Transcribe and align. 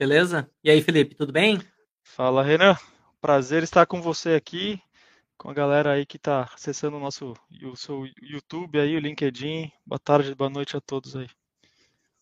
Beleza? 0.00 0.50
E 0.64 0.70
aí, 0.70 0.80
Felipe, 0.80 1.14
tudo 1.14 1.30
bem? 1.30 1.60
Fala, 2.02 2.42
Renan. 2.42 2.74
Prazer 3.20 3.62
estar 3.62 3.84
com 3.84 4.00
você 4.00 4.30
aqui, 4.30 4.80
com 5.36 5.50
a 5.50 5.52
galera 5.52 5.92
aí 5.92 6.06
que 6.06 6.16
está 6.16 6.48
acessando 6.54 6.96
o 6.96 7.00
nosso 7.00 7.34
o 7.62 7.76
seu 7.76 8.06
YouTube 8.22 8.80
aí, 8.80 8.96
o 8.96 8.98
LinkedIn. 8.98 9.70
Boa 9.84 9.98
tarde, 9.98 10.34
boa 10.34 10.48
noite 10.48 10.74
a 10.74 10.80
todos 10.80 11.14
aí. 11.14 11.26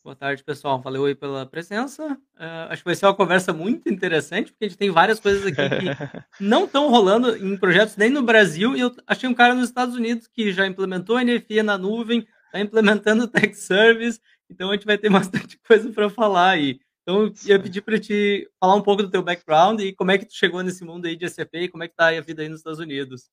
Boa 0.03 0.17
tarde, 0.17 0.43
pessoal. 0.43 0.81
Valeu 0.81 1.05
aí 1.05 1.15
pela 1.15 1.47
presença. 1.47 2.19
Uh, 2.35 2.67
acho 2.69 2.83
que 2.83 2.89
vai 2.89 2.97
ser 2.97 3.07
uma 3.07 3.15
conversa 3.15 3.53
muito 3.53 3.89
interessante, 3.89 4.51
porque 4.51 4.65
a 4.65 4.69
gente 4.69 4.79
tem 4.79 4.91
várias 4.91 5.21
coisas 5.21 5.47
aqui 5.47 5.55
que 5.55 6.25
não 6.43 6.65
estão 6.65 6.91
rolando 6.91 7.37
em 7.37 7.57
projetos 7.57 7.97
nem 7.97 8.11
no 8.11 8.25
Brasil. 8.25 8.77
E 8.77 8.81
eu 8.81 8.93
achei 9.07 9.29
um 9.29 9.35
cara 9.35 9.55
nos 9.55 9.69
Estados 9.69 9.95
Unidos 9.95 10.27
que 10.27 10.51
já 10.51 10.67
implementou 10.67 11.21
NFI 11.21 11.63
na 11.63 11.79
nuvem, 11.79 12.27
está 12.47 12.59
implementando 12.59 13.29
Tech 13.29 13.55
Service. 13.55 14.21
Então 14.51 14.69
a 14.69 14.75
gente 14.75 14.85
vai 14.85 14.99
ter 14.99 15.11
bastante 15.15 15.57
coisa 15.61 15.93
para 15.93 16.11
falar 16.11 16.51
aí. 16.51 16.81
Então, 17.09 17.23
eu 17.23 17.33
ia 17.47 17.59
pedir 17.59 17.81
para 17.81 17.99
te 17.99 18.47
falar 18.61 18.75
um 18.75 18.83
pouco 18.83 19.03
do 19.03 19.11
teu 19.11 19.23
background 19.23 19.81
e 19.81 19.95
como 19.95 20.11
é 20.11 20.19
que 20.19 20.27
tu 20.27 20.35
chegou 20.35 20.63
nesse 20.63 20.85
mundo 20.85 21.07
aí 21.07 21.17
de 21.17 21.27
SAP 21.27 21.55
e 21.55 21.69
como 21.71 21.83
é 21.83 21.89
que 21.89 21.97
tá 21.97 22.09
a 22.09 22.21
vida 22.21 22.43
aí 22.43 22.51
nos 22.51 22.61
Estados 22.61 22.79
Unidos. 22.79 23.31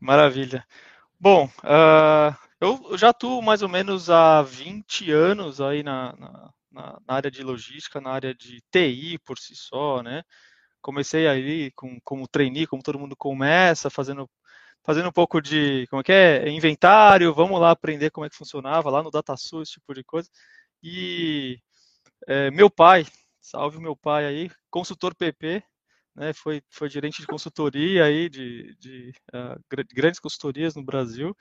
Maravilha. 0.00 0.66
Bom, 1.20 1.44
uh, 1.58 2.34
eu 2.58 2.96
já 2.96 3.10
atuo 3.10 3.42
mais 3.42 3.60
ou 3.60 3.68
menos 3.68 4.08
há 4.08 4.40
20 4.40 5.12
anos 5.12 5.60
aí 5.60 5.82
na, 5.82 6.16
na, 6.16 6.52
na, 7.06 7.14
área 7.14 7.30
de 7.30 7.42
logística, 7.42 8.00
na 8.00 8.12
área 8.12 8.34
de 8.34 8.62
TI 8.70 9.18
por 9.18 9.38
si 9.38 9.54
só, 9.54 10.02
né? 10.02 10.22
Comecei 10.80 11.28
aí 11.28 11.70
com, 11.72 12.00
como 12.02 12.26
trainee, 12.26 12.66
como 12.66 12.82
todo 12.82 12.98
mundo 12.98 13.14
começa, 13.14 13.90
fazendo, 13.90 14.26
fazendo 14.82 15.10
um 15.10 15.12
pouco 15.12 15.38
de, 15.38 15.86
como 15.88 16.00
é 16.00 16.02
que 16.02 16.12
é, 16.12 16.48
inventário, 16.48 17.34
vamos 17.34 17.60
lá 17.60 17.72
aprender 17.72 18.10
como 18.10 18.24
é 18.24 18.30
que 18.30 18.36
funcionava 18.36 18.88
lá 18.88 19.02
no 19.02 19.10
DataSul, 19.10 19.60
esse 19.60 19.72
tipo 19.72 19.92
de 19.92 20.02
coisa. 20.02 20.30
E 20.82 21.60
é, 22.26 22.50
meu 22.50 22.70
pai, 22.70 23.06
salve 23.40 23.78
meu 23.78 23.96
pai 23.96 24.26
aí, 24.26 24.50
consultor 24.70 25.14
PP, 25.14 25.62
né, 26.14 26.32
foi, 26.32 26.62
foi 26.70 26.88
gerente 26.88 27.20
de 27.20 27.26
consultoria 27.26 28.04
aí, 28.04 28.28
de, 28.28 28.76
de 28.76 29.12
uh, 29.34 29.84
grandes 29.94 30.20
consultorias 30.20 30.74
no 30.74 30.84
Brasil, 30.84 31.36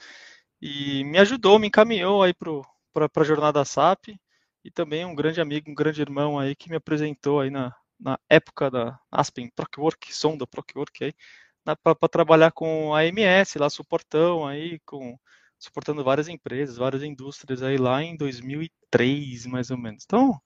e 0.61 1.03
me 1.05 1.17
ajudou, 1.19 1.59
me 1.59 1.67
encaminhou 1.67 2.23
aí 2.23 2.33
para 2.33 3.09
a 3.15 3.23
jornada 3.23 3.65
SAP, 3.65 4.09
e 4.63 4.71
também 4.71 5.05
um 5.05 5.15
grande 5.15 5.41
amigo, 5.41 5.71
um 5.71 5.75
grande 5.75 6.01
irmão 6.01 6.39
aí, 6.39 6.55
que 6.55 6.69
me 6.69 6.75
apresentou 6.75 7.41
aí 7.41 7.49
na, 7.49 7.75
na 7.99 8.19
época 8.29 8.69
da 8.69 8.99
Aspen 9.11 9.49
Procwork, 9.55 10.13
Sonda 10.15 10.45
Procwork 10.47 11.03
aí, 11.03 11.13
para 11.63 12.09
trabalhar 12.09 12.51
com 12.51 12.93
a 12.93 13.01
AMS, 13.01 13.55
lá 13.55 13.69
suportão 13.69 14.47
aí, 14.47 14.79
com 14.85 15.17
suportando 15.59 16.03
várias 16.03 16.27
empresas, 16.27 16.77
várias 16.77 17.03
indústrias 17.03 17.61
aí 17.61 17.77
lá 17.77 18.01
em 18.03 18.17
2003, 18.17 19.45
mais 19.45 19.69
ou 19.69 19.77
menos. 19.77 20.03
Então, 20.05 20.41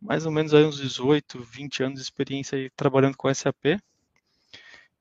mais 0.00 0.26
ou 0.26 0.32
menos 0.32 0.54
aí 0.54 0.64
uns 0.64 0.78
18, 0.78 1.40
20 1.40 1.82
anos 1.82 1.98
de 1.98 2.04
experiência 2.04 2.56
aí 2.56 2.70
trabalhando 2.70 3.16
com 3.16 3.32
SAP. 3.32 3.80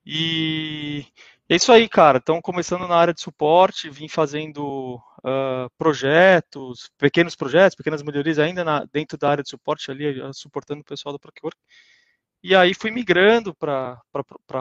E 0.06 1.06
é 1.50 1.56
isso 1.56 1.72
aí, 1.72 1.88
cara. 1.89 2.17
Então, 2.17 2.42
começando 2.42 2.88
na 2.88 2.95
área 2.95 3.14
de 3.14 3.22
suporte, 3.22 3.89
vim 3.89 4.08
fazendo 4.08 4.95
uh, 5.20 5.70
projetos, 5.78 6.89
pequenos 6.98 7.36
projetos, 7.36 7.76
pequenas 7.76 8.04
melhorias 8.04 8.39
ainda 8.39 8.64
na, 8.64 8.86
dentro 8.86 9.17
da 9.17 9.30
área 9.30 9.44
de 9.44 9.50
suporte 9.50 9.92
ali, 9.92 10.22
uh, 10.22 10.34
suportando 10.34 10.81
o 10.81 10.86
pessoal 10.86 11.14
do 11.14 11.20
Procure. 11.20 11.56
E 12.44 12.56
aí 12.56 12.73
fui 12.73 12.92
migrando 12.92 13.54
para 13.56 14.00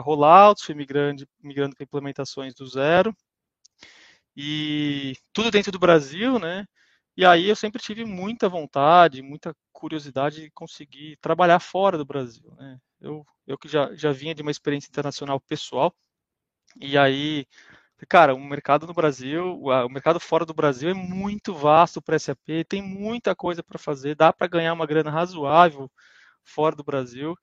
rollouts, 0.01 0.63
fui 0.63 0.75
migrando, 0.75 1.27
migrando 1.41 1.75
para 1.75 1.83
implementações 1.83 2.53
do 2.53 2.65
zero. 2.67 3.15
E 4.35 5.15
tudo 5.33 5.51
dentro 5.51 5.71
do 5.71 5.79
Brasil, 5.79 6.39
né? 6.39 6.65
E 7.17 7.25
aí 7.25 7.49
eu 7.49 7.55
sempre 7.55 7.81
tive 7.81 8.05
muita 8.05 8.47
vontade, 8.47 9.21
muita 9.21 9.55
curiosidade 9.77 10.41
de 10.41 10.51
conseguir 10.51 11.17
trabalhar 11.17 11.59
fora 11.59 11.99
do 11.99 12.05
Brasil. 12.05 12.51
Né? 12.57 12.79
Eu, 12.99 13.23
eu 13.45 13.57
que 13.57 13.67
já, 13.67 13.93
já 13.93 14.11
vinha 14.11 14.33
de 14.33 14.41
uma 14.41 14.49
experiência 14.49 14.89
internacional 14.89 15.39
pessoal, 15.39 15.93
e 16.81 16.97
aí, 16.97 17.45
cara, 18.09 18.33
o 18.33 18.39
mercado 18.39 18.87
no 18.87 18.93
Brasil, 18.93 19.59
o 19.61 19.89
mercado 19.89 20.19
fora 20.19 20.45
do 20.45 20.53
Brasil 20.53 20.89
é 20.89 20.93
muito 20.93 21.53
vasto 21.53 22.01
para 22.01 22.17
SAP, 22.17 22.65
tem 22.67 22.81
muita 22.81 23.35
coisa 23.35 23.63
para 23.63 23.77
fazer, 23.77 24.15
dá 24.15 24.33
para 24.33 24.47
ganhar 24.47 24.73
uma 24.73 24.85
grana 24.87 25.11
razoável 25.11 25.89
fora 26.43 26.75
do 26.75 26.83
Brasil. 26.83 27.35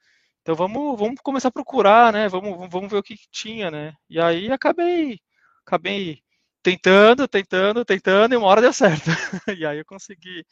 Então 0.43 0.55
vamos, 0.55 0.99
vamos 0.99 1.21
começar 1.23 1.49
a 1.49 1.53
procurar, 1.53 2.13
né? 2.13 2.29
Vamos, 2.29 2.69
vamos 2.71 2.91
ver 2.91 2.99
o 2.99 3.03
que, 3.03 3.17
que 3.17 3.29
tinha, 3.31 3.71
né? 3.71 3.95
E 4.11 4.21
aí 4.21 4.51
acabei, 4.53 5.19
acabei 5.67 6.21
tentando, 6.63 7.29
tentando, 7.29 7.85
tentando, 7.85 8.35
e 8.35 8.37
uma 8.37 8.47
hora 8.49 8.61
deu 8.61 8.73
certo. 8.73 9.05
e 9.59 9.65
aí 9.67 9.79
eu 9.79 9.85
consegui. 9.87 10.45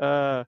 Uh, 0.00 0.46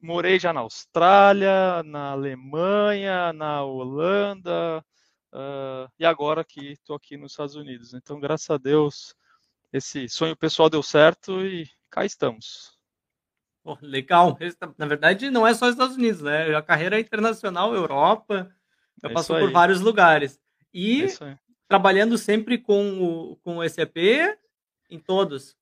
morei 0.00 0.38
já 0.38 0.52
na 0.52 0.60
Austrália, 0.60 1.82
na 1.84 2.10
Alemanha, 2.10 3.32
na 3.32 3.62
Holanda, 3.62 4.84
uh, 5.32 5.90
e 5.98 6.04
agora 6.04 6.40
aqui 6.40 6.72
estou 6.72 6.96
aqui 6.96 7.16
nos 7.16 7.32
Estados 7.32 7.54
Unidos. 7.54 7.94
Então, 7.94 8.18
graças 8.18 8.50
a 8.50 8.58
Deus, 8.58 9.14
esse 9.72 10.08
sonho 10.08 10.36
pessoal 10.36 10.68
deu 10.68 10.82
certo 10.82 11.44
e 11.44 11.68
cá 11.90 12.04
estamos. 12.04 12.76
Oh, 13.64 13.76
legal. 13.80 14.36
Tá, 14.58 14.74
na 14.76 14.86
verdade, 14.86 15.30
não 15.30 15.46
é 15.46 15.54
só 15.54 15.68
Estados 15.68 15.96
Unidos, 15.96 16.20
né? 16.20 16.54
A 16.54 16.62
carreira 16.62 16.96
é 16.96 17.00
internacional, 17.00 17.74
Europa, 17.74 18.52
já 19.00 19.08
é 19.08 19.12
passou 19.12 19.38
por 19.38 19.52
vários 19.52 19.80
lugares. 19.80 20.40
E 20.74 21.04
é 21.04 21.38
trabalhando 21.72 22.18
sempre 22.18 22.58
com 22.58 23.02
o, 23.02 23.36
com 23.36 23.56
o 23.56 23.68
SAP 23.68 23.96
em 24.90 24.98
todos? 24.98 25.56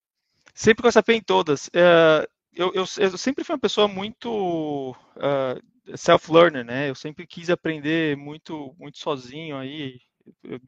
Sempre 0.52 0.82
com 0.82 0.88
o 0.88 0.92
SAP 0.92 1.10
em 1.10 1.22
todas. 1.22 1.68
Uh, 1.68 2.26
eu, 2.52 2.72
eu, 2.74 2.84
eu, 2.98 3.18
sempre 3.18 3.44
fui 3.44 3.54
uma 3.54 3.60
pessoa 3.60 3.86
muito 3.88 4.92
uh, 4.92 5.96
self-learner, 5.96 6.64
né? 6.64 6.90
Eu 6.90 6.94
sempre 6.94 7.26
quis 7.26 7.50
aprender 7.50 8.16
muito, 8.16 8.74
muito 8.78 8.98
sozinho 8.98 9.56
aí. 9.56 10.00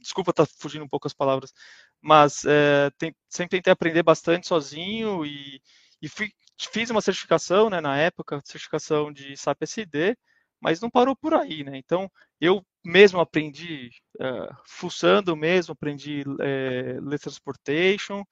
Desculpa 0.00 0.30
estar 0.30 0.46
tá 0.46 0.52
fugindo 0.58 0.84
um 0.84 0.88
pouco 0.88 1.06
as 1.06 1.12
palavras, 1.12 1.52
mas 2.00 2.44
uh, 2.44 2.90
tem, 2.98 3.14
sempre 3.28 3.58
tentei 3.58 3.72
aprender 3.72 4.02
bastante 4.02 4.46
sozinho 4.46 5.24
e, 5.24 5.60
e 6.00 6.08
fui, 6.08 6.30
fiz 6.58 6.90
uma 6.90 7.00
certificação, 7.00 7.70
né, 7.70 7.80
na 7.80 7.96
época, 7.96 8.40
certificação 8.44 9.12
de 9.12 9.36
SAP 9.36 9.62
SD, 9.62 10.16
mas 10.60 10.80
não 10.80 10.90
parou 10.90 11.16
por 11.16 11.34
aí, 11.34 11.64
né? 11.64 11.76
Então, 11.76 12.10
eu 12.40 12.64
mesmo 12.84 13.20
aprendi, 13.20 13.90
uh, 14.20 14.54
fuçando 14.66 15.36
mesmo, 15.36 15.72
aprendi 15.72 16.22
uh, 16.22 17.18
Transportation, 17.18 18.24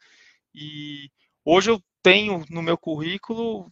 e 0.55 1.11
hoje 1.45 1.71
eu 1.71 1.83
tenho 2.03 2.45
no 2.51 2.63
meu 2.63 2.79
currículo 2.79 3.71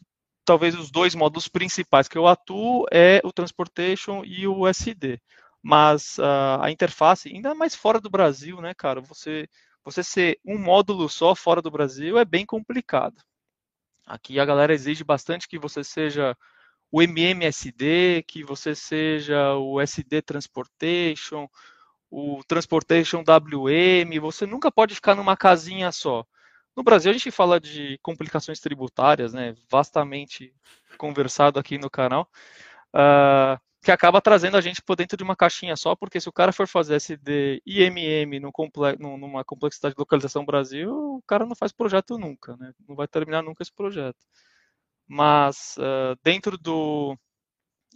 talvez 0.49 0.75
os 0.75 0.91
dois 0.91 1.15
módulos 1.15 1.47
principais 1.47 2.09
que 2.09 2.17
eu 2.17 2.27
atuo 2.27 2.87
é 2.91 3.21
o 3.23 3.31
Transportation 3.31 4.25
e 4.25 4.47
o 4.49 4.67
SD. 4.67 5.21
Mas 5.63 6.17
uh, 6.17 6.63
a 6.63 6.71
interface, 6.71 7.29
ainda 7.29 7.55
mais 7.55 7.75
fora 7.75 8.01
do 8.01 8.09
Brasil, 8.09 8.59
né, 8.63 8.73
cara, 8.73 8.99
você, 8.99 9.47
você 9.85 10.03
ser 10.03 10.41
um 10.47 10.57
módulo 10.59 11.07
só 11.07 11.35
fora 11.35 11.61
do 11.61 11.71
Brasil 11.71 12.19
é 12.19 12.25
bem 12.25 12.47
complicado. 12.47 13.21
Aqui 14.07 14.41
a 14.41 14.45
galera 14.47 14.73
exige 14.73 15.05
bastante 15.05 15.47
que 15.47 15.59
você 15.59 15.85
seja 15.85 16.35
o 16.91 17.03
MMSD, 17.03 18.25
que 18.27 18.43
você 18.43 18.75
seja 18.75 19.55
o 19.55 19.79
SD 19.79 20.23
Transportation, 20.23 21.47
o 22.11 22.43
Transportation 22.49 23.23
WM, 23.23 24.19
você 24.19 24.47
nunca 24.47 24.73
pode 24.73 24.95
ficar 24.95 25.15
numa 25.15 25.37
casinha 25.37 25.93
só. 25.93 26.25
No 26.79 26.85
Brasil 26.85 27.11
a 27.11 27.13
gente 27.13 27.33
fala 27.33 27.59
de 27.59 27.99
complicações 28.01 28.61
tributárias, 28.61 29.33
né, 29.33 29.53
vastamente 29.69 30.55
conversado 30.97 31.59
aqui 31.59 31.77
no 31.77 31.91
canal, 31.91 32.31
uh, 32.95 33.61
que 33.83 33.91
acaba 33.91 34.21
trazendo 34.21 34.57
a 34.57 34.61
gente 34.61 34.81
por 34.81 34.95
dentro 34.95 35.17
de 35.17 35.25
uma 35.25 35.35
caixinha 35.35 35.75
só, 35.75 35.97
porque 35.97 36.21
se 36.21 36.29
o 36.29 36.33
cara 36.33 36.53
for 36.53 36.69
fazer 36.69 36.95
SD 36.95 37.61
e 37.67 37.83
MM 37.83 38.39
numa 39.01 39.45
complexidade 39.45 39.97
de 39.97 39.99
localização 39.99 40.45
Brasil, 40.45 41.17
o 41.17 41.23
cara 41.27 41.45
não 41.45 41.57
faz 41.57 41.73
projeto 41.73 42.17
nunca, 42.17 42.57
né, 42.57 42.73
não 42.89 42.95
vai 42.95 43.09
terminar 43.09 43.43
nunca 43.43 43.61
esse 43.61 43.73
projeto 43.75 44.25
mas 45.09 45.75
uh, 45.79 46.17
dentro 46.23 46.57
do 46.57 47.19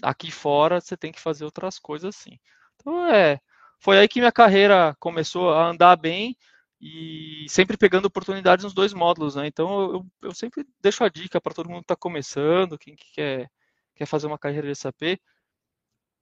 aqui 0.03 0.33
fora 0.33 0.81
você 0.81 0.97
tem 0.97 1.13
que 1.13 1.21
fazer 1.21 1.45
outras 1.45 1.79
coisas 1.79 2.17
sim. 2.17 2.37
Então 2.77 3.07
é, 3.07 3.39
foi 3.79 3.99
aí 3.99 4.09
que 4.09 4.19
minha 4.19 4.33
carreira 4.33 4.97
começou 4.99 5.53
a 5.53 5.69
andar 5.69 5.95
bem 5.97 6.37
e 6.83 7.47
sempre 7.49 7.77
pegando 7.77 8.07
oportunidades 8.07 8.65
nos 8.65 8.75
dois 8.75 8.93
módulos, 8.93 9.37
né? 9.37 9.47
Então 9.47 9.93
eu, 9.93 10.07
eu 10.23 10.35
sempre 10.35 10.67
deixo 10.81 11.05
a 11.05 11.09
dica 11.09 11.41
para 11.41 11.55
todo 11.55 11.69
mundo 11.69 11.81
que 11.81 11.85
está 11.85 11.97
começando, 11.97 12.79
quem 12.79 12.97
que 12.97 13.13
quer 13.13 13.49
quer 13.95 14.07
fazer 14.07 14.27
uma 14.27 14.39
carreira 14.39 14.67
de 14.67 14.75
SAP, 14.75 15.21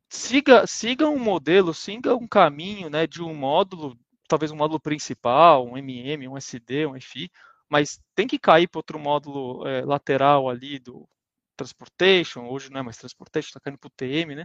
siga 0.08 0.66
siga 0.66 1.08
um 1.08 1.18
modelo, 1.18 1.72
siga 1.72 2.14
um 2.16 2.28
caminho, 2.28 2.90
né, 2.90 3.06
de 3.06 3.22
um 3.22 3.34
módulo, 3.34 3.98
talvez 4.28 4.50
um 4.52 4.56
módulo 4.56 4.80
principal, 4.80 5.66
um 5.66 5.78
MM, 5.78 6.28
um 6.28 6.36
SD, 6.36 6.86
um 6.86 6.96
FI, 7.00 7.30
mas 7.68 8.00
tem 8.14 8.26
que 8.26 8.38
cair 8.38 8.68
para 8.68 8.80
outro 8.80 8.98
módulo 8.98 9.66
é, 9.66 9.82
lateral 9.84 10.48
ali 10.48 10.78
do 10.78 11.08
Transportation, 11.56 12.46
hoje 12.48 12.70
não 12.70 12.80
é 12.80 12.82
mais 12.82 12.98
Transportation, 12.98 13.48
está 13.48 13.60
caindo 13.60 13.78
para 13.78 13.88
o 13.88 13.92
TM, 13.96 14.34
né? 14.34 14.44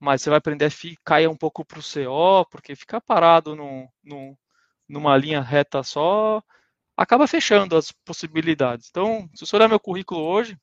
Mas 0.00 0.22
você 0.22 0.30
vai 0.30 0.38
aprender 0.38 0.70
FI, 0.70 0.96
caia 1.04 1.30
um 1.30 1.36
pouco 1.36 1.64
para 1.64 1.78
o 1.80 1.82
CO, 1.82 2.46
porque 2.50 2.76
ficar 2.76 3.00
parado 3.00 3.56
no, 3.56 3.88
no, 4.04 4.36
numa 4.88 5.16
linha 5.16 5.40
reta 5.40 5.82
só 5.82 6.42
acaba 6.96 7.26
fechando 7.26 7.76
as 7.76 7.92
possibilidades. 7.92 8.88
Então, 8.90 9.28
se 9.34 9.46
você 9.46 9.56
olhar 9.56 9.68
meu 9.68 9.80
currículo 9.80 10.20
hoje, 10.22 10.58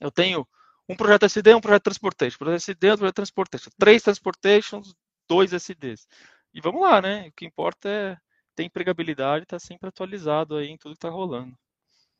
eu 0.00 0.10
tenho 0.10 0.46
um 0.88 0.96
projeto 0.96 1.24
SD, 1.24 1.54
um 1.54 1.60
projeto 1.60 1.84
transportation, 1.84 2.38
projeto 2.38 2.62
SD, 2.62 2.92
um 2.92 2.96
projeto 2.96 3.16
transportation, 3.16 3.70
três 3.78 4.02
transportations, 4.02 4.94
dois 5.28 5.52
SDs. 5.52 6.08
E 6.52 6.60
vamos 6.60 6.80
lá, 6.82 7.00
né? 7.00 7.28
O 7.28 7.32
que 7.32 7.46
importa 7.46 7.88
é 7.88 8.16
ter 8.56 8.64
empregabilidade, 8.64 9.44
estar 9.44 9.58
tá 9.58 9.64
sempre 9.64 9.88
atualizado 9.88 10.56
aí 10.56 10.68
em 10.68 10.76
tudo 10.76 10.92
que 10.92 10.98
está 10.98 11.08
rolando. 11.08 11.56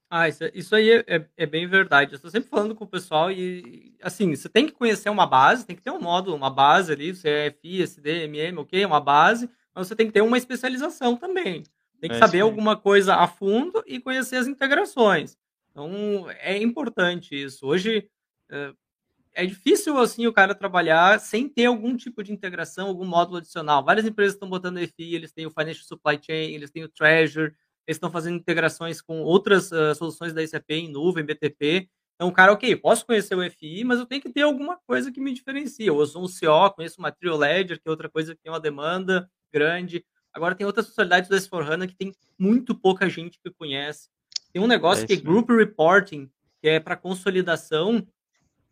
Ah, 0.09 0.29
isso, 0.29 0.45
isso 0.55 0.75
aí 0.75 0.91
é, 0.91 1.05
é, 1.07 1.29
é, 1.37 1.47
bem 1.47 1.69
verdade. 1.69 2.13
Eu 2.13 2.17
estou 2.17 2.31
sempre 2.31 2.51
falando 2.51 2.75
com 2.75 2.85
o 2.85 2.89
pessoal 2.89 3.31
e, 3.31 3.97
assim, 4.03 4.35
você 4.35 4.49
tem 4.49 4.67
que 4.67 4.73
conhecer 4.73 5.09
uma 5.09 5.27
base, 5.27 5.65
tem 5.65 5.77
que 5.77 5.83
ter 5.83 5.93
um 5.93 6.01
módulo, 6.01 6.37
uma 6.37 6.51
base 6.51 6.93
ali, 6.93 7.15
você 7.15 7.29
é 7.29 7.51
FI, 7.51 7.83
SD, 7.83 8.25
MM, 8.25 8.59
ok, 8.59 8.85
uma 8.85 9.01
base, 9.01 9.49
mas 9.75 9.89
você 9.89 9.97
tem 9.97 10.07
que 10.07 10.13
ter 10.13 10.23
uma 10.23 10.39
especialização 10.39 11.17
também. 11.17 11.65
Tem 12.01 12.11
que 12.11 12.17
é 12.17 12.19
saber 12.19 12.41
alguma 12.41 12.77
coisa 12.77 13.17
a 13.17 13.29
fundo 13.29 13.83
e 13.87 14.01
conhecer 14.01 14.37
as 14.37 14.47
integrações. 14.47 15.37
Então, 15.71 16.27
é 16.39 16.57
importante 16.57 17.41
isso. 17.41 17.67
Hoje, 17.67 18.09
é, 18.49 18.73
é 19.35 19.47
difícil, 19.47 19.97
assim, 19.99 20.27
o 20.27 20.33
cara 20.33 20.55
trabalhar 20.55 21.21
sem 21.21 21.49
ter 21.49 21.67
algum 21.67 21.97
tipo 21.97 22.23
de 22.23 22.33
integração, 22.33 22.89
algum 22.89 23.05
módulo 23.05 23.39
adicional. 23.39 23.85
Várias 23.85 24.07
empresas 24.07 24.35
estão 24.35 24.49
botando 24.49 24.79
FI, 24.79 25.15
eles 25.15 25.33
têm 25.33 25.47
o 25.47 25.51
Financial 25.51 25.85
Supply 25.85 26.19
Chain, 26.21 26.55
eles 26.55 26.71
têm 26.71 26.83
o 26.83 26.89
Treasure, 26.89 27.55
eles 27.87 27.97
estão 27.97 28.11
fazendo 28.11 28.37
integrações 28.37 29.01
com 29.01 29.21
outras 29.23 29.71
uh, 29.71 29.95
soluções 29.95 30.33
da 30.33 30.47
SAP 30.47 30.71
em 30.71 30.89
nuvem, 30.89 31.25
BTP. 31.25 31.89
Então, 32.15 32.29
o 32.29 32.33
cara, 32.33 32.53
ok, 32.53 32.75
posso 32.77 33.07
conhecer 33.07 33.35
o 33.35 33.51
FI, 33.51 33.85
mas 33.85 33.99
eu 33.99 34.07
tenho 34.07 34.21
que 34.21 34.31
ter 34.31 34.43
alguma 34.43 34.77
coisa 34.87 35.11
que 35.11 35.21
me 35.21 35.33
diferencia. 35.33 35.87
Eu 35.87 36.07
sou 36.07 36.23
um 36.23 36.27
CO, 36.27 36.71
conheço 36.75 36.99
uma 36.99 37.13
Trio 37.13 37.37
Ledger, 37.37 37.81
que 37.81 37.89
é 37.89 37.91
outra 37.91 38.09
coisa 38.09 38.35
que 38.35 38.43
tem 38.43 38.53
uma 38.53 38.61
demanda 38.61 39.31
grande. 39.53 40.05
Agora, 40.33 40.55
tem 40.55 40.67
outras 40.67 40.87
funcionalidades 40.87 41.29
do 41.29 41.37
S4HANA 41.37 41.89
que 41.89 41.95
tem 41.95 42.15
muito 42.39 42.75
pouca 42.75 43.09
gente 43.09 43.39
que 43.43 43.51
conhece. 43.51 44.09
Tem 44.53 44.63
um 44.63 44.67
negócio 44.67 45.05
é 45.05 45.07
que 45.07 45.15
é 45.15 45.17
Group 45.17 45.51
Reporting, 45.51 46.31
que 46.61 46.69
é 46.69 46.81
para 46.81 46.97
consolidação. 46.97 48.07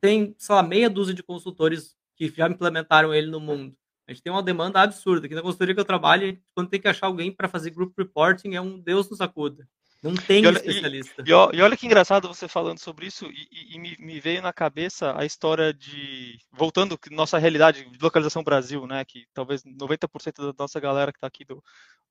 Tem, 0.01 0.35
sei 0.39 0.55
lá, 0.55 0.63
meia 0.63 0.89
dúzia 0.89 1.15
de 1.15 1.23
consultores 1.23 1.97
que 2.17 2.29
já 2.29 2.49
implementaram 2.49 3.15
ele 3.15 3.31
no 3.31 3.41
mundo. 3.41 3.77
A 4.07 4.13
gente 4.13 4.23
tem 4.23 4.33
uma 4.33 4.43
demanda 4.43 4.81
absurda. 4.81 5.27
Aqui 5.27 5.35
na 5.35 5.43
consultoria 5.43 5.75
que 5.75 5.81
eu 5.81 5.85
trabalho, 5.85 6.41
quando 6.55 6.71
tem 6.71 6.81
que 6.81 6.89
achar 6.89 7.07
alguém 7.07 7.31
para 7.31 7.49
fazer 7.49 7.71
group 7.71 7.97
reporting, 7.97 8.55
é 8.55 8.61
um 8.61 8.79
Deus 8.79 9.11
nos 9.11 9.21
acuda. 9.21 9.69
Não 10.03 10.15
tem 10.15 10.45
e 10.45 10.47
olha, 10.47 10.57
especialista. 10.57 11.25
E, 11.27 11.31
e, 11.31 11.63
olha 11.63 11.77
que 11.77 11.87
engraçado 11.87 12.29
você 12.29 12.47
falando 12.47 12.79
sobre 12.79 13.07
isso, 13.07 13.27
e, 13.27 13.75
e 13.75 13.79
me, 13.79 13.97
me, 13.99 14.21
veio 14.21 14.41
na 14.41 14.53
cabeça 14.53 15.19
a 15.19 15.25
história 15.25 15.75
de. 15.75 16.39
Voltando 16.53 16.99
nossa 17.11 17.39
realidade 17.39 17.85
de 17.85 17.99
localização 18.01 18.45
Brasil, 18.45 18.87
né? 18.87 19.05
Que 19.05 19.27
talvez 19.35 19.65
90% 19.65 20.53
da 20.53 20.55
nossa 20.57 20.79
galera 20.79 21.13
que 21.13 21.19
está 21.19 21.27
aqui 21.27 21.45
do, 21.45 21.63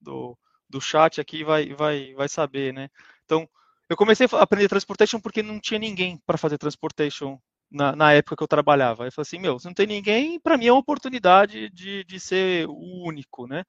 do, 0.01 0.37
do 0.69 0.81
chat 0.81 1.21
aqui 1.21 1.43
vai, 1.45 1.73
vai, 1.73 2.13
vai 2.13 2.27
saber, 2.27 2.73
né? 2.73 2.89
Então, 3.23 3.47
eu 3.89 3.95
comecei 3.95 4.27
a 4.33 4.41
aprender 4.41 4.67
transportation 4.67 5.19
porque 5.19 5.41
não 5.41 5.59
tinha 5.59 5.79
ninguém 5.79 6.19
para 6.25 6.37
fazer 6.37 6.57
transportation 6.57 7.39
na, 7.71 7.95
na, 7.95 8.11
época 8.13 8.35
que 8.35 8.43
eu 8.43 8.47
trabalhava. 8.47 9.05
Eu 9.05 9.11
falei 9.13 9.25
assim, 9.25 9.39
meu, 9.39 9.59
se 9.59 9.65
não 9.65 9.73
tem 9.73 9.87
ninguém, 9.87 10.39
para 10.39 10.57
mim 10.57 10.67
é 10.67 10.71
uma 10.71 10.79
oportunidade 10.79 11.69
de, 11.69 12.03
de 12.03 12.19
ser 12.19 12.67
o 12.67 13.07
único, 13.07 13.47
né? 13.47 13.63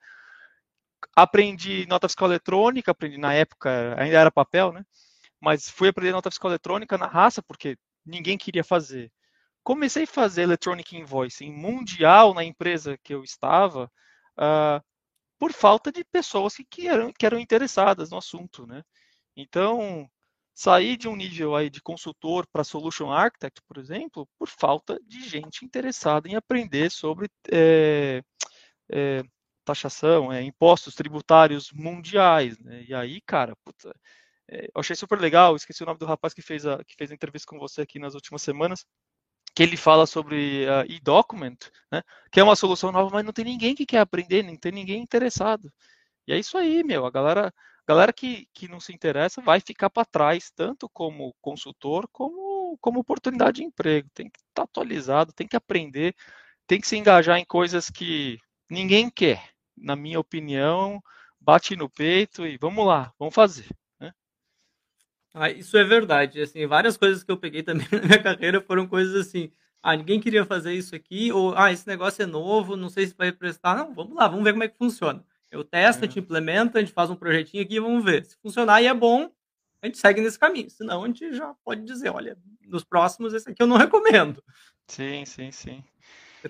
Aprendi 1.17 1.87
nota 1.87 2.09
fiscal 2.09 2.29
eletrônica, 2.29 2.91
aprendi 2.91 3.19
na 3.19 3.35
época, 3.35 3.95
ainda 3.99 4.19
era 4.19 4.31
papel, 4.31 4.73
né? 4.73 4.85
Mas 5.41 5.69
fui 5.71 5.89
aprender 5.89 6.13
nota 6.13 6.31
fiscal 6.31 6.51
eletrônica 6.51 6.99
na 6.99 7.07
raça, 7.07 7.43
porque 7.43 7.77
ninguém 8.05 8.39
queria 8.39 8.65
fazer. 8.65 9.13
Comecei 9.63 10.05
a 10.05 10.07
fazer 10.07 10.43
electronic 10.43 10.97
invoicing 10.97 11.53
mundial 11.53 12.35
na 12.35 12.45
empresa 12.45 12.99
que 13.05 13.15
eu 13.15 13.23
estava, 13.23 13.91
uh, 14.39 14.83
por 15.39 15.53
falta 15.53 15.93
de 15.93 16.05
pessoas 16.05 16.57
que, 16.57 16.65
que, 16.65 16.89
eram, 16.89 17.13
que 17.13 17.27
eram 17.27 17.39
interessadas 17.39 18.11
no 18.11 18.19
assunto, 18.19 18.67
né? 18.67 18.83
Então, 19.37 20.11
sair 20.55 20.97
de 20.97 21.09
um 21.09 21.15
nível 21.15 21.55
aí 21.55 21.71
de 21.71 21.81
consultor 21.81 22.47
para 22.53 22.65
solution 22.65 23.13
architect, 23.13 23.63
por 23.63 23.79
exemplo, 23.79 24.29
por 24.37 24.49
falta 24.49 24.99
de 25.07 25.21
gente 25.29 25.65
interessada 25.65 26.29
em 26.29 26.35
aprender 26.35 26.91
sobre 26.91 27.29
é, 27.53 28.23
é, 28.91 29.23
taxação, 29.69 30.33
é, 30.33 30.43
impostos 30.43 30.95
tributários 30.95 31.71
mundiais, 31.73 32.59
né? 32.59 32.85
E 32.89 32.95
aí, 32.95 33.21
cara, 33.23 33.55
puta, 33.65 33.93
é, 34.49 34.67
eu 34.67 34.81
achei 34.81 34.97
super 34.97 35.21
legal, 35.21 35.57
esqueci 35.57 35.83
o 35.83 35.87
nome 35.87 35.99
do 35.99 36.07
rapaz 36.07 36.35
que 36.35 36.43
fez 36.43 36.67
a, 36.67 36.83
que 36.85 36.95
fez 36.97 37.11
a 37.11 37.15
entrevista 37.15 37.47
com 37.49 37.59
você 37.59 37.83
aqui 37.83 37.99
nas 37.99 38.15
últimas 38.15 38.43
semanas, 38.43 38.85
que 39.55 39.63
ele 39.63 39.77
fala 39.77 40.07
sobre 40.07 40.67
uh, 40.67 40.85
e-document, 40.89 41.59
né? 41.93 42.03
Que 42.33 42.41
é 42.41 42.45
uma 42.45 42.57
solução 42.57 42.93
nova, 42.93 43.11
mas 43.13 43.25
não 43.25 43.33
tem 43.33 43.45
ninguém 43.45 43.75
que 43.75 43.87
quer 43.87 44.01
aprender, 44.01 44.43
não 44.43 44.57
tem 44.57 44.73
ninguém 44.73 45.03
interessado. 45.03 45.73
E 46.27 46.33
é 46.33 46.39
isso 46.39 46.59
aí, 46.59 46.85
meu, 46.85 47.07
a 47.07 47.11
galera 47.11 47.53
galera 47.89 48.13
que, 48.13 48.47
que 48.53 48.69
não 48.69 48.79
se 48.81 48.93
interessa 48.93 49.41
vai 49.41 49.61
ficar 49.61 49.89
para 49.89 50.05
trás, 50.05 50.51
tanto 50.55 50.91
como 50.91 51.35
consultor, 51.41 52.07
como, 52.13 52.77
como 52.83 53.01
oportunidade 53.01 53.57
de 53.57 53.65
emprego. 53.65 54.09
Tem 54.15 54.29
que 54.31 54.39
estar 54.39 54.53
tá 54.55 54.63
atualizado, 54.65 55.33
tem 55.33 55.49
que 55.49 55.57
aprender, 55.57 56.15
tem 56.67 56.81
que 56.81 56.87
se 56.87 56.99
engajar 56.99 57.39
em 57.39 57.47
coisas 57.47 57.91
que 57.91 58.39
ninguém 58.71 59.11
quer. 59.11 59.43
Na 59.81 59.97
minha 59.97 60.21
opinião, 60.21 61.03
bate 61.41 61.77
no 61.77 61.89
peito 61.89 62.47
e 62.47 62.57
vamos 62.59 62.87
lá, 62.87 63.13
vamos 63.19 63.35
fazer. 63.35 63.67
Né? 64.01 64.13
Ah, 65.35 65.51
isso 65.51 65.77
é 65.77 65.85
verdade. 65.85 66.41
Assim, 66.41 66.67
várias 66.67 66.97
coisas 66.97 67.23
que 67.23 67.31
eu 67.31 67.37
peguei 67.37 67.63
também 67.63 67.87
na 67.93 68.01
minha 68.01 68.23
carreira 68.23 68.61
foram 68.61 68.87
coisas 68.87 69.15
assim. 69.15 69.53
Ah, 69.83 69.97
ninguém 69.97 70.21
queria 70.21 70.45
fazer 70.45 70.75
isso 70.75 70.95
aqui, 70.95 71.33
ou 71.33 71.57
ah, 71.57 71.73
esse 71.73 71.87
negócio 71.87 72.23
é 72.23 72.27
novo, 72.27 72.77
não 72.77 72.89
sei 72.89 73.07
se 73.07 73.15
vai 73.17 73.31
prestar. 73.31 73.77
Não, 73.77 73.95
vamos 73.95 74.15
lá, 74.15 74.27
vamos 74.27 74.45
ver 74.45 74.53
como 74.53 74.65
é 74.65 74.69
que 74.69 74.77
funciona. 74.77 75.25
Eu 75.51 75.65
testo, 75.65 76.03
é. 76.03 76.07
a 76.07 76.09
gente 76.09 76.19
implementa, 76.19 76.79
a 76.79 76.81
gente 76.81 76.93
faz 76.93 77.11
um 77.11 77.17
projetinho 77.17 77.63
aqui 77.63 77.77
e 77.77 77.81
vamos 77.81 78.05
ver. 78.05 78.25
Se 78.25 78.37
funcionar 78.43 78.83
e 78.83 78.87
é 78.87 78.95
bom, 78.95 79.31
a 79.81 79.87
gente 79.87 79.99
segue 79.99 80.21
nesse 80.21 80.39
caminho. 80.39 80.69
Senão, 80.69 81.05
a 81.05 81.07
gente 81.07 81.33
já 81.33 81.55
pode 81.65 81.83
dizer, 81.85 82.11
olha, 82.11 82.37
nos 82.67 82.85
próximos, 82.85 83.33
esse 83.33 83.49
aqui 83.49 83.63
eu 83.63 83.67
não 83.67 83.77
recomendo. 83.77 84.43
Sim, 84.87 85.25
sim, 85.25 85.51
sim. 85.51 85.85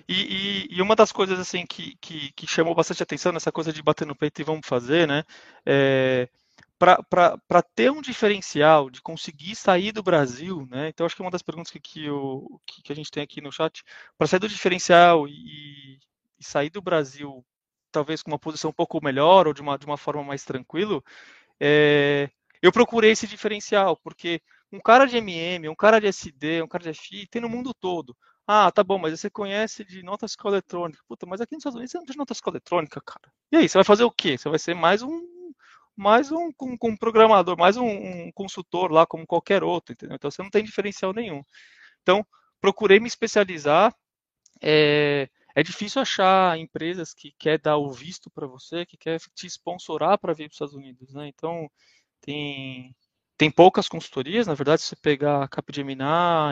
E, 0.07 0.67
e, 0.71 0.77
e 0.77 0.81
uma 0.81 0.95
das 0.95 1.11
coisas 1.11 1.39
assim 1.39 1.65
que, 1.65 1.95
que, 1.97 2.31
que, 2.33 2.47
chamou 2.47 2.75
bastante 2.75 3.03
atenção 3.03 3.31
nessa 3.31 3.51
coisa 3.51 3.73
de 3.73 3.81
bater 3.81 4.05
no 4.05 4.15
peito 4.15 4.39
e 4.41 4.43
vamos 4.43 4.67
fazer, 4.67 5.07
né? 5.07 5.23
É, 5.65 6.29
para 6.77 7.61
ter 7.75 7.91
um 7.91 8.01
diferencial, 8.01 8.89
de 8.89 9.01
conseguir 9.01 9.55
sair 9.55 9.91
do 9.91 10.03
Brasil, 10.03 10.67
né? 10.69 10.89
Então, 10.89 11.05
acho 11.05 11.15
que 11.15 11.21
é 11.21 11.25
uma 11.25 11.31
das 11.31 11.41
perguntas 11.41 11.71
que, 11.71 11.79
que, 11.79 12.05
eu, 12.05 12.61
que, 12.65 12.91
a 12.91 12.95
gente 12.95 13.11
tem 13.11 13.23
aqui 13.23 13.41
no 13.41 13.51
chat, 13.51 13.83
para 14.17 14.27
sair 14.27 14.39
do 14.39 14.47
diferencial 14.47 15.27
e, 15.27 15.99
e 16.39 16.43
sair 16.43 16.69
do 16.69 16.81
Brasil 16.81 17.43
talvez 17.91 18.21
com 18.21 18.31
uma 18.31 18.39
posição 18.39 18.69
um 18.69 18.73
pouco 18.73 19.03
melhor 19.03 19.47
ou 19.47 19.53
de 19.53 19.61
uma, 19.61 19.77
de 19.77 19.85
uma 19.85 19.97
forma 19.97 20.23
mais 20.23 20.43
tranquilo, 20.43 21.03
é, 21.59 22.29
eu 22.61 22.71
procurei 22.71 23.11
esse 23.11 23.27
diferencial, 23.27 23.97
porque 23.97 24.41
um 24.71 24.79
cara 24.79 25.05
de 25.05 25.17
MM, 25.17 25.67
um 25.69 25.75
cara 25.75 25.99
de 25.99 26.07
SD, 26.07 26.61
um 26.61 26.67
cara 26.67 26.83
de 26.83 26.89
FI, 26.93 27.27
tem 27.27 27.41
no 27.41 27.49
mundo 27.49 27.73
todo. 27.73 28.15
Ah, 28.51 28.71
tá 28.71 28.83
bom, 28.83 28.97
mas 28.97 29.19
você 29.19 29.29
conhece 29.29 29.85
de 29.85 30.01
nota 30.01 30.27
fiscal 30.27 30.51
eletrônica. 30.51 31.03
Puta, 31.07 31.23
mas 31.27 31.39
aqui 31.39 31.53
nos 31.53 31.61
Estados 31.61 31.75
Unidos 31.75 31.91
você 31.91 31.97
não 31.99 32.05
tem 32.05 32.17
nota 32.17 32.33
fiscal 32.33 32.51
eletrônica, 32.51 32.99
cara. 32.99 33.31
E 33.51 33.57
aí, 33.57 33.69
você 33.69 33.77
vai 33.77 33.83
fazer 33.85 34.03
o 34.03 34.11
quê? 34.11 34.39
Você 34.39 34.49
vai 34.49 34.57
ser 34.57 34.73
mais 34.73 35.03
um 35.03 35.53
mais 35.95 36.31
um, 36.31 36.49
um, 36.61 36.77
um 36.83 36.97
programador, 36.97 37.57
mais 37.57 37.77
um, 37.77 37.85
um, 37.85 38.31
consultor 38.31 38.91
lá, 38.91 39.05
como 39.05 39.27
qualquer 39.27 39.63
outro, 39.63 39.93
entendeu? 39.93 40.15
Então 40.15 40.31
você 40.31 40.41
não 40.41 40.49
tem 40.49 40.63
diferencial 40.63 41.13
nenhum. 41.13 41.43
Então, 42.01 42.25
procurei 42.61 42.99
me 42.99 43.07
especializar. 43.07 43.93
É, 44.61 45.29
é 45.55 45.63
difícil 45.63 46.01
achar 46.01 46.57
empresas 46.59 47.13
que 47.13 47.33
quer 47.39 47.59
dar 47.59 47.77
o 47.77 47.91
visto 47.91 48.29
para 48.31 48.47
você, 48.47 48.85
que 48.85 48.97
quer 48.97 49.19
te 49.35 49.47
sponsorar 49.47 50.17
para 50.19 50.33
vir 50.33 50.45
para 50.45 50.51
os 50.51 50.55
Estados 50.55 50.75
Unidos, 50.75 51.13
né? 51.13 51.27
Então, 51.27 51.69
tem, 52.21 52.95
tem 53.39 53.49
poucas 53.49 53.87
consultorias, 53.87 54.47
na 54.47 54.53
verdade, 54.53 54.81
se 54.81 54.89
você 54.89 54.97
pegar 54.97 55.47
Capgemini 55.47 56.03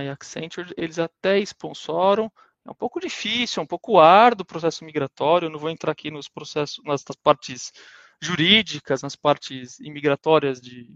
e 0.06 0.10
Accenture, 0.10 0.74
eles 0.78 0.98
até 0.98 1.38
sponsoram, 1.40 2.32
é 2.66 2.72
um 2.72 2.74
pouco 2.74 3.02
difícil, 3.02 3.60
é 3.60 3.64
um 3.64 3.68
pouco 3.68 4.00
árduo 4.00 4.44
o 4.44 4.46
processo 4.46 4.86
migratório, 4.86 5.48
eu 5.48 5.50
não 5.50 5.60
vou 5.60 5.70
entrar 5.70 5.92
aqui 5.92 6.10
nos 6.10 6.30
processos, 6.30 6.82
nas, 6.86 7.04
nas 7.04 7.18
partes 7.18 7.74
jurídicas, 8.22 9.02
nas 9.02 9.18
partes 9.18 9.82
imigratórias 9.82 10.62
de, 10.62 10.88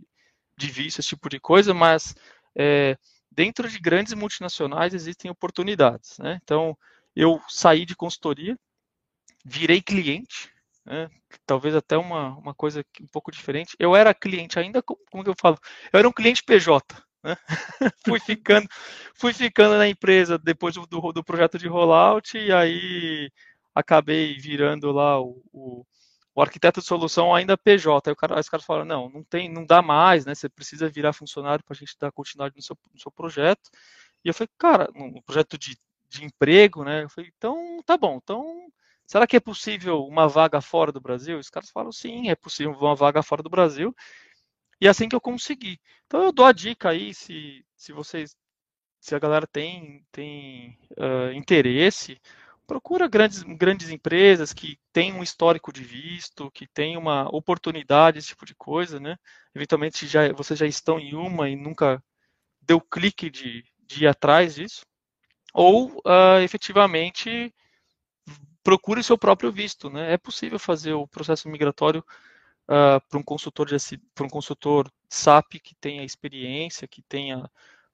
de 0.58 0.68
visto, 0.72 1.00
esse 1.00 1.10
tipo 1.10 1.28
de 1.28 1.42
coisa, 1.42 1.74
mas 1.74 2.16
é, 2.56 2.98
dentro 3.30 3.68
de 3.68 3.78
grandes 3.78 4.14
multinacionais 4.14 4.94
existem 4.94 5.30
oportunidades, 5.30 6.18
né? 6.20 6.40
Então, 6.42 6.74
eu 7.14 7.42
saí 7.50 7.86
de 7.86 7.98
consultoria, 7.98 8.58
virei 9.44 9.82
cliente, 9.82 10.50
né? 10.86 11.10
talvez 11.46 11.76
até 11.76 11.98
uma, 11.98 12.38
uma 12.38 12.54
coisa 12.54 12.84
um 13.02 13.08
pouco 13.08 13.32
diferente. 13.32 13.76
Eu 13.80 13.96
era 13.96 14.14
cliente 14.14 14.60
ainda, 14.60 14.82
como 14.82 15.24
que 15.24 15.30
eu 15.30 15.36
falo? 15.40 15.58
Eu 15.92 16.00
era 16.00 16.08
um 16.08 16.12
cliente 16.12 16.44
PJ. 16.44 16.84
Né? 17.24 17.38
fui 18.06 18.20
ficando 18.20 18.68
fui 19.14 19.32
ficando 19.34 19.78
na 19.78 19.88
empresa 19.88 20.40
depois 20.40 20.74
do, 20.74 20.88
do, 20.88 21.12
do, 21.12 21.24
projeto 21.24 21.58
de 21.60 21.68
rollout 21.68 22.36
e 22.36 22.52
aí 22.52 23.32
acabei 23.76 24.36
virando 24.40 24.92
lá 24.92 25.22
o, 25.22 25.40
o, 25.54 25.86
o 26.34 26.42
arquiteto 26.42 26.82
de 26.82 26.88
solução 26.88 27.34
ainda 27.34 27.58
PJ. 27.58 28.10
Aí 28.10 28.16
cara, 28.16 28.40
os 28.40 28.50
caras 28.50 28.66
falaram, 28.66 28.86
não, 28.86 29.10
não 29.10 29.24
tem, 29.24 29.50
não 29.50 29.66
dá 29.66 29.82
mais, 29.82 30.26
né? 30.26 30.34
Você 30.36 30.50
precisa 30.50 30.90
virar 30.90 31.14
funcionário 31.14 31.64
para 31.64 31.76
a 31.76 31.78
gente 31.78 31.96
dar 32.00 32.12
continuidade 32.12 32.56
no 32.56 32.64
seu, 32.64 32.78
no 32.94 33.00
seu 33.00 33.12
projeto. 33.12 33.70
E 34.26 34.30
eu 34.30 34.34
falei, 34.34 34.50
cara, 34.58 34.90
no 34.96 35.22
projeto 35.24 35.58
de 35.58 35.78
de 36.12 36.26
emprego, 36.26 36.84
né? 36.84 37.04
Eu 37.04 37.10
falei, 37.10 37.32
então 37.36 37.82
tá 37.86 37.98
bom, 37.98 38.20
então 38.22 38.68
será 39.12 39.28
que 39.28 39.36
é 39.36 39.42
possível 39.42 40.06
uma 40.06 40.26
vaga 40.26 40.62
fora 40.62 40.90
do 40.90 41.02
Brasil? 41.02 41.38
Os 41.38 41.50
caras 41.50 41.70
falam, 41.70 41.92
sim, 41.92 42.30
é 42.30 42.36
possível 42.36 42.72
uma 42.72 42.96
vaga 42.96 43.22
fora 43.22 43.44
do 43.44 43.50
Brasil. 43.50 43.94
E 44.80 44.88
é 44.88 44.90
assim 44.90 45.10
que 45.10 45.16
eu 45.16 45.20
consegui. 45.20 45.82
Então 46.08 46.24
eu 46.24 46.32
dou 46.32 46.46
a 46.46 46.54
dica 46.54 46.90
aí, 46.92 47.14
se, 47.14 47.66
se 47.76 47.92
vocês 47.92 48.38
se 49.02 49.14
a 49.14 49.20
galera 49.20 49.46
tem, 49.46 50.06
tem 50.14 50.78
uh, 50.92 51.34
interesse, 51.34 52.22
procura 52.66 53.06
grandes, 53.06 53.44
grandes 53.44 53.90
empresas 53.90 54.54
que 54.54 54.80
têm 54.94 55.12
um 55.12 55.22
histórico 55.22 55.74
de 55.74 55.84
visto, 55.84 56.50
que 56.52 56.66
têm 56.66 56.96
uma 56.96 57.28
oportunidade, 57.36 58.18
esse 58.20 58.30
tipo 58.30 58.46
de 58.46 58.56
coisa, 58.56 58.98
né? 58.98 59.18
Eventualmente 59.54 60.08
já, 60.08 60.32
vocês 60.32 60.58
já 60.58 60.68
estão 60.68 60.98
em 60.98 61.16
uma 61.16 61.50
e 61.50 61.56
nunca 61.58 62.02
deu 62.62 62.80
clique 62.80 63.30
de, 63.30 63.66
de 63.86 64.06
ir 64.06 64.08
atrás 64.08 64.56
disso. 64.56 64.86
Ou 65.54 65.90
uh, 66.06 66.40
efetivamente 66.42 67.54
procure 68.64 69.04
seu 69.04 69.18
próprio 69.18 69.52
visto, 69.52 69.90
né? 69.90 70.14
É 70.14 70.18
possível 70.18 70.60
fazer 70.60 70.94
o 70.94 71.08
processo 71.08 71.50
migratório 71.50 72.04
uh, 72.64 73.02
para 73.10 73.20
um 73.20 73.24
consultor 73.24 73.68
de 73.68 73.76
para 74.14 74.26
um 74.26 74.30
consultor 74.30 74.92
SAP 75.10 75.60
que 75.64 75.76
tenha 75.76 76.04
experiência, 76.04 76.88
que 76.88 77.02
tenha 77.02 77.50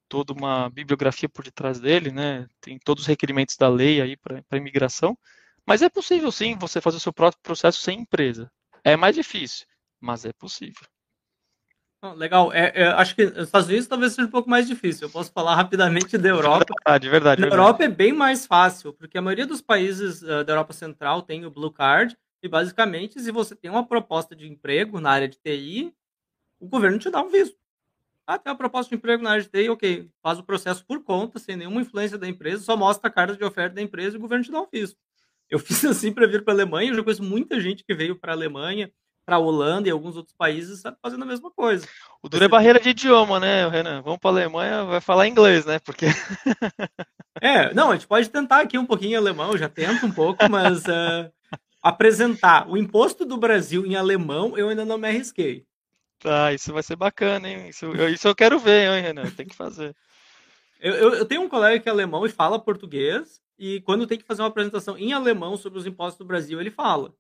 toda 0.08 0.34
uma 0.34 0.70
bibliografia 0.70 1.30
por 1.30 1.44
detrás 1.44 1.80
dele, 1.80 2.12
né? 2.12 2.48
Tem 2.62 2.80
todos 2.80 3.04
os 3.04 3.08
requerimentos 3.08 3.58
da 3.58 3.70
lei 3.70 4.02
aí 4.02 4.18
para 4.18 4.44
imigração. 4.58 5.18
Mas 5.66 5.82
é 5.82 5.90
possível 5.90 6.32
sim 6.32 6.58
você 6.58 6.80
fazer 6.80 6.98
o 6.98 7.02
seu 7.02 7.14
próprio 7.14 7.42
processo 7.44 7.82
sem 7.82 8.02
empresa. 8.02 8.50
É 8.84 8.96
mais 8.96 9.16
difícil, 9.16 9.66
mas 10.00 10.26
é 10.26 10.32
possível. 10.34 10.88
Legal. 12.16 12.54
É, 12.54 12.72
é, 12.76 12.88
acho 12.90 13.16
que 13.16 13.26
nos 13.26 13.48
Estados 13.48 13.68
Unidos 13.68 13.88
talvez 13.88 14.14
seja 14.14 14.28
um 14.28 14.32
pouco 14.32 14.50
mais 14.50 14.68
difícil. 14.68 15.08
Eu 15.08 15.12
posso 15.12 15.32
falar 15.32 15.56
rapidamente 15.56 16.18
da 16.18 16.30
Europa. 16.30 16.66
Verdade, 16.86 17.10
verdade. 17.10 17.42
Na 17.42 17.48
verdade. 17.48 17.62
Europa 17.62 17.84
é 17.84 17.90
bem 17.90 18.14
mais 18.14 18.46
fácil, 18.46 18.94
porque 18.94 19.18
a 19.18 19.22
maioria 19.22 19.46
dos 19.46 19.62
países 19.62 20.22
uh, 20.22 20.44
da 20.44 20.54
Europa 20.54 20.74
Central 20.74 21.22
tem 21.22 21.46
o 21.46 21.52
Blue 21.52 21.72
Card. 21.72 22.18
E 22.42 22.48
basicamente, 22.48 23.20
se 23.20 23.32
você 23.32 23.56
tem 23.56 23.70
uma 23.70 23.86
proposta 23.86 24.36
de 24.36 24.48
emprego 24.48 25.02
na 25.02 25.10
área 25.10 25.28
de 25.28 25.38
TI, 25.38 25.94
o 26.60 26.68
governo 26.68 27.00
te 27.00 27.10
dá 27.10 27.22
um 27.22 27.30
visto. 27.30 27.58
Ah, 28.28 28.38
tem 28.38 28.52
uma 28.52 28.58
proposta 28.58 28.90
de 28.90 28.96
emprego 28.96 29.24
na 29.24 29.32
área 29.32 29.44
de 29.44 29.50
TI, 29.50 29.70
ok. 29.70 30.10
Faz 30.22 30.38
o 30.38 30.44
processo 30.44 30.86
por 30.86 31.04
conta, 31.04 31.40
sem 31.40 31.56
nenhuma 31.56 31.82
influência 31.82 32.18
da 32.18 32.28
empresa, 32.28 32.64
só 32.64 32.76
mostra 32.76 33.08
a 33.08 33.12
carta 33.12 33.36
de 33.36 33.44
oferta 33.44 33.76
da 33.76 33.82
empresa 33.82 34.16
e 34.16 34.20
o 34.20 34.22
governo 34.22 34.44
te 34.44 34.52
dá 34.52 34.62
um 34.62 34.68
visto. 34.72 34.98
Eu 35.50 35.58
fiz 35.60 35.84
assim 35.86 36.12
para 36.12 36.28
vir 36.28 36.44
para 36.44 36.54
a 36.54 36.56
Alemanha, 36.56 36.92
eu 36.92 36.96
já 36.96 37.04
conheço 37.04 37.24
muita 37.24 37.60
gente 37.60 37.84
que 37.84 37.96
veio 37.96 38.18
para 38.18 38.34
a 38.34 38.36
Alemanha, 38.36 38.92
para 39.28 39.36
a 39.36 39.40
Holanda 39.40 39.90
e 39.90 39.92
alguns 39.92 40.16
outros 40.16 40.34
países 40.34 40.82
fazendo 41.02 41.24
a 41.24 41.26
mesma 41.26 41.52
coisa. 41.52 41.86
O 42.24 42.30
duro 42.30 42.46
é 42.46 42.48
barreira 42.48 42.80
de 42.80 42.92
idioma, 42.92 43.42
né, 43.42 43.68
Renan? 43.68 44.02
Vamos 44.02 44.20
para 44.20 44.30
a 44.30 44.34
Alemanha, 44.34 44.86
vai 44.86 45.02
falar 45.02 45.28
inglês, 45.28 45.66
né? 45.66 45.80
Porque. 45.80 46.06
é, 47.42 47.74
não, 47.74 47.92
a 47.92 47.96
gente 47.96 48.08
pode 48.08 48.30
tentar 48.30 48.62
aqui 48.62 48.78
um 48.78 48.86
pouquinho 48.86 49.20
alemão, 49.20 49.58
já 49.58 49.68
tento 49.68 50.06
um 50.06 50.12
pouco, 50.14 50.50
mas 50.50 50.86
uh, 50.86 51.30
apresentar 51.84 52.70
o 52.70 52.78
imposto 52.78 53.26
do 53.26 53.36
Brasil 53.36 53.86
em 53.86 53.98
alemão 53.98 54.58
eu 54.58 54.70
ainda 54.70 54.86
não 54.86 54.98
me 54.98 55.10
arrisquei. 55.10 55.66
Tá, 56.20 56.54
isso 56.54 56.72
vai 56.72 56.82
ser 56.82 56.96
bacana, 56.96 57.50
hein? 57.50 57.68
Isso, 57.68 57.86
isso 58.08 58.30
eu 58.30 58.34
quero 58.34 58.58
ver, 58.58 58.90
hein, 58.90 59.02
Renan? 59.02 59.30
Tem 59.32 59.46
que 59.46 59.58
fazer. 59.58 59.94
Eu, 60.80 60.94
eu, 60.94 61.14
eu, 61.16 61.26
tenho 61.26 61.42
um 61.42 61.50
colega 61.50 61.82
que 61.82 61.90
é 61.90 61.92
alemão 61.92 62.26
e 62.26 62.30
fala 62.30 62.58
português, 62.58 63.42
e 63.60 63.82
quando 63.82 64.08
tem 64.08 64.18
que 64.18 64.26
fazer 64.26 64.42
uma 64.42 64.48
apresentação 64.48 64.98
em 64.98 65.12
alemão 65.12 65.58
sobre 65.58 65.80
os 65.80 65.86
impostos 65.86 66.20
do 66.20 66.26
Brasil, 66.26 66.62
ele 66.62 66.72
fala. 66.72 67.14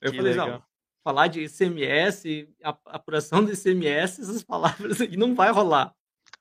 Eu 0.00 0.12
que 0.12 0.16
falei, 0.18 0.32
legal. 0.32 0.48
não, 0.48 0.62
falar 1.04 1.28
de 1.28 1.44
ICMS, 1.44 2.48
apuração 2.86 3.44
de 3.44 3.52
ICMS, 3.52 4.22
essas 4.22 4.42
palavras 4.42 5.02
aí 5.02 5.16
não 5.16 5.34
vai 5.34 5.52
rolar. 5.52 5.94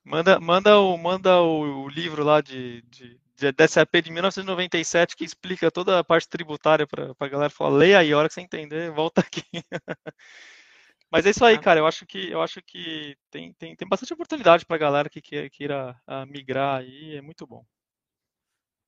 Manda, 0.04 0.40
manda, 0.40 0.80
o, 0.80 0.98
manda 0.98 1.42
o, 1.42 1.88
livro 1.90 2.24
lá 2.24 2.40
de, 2.40 2.82
de, 2.84 3.20
de 3.36 3.52
DSAP 3.52 4.02
de 4.02 4.12
1997 4.12 5.16
que 5.16 5.26
explica 5.26 5.70
toda 5.70 6.00
a 6.00 6.04
parte 6.04 6.30
tributária 6.30 6.88
para 6.88 7.14
a 7.20 7.28
galera 7.28 7.50
falar, 7.50 7.78
leia 7.78 8.00
aí, 8.00 8.14
a 8.14 8.18
hora 8.18 8.28
que 8.30 8.34
você 8.34 8.42
entender, 8.42 8.90
volta 8.90 9.22
aqui. 9.22 9.44
Mas 11.12 11.26
é 11.26 11.30
isso 11.30 11.46
aí, 11.46 11.58
tá. 11.58 11.62
cara. 11.62 11.80
Eu 11.80 11.86
acho 11.86 12.08
que 12.08 12.32
eu 12.32 12.42
acho 12.42 12.60
que 12.64 13.16
tem, 13.30 13.54
tem, 13.54 13.76
tem 13.76 13.88
bastante 13.88 14.14
oportunidade 14.14 14.66
para 14.66 14.78
a 14.78 14.80
galera 14.80 15.10
que 15.10 15.22
queira 15.22 15.96
migrar 16.28 16.80
aí. 16.80 17.16
É 17.16 17.22
muito 17.22 17.46
bom. 17.46 17.64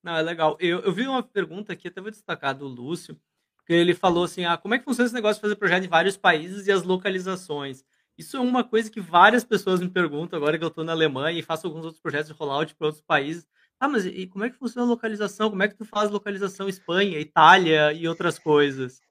Não, 0.01 0.15
é 0.15 0.21
legal. 0.21 0.57
Eu, 0.59 0.79
eu 0.79 0.91
vi 0.91 1.07
uma 1.07 1.21
pergunta 1.21 1.71
aqui, 1.71 1.87
até 1.87 2.01
vou 2.01 2.09
destacar 2.09 2.55
do 2.55 2.67
Lúcio, 2.67 3.19
que 3.65 3.73
ele 3.73 3.93
falou 3.93 4.25
assim: 4.25 4.45
ah, 4.45 4.57
como 4.57 4.73
é 4.73 4.79
que 4.79 4.85
funciona 4.85 5.05
esse 5.05 5.15
negócio 5.15 5.35
de 5.35 5.41
fazer 5.41 5.55
projeto 5.55 5.85
em 5.85 5.89
vários 5.89 6.17
países 6.17 6.67
e 6.67 6.71
as 6.71 6.83
localizações? 6.83 7.83
Isso 8.17 8.37
é 8.37 8.39
uma 8.39 8.63
coisa 8.63 8.89
que 8.89 9.01
várias 9.01 9.43
pessoas 9.43 9.81
me 9.81 9.89
perguntam 9.89 10.37
agora 10.37 10.57
que 10.57 10.63
eu 10.63 10.69
estou 10.69 10.83
na 10.83 10.93
Alemanha 10.93 11.37
e 11.37 11.43
faço 11.43 11.67
alguns 11.67 11.83
outros 11.83 12.01
projetos 12.01 12.27
de 12.27 12.33
rollout 12.33 12.73
para 12.75 12.87
outros 12.87 13.03
países. 13.03 13.45
Ah, 13.79 13.89
mas 13.89 14.05
e 14.05 14.25
como 14.27 14.45
é 14.45 14.49
que 14.49 14.57
funciona 14.57 14.87
a 14.87 14.89
localização? 14.89 15.49
Como 15.49 15.63
é 15.63 15.67
que 15.67 15.75
tu 15.75 15.83
faz 15.83 16.09
localização 16.09 16.69
Espanha, 16.69 17.19
Itália 17.19 17.91
e 17.91 18.07
outras 18.07 18.39
coisas? 18.39 19.01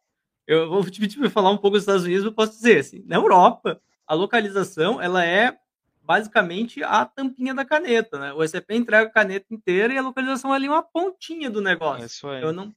Eu 0.46 0.68
vou 0.68 0.82
te 0.88 1.00
pedir 1.00 1.18
para 1.18 1.28
falar 1.28 1.50
um 1.50 1.58
pouco 1.58 1.76
dos 1.76 1.82
Estados 1.82 2.04
Unidos, 2.04 2.24
eu 2.24 2.32
posso 2.32 2.52
dizer 2.52 2.78
assim, 2.78 3.02
na 3.06 3.16
Europa, 3.16 3.80
a 4.06 4.14
localização, 4.14 5.00
ela 5.00 5.24
é 5.24 5.56
basicamente 6.02 6.82
a 6.82 7.04
tampinha 7.04 7.54
da 7.54 7.64
caneta, 7.64 8.18
né? 8.18 8.32
O 8.34 8.42
ECP 8.44 8.74
entrega 8.74 9.08
a 9.08 9.12
caneta 9.12 9.46
inteira 9.50 9.92
e 9.92 9.98
a 9.98 10.02
localização 10.02 10.52
é 10.52 10.56
ali 10.56 10.68
uma 10.68 10.82
pontinha 10.82 11.48
do 11.48 11.62
negócio. 11.62 12.02
É 12.02 12.06
isso 12.06 12.28
aí. 12.28 12.42
Eu 12.42 12.52
não, 12.52 12.74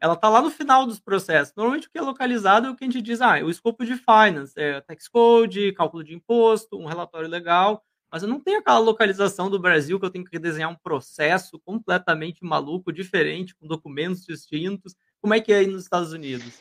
ela 0.00 0.16
tá 0.16 0.28
lá 0.28 0.40
no 0.40 0.50
final 0.50 0.86
dos 0.86 0.98
processos. 0.98 1.54
Normalmente 1.54 1.88
o 1.88 1.90
que 1.90 1.98
é 1.98 2.02
localizado 2.02 2.66
é 2.66 2.70
o 2.70 2.76
que 2.76 2.84
a 2.84 2.86
gente 2.86 3.02
diz, 3.02 3.20
ah, 3.20 3.38
é 3.38 3.44
o 3.44 3.50
escopo 3.50 3.84
de 3.84 3.96
finance, 3.96 4.54
é 4.56 4.80
tax 4.80 5.08
code, 5.08 5.72
cálculo 5.72 6.02
de 6.02 6.14
imposto, 6.14 6.78
um 6.78 6.86
relatório 6.86 7.28
legal, 7.28 7.82
mas 8.10 8.22
eu 8.22 8.28
não 8.28 8.40
tenho 8.40 8.58
aquela 8.58 8.78
localização 8.78 9.48
do 9.48 9.58
Brasil 9.58 10.00
que 10.00 10.06
eu 10.06 10.10
tenho 10.10 10.24
que 10.24 10.38
desenhar 10.38 10.70
um 10.70 10.76
processo 10.76 11.60
completamente 11.60 12.44
maluco, 12.44 12.92
diferente, 12.92 13.54
com 13.54 13.68
documentos 13.68 14.24
distintos. 14.24 14.96
Como 15.20 15.34
é 15.34 15.40
que 15.40 15.52
é 15.52 15.58
aí 15.58 15.66
nos 15.66 15.82
Estados 15.82 16.12
Unidos? 16.12 16.60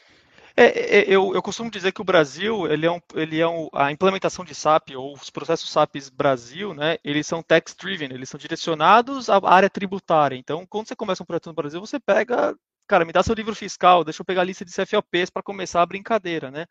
É, 0.55 0.99
é, 0.99 1.03
eu, 1.07 1.33
eu, 1.33 1.41
costumo 1.41 1.71
dizer 1.71 1.93
que 1.93 2.01
o 2.01 2.03
Brasil, 2.03 2.67
ele 2.67 2.85
é, 2.85 2.91
um, 2.91 2.99
ele 3.15 3.39
é 3.39 3.47
um, 3.47 3.69
a 3.71 3.93
implementação 3.93 4.43
de 4.43 4.53
SAP, 4.53 4.89
ou 4.93 5.13
os 5.13 5.29
processos 5.29 5.69
SAP 5.69 5.95
Brasil, 6.13 6.73
né, 6.73 6.97
eles 7.01 7.25
são 7.25 7.41
tax-driven, 7.41 8.09
eles 8.11 8.27
são 8.27 8.37
direcionados 8.37 9.29
à 9.29 9.39
área 9.41 9.69
tributária. 9.69 10.35
Então, 10.35 10.65
quando 10.65 10.89
você 10.89 10.97
começa 10.97 11.23
um 11.23 11.25
projeto 11.25 11.47
no 11.47 11.53
Brasil, 11.53 11.79
você 11.79 11.97
pega, 11.97 12.53
cara, 12.89 13.05
me 13.05 13.13
dá 13.13 13.21
seu 13.21 13.35
livro 13.35 13.55
fiscal, 13.55 14.03
deixa 14.03 14.21
eu 14.21 14.25
pegar 14.25 14.41
a 14.41 14.45
lista 14.45 14.65
de 14.65 14.71
CFOPs 14.71 15.29
para 15.29 15.43
começar 15.43 15.81
a 15.81 15.85
brincadeira, 15.85 16.49
né? 16.49 16.65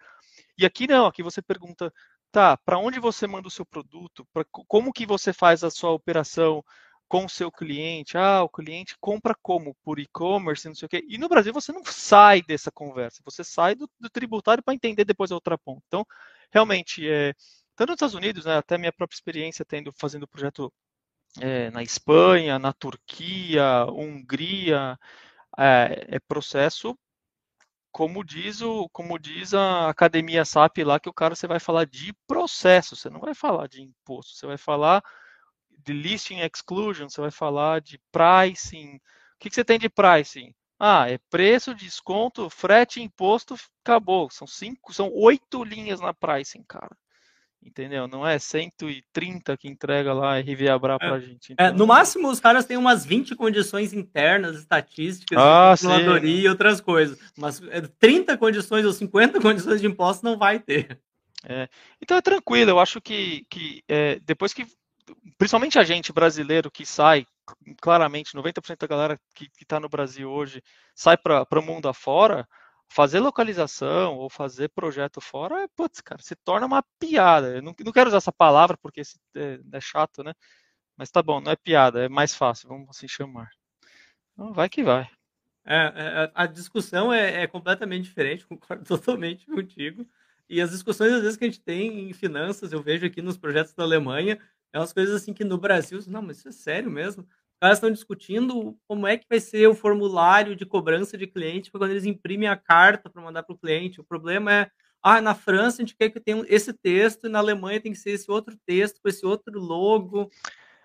E 0.59 0.67
aqui 0.67 0.89
não, 0.89 1.07
aqui 1.07 1.23
você 1.23 1.41
pergunta, 1.41 1.93
tá, 2.33 2.57
para 2.57 2.79
onde 2.79 2.99
você 2.99 3.27
manda 3.27 3.47
o 3.47 3.51
seu 3.51 3.65
produto, 3.65 4.27
pra, 4.33 4.45
como 4.51 4.93
que 4.93 5.07
você 5.07 5.33
faz 5.33 5.63
a 5.63 5.71
sua 5.71 5.93
operação, 5.93 6.63
com 7.09 7.25
o 7.25 7.29
seu 7.29 7.51
cliente. 7.51 8.19
Ah, 8.19 8.43
o 8.43 8.49
cliente 8.49 8.97
compra 9.01 9.35
como? 9.43 9.75
Por 9.83 9.99
e-commerce, 9.99 10.69
não 10.69 10.75
sei 10.75 10.87
o 10.87 10.89
quê. 10.89 11.05
E 11.09 11.17
no 11.19 11.29
Brasil 11.29 11.53
você 11.53 11.73
não 11.73 11.83
sai 11.85 12.43
dessa 12.43 12.71
conversa, 12.71 13.23
você 13.25 13.43
sai 13.43 13.75
do, 13.75 13.89
do 13.99 14.11
tributário 14.11 14.63
para 14.63 14.75
entender 14.75 15.05
depois 15.05 15.33
a 15.33 15.35
outra 15.35 15.57
ponta. 15.57 15.83
Então, 15.87 16.07
realmente, 16.53 17.09
é, 17.09 17.33
tanto 17.75 17.91
nos 17.91 17.97
Estados 17.97 18.15
Unidos, 18.15 18.45
né, 18.45 18.59
até 18.59 18.77
minha 18.77 18.93
própria 18.93 19.17
experiência 19.17 19.65
tendo 19.65 19.93
fazendo 19.99 20.29
projeto 20.29 20.73
é, 21.41 21.71
na 21.71 21.83
Espanha, 21.83 22.59
na 22.59 22.73
Turquia, 22.73 23.87
Hungria, 23.87 24.99
é, 25.57 26.07
é, 26.17 26.19
processo 26.21 26.97
como 27.91 28.25
diz 28.25 28.61
o, 28.61 28.89
como 28.91 29.19
diz 29.19 29.55
a 29.55 29.89
academia 29.89 30.45
SAP 30.45 30.79
lá 30.85 31.01
que 31.01 31.09
o 31.09 31.13
cara 31.13 31.35
você 31.35 31.47
vai 31.47 31.59
falar 31.59 31.85
de 31.85 32.13
processo, 32.27 32.95
você 32.95 33.11
não 33.11 33.21
vai 33.21 33.35
falar 33.35 33.67
de 33.67 33.83
imposto, 33.83 34.35
você 34.37 34.47
vai 34.47 34.59
falar 34.59 35.03
de 35.85 35.93
listing 35.93 36.41
exclusion, 36.41 37.09
você 37.09 37.21
vai 37.21 37.31
falar 37.31 37.81
de 37.81 37.99
pricing. 38.13 38.97
O 38.97 39.01
que, 39.39 39.49
que 39.49 39.55
você 39.55 39.65
tem 39.65 39.79
de 39.79 39.89
pricing? 39.89 40.55
Ah, 40.79 41.11
é 41.11 41.19
preço, 41.31 41.75
desconto, 41.75 42.49
frete, 42.51 43.03
imposto, 43.03 43.57
acabou. 43.85 44.31
São 44.31 44.47
cinco, 44.47 44.93
são 44.93 45.11
oito 45.13 45.65
linhas 45.65 46.01
na 46.01 46.15
pricing, 46.15 46.63
cara. 46.69 46.97
Entendeu? 47.63 48.07
Não 48.07 48.27
é 48.27 48.39
130 48.39 49.57
que 49.57 49.69
entrega 49.69 50.13
lá 50.13 50.39
RVA 50.39 50.79
Bra 50.79 50.99
pra 50.99 51.17
é, 51.17 51.21
gente. 51.21 51.53
Então... 51.53 51.67
É, 51.67 51.73
no 51.73 51.87
máximo, 51.87 52.31
os 52.31 52.41
caras 52.41 52.65
têm 52.65 52.77
umas 52.77 53.05
20 53.05 53.35
condições 53.35 53.93
internas, 53.93 54.57
estatísticas, 54.57 55.39
ah, 55.39 55.75
calculadoria 55.77 56.43
e 56.43 56.49
outras 56.49 56.81
coisas. 56.81 57.19
Mas 57.37 57.61
30 57.99 58.33
é, 58.33 58.37
condições 58.37 58.85
ou 58.85 58.93
50 58.93 59.41
condições 59.43 59.81
de 59.81 59.87
imposto 59.87 60.25
não 60.25 60.39
vai 60.39 60.61
ter. 60.61 61.01
É, 61.45 61.69
então 62.01 62.17
é 62.17 62.23
tranquilo, 62.23 62.71
eu 62.71 62.81
acho 62.81 63.01
que, 63.01 63.45
que 63.49 63.83
é, 63.89 64.19
depois 64.21 64.53
que 64.53 64.67
principalmente 65.37 65.79
a 65.79 65.85
gente 65.85 66.13
brasileiro 66.13 66.71
que 66.71 66.85
sai, 66.85 67.27
claramente 67.81 68.37
90% 68.37 68.77
da 68.79 68.87
galera 68.87 69.21
que 69.35 69.49
está 69.61 69.81
no 69.81 69.89
Brasil 69.89 70.31
hoje 70.31 70.63
sai 70.95 71.17
para 71.17 71.47
o 71.51 71.63
mundo 71.63 71.89
afora, 71.89 72.47
fazer 72.89 73.21
localização 73.21 74.17
ou 74.17 74.31
fazer 74.31 74.71
projeto 74.71 75.21
fora, 75.21 75.63
é, 75.63 75.69
putz, 75.69 76.01
cara, 76.01 76.23
se 76.23 76.35
torna 76.37 76.67
uma 76.67 76.83
piada. 76.99 77.57
Eu 77.57 77.63
não, 77.63 77.75
não 77.85 77.93
quero 77.93 78.09
usar 78.09 78.17
essa 78.19 78.33
palavra 78.33 78.77
porque 78.79 79.03
é, 79.37 79.61
é, 79.73 79.81
chato, 79.81 80.23
né? 80.25 80.33
Mas 80.97 81.11
tá 81.11 81.23
bom, 81.23 81.41
não 81.41 81.53
é 81.53 81.57
piada, 81.57 82.05
é 82.05 82.09
mais 82.09 82.35
fácil, 82.35 82.69
vamos 82.69 82.89
assim 82.91 83.07
chamar. 83.07 83.51
Então, 84.33 84.53
vai 84.53 84.69
que 84.69 84.83
vai. 84.83 85.09
É, 85.65 85.77
é 85.77 86.33
a 86.35 86.47
discussão 86.47 87.13
é, 87.13 87.43
é, 87.43 87.47
completamente 87.47 88.05
diferente, 88.05 88.47
concordo 88.49 88.85
totalmente 88.85 89.47
contigo. 89.47 90.09
E 90.49 90.61
as 90.63 90.71
discussões, 90.71 91.13
às 91.13 91.23
vezes, 91.23 91.37
que 91.37 91.45
a 91.45 91.49
gente 91.49 91.61
tem 91.61 92.09
em 92.09 92.13
finanças, 92.15 92.73
eu 92.73 92.83
vejo 92.83 93.05
aqui 93.05 93.21
nos 93.21 93.37
projetos 93.37 93.75
da 93.75 93.85
Alemanha, 93.85 94.41
é 94.73 94.79
umas 94.79 94.95
coisas 94.95 95.15
assim 95.15 95.35
que 95.35 95.45
no 95.45 95.59
Brasil, 95.59 96.01
não, 96.07 96.23
mas 96.23 96.39
isso 96.39 96.49
é 96.49 96.53
sério 96.53 96.91
mesmo. 96.91 97.29
Caras 97.61 97.79
estão 97.79 97.91
discutindo 97.91 98.77
como 98.87 99.07
é 99.07 99.17
que 99.17 99.27
vai 99.29 99.41
ser 99.41 99.67
o 99.67 99.75
formulário 99.75 100.55
de 100.55 100.65
cobrança 100.65 101.19
de 101.19 101.27
cliente 101.27 101.71
para 101.71 101.81
quando 101.81 101.91
eles 101.91 102.05
imprimem 102.05 102.49
a 102.49 102.57
carta 102.57 103.11
para 103.11 103.23
mandar 103.23 103.43
para 103.43 103.55
o 103.55 103.59
cliente. 103.59 104.01
O 104.01 104.05
problema 104.05 104.53
é, 104.53 104.71
ah, 105.03 105.21
na 105.21 105.35
França 105.35 105.83
a 105.83 105.85
gente 105.85 105.97
quer 105.97 106.11
que 106.11 106.21
tenha 106.21 106.45
esse 106.49 106.73
texto 106.73 107.27
e 107.27 107.31
na 107.31 107.39
Alemanha 107.39 107.81
tem 107.81 107.93
que 107.93 107.99
ser 107.99 108.11
esse 108.11 108.31
outro 108.31 108.57
texto 108.65 109.01
com 109.03 109.09
esse 109.09 109.27
outro 109.27 109.59
logo. 109.59 110.31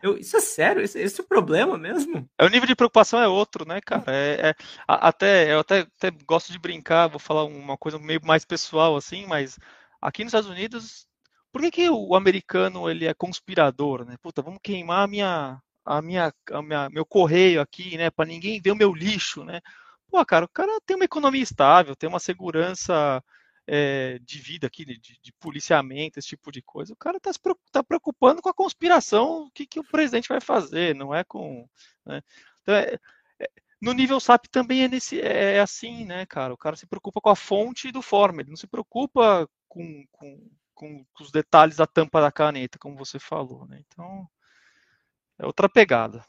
Eu, 0.01 0.17
isso 0.17 0.35
é 0.35 0.41
sério? 0.41 0.81
Esse, 0.81 0.99
esse, 0.99 1.21
é 1.21 1.23
o 1.23 1.27
problema 1.27 1.77
mesmo? 1.77 2.29
É, 2.37 2.45
o 2.45 2.49
nível 2.49 2.67
de 2.67 2.75
preocupação 2.75 3.21
é 3.21 3.27
outro, 3.27 3.65
né, 3.65 3.79
cara? 3.79 4.03
É, 4.07 4.49
é 4.49 4.55
até, 4.85 5.53
eu 5.53 5.59
até, 5.59 5.79
até 5.79 6.11
gosto 6.25 6.51
de 6.51 6.59
brincar, 6.59 7.07
vou 7.07 7.19
falar 7.19 7.45
uma 7.45 7.77
coisa 7.77 7.97
meio 7.97 8.19
mais 8.25 8.43
pessoal, 8.43 8.97
assim, 8.97 9.25
mas 9.25 9.57
aqui 10.01 10.23
nos 10.23 10.31
Estados 10.31 10.49
Unidos, 10.49 11.07
por 11.53 11.61
que, 11.61 11.71
que 11.71 11.89
o 11.89 12.15
americano 12.15 12.89
ele 12.89 13.05
é 13.05 13.13
conspirador, 13.13 14.03
né? 14.03 14.15
Puta, 14.21 14.41
vamos 14.41 14.59
queimar 14.61 15.05
a 15.05 15.07
minha, 15.07 15.61
a 15.85 16.01
minha, 16.01 16.33
a 16.51 16.61
minha 16.61 16.89
meu 16.89 17.05
correio 17.05 17.61
aqui, 17.61 17.97
né? 17.97 18.09
Para 18.09 18.25
ninguém 18.25 18.61
ver 18.61 18.71
o 18.71 18.75
meu 18.75 18.93
lixo, 18.93 19.43
né? 19.43 19.61
Pô, 20.09 20.23
cara, 20.25 20.45
o 20.45 20.49
cara 20.49 20.71
tem 20.85 20.95
uma 20.95 21.05
economia 21.05 21.41
estável, 21.41 21.95
tem 21.95 22.07
uma 22.07 22.19
segurança 22.19 23.23
é, 23.67 24.19
de 24.19 24.39
vida 24.39 24.67
aqui, 24.67 24.85
de, 24.85 24.97
de, 24.99 25.33
policiamento, 25.39 26.19
esse 26.19 26.29
tipo 26.29 26.51
de 26.51 26.61
coisa. 26.61 26.93
O 26.93 26.97
cara 26.97 27.17
está 27.17 27.31
se 27.31 27.39
tá 27.71 27.83
preocupando 27.83 28.41
com 28.41 28.49
a 28.49 28.53
conspiração, 28.53 29.45
o 29.45 29.51
que, 29.51 29.65
que 29.65 29.79
o 29.79 29.83
presidente 29.83 30.29
vai 30.29 30.41
fazer, 30.41 30.95
não 30.95 31.13
é 31.13 31.23
com. 31.23 31.67
Né? 32.05 32.21
Então, 32.61 32.75
é, 32.75 32.99
é, 33.39 33.49
no 33.81 33.93
nível 33.93 34.19
SAP 34.19 34.45
também 34.51 34.83
é, 34.83 34.87
nesse, 34.87 35.19
é, 35.19 35.55
é 35.55 35.59
assim, 35.61 36.05
né, 36.05 36.25
cara? 36.25 36.53
O 36.53 36.57
cara 36.57 36.75
se 36.75 36.85
preocupa 36.87 37.21
com 37.21 37.29
a 37.29 37.35
fonte 37.35 37.91
do 37.91 38.01
forma, 38.01 38.41
ele 38.41 38.49
não 38.49 38.57
se 38.57 38.67
preocupa 38.67 39.47
com, 39.67 40.05
com, 40.11 40.49
com 40.73 41.05
os 41.19 41.31
detalhes 41.31 41.77
da 41.77 41.87
tampa 41.87 42.21
da 42.21 42.31
caneta, 42.31 42.77
como 42.79 42.97
você 42.97 43.19
falou, 43.19 43.65
né? 43.67 43.81
Então, 43.87 44.29
é 45.37 45.45
outra 45.45 45.69
pegada. 45.69 46.23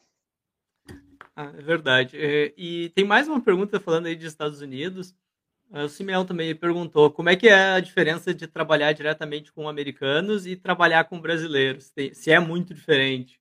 Ah, 1.37 1.53
é 1.57 1.63
verdade. 1.63 2.17
É, 2.17 2.55
e 2.57 2.91
tem 2.91 3.05
mais 3.05 3.27
uma 3.27 3.41
pergunta 3.41 3.81
falando 3.81 4.07
aí 4.07 4.15
de 4.15 4.27
Estados 4.27 4.61
Unidos. 4.61 5.15
O 5.71 5.89
Simeão 5.89 6.25
também 6.25 6.55
perguntou 6.55 7.11
como 7.11 7.31
é 7.31 7.37
que 7.37 7.49
é 7.49 7.73
a 7.73 7.81
diferença 7.81 8.33
de 8.33 8.47
trabalhar 8.47 8.93
diretamente 8.93 9.53
com 9.53 9.69
americanos 9.69 10.47
e 10.47 10.55
trabalhar 10.55 11.05
com 11.05 11.21
brasileiros, 11.21 11.93
se 12.13 12.31
é 12.31 12.39
muito 12.39 12.73
diferente. 12.73 13.39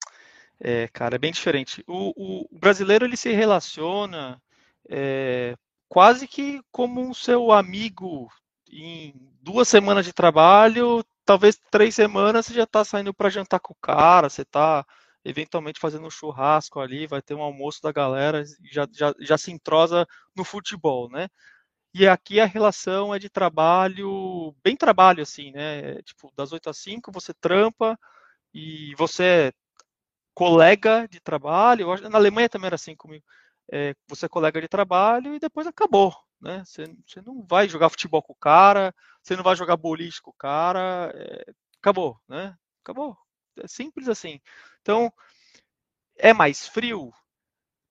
É, 0.60 0.88
cara, 0.88 1.16
é 1.16 1.20
bem 1.20 1.32
diferente. 1.32 1.84
O, 1.86 2.48
o 2.54 2.58
brasileiro 2.58 3.06
ele 3.06 3.18
se 3.18 3.32
relaciona 3.32 4.42
é, 4.90 5.56
quase 5.88 6.28
que 6.28 6.62
como 6.72 7.02
um 7.02 7.14
seu 7.14 7.52
amigo 7.52 8.32
em 8.72 9.14
duas 9.42 9.68
semanas 9.68 10.06
de 10.06 10.14
trabalho, 10.14 11.04
talvez 11.26 11.60
três 11.70 11.94
semanas 11.94 12.48
você 12.48 12.54
já 12.54 12.64
está 12.64 12.84
saindo 12.84 13.14
para 13.14 13.30
jantar 13.30 13.60
com 13.60 13.74
o 13.74 13.78
cara, 13.82 14.30
você 14.30 14.42
está 14.42 14.86
eventualmente 15.26 15.80
fazendo 15.80 16.06
um 16.08 16.10
churrasco 16.10 16.80
ali, 16.80 17.08
vai 17.08 17.22
ter 17.22 17.34
um 17.36 17.42
almoço 17.42 17.82
da 17.82 17.92
galera, 17.92 18.44
já, 18.72 18.88
já, 18.92 19.14
já 19.20 19.38
se 19.38 19.52
entrosa 19.52 20.06
no 20.36 20.44
futebol, 20.44 21.10
né? 21.10 21.30
E 21.94 22.08
aqui 22.08 22.40
a 22.40 22.46
relação 22.46 23.14
é 23.14 23.20
de 23.20 23.30
trabalho, 23.30 24.56
bem 24.64 24.76
trabalho 24.76 25.22
assim, 25.22 25.52
né? 25.52 26.02
Tipo, 26.04 26.32
das 26.36 26.52
8 26.52 26.70
às 26.70 26.78
5 26.80 27.12
você 27.12 27.34
trampa 27.34 27.98
e 28.54 28.96
você 28.98 29.24
é 29.24 29.54
colega 30.34 31.08
de 31.08 31.20
trabalho. 31.20 31.96
Na 32.10 32.18
Alemanha 32.18 32.50
também 32.50 32.68
era 32.68 32.76
assim 32.76 32.96
comigo. 32.96 33.24
É, 33.72 33.96
você 34.08 34.26
é 34.26 34.30
colega 34.30 34.60
de 34.62 34.68
trabalho 34.68 35.36
e 35.36 35.40
depois 35.40 35.68
acabou, 35.68 36.14
né? 36.42 36.64
Você, 36.66 36.86
você, 37.08 37.22
não 37.22 37.46
vai 37.46 37.70
jogar 37.70 37.90
futebol 37.90 38.22
com 38.22 38.34
o 38.34 38.38
cara, 38.38 38.94
você 39.22 39.36
não 39.36 39.44
vai 39.44 39.56
jogar 39.56 39.78
boliche 39.78 40.22
com 40.22 40.32
o 40.32 40.36
cara, 40.38 41.12
é, 41.16 41.46
acabou, 41.80 42.20
né? 42.28 42.56
Acabou. 42.84 43.18
É 43.60 43.68
simples 43.68 44.10
assim. 44.10 44.40
Então, 44.84 45.12
é 46.18 46.34
mais 46.34 46.68
frio? 46.68 47.14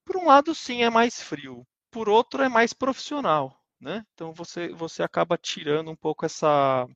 Por 0.05 0.17
um 0.17 0.27
lado, 0.27 0.55
sim, 0.55 0.83
é 0.85 0.91
mais 0.91 1.23
frio. 1.23 1.67
Por 1.91 2.09
outro, 2.09 2.43
é 2.43 2.49
mais 2.49 2.73
profissional 2.73 3.59
né? 3.81 4.07
Então 4.15 4.33
você, 4.33 4.69
você 4.71 5.03
acaba 5.03 5.39
tirando 5.39 5.91
um 5.91 5.97
pouco 5.97 6.27
essa 6.27 6.87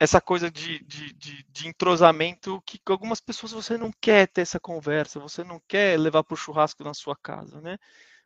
essa 0.00 0.20
coisa 0.20 0.50
de, 0.50 0.78
de, 0.84 1.12
de, 1.14 1.42
de 1.48 1.68
entrosamento 1.68 2.62
que 2.64 2.78
algumas 2.86 3.20
pessoas 3.20 3.52
você 3.52 3.76
não 3.76 3.90
quer 4.00 4.28
ter 4.28 4.42
essa 4.42 4.60
conversa, 4.60 5.18
você 5.18 5.42
não 5.42 5.60
quer 5.66 5.98
levar 5.98 6.22
para 6.22 6.34
o 6.34 6.36
churrasco 6.36 6.84
na 6.84 6.94
sua 6.94 7.16
casa, 7.16 7.60
né? 7.60 7.78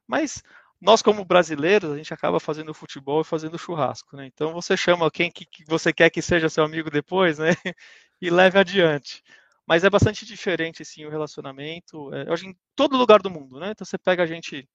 Mas 0.06 0.42
nós 0.80 1.02
como 1.02 1.24
brasileiros 1.24 1.92
a 1.92 1.96
gente 1.98 2.14
acaba 2.14 2.40
fazendo 2.40 2.74
futebol 2.74 3.22
e 3.22 3.24
fazendo 3.24 3.58
churrasco, 3.58 4.16
né? 4.16 4.26
Então 4.26 4.52
você 4.52 4.76
chama 4.76 5.10
quem 5.10 5.30
que, 5.30 5.46
que 5.46 5.64
você 5.66 5.92
quer 5.92 6.10
que 6.10 6.22
seja 6.22 6.48
seu 6.50 6.64
amigo 6.64 6.90
depois, 6.90 7.38
né? 7.38 7.50
e 8.20 8.30
leve 8.30 8.58
adiante. 8.58 9.22
Mas 9.66 9.84
é 9.84 9.90
bastante 9.90 10.26
diferente 10.26 10.84
sim 10.84 11.04
o 11.04 11.10
relacionamento. 11.10 12.12
É, 12.14 12.32
acho 12.32 12.46
em 12.46 12.56
todo 12.74 12.96
lugar 12.96 13.22
do 13.22 13.30
mundo, 13.30 13.60
né? 13.60 13.70
Então 13.70 13.84
você 13.84 13.98
pega 13.98 14.22
a 14.22 14.26
gente 14.26 14.68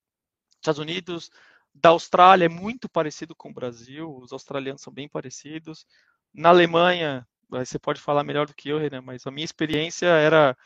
Estados 0.55 0.79
Unidos, 0.79 1.29
da 1.73 1.89
Austrália 1.89 2.45
é 2.45 2.49
muito 2.49 2.89
parecido 2.89 3.35
com 3.35 3.49
o 3.49 3.53
Brasil, 3.53 4.15
os 4.17 4.33
australianos 4.33 4.81
são 4.81 4.91
bem 4.91 5.07
parecidos. 5.07 5.85
Na 6.33 6.49
Alemanha, 6.49 7.27
você 7.49 7.79
pode 7.79 8.01
falar 8.01 8.23
melhor 8.23 8.47
do 8.47 8.55
que 8.55 8.69
eu, 8.69 8.77
Renan, 8.77 9.01
mas 9.01 9.25
a 9.25 9.31
minha 9.31 9.45
experiência 9.45 10.07
era, 10.07 10.57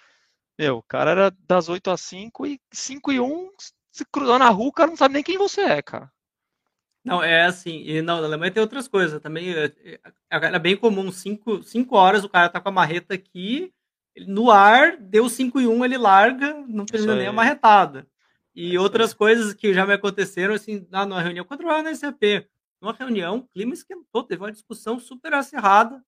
meu, 0.57 0.77
o 0.77 0.83
cara 0.83 1.11
era 1.11 1.31
das 1.47 1.69
8 1.69 1.91
às 1.91 2.01
5 2.01 2.45
e 2.45 2.59
5 2.71 3.11
e 3.11 3.19
1, 3.19 3.49
se 3.91 4.05
cruzar 4.05 4.39
na 4.39 4.49
rua, 4.49 4.69
o 4.69 4.73
cara 4.73 4.89
não 4.89 4.97
sabe 4.97 5.13
nem 5.13 5.23
quem 5.23 5.37
você 5.37 5.61
é, 5.61 5.81
cara. 5.81 6.11
Não, 7.03 7.23
é 7.23 7.45
assim, 7.45 7.81
e 7.81 8.01
não, 8.01 8.21
na 8.21 8.27
Alemanha 8.27 8.51
tem 8.51 8.61
outras 8.61 8.87
coisas 8.87 9.19
também, 9.21 9.53
é, 9.53 9.65
é, 9.65 9.99
era 10.29 10.59
bem 10.59 10.77
comum, 10.77 11.11
5 11.11 11.95
horas 11.95 12.23
o 12.23 12.29
cara 12.29 12.47
tá 12.47 12.61
com 12.61 12.69
a 12.69 12.71
marreta 12.71 13.15
aqui, 13.15 13.73
no 14.27 14.51
ar, 14.51 14.97
deu 14.97 15.27
5 15.29 15.59
e 15.59 15.67
1, 15.67 15.85
ele 15.85 15.97
larga, 15.97 16.53
não 16.67 16.85
termina 16.85 17.15
nem 17.15 17.27
a 17.27 17.33
marretada. 17.33 18.07
E 18.53 18.77
outras 18.77 19.13
coisas 19.13 19.53
que 19.53 19.73
já 19.73 19.85
me 19.85 19.93
aconteceram, 19.93 20.53
assim, 20.53 20.85
na 20.89 21.05
numa 21.05 21.21
reunião, 21.21 21.45
quando 21.45 21.61
eu 21.61 21.65
trabalhava 21.65 21.89
na 21.89 21.95
SAP, 21.95 22.47
numa 22.81 22.93
reunião, 22.93 23.37
o 23.37 23.47
clima 23.47 23.73
esquentou, 23.73 24.23
teve 24.23 24.41
uma 24.41 24.51
discussão 24.51 24.99
super 24.99 25.33
acirrada, 25.33 26.03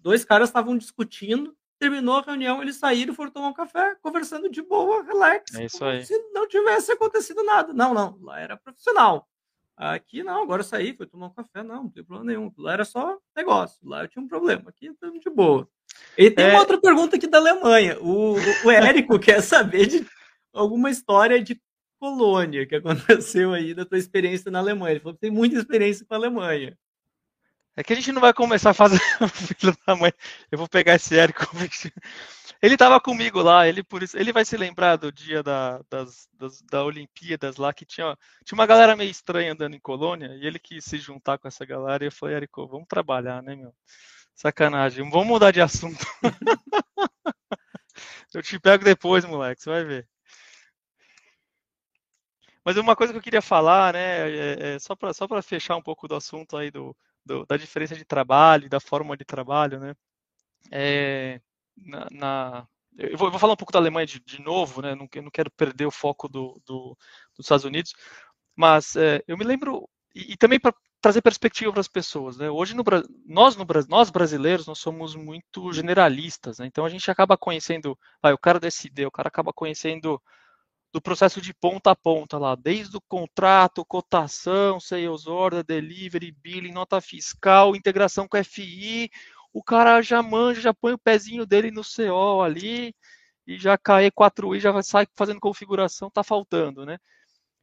dois 0.00 0.24
caras 0.24 0.48
estavam 0.48 0.76
discutindo, 0.78 1.54
terminou 1.78 2.16
a 2.16 2.22
reunião, 2.22 2.62
eles 2.62 2.76
saíram, 2.76 3.14
foram 3.14 3.30
tomar 3.30 3.48
um 3.48 3.52
café, 3.52 3.94
conversando 3.96 4.48
de 4.48 4.62
boa, 4.62 5.02
relax, 5.02 5.54
é 5.54 5.66
isso 5.66 5.84
aí. 5.84 6.04
se 6.04 6.16
não 6.32 6.48
tivesse 6.48 6.92
acontecido 6.92 7.42
nada. 7.44 7.72
Não, 7.72 7.92
não, 7.92 8.18
lá 8.22 8.40
era 8.40 8.56
profissional. 8.56 9.28
Aqui 9.76 10.22
não, 10.22 10.42
agora 10.42 10.60
eu 10.60 10.64
saí, 10.64 10.96
fui 10.96 11.06
tomar 11.06 11.26
um 11.26 11.34
café, 11.34 11.62
não, 11.62 11.82
não 11.82 11.90
tem 11.90 12.02
problema 12.02 12.32
nenhum. 12.32 12.50
Lá 12.56 12.72
era 12.72 12.84
só 12.84 13.18
negócio, 13.36 13.78
lá 13.86 14.04
eu 14.04 14.08
tinha 14.08 14.24
um 14.24 14.28
problema, 14.28 14.70
aqui 14.70 14.86
estamos 14.86 15.20
de 15.20 15.28
boa. 15.28 15.68
E 16.16 16.30
tem 16.30 16.46
é... 16.46 16.50
uma 16.50 16.60
outra 16.60 16.80
pergunta 16.80 17.16
aqui 17.16 17.26
da 17.26 17.38
Alemanha. 17.38 17.98
O, 18.00 18.34
o 18.64 18.70
Érico 18.70 19.18
quer 19.20 19.42
saber 19.42 19.86
de 19.86 20.06
alguma 20.52 20.90
história 20.90 21.42
de 21.42 21.60
colônia 21.98 22.66
que 22.66 22.76
aconteceu 22.76 23.52
aí 23.52 23.74
da 23.74 23.84
tua 23.84 23.98
experiência 23.98 24.50
na 24.50 24.58
Alemanha. 24.58 24.92
Ele 24.92 25.00
falou 25.00 25.14
que 25.14 25.20
tem 25.20 25.30
muita 25.30 25.56
experiência 25.56 26.06
com 26.06 26.14
a 26.14 26.16
Alemanha. 26.16 26.76
É 27.76 27.84
que 27.84 27.92
a 27.92 27.96
gente 27.96 28.10
não 28.10 28.22
vai 28.22 28.32
começar 28.32 28.70
a 28.70 28.74
fazer 28.74 28.98
o 29.20 29.28
filho 29.28 29.76
da 29.86 29.94
mãe. 29.94 30.12
Eu 30.50 30.56
vou 30.56 30.68
pegar 30.68 30.94
esse 30.94 31.16
Érico. 31.18 31.44
Ele 32.62 32.74
estava 32.74 32.98
comigo 32.98 33.42
lá, 33.42 33.68
ele 33.68 33.82
por 33.82 34.02
isso, 34.02 34.16
ele 34.16 34.32
vai 34.32 34.42
se 34.42 34.56
lembrar 34.56 34.96
do 34.96 35.12
dia 35.12 35.42
da, 35.42 35.82
das, 35.90 36.26
das, 36.32 36.62
da 36.62 36.82
Olimpíadas 36.82 37.58
lá, 37.58 37.72
que 37.72 37.84
tinha, 37.84 38.16
tinha 38.44 38.56
uma 38.56 38.66
galera 38.66 38.96
meio 38.96 39.10
estranha 39.10 39.52
andando 39.52 39.76
em 39.76 39.80
colônia, 39.80 40.28
e 40.36 40.46
ele 40.46 40.58
quis 40.58 40.82
se 40.82 40.96
juntar 40.96 41.36
com 41.36 41.46
essa 41.46 41.66
galera, 41.66 42.02
e 42.02 42.06
eu 42.06 42.12
falei, 42.12 42.36
Érico, 42.36 42.66
vamos 42.66 42.88
trabalhar, 42.88 43.42
né, 43.42 43.54
meu? 43.54 43.74
Sacanagem, 44.36 45.08
vamos 45.08 45.26
mudar 45.26 45.50
de 45.50 45.62
assunto. 45.62 46.04
eu 48.34 48.42
te 48.42 48.60
pego 48.60 48.84
depois, 48.84 49.24
moleque, 49.24 49.62
você 49.62 49.70
vai 49.70 49.82
ver. 49.82 50.06
Mas 52.62 52.76
uma 52.76 52.94
coisa 52.94 53.14
que 53.14 53.18
eu 53.18 53.22
queria 53.22 53.40
falar, 53.40 53.94
né, 53.94 54.30
é, 54.30 54.74
é 54.74 54.78
só 54.78 54.94
para 54.94 55.14
só 55.14 55.26
fechar 55.40 55.76
um 55.76 55.82
pouco 55.82 56.06
do 56.06 56.14
assunto 56.14 56.54
aí 56.54 56.70
do, 56.70 56.94
do, 57.24 57.46
da 57.46 57.56
diferença 57.56 57.96
de 57.96 58.04
trabalho, 58.04 58.68
da 58.68 58.78
forma 58.78 59.16
de 59.16 59.24
trabalho, 59.24 59.80
né, 59.80 59.96
é, 60.70 61.40
na, 61.74 62.06
na 62.10 62.68
eu, 62.98 63.16
vou, 63.16 63.28
eu, 63.28 63.30
vou, 63.30 63.40
falar 63.40 63.54
um 63.54 63.56
pouco 63.56 63.72
da 63.72 63.78
Alemanha 63.78 64.06
de, 64.06 64.20
de 64.20 64.42
novo, 64.42 64.82
né, 64.82 64.94
não, 64.94 65.08
não 65.22 65.30
quero 65.30 65.50
perder 65.50 65.86
o 65.86 65.90
foco 65.90 66.28
do, 66.28 66.60
do 66.66 66.94
dos 67.34 67.46
Estados 67.46 67.64
Unidos, 67.64 67.94
mas 68.54 68.96
é, 68.96 69.22
eu 69.26 69.38
me 69.38 69.44
lembro, 69.44 69.88
e, 70.14 70.32
e 70.32 70.36
também 70.36 70.60
para 70.60 70.74
trazer 71.00 71.22
perspectiva 71.22 71.70
para 71.72 71.80
as 71.80 71.88
pessoas, 71.88 72.36
né, 72.36 72.50
hoje 72.50 72.74
no, 72.74 72.82
nós, 73.26 73.56
no, 73.56 73.66
nós 73.88 74.10
brasileiros, 74.10 74.66
nós 74.66 74.78
somos 74.78 75.14
muito 75.14 75.72
generalistas, 75.72 76.58
né, 76.58 76.66
então 76.66 76.84
a 76.84 76.88
gente 76.88 77.10
acaba 77.10 77.36
conhecendo, 77.36 77.98
ah, 78.22 78.32
o 78.32 78.38
cara 78.38 78.66
SD, 78.66 79.06
o 79.06 79.10
cara 79.10 79.28
acaba 79.28 79.52
conhecendo 79.52 80.20
do 80.92 81.00
processo 81.00 81.40
de 81.40 81.52
ponta 81.52 81.90
a 81.90 81.96
ponta 81.96 82.38
lá, 82.38 82.54
desde 82.54 82.96
o 82.96 83.02
contrato, 83.02 83.84
cotação, 83.84 84.80
sales 84.80 85.26
order, 85.26 85.62
delivery, 85.62 86.32
billing, 86.32 86.72
nota 86.72 87.00
fiscal, 87.00 87.76
integração 87.76 88.26
com 88.26 88.42
FI, 88.42 89.10
o 89.52 89.62
cara 89.62 90.00
já 90.00 90.22
manja, 90.22 90.60
já 90.60 90.74
põe 90.74 90.94
o 90.94 90.98
pezinho 90.98 91.46
dele 91.46 91.70
no 91.70 91.82
CO 91.82 92.42
ali 92.42 92.94
e 93.46 93.58
já 93.58 93.76
cai 93.78 94.10
4i, 94.10 94.60
já 94.60 94.82
sai 94.82 95.06
fazendo 95.14 95.40
configuração, 95.40 96.10
tá 96.10 96.24
faltando, 96.24 96.84
né? 96.84 96.98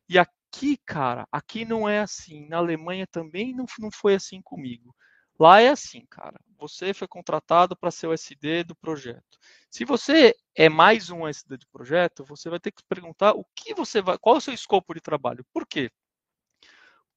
E 0.07 0.17
aqui, 0.53 0.77
cara, 0.85 1.27
aqui 1.31 1.65
não 1.65 1.89
é 1.89 1.99
assim. 1.99 2.47
Na 2.47 2.57
Alemanha 2.57 3.07
também 3.07 3.53
não, 3.55 3.65
não 3.79 3.91
foi 3.91 4.13
assim 4.13 4.41
comigo. 4.41 4.95
Lá 5.39 5.59
é 5.59 5.69
assim, 5.69 6.05
cara. 6.05 6.39
Você 6.59 6.93
foi 6.93 7.07
contratado 7.07 7.75
para 7.75 7.89
ser 7.89 8.07
o 8.07 8.13
SD 8.13 8.63
do 8.63 8.75
projeto. 8.75 9.39
Se 9.69 9.83
você 9.83 10.35
é 10.55 10.69
mais 10.69 11.09
um 11.09 11.27
SD 11.27 11.57
de 11.57 11.67
projeto, 11.67 12.23
você 12.23 12.49
vai 12.49 12.59
ter 12.59 12.71
que 12.71 12.83
perguntar 12.87 13.33
o 13.33 13.43
que 13.55 13.73
você 13.73 14.01
vai, 14.01 14.17
qual 14.19 14.35
é 14.35 14.37
o 14.37 14.41
seu 14.41 14.53
escopo 14.53 14.93
de 14.93 15.01
trabalho. 15.01 15.43
Por 15.51 15.65
quê? 15.65 15.91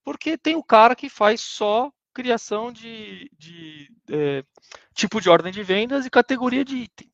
Porque 0.03 0.39
tem 0.39 0.57
o 0.57 0.65
cara 0.65 0.97
que 0.97 1.09
faz 1.11 1.43
só 1.43 1.93
criação 2.15 2.73
de, 2.73 3.31
de 3.37 3.93
é, 4.11 4.43
tipo 4.95 5.21
de 5.21 5.29
ordem 5.29 5.53
de 5.53 5.63
vendas 5.63 6.07
e 6.07 6.11
categoria 6.11 6.65
de 6.65 6.77
item. 6.77 7.13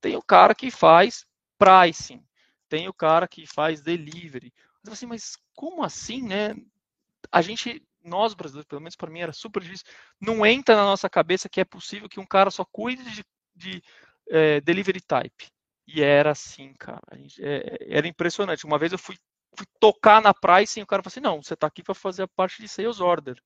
tem 0.00 0.16
o 0.16 0.22
cara 0.22 0.54
que 0.54 0.70
faz 0.70 1.26
pricing, 1.58 2.24
tem 2.68 2.88
o 2.88 2.94
cara 2.94 3.28
que 3.28 3.46
faz 3.46 3.82
delivery. 3.82 4.50
Mas, 4.82 4.92
assim, 4.94 5.06
mas 5.06 5.36
como 5.54 5.82
assim, 5.82 6.22
né? 6.22 6.54
A 7.30 7.42
gente, 7.42 7.82
nós 8.02 8.34
brasileiros, 8.34 8.68
pelo 8.68 8.80
menos 8.80 8.96
para 8.96 9.10
mim 9.10 9.20
era 9.20 9.32
super 9.32 9.62
difícil, 9.62 9.86
não 10.20 10.44
entra 10.44 10.76
na 10.76 10.84
nossa 10.84 11.08
cabeça 11.08 11.48
que 11.48 11.60
é 11.60 11.64
possível 11.64 12.08
que 12.08 12.20
um 12.20 12.26
cara 12.26 12.50
só 12.50 12.64
cuide 12.64 13.04
de, 13.10 13.24
de 13.54 13.82
é, 14.30 14.60
delivery 14.60 15.00
type. 15.00 15.50
E 15.86 16.02
era 16.02 16.30
assim, 16.30 16.72
cara. 16.74 17.00
Gente, 17.14 17.42
é, 17.44 17.78
era 17.88 18.06
impressionante. 18.06 18.64
Uma 18.64 18.78
vez 18.78 18.92
eu 18.92 18.98
fui, 18.98 19.16
fui 19.56 19.66
tocar 19.80 20.22
na 20.22 20.32
pricing 20.32 20.80
e 20.80 20.82
o 20.82 20.86
cara 20.86 21.02
falou 21.02 21.10
assim: 21.12 21.20
não, 21.20 21.42
você 21.42 21.54
está 21.54 21.66
aqui 21.66 21.82
para 21.82 21.94
fazer 21.94 22.22
a 22.22 22.28
parte 22.28 22.62
de 22.62 22.68
sales 22.68 23.00
order. 23.00 23.40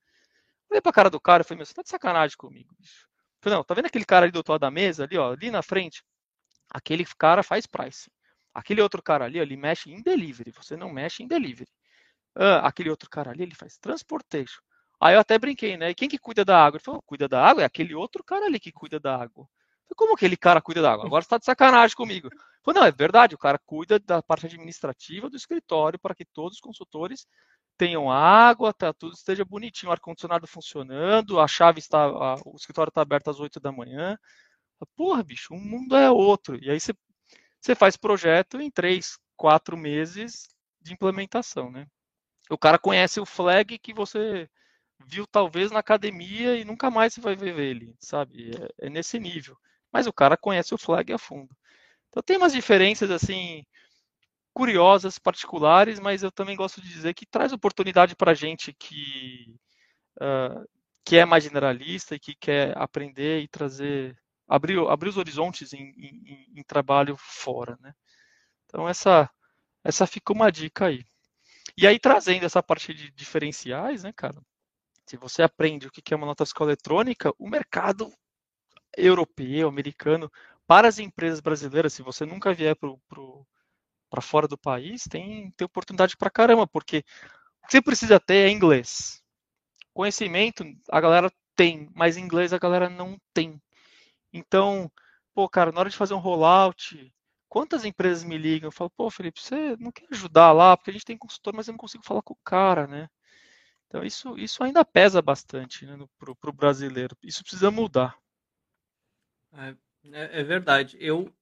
Olhei 0.69 0.81
pra 0.81 0.91
cara 0.91 1.09
do 1.09 1.19
cara 1.19 1.41
e 1.41 1.43
falei, 1.43 1.57
meu, 1.59 1.65
você 1.65 1.73
tá 1.73 1.81
de 1.81 1.89
sacanagem 1.89 2.37
comigo, 2.37 2.73
bicho. 2.79 3.07
Falei, 3.41 3.57
não, 3.57 3.63
tá 3.63 3.73
vendo 3.73 3.85
aquele 3.85 4.05
cara 4.05 4.25
ali 4.25 4.31
do 4.31 4.37
outro 4.37 4.53
lado 4.53 4.61
da 4.61 4.71
mesa, 4.71 5.03
ali, 5.03 5.17
ó, 5.17 5.31
ali 5.31 5.51
na 5.51 5.61
frente? 5.61 6.03
Aquele 6.69 7.05
cara 7.17 7.43
faz 7.43 7.65
pricing. 7.65 8.09
Aquele 8.55 8.81
outro 8.81 9.03
cara 9.03 9.25
ali, 9.25 9.37
ele 9.37 9.57
mexe 9.57 9.91
em 9.91 10.01
delivery, 10.01 10.51
você 10.51 10.77
não 10.77 10.89
mexe 10.89 11.21
em 11.21 11.27
delivery. 11.27 11.69
Ah, 12.35 12.67
aquele 12.67 12.89
outro 12.89 13.09
cara 13.09 13.31
ali, 13.31 13.43
ele 13.43 13.55
faz 13.55 13.77
transportation. 13.77 14.61
Aí 15.01 15.15
eu 15.15 15.19
até 15.19 15.37
brinquei, 15.37 15.77
né? 15.77 15.89
E 15.89 15.95
quem 15.95 16.09
que 16.09 16.17
cuida 16.17 16.45
da 16.45 16.57
água? 16.63 16.77
Ele 16.77 16.83
falou, 16.83 17.01
cuida 17.03 17.27
da 17.27 17.45
água? 17.45 17.63
É 17.63 17.65
aquele 17.65 17.93
outro 17.93 18.23
cara 18.23 18.45
ali 18.45 18.59
que 18.59 18.71
cuida 18.71 18.99
da 18.99 19.15
água. 19.15 19.45
Falei, 19.83 19.95
como 19.95 20.13
aquele 20.13 20.37
cara 20.37 20.61
cuida 20.61 20.81
da 20.81 20.93
água? 20.93 21.05
Agora 21.05 21.21
você 21.21 21.29
tá 21.29 21.37
de 21.37 21.45
sacanagem 21.45 21.95
comigo. 21.95 22.29
Falei, 22.63 22.81
não, 22.81 22.87
é 22.87 22.91
verdade, 22.91 23.35
o 23.35 23.37
cara 23.37 23.59
cuida 23.65 23.99
da 23.99 24.21
parte 24.23 24.45
administrativa 24.47 25.29
do 25.29 25.35
escritório 25.35 25.99
para 25.99 26.15
que 26.15 26.25
todos 26.25 26.55
os 26.55 26.61
consultores 26.61 27.27
tenham 27.77 28.09
água, 28.09 28.73
tá, 28.73 28.93
tudo 28.93 29.13
esteja 29.13 29.43
bonitinho, 29.45 29.89
o 29.89 29.93
ar-condicionado 29.93 30.47
funcionando, 30.47 31.39
a 31.39 31.47
chave 31.47 31.79
está, 31.79 32.05
a, 32.05 32.35
o 32.45 32.55
escritório 32.55 32.89
está 32.89 33.01
aberto 33.01 33.29
às 33.29 33.39
8 33.39 33.59
da 33.59 33.71
manhã. 33.71 34.17
Porra, 34.95 35.23
bicho, 35.23 35.53
o 35.53 35.59
mundo 35.59 35.95
é 35.95 36.09
outro. 36.11 36.57
E 36.63 36.69
aí 36.69 36.79
você 36.79 36.93
você 37.65 37.73
faz 37.73 37.97
projeto 37.97 38.61
em 38.61 38.69
três, 38.69 39.17
quatro 39.35 39.75
meses 39.75 40.47
de 40.79 40.93
implementação, 40.93 41.71
né? 41.71 41.87
O 42.47 42.57
cara 42.59 42.77
conhece 42.77 43.19
o 43.19 43.25
flag 43.25 43.79
que 43.79 43.91
você 43.91 44.47
viu 44.99 45.25
talvez 45.25 45.71
na 45.71 45.79
academia 45.79 46.55
e 46.55 46.63
nunca 46.63 46.91
mais 46.91 47.13
você 47.13 47.21
vai 47.21 47.35
ver 47.35 47.57
ele, 47.59 47.95
sabe? 47.99 48.51
É, 48.79 48.85
é 48.85 48.89
nesse 48.89 49.19
nível. 49.19 49.57
Mas 49.91 50.05
o 50.05 50.13
cara 50.13 50.37
conhece 50.37 50.75
o 50.75 50.77
flag 50.77 51.11
a 51.11 51.17
fundo. 51.17 51.55
Então 52.09 52.21
tem 52.21 52.37
umas 52.37 52.53
diferenças 52.53 53.09
assim 53.09 53.65
curiosas, 54.53 55.17
particulares, 55.17 55.99
mas 55.99 56.21
eu 56.21 56.31
também 56.31 56.55
gosto 56.55 56.79
de 56.79 56.87
dizer 56.87 57.15
que 57.15 57.25
traz 57.25 57.51
oportunidade 57.51 58.15
para 58.15 58.35
gente 58.35 58.73
que 58.73 59.55
uh, 60.21 60.63
que 61.03 61.17
é 61.17 61.25
mais 61.25 61.43
generalista 61.43 62.15
e 62.15 62.19
que 62.19 62.35
quer 62.35 62.77
aprender 62.77 63.41
e 63.41 63.47
trazer 63.47 64.15
abrir, 64.47 64.79
abrir 64.87 65.09
os 65.09 65.17
horizontes 65.17 65.73
em, 65.73 65.93
em, 65.97 66.59
em 66.59 66.63
trabalho 66.63 67.15
fora, 67.17 67.77
né? 67.81 67.93
Então 68.65 68.87
essa 68.87 69.29
essa 69.83 70.07
fica 70.07 70.33
uma 70.33 70.51
dica 70.51 70.87
aí. 70.87 71.05
E 71.77 71.85
aí 71.87 71.99
trazendo 71.99 72.45
essa 72.45 72.63
parte 72.63 72.93
de 72.93 73.11
diferenciais, 73.11 74.03
né, 74.03 74.11
cara? 74.13 74.41
Se 75.05 75.17
você 75.17 75.43
aprende 75.43 75.87
o 75.87 75.91
que 75.91 76.13
é 76.13 76.17
uma 76.17 76.25
nota 76.25 76.45
fiscal 76.45 76.67
eletrônica, 76.67 77.31
o 77.37 77.47
mercado 77.47 78.11
europeu, 78.97 79.67
americano, 79.67 80.31
para 80.67 80.87
as 80.87 80.99
empresas 80.99 81.39
brasileiras, 81.39 81.93
se 81.93 82.01
você 82.01 82.25
nunca 82.25 82.53
vier 82.53 82.75
para 82.75 84.21
fora 84.21 84.47
do 84.47 84.57
país, 84.57 85.03
tem, 85.03 85.51
tem 85.51 85.65
oportunidade 85.65 86.17
para 86.17 86.29
caramba, 86.31 86.65
porque 86.65 87.03
o 87.63 87.67
que 87.67 87.71
você 87.73 87.81
precisa 87.81 88.19
ter 88.19 88.47
é 88.47 88.51
inglês. 88.51 89.21
Conhecimento 89.93 90.63
a 90.91 90.99
galera 90.99 91.31
tem, 91.55 91.89
mas 91.93 92.17
inglês 92.17 92.51
a 92.53 92.57
galera 92.57 92.89
não 92.89 93.17
tem. 93.33 93.61
Então, 94.37 94.91
pô, 95.33 95.47
cara, 95.47 95.71
na 95.71 95.79
hora 95.79 95.89
de 95.89 95.95
fazer 95.95 96.13
um 96.13 96.19
rollout, 96.19 97.13
quantas 97.47 97.85
empresas 97.85 98.25
me 98.25 98.37
ligam? 98.37 98.67
Eu 98.67 98.71
falo, 98.71 98.89
pô, 98.89 99.09
Felipe, 99.09 99.41
você 99.41 99.77
não 99.77 99.93
quer 99.93 100.07
ajudar 100.11 100.51
lá? 100.51 100.75
Porque 100.75 100.89
a 100.89 100.93
gente 100.93 101.05
tem 101.05 101.17
consultor, 101.17 101.53
mas 101.53 101.67
eu 101.67 101.71
não 101.71 101.77
consigo 101.77 102.05
falar 102.05 102.21
com 102.21 102.33
o 102.33 102.39
cara, 102.43 102.85
né? 102.85 103.07
Então, 103.87 104.03
isso, 104.03 104.37
isso 104.37 104.61
ainda 104.61 104.83
pesa 104.83 105.21
bastante 105.21 105.85
né, 105.85 105.97
para 106.19 106.49
o 106.49 106.53
brasileiro. 106.53 107.15
Isso 107.23 107.43
precisa 107.43 107.71
mudar. 107.71 108.17
É, 109.53 109.69
é, 110.11 110.41
é, 110.41 110.43
verdade. 110.43 110.97
Eu, 110.99 111.33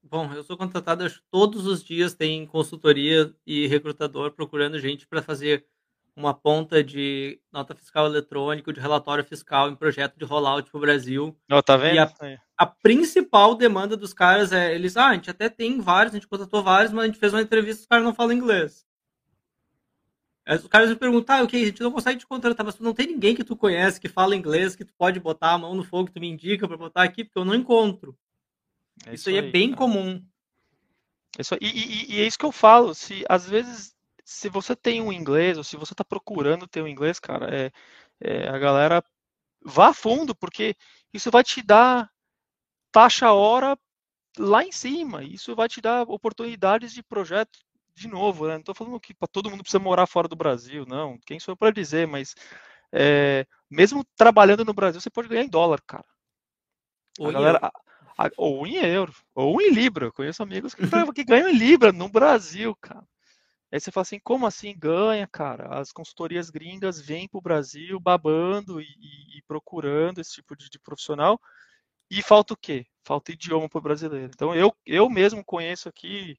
bom, 0.00 0.32
eu 0.32 0.44
sou 0.44 0.56
contratado 0.56 1.04
todos 1.28 1.66
os 1.66 1.82
dias 1.82 2.14
tem 2.14 2.46
consultoria 2.46 3.34
e 3.44 3.66
recrutador 3.66 4.30
procurando 4.30 4.78
gente 4.78 5.08
para 5.08 5.22
fazer 5.22 5.66
uma 6.18 6.34
ponta 6.34 6.82
de 6.82 7.40
nota 7.52 7.74
fiscal 7.74 8.06
eletrônica, 8.06 8.72
de 8.72 8.80
relatório 8.80 9.24
fiscal 9.24 9.70
em 9.70 9.76
projeto 9.76 10.18
de 10.18 10.24
rollout 10.24 10.68
para 10.68 10.78
o 10.78 10.80
Brasil. 10.80 11.38
Oh, 11.50 11.62
tá 11.62 11.76
vendo? 11.76 12.00
A, 12.00 12.12
a, 12.56 12.66
principal 12.66 13.54
demanda 13.54 13.96
dos 13.96 14.12
caras 14.12 14.50
é, 14.50 14.74
eles, 14.74 14.96
ah, 14.96 15.08
a 15.08 15.14
gente 15.14 15.30
até 15.30 15.48
tem 15.48 15.80
vários, 15.80 16.12
a 16.12 16.18
gente 16.18 16.26
contratou 16.26 16.62
vários, 16.62 16.92
mas 16.92 17.04
a 17.04 17.06
gente 17.06 17.20
fez 17.20 17.32
uma 17.32 17.40
entrevista 17.42 17.80
e 17.80 17.82
os 17.82 17.86
caras 17.86 18.04
não 18.04 18.14
falam 18.14 18.32
inglês. 18.32 18.84
Os 20.46 20.66
caras 20.66 20.88
me 20.88 20.96
perguntam, 20.96 21.36
ah, 21.36 21.42
ok, 21.42 21.62
a 21.62 21.66
gente 21.66 21.82
não 21.82 21.92
consegue 21.92 22.18
te 22.18 22.26
contratar, 22.26 22.64
mas 22.64 22.74
tu 22.74 22.82
não 22.82 22.94
tem 22.94 23.06
ninguém 23.06 23.36
que 23.36 23.44
tu 23.44 23.54
conhece, 23.54 24.00
que 24.00 24.08
fala 24.08 24.34
inglês, 24.34 24.74
que 24.74 24.84
tu 24.84 24.94
pode 24.94 25.20
botar 25.20 25.52
a 25.52 25.58
mão 25.58 25.74
no 25.74 25.84
fogo, 25.84 26.06
que 26.06 26.14
tu 26.14 26.20
me 26.20 26.28
indica 26.28 26.66
para 26.66 26.76
botar 26.76 27.02
aqui, 27.02 27.22
porque 27.22 27.38
eu 27.38 27.44
não 27.44 27.54
encontro. 27.54 28.16
É 29.06 29.14
isso, 29.14 29.28
isso, 29.28 29.30
aí 29.30 29.36
é 29.36 29.42
bem 29.42 29.68
cara. 29.68 29.78
comum. 29.78 30.24
Isso, 31.38 31.54
e, 31.60 31.66
e, 31.66 32.14
e, 32.14 32.20
é 32.22 32.26
isso 32.26 32.38
que 32.38 32.46
eu 32.46 32.50
falo, 32.50 32.94
se 32.94 33.24
às 33.28 33.48
vezes 33.48 33.94
se 34.28 34.50
você 34.50 34.76
tem 34.76 35.00
um 35.00 35.10
inglês, 35.10 35.56
ou 35.56 35.64
se 35.64 35.74
você 35.74 35.94
está 35.94 36.04
procurando 36.04 36.68
ter 36.68 36.82
um 36.82 36.86
inglês, 36.86 37.18
cara, 37.18 37.48
é, 37.50 37.72
é, 38.20 38.46
a 38.46 38.58
galera 38.58 39.02
vá 39.64 39.88
a 39.88 39.94
fundo, 39.94 40.34
porque 40.34 40.76
isso 41.14 41.30
vai 41.30 41.42
te 41.42 41.62
dar 41.62 42.10
taxa 42.92 43.32
hora 43.32 43.74
lá 44.38 44.62
em 44.62 44.70
cima. 44.70 45.24
Isso 45.24 45.56
vai 45.56 45.66
te 45.66 45.80
dar 45.80 46.02
oportunidades 46.02 46.92
de 46.92 47.02
projeto 47.02 47.58
de 47.94 48.06
novo. 48.06 48.46
Né? 48.46 48.52
Não 48.52 48.60
estou 48.60 48.74
falando 48.74 49.00
que 49.00 49.14
para 49.14 49.28
todo 49.28 49.48
mundo 49.48 49.62
precisa 49.62 49.82
morar 49.82 50.06
fora 50.06 50.28
do 50.28 50.36
Brasil, 50.36 50.84
não. 50.86 51.18
Quem 51.24 51.40
sou 51.40 51.52
eu 51.52 51.56
para 51.56 51.72
dizer, 51.72 52.06
mas 52.06 52.34
é, 52.92 53.46
mesmo 53.70 54.04
trabalhando 54.14 54.62
no 54.62 54.74
Brasil, 54.74 55.00
você 55.00 55.08
pode 55.08 55.28
ganhar 55.28 55.44
em 55.44 55.48
dólar, 55.48 55.80
cara. 55.86 56.04
Ou, 57.18 57.32
galera, 57.32 57.58
a, 57.62 58.26
a, 58.26 58.30
ou 58.36 58.66
em 58.66 58.76
euro, 58.76 59.14
ou 59.34 59.58
em 59.62 59.70
libra. 59.70 60.04
Eu 60.04 60.12
conheço 60.12 60.42
amigos 60.42 60.74
que, 60.74 60.82
que 61.14 61.24
ganham 61.24 61.48
em 61.48 61.56
libra 61.56 61.92
no 61.92 62.10
Brasil, 62.10 62.76
cara. 62.76 63.06
Aí 63.70 63.78
você 63.80 63.90
fala 63.92 64.02
assim, 64.02 64.18
como 64.20 64.46
assim 64.46 64.74
ganha, 64.78 65.26
cara? 65.26 65.78
As 65.78 65.92
consultorias 65.92 66.48
gringas 66.50 67.00
vêm 67.00 67.28
para 67.28 67.38
o 67.38 67.42
Brasil 67.42 68.00
babando 68.00 68.80
e, 68.80 68.86
e, 69.36 69.42
procurando 69.46 70.20
esse 70.20 70.34
tipo 70.34 70.56
de, 70.56 70.70
de, 70.70 70.78
profissional. 70.78 71.38
E 72.10 72.22
falta 72.22 72.54
o 72.54 72.56
quê? 72.56 72.86
Falta 73.04 73.32
idioma 73.32 73.68
para 73.68 73.78
o 73.78 73.82
brasileiro. 73.82 74.30
Então 74.34 74.54
eu, 74.54 74.74
eu 74.86 75.10
mesmo 75.10 75.44
conheço 75.44 75.88
aqui, 75.88 76.38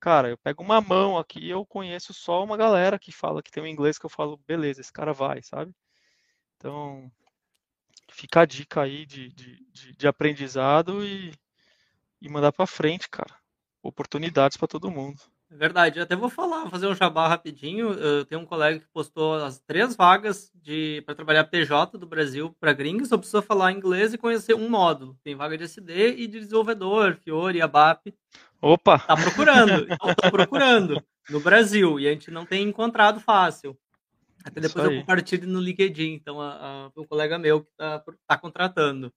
cara, 0.00 0.30
eu 0.30 0.38
pego 0.38 0.62
uma 0.62 0.80
mão 0.80 1.18
aqui 1.18 1.48
eu 1.50 1.66
conheço 1.66 2.14
só 2.14 2.44
uma 2.44 2.56
galera 2.56 2.98
que 2.98 3.12
fala 3.12 3.42
que 3.42 3.50
tem 3.50 3.62
um 3.62 3.66
inglês 3.66 3.98
que 3.98 4.06
eu 4.06 4.10
falo, 4.10 4.38
beleza, 4.46 4.80
esse 4.80 4.92
cara 4.92 5.12
vai, 5.12 5.42
sabe? 5.42 5.74
Então 6.56 7.10
fica 8.12 8.42
a 8.42 8.46
dica 8.46 8.82
aí 8.82 9.06
de, 9.06 9.30
de, 9.30 9.56
de, 9.72 9.92
de 9.94 10.08
aprendizado 10.08 11.04
e, 11.04 11.32
e 12.20 12.28
mandar 12.28 12.52
para 12.52 12.66
frente, 12.66 13.08
cara. 13.10 13.34
Oportunidades 13.82 14.56
para 14.56 14.68
todo 14.68 14.90
mundo. 14.90 15.20
É 15.52 15.56
verdade, 15.56 15.98
eu 15.98 16.04
até 16.04 16.14
vou 16.14 16.30
falar, 16.30 16.60
vou 16.60 16.70
fazer 16.70 16.86
um 16.86 16.94
jabá 16.94 17.26
rapidinho. 17.26 17.92
Eu 17.92 18.24
tenho 18.24 18.40
um 18.40 18.46
colega 18.46 18.78
que 18.78 18.86
postou 18.92 19.34
as 19.34 19.58
três 19.58 19.96
vagas 19.96 20.52
de 20.54 21.02
para 21.04 21.14
trabalhar 21.14 21.42
PJ 21.44 21.98
do 21.98 22.06
Brasil 22.06 22.54
para 22.60 22.72
gringos, 22.72 23.08
só 23.08 23.18
precisa 23.18 23.42
falar 23.42 23.72
inglês 23.72 24.14
e 24.14 24.18
conhecer 24.18 24.54
um 24.54 24.68
módulo. 24.68 25.18
Tem 25.24 25.34
vaga 25.34 25.58
de 25.58 25.64
SD 25.64 26.14
e 26.18 26.28
de 26.28 26.38
desenvolvedor, 26.38 27.16
Fiori, 27.16 27.60
ABAP. 27.60 28.14
Opa! 28.62 29.00
Tá 29.00 29.16
procurando, 29.16 29.86
tô 29.98 30.30
procurando 30.30 31.02
no 31.28 31.40
Brasil 31.40 31.98
e 31.98 32.06
a 32.06 32.12
gente 32.12 32.30
não 32.30 32.46
tem 32.46 32.62
encontrado 32.62 33.18
fácil. 33.18 33.76
Até 34.44 34.60
depois 34.60 34.84
eu 34.84 35.00
compartilho 35.00 35.48
no 35.48 35.60
LinkedIn, 35.60 36.12
então 36.12 36.40
a, 36.40 36.86
a, 36.86 36.90
um 36.96 37.04
colega 37.04 37.38
meu 37.38 37.62
que 37.62 37.70
tá, 37.76 38.02
tá 38.26 38.38
contratando. 38.38 39.12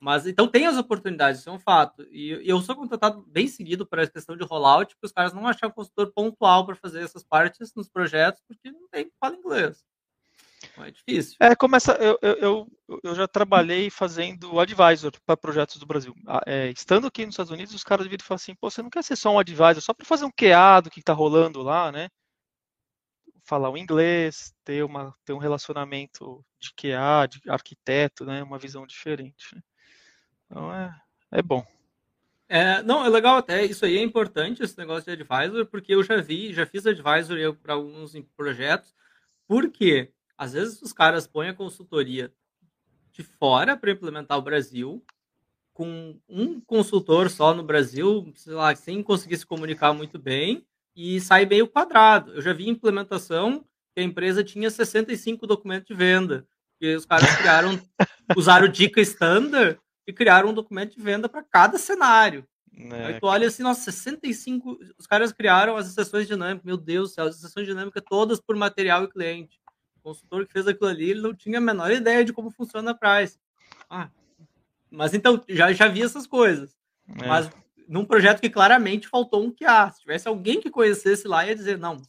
Mas 0.00 0.26
então 0.26 0.46
tem 0.46 0.66
as 0.66 0.76
oportunidades, 0.76 1.40
isso 1.40 1.50
é 1.50 1.52
um 1.52 1.58
fato. 1.58 2.06
E, 2.10 2.34
e 2.34 2.48
eu 2.48 2.60
sou 2.60 2.76
contratado 2.76 3.24
bem 3.26 3.48
seguido 3.48 3.86
para 3.86 4.02
essa 4.02 4.12
questão 4.12 4.36
de 4.36 4.44
rollout, 4.44 4.94
porque 4.94 5.06
os 5.06 5.12
caras 5.12 5.32
não 5.32 5.46
acham 5.46 5.70
consultor 5.70 6.12
pontual 6.12 6.64
para 6.64 6.76
fazer 6.76 7.02
essas 7.02 7.24
partes 7.24 7.74
nos 7.74 7.88
projetos, 7.88 8.42
porque 8.46 8.70
não 8.70 8.88
tem 8.88 9.10
fala 9.20 9.36
inglês. 9.36 9.84
Então 10.64 10.84
é 10.84 10.90
difícil. 10.90 11.36
É, 11.40 11.54
começa. 11.54 11.92
Eu, 11.94 12.18
eu, 12.20 12.68
eu 13.02 13.14
já 13.14 13.28
trabalhei 13.28 13.90
fazendo 13.90 14.58
advisor 14.58 15.12
para 15.24 15.36
projetos 15.36 15.76
do 15.76 15.86
Brasil. 15.86 16.14
É, 16.46 16.70
estando 16.70 17.06
aqui 17.06 17.24
nos 17.24 17.34
Estados 17.34 17.52
Unidos, 17.52 17.74
os 17.74 17.84
caras 17.84 18.06
viram 18.06 18.22
e 18.22 18.26
falam 18.26 18.36
assim: 18.36 18.54
pô, 18.54 18.70
você 18.70 18.82
não 18.82 18.90
quer 18.90 19.04
ser 19.04 19.16
só 19.16 19.30
um 19.30 19.38
advisor, 19.38 19.80
só 19.80 19.94
para 19.94 20.06
fazer 20.06 20.24
um 20.24 20.32
QA 20.32 20.80
do 20.82 20.90
que 20.90 21.00
está 21.00 21.12
rolando 21.12 21.62
lá, 21.62 21.92
né? 21.92 22.08
Falar 23.44 23.70
o 23.70 23.78
inglês, 23.78 24.52
ter, 24.64 24.84
uma, 24.84 25.14
ter 25.24 25.32
um 25.32 25.38
relacionamento 25.38 26.44
de 26.60 26.70
QA, 26.74 27.26
de 27.28 27.40
arquiteto, 27.48 28.24
né? 28.24 28.42
Uma 28.42 28.58
visão 28.58 28.86
diferente. 28.86 29.54
Né? 29.54 29.62
Então 30.50 30.72
é, 30.72 30.94
é 31.30 31.42
bom. 31.42 31.64
É, 32.48 32.82
não, 32.82 33.04
é 33.04 33.08
legal 33.10 33.36
até, 33.36 33.64
isso 33.64 33.84
aí 33.84 33.98
é 33.98 34.02
importante, 34.02 34.62
esse 34.62 34.78
negócio 34.78 35.04
de 35.04 35.22
advisor, 35.22 35.66
porque 35.66 35.94
eu 35.94 36.02
já 36.02 36.16
vi, 36.22 36.54
já 36.54 36.64
fiz 36.64 36.86
advisor 36.86 37.54
para 37.56 37.74
alguns 37.74 38.14
projetos, 38.34 38.94
porque 39.46 40.10
às 40.36 40.54
vezes 40.54 40.80
os 40.80 40.92
caras 40.92 41.26
põem 41.26 41.50
a 41.50 41.54
consultoria 41.54 42.32
de 43.12 43.22
fora 43.22 43.76
para 43.76 43.90
implementar 43.90 44.38
o 44.38 44.42
Brasil, 44.42 45.04
com 45.74 46.18
um 46.26 46.60
consultor 46.60 47.28
só 47.28 47.52
no 47.52 47.62
Brasil, 47.62 48.32
sei 48.34 48.54
lá, 48.54 48.74
sem 48.74 49.02
conseguir 49.02 49.36
se 49.36 49.46
comunicar 49.46 49.92
muito 49.92 50.18
bem 50.18 50.66
e 50.96 51.20
sai 51.20 51.44
meio 51.44 51.68
quadrado. 51.68 52.32
Eu 52.32 52.42
já 52.42 52.52
vi 52.52 52.68
implementação 52.68 53.64
que 53.94 54.00
a 54.00 54.02
empresa 54.02 54.42
tinha 54.42 54.70
65 54.70 55.46
documentos 55.46 55.86
de 55.86 55.94
venda. 55.94 56.46
E 56.80 56.94
os 56.94 57.04
caras 57.04 57.32
criaram, 57.36 57.78
usaram 58.36 58.66
dica 58.68 59.00
standard 59.00 59.78
e 60.08 60.12
criaram 60.12 60.48
um 60.48 60.54
documento 60.54 60.96
de 60.96 61.02
venda 61.02 61.28
para 61.28 61.42
cada 61.42 61.76
cenário. 61.76 62.48
É. 62.74 63.04
Aí 63.04 63.20
tu 63.20 63.26
olha 63.26 63.46
assim, 63.46 63.62
nossa, 63.62 63.82
65. 63.92 64.78
Os 64.96 65.06
caras 65.06 65.32
criaram 65.32 65.76
as 65.76 65.86
exceções 65.86 66.26
dinâmicas. 66.26 66.64
Meu 66.64 66.78
Deus 66.78 67.10
do 67.10 67.14
céu, 67.14 67.26
as 67.26 67.36
exceções 67.36 67.66
dinâmicas 67.66 68.02
todas 68.08 68.40
por 68.40 68.56
material 68.56 69.04
e 69.04 69.08
cliente. 69.08 69.60
O 69.98 70.00
consultor 70.00 70.46
que 70.46 70.52
fez 70.54 70.66
aquilo 70.66 70.88
ali, 70.88 71.10
ele 71.10 71.20
não 71.20 71.34
tinha 71.34 71.58
a 71.58 71.60
menor 71.60 71.90
ideia 71.90 72.24
de 72.24 72.32
como 72.32 72.50
funciona 72.50 72.92
a 72.92 72.94
price. 72.94 73.38
Ah, 73.90 74.08
mas 74.90 75.12
então, 75.12 75.44
já, 75.46 75.70
já 75.74 75.88
vi 75.88 76.02
essas 76.02 76.26
coisas. 76.26 76.74
É. 77.22 77.26
Mas 77.26 77.50
num 77.86 78.06
projeto 78.06 78.40
que 78.40 78.48
claramente 78.48 79.08
faltou 79.08 79.44
um 79.44 79.50
QA. 79.50 79.90
Se 79.90 80.00
tivesse 80.00 80.26
alguém 80.26 80.58
que 80.58 80.70
conhecesse 80.70 81.28
lá, 81.28 81.46
ia 81.46 81.54
dizer, 81.54 81.76
não, 81.76 82.00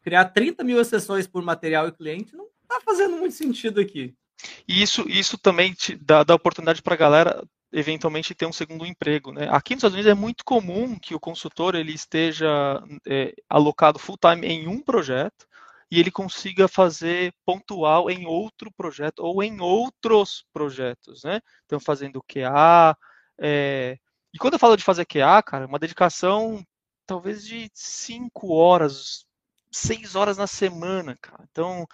criar 0.00 0.24
30 0.26 0.64
mil 0.64 0.80
exceções 0.80 1.26
por 1.26 1.42
material 1.42 1.88
e 1.88 1.92
cliente 1.92 2.34
não 2.34 2.46
está 2.62 2.80
fazendo 2.80 3.18
muito 3.18 3.34
sentido 3.34 3.82
aqui. 3.82 4.16
E 4.66 4.82
isso, 4.82 5.08
isso 5.08 5.38
também 5.38 5.72
te 5.72 5.96
dá, 5.96 6.22
dá 6.22 6.34
oportunidade 6.34 6.82
para 6.82 6.94
a 6.94 6.98
galera 6.98 7.44
eventualmente 7.72 8.34
ter 8.34 8.46
um 8.46 8.52
segundo 8.52 8.86
emprego. 8.86 9.32
Né? 9.32 9.48
Aqui 9.50 9.74
nos 9.74 9.80
Estados 9.80 9.94
Unidos 9.94 10.10
é 10.10 10.14
muito 10.14 10.44
comum 10.44 10.98
que 10.98 11.14
o 11.14 11.20
consultor 11.20 11.74
ele 11.74 11.92
esteja 11.92 12.82
é, 13.06 13.34
alocado 13.48 13.98
full 13.98 14.16
time 14.16 14.46
em 14.46 14.68
um 14.68 14.80
projeto 14.80 15.46
e 15.90 16.00
ele 16.00 16.10
consiga 16.10 16.68
fazer 16.68 17.32
pontual 17.44 18.10
em 18.10 18.26
outro 18.26 18.72
projeto 18.72 19.20
ou 19.20 19.42
em 19.42 19.60
outros 19.60 20.44
projetos, 20.52 21.22
né? 21.22 21.40
Então 21.64 21.78
fazendo 21.78 22.22
QA, 22.22 22.96
é, 23.38 23.98
e 24.36 24.38
quando 24.38 24.54
eu 24.54 24.58
falo 24.58 24.76
de 24.76 24.84
fazer 24.84 25.06
QA, 25.06 25.42
cara, 25.42 25.66
uma 25.66 25.78
dedicação 25.78 26.62
talvez 27.06 27.44
de 27.44 27.70
5 27.72 28.52
horas, 28.52 29.24
6 29.72 30.14
horas 30.14 30.36
na 30.36 30.46
semana, 30.46 31.16
cara. 31.22 31.44
Então, 31.50 31.86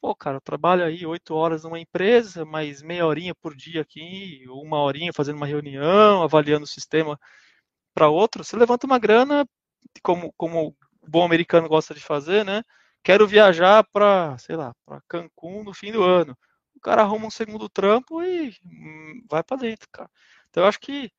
pô, 0.00 0.14
cara, 0.14 0.36
eu 0.38 0.40
trabalho 0.40 0.84
aí 0.84 1.06
8 1.06 1.34
horas 1.34 1.64
numa 1.64 1.78
empresa, 1.80 2.44
mais 2.44 2.82
meia 2.82 3.06
horinha 3.06 3.34
por 3.34 3.54
dia 3.56 3.82
aqui, 3.82 4.44
uma 4.48 4.78
horinha 4.82 5.12
fazendo 5.12 5.36
uma 5.36 5.46
reunião, 5.46 6.22
avaliando 6.22 6.64
o 6.64 6.68
sistema 6.68 7.18
para 7.94 8.08
outro, 8.08 8.44
você 8.44 8.56
levanta 8.56 8.86
uma 8.86 8.98
grana, 8.98 9.46
como, 10.02 10.32
como 10.36 10.68
o 11.02 11.10
bom 11.10 11.24
americano 11.24 11.68
gosta 11.68 11.94
de 11.94 12.00
fazer, 12.00 12.44
né? 12.44 12.62
Quero 13.04 13.26
viajar 13.28 13.84
para, 13.92 14.36
sei 14.38 14.56
lá, 14.56 14.74
para 14.86 15.00
Cancún 15.08 15.64
no 15.64 15.74
fim 15.74 15.92
do 15.92 16.02
ano. 16.02 16.36
O 16.76 16.80
cara 16.80 17.02
arruma 17.02 17.26
um 17.26 17.30
segundo 17.30 17.68
trampo 17.68 18.22
e 18.22 18.50
hum, 18.64 19.24
vai 19.30 19.42
para 19.44 19.58
dentro, 19.58 19.88
cara. 19.92 20.10
Então 20.50 20.64
eu 20.64 20.68
acho 20.68 20.80
que 20.80 21.10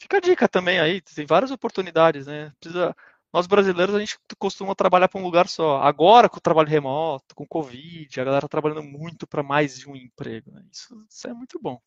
Fica 0.00 0.16
a 0.16 0.20
dica 0.20 0.48
também 0.48 0.80
aí, 0.80 1.00
tem 1.00 1.24
várias 1.26 1.50
oportunidades, 1.50 2.26
né? 2.26 2.52
Precisa, 2.60 2.94
nós 3.32 3.46
brasileiros, 3.46 3.94
a 3.94 3.98
gente 3.98 4.18
costuma 4.38 4.74
trabalhar 4.74 5.08
para 5.08 5.20
um 5.20 5.24
lugar 5.24 5.48
só. 5.48 5.80
Agora, 5.80 6.28
com 6.28 6.36
o 6.36 6.40
trabalho 6.40 6.68
remoto, 6.68 7.34
com 7.34 7.44
o 7.44 7.48
Covid, 7.48 8.20
a 8.20 8.24
galera 8.24 8.42
tá 8.42 8.48
trabalhando 8.48 8.82
muito 8.82 9.26
para 9.26 9.42
mais 9.42 9.78
de 9.78 9.88
um 9.88 9.96
emprego. 9.96 10.50
Né? 10.50 10.62
Isso, 10.70 11.06
isso, 11.08 11.26
é 11.26 11.32
muito 11.32 11.58
bom. 11.58 11.80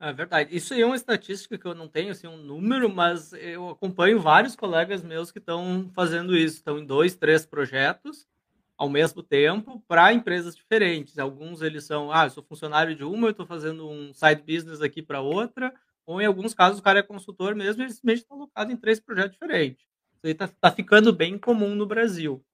É 0.00 0.12
verdade. 0.12 0.54
Isso 0.54 0.74
aí 0.74 0.82
é 0.82 0.86
uma 0.86 0.94
estatística 0.94 1.58
que 1.58 1.66
eu 1.66 1.74
não 1.74 1.88
tenho, 1.88 2.12
assim, 2.12 2.28
um 2.28 2.36
número, 2.36 2.88
mas 2.88 3.32
eu 3.32 3.70
acompanho 3.70 4.20
vários 4.20 4.54
colegas 4.54 5.02
meus 5.02 5.32
que 5.32 5.40
estão 5.40 5.90
fazendo 5.92 6.36
isso. 6.36 6.58
Estão 6.58 6.78
em 6.78 6.86
dois, 6.86 7.16
três 7.16 7.44
projetos 7.44 8.24
ao 8.76 8.88
mesmo 8.88 9.24
tempo 9.24 9.82
para 9.88 10.12
empresas 10.12 10.54
diferentes. 10.54 11.18
Alguns 11.18 11.62
eles 11.62 11.84
são, 11.84 12.12
ah, 12.12 12.26
eu 12.26 12.30
sou 12.30 12.44
funcionário 12.44 12.94
de 12.94 13.02
uma, 13.02 13.26
eu 13.26 13.32
estou 13.32 13.44
fazendo 13.44 13.90
um 13.90 14.14
side 14.14 14.42
business 14.42 14.80
aqui 14.80 15.02
para 15.02 15.20
outra 15.20 15.74
ou 16.06 16.22
em 16.22 16.24
alguns 16.24 16.54
casos 16.54 16.78
o 16.78 16.82
cara 16.82 17.00
é 17.00 17.02
consultor 17.02 17.54
mesmo, 17.54 17.82
ele 17.82 17.90
simplesmente 17.90 18.22
está 18.22 18.34
alocado 18.34 18.72
em 18.72 18.76
três 18.76 18.98
projetos 18.98 19.32
diferentes. 19.32 19.84
Isso 20.18 20.26
aí 20.26 20.32
está 20.32 20.48
tá 20.48 20.70
ficando 20.72 21.12
bem 21.12 21.38
comum 21.38 21.76
no 21.76 21.86
Brasil. 21.86 22.44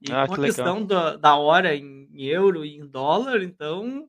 E 0.00 0.10
ah, 0.10 0.26
com 0.26 0.34
a 0.34 0.38
questão 0.38 0.84
da, 0.84 1.16
da 1.16 1.36
hora 1.36 1.76
em 1.76 2.08
euro 2.18 2.64
e 2.64 2.76
em 2.76 2.84
dólar, 2.84 3.40
então, 3.42 4.08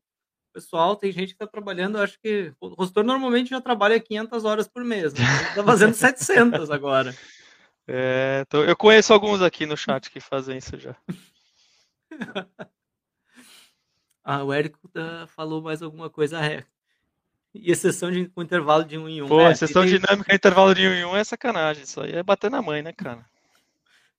pessoal, 0.52 0.96
tem 0.96 1.12
gente 1.12 1.28
que 1.28 1.34
está 1.36 1.46
trabalhando, 1.46 2.00
acho 2.00 2.20
que 2.20 2.52
o 2.60 2.76
consultor 2.76 3.04
normalmente 3.04 3.52
já 3.52 3.62
trabalha 3.62 4.00
500 4.00 4.46
horas 4.46 4.68
por 4.68 4.84
mês, 4.84 5.14
né? 5.14 5.22
está 5.50 5.64
fazendo 5.64 5.94
700 5.96 6.72
agora. 6.72 7.16
É, 7.88 8.44
então, 8.48 8.64
eu 8.64 8.76
conheço 8.76 9.14
alguns 9.14 9.44
aqui 9.44 9.68
no 9.68 9.78
chat 9.78 10.10
que 10.10 10.20
fazem 10.20 10.58
isso 10.58 10.80
já. 10.80 10.96
ah, 14.24 14.44
o 14.44 14.52
Érico 14.52 14.88
tá, 14.88 15.28
falou 15.28 15.62
mais 15.62 15.84
alguma 15.84 16.10
coisa. 16.10 16.44
É, 16.44 16.66
e 17.54 17.72
exceção 17.72 18.12
de 18.12 18.28
com 18.30 18.42
intervalo 18.42 18.84
de 18.84 18.98
um 18.98 19.08
em 19.08 19.22
um. 19.22 19.28
Pô, 19.28 19.42
é, 19.42 19.52
exceção 19.52 19.84
tem... 19.84 20.00
dinâmica 20.00 20.34
intervalo 20.34 20.74
de 20.74 20.88
um 20.88 20.92
em 20.92 21.06
um 21.06 21.16
é 21.16 21.24
sacanagem. 21.24 21.84
Isso 21.84 22.02
aí 22.02 22.14
é 22.14 22.24
bater 22.24 22.50
na 22.50 22.62
mãe, 22.62 22.82
né, 22.82 22.92
cara? 22.92 23.26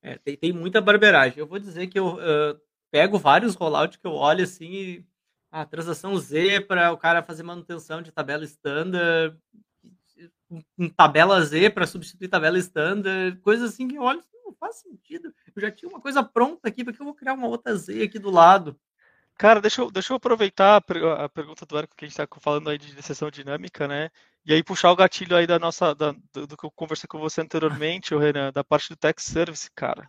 É, 0.03 0.19
tem, 0.19 0.37
tem 0.37 0.53
muita 0.53 0.81
barbeiragem. 0.81 1.39
Eu 1.39 1.47
vou 1.47 1.59
dizer 1.59 1.87
que 1.89 1.99
eu 1.99 2.15
uh, 2.15 2.61
pego 2.91 3.19
vários 3.19 3.55
rollouts 3.55 3.97
que 3.97 4.07
eu 4.07 4.13
olho 4.13 4.45
assim 4.45 4.71
e. 4.71 5.05
A 5.51 5.61
ah, 5.61 5.65
transação 5.65 6.17
Z 6.17 6.63
para 6.63 6.91
o 6.91 6.97
cara 6.97 7.23
fazer 7.23 7.45
manutenção 7.45 8.03
de 8.03 8.11
tabela 8.11 8.43
standard, 8.43 9.39
um 10.77 10.89
tabela 10.89 11.41
Z 11.43 11.71
para 11.71 11.87
substituir 11.87 12.27
tabela 12.27 12.59
standard, 12.59 13.39
coisas 13.41 13.73
assim 13.73 13.87
que 13.87 13.95
eu 13.95 14.03
olho 14.03 14.21
não 14.45 14.53
faz 14.53 14.77
sentido. 14.77 15.33
Eu 15.55 15.63
já 15.63 15.71
tinha 15.71 15.89
uma 15.89 16.01
coisa 16.01 16.23
pronta 16.23 16.69
aqui, 16.69 16.85
porque 16.85 17.01
eu 17.01 17.05
vou 17.05 17.15
criar 17.15 17.35
uma 17.35 17.49
outra 17.49 17.75
Z 17.75 18.03
aqui 18.03 18.19
do 18.19 18.31
lado? 18.31 18.79
Cara, 19.37 19.61
deixa 19.61 19.83
eu, 19.83 19.91
deixa 19.91 20.13
eu 20.13 20.17
aproveitar 20.17 20.77
a, 20.77 21.29
pergunta 21.29 21.67
do 21.67 21.77
Érico 21.77 21.97
que 21.97 22.05
a 22.05 22.09
gente 22.09 22.19
está 22.21 22.41
falando 22.41 22.71
aí 22.71 22.79
de 22.79 23.03
sessão 23.03 23.31
dinâmica, 23.31 23.89
né? 23.89 24.11
E 24.47 24.53
aí 24.55 24.63
puxar 24.63 24.93
o 24.93 24.97
gatilho 24.97 25.37
aí 25.37 25.47
da 25.47 25.59
nossa, 25.59 25.95
da, 25.95 26.13
do, 26.33 26.47
do, 26.47 26.57
que 26.57 26.65
eu 26.65 26.71
conversei 26.71 27.09
com 27.09 27.19
você 27.19 27.41
anteriormente, 27.41 28.15
o 28.15 28.19
Renan, 28.19 28.53
da 28.53 28.63
parte 28.63 28.89
do 28.89 28.97
Tech 28.97 29.21
Service, 29.21 29.69
cara. 29.75 30.09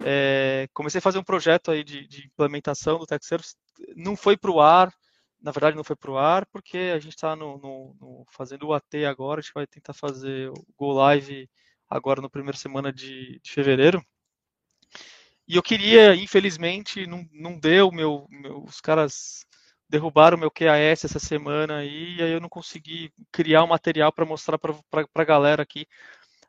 É, 0.00 0.68
comecei 0.74 0.98
a 0.98 1.02
fazer 1.02 1.18
um 1.18 1.24
projeto 1.24 1.70
aí 1.70 1.84
de, 1.84 2.06
de 2.08 2.26
implementação 2.26 2.98
do 2.98 3.06
Tech 3.06 3.24
Service, 3.24 3.54
não 3.96 4.16
foi 4.16 4.36
para 4.36 4.50
o 4.50 4.60
ar, 4.60 4.92
na 5.40 5.52
verdade 5.52 5.76
não 5.76 5.84
foi 5.84 5.96
para 5.96 6.10
o 6.10 6.18
ar, 6.18 6.46
porque 6.46 6.92
a 6.94 6.98
gente 6.98 7.14
está 7.14 7.36
no, 7.36 7.58
no, 7.58 7.96
no, 8.00 8.26
fazendo 8.30 8.66
o 8.66 8.74
AT 8.74 9.04
agora, 9.06 9.40
a 9.40 9.42
gente 9.42 9.54
vai 9.54 9.66
tentar 9.66 9.94
fazer 9.94 10.50
o 10.50 10.54
Go 10.76 10.92
Live 10.92 11.48
agora 11.88 12.20
no 12.20 12.30
primeira 12.30 12.58
semana 12.58 12.92
de, 12.92 13.40
de 13.40 13.52
fevereiro. 13.52 14.02
E 15.48 15.56
eu 15.56 15.62
queria, 15.62 16.14
infelizmente, 16.14 17.06
não, 17.06 17.24
não 17.32 17.58
deu, 17.58 17.92
meu, 17.92 18.26
meu, 18.28 18.64
os 18.64 18.80
caras 18.80 19.44
derrubaram 19.88 20.36
meu 20.36 20.50
QAS 20.50 21.04
essa 21.04 21.20
semana 21.20 21.78
aí, 21.78 22.16
e 22.16 22.22
aí 22.22 22.32
eu 22.32 22.40
não 22.40 22.48
consegui 22.48 23.12
criar 23.30 23.62
um 23.62 23.68
material 23.68 24.12
para 24.12 24.24
mostrar 24.24 24.58
para 24.58 24.74
a 25.14 25.24
galera 25.24 25.62
aqui. 25.62 25.86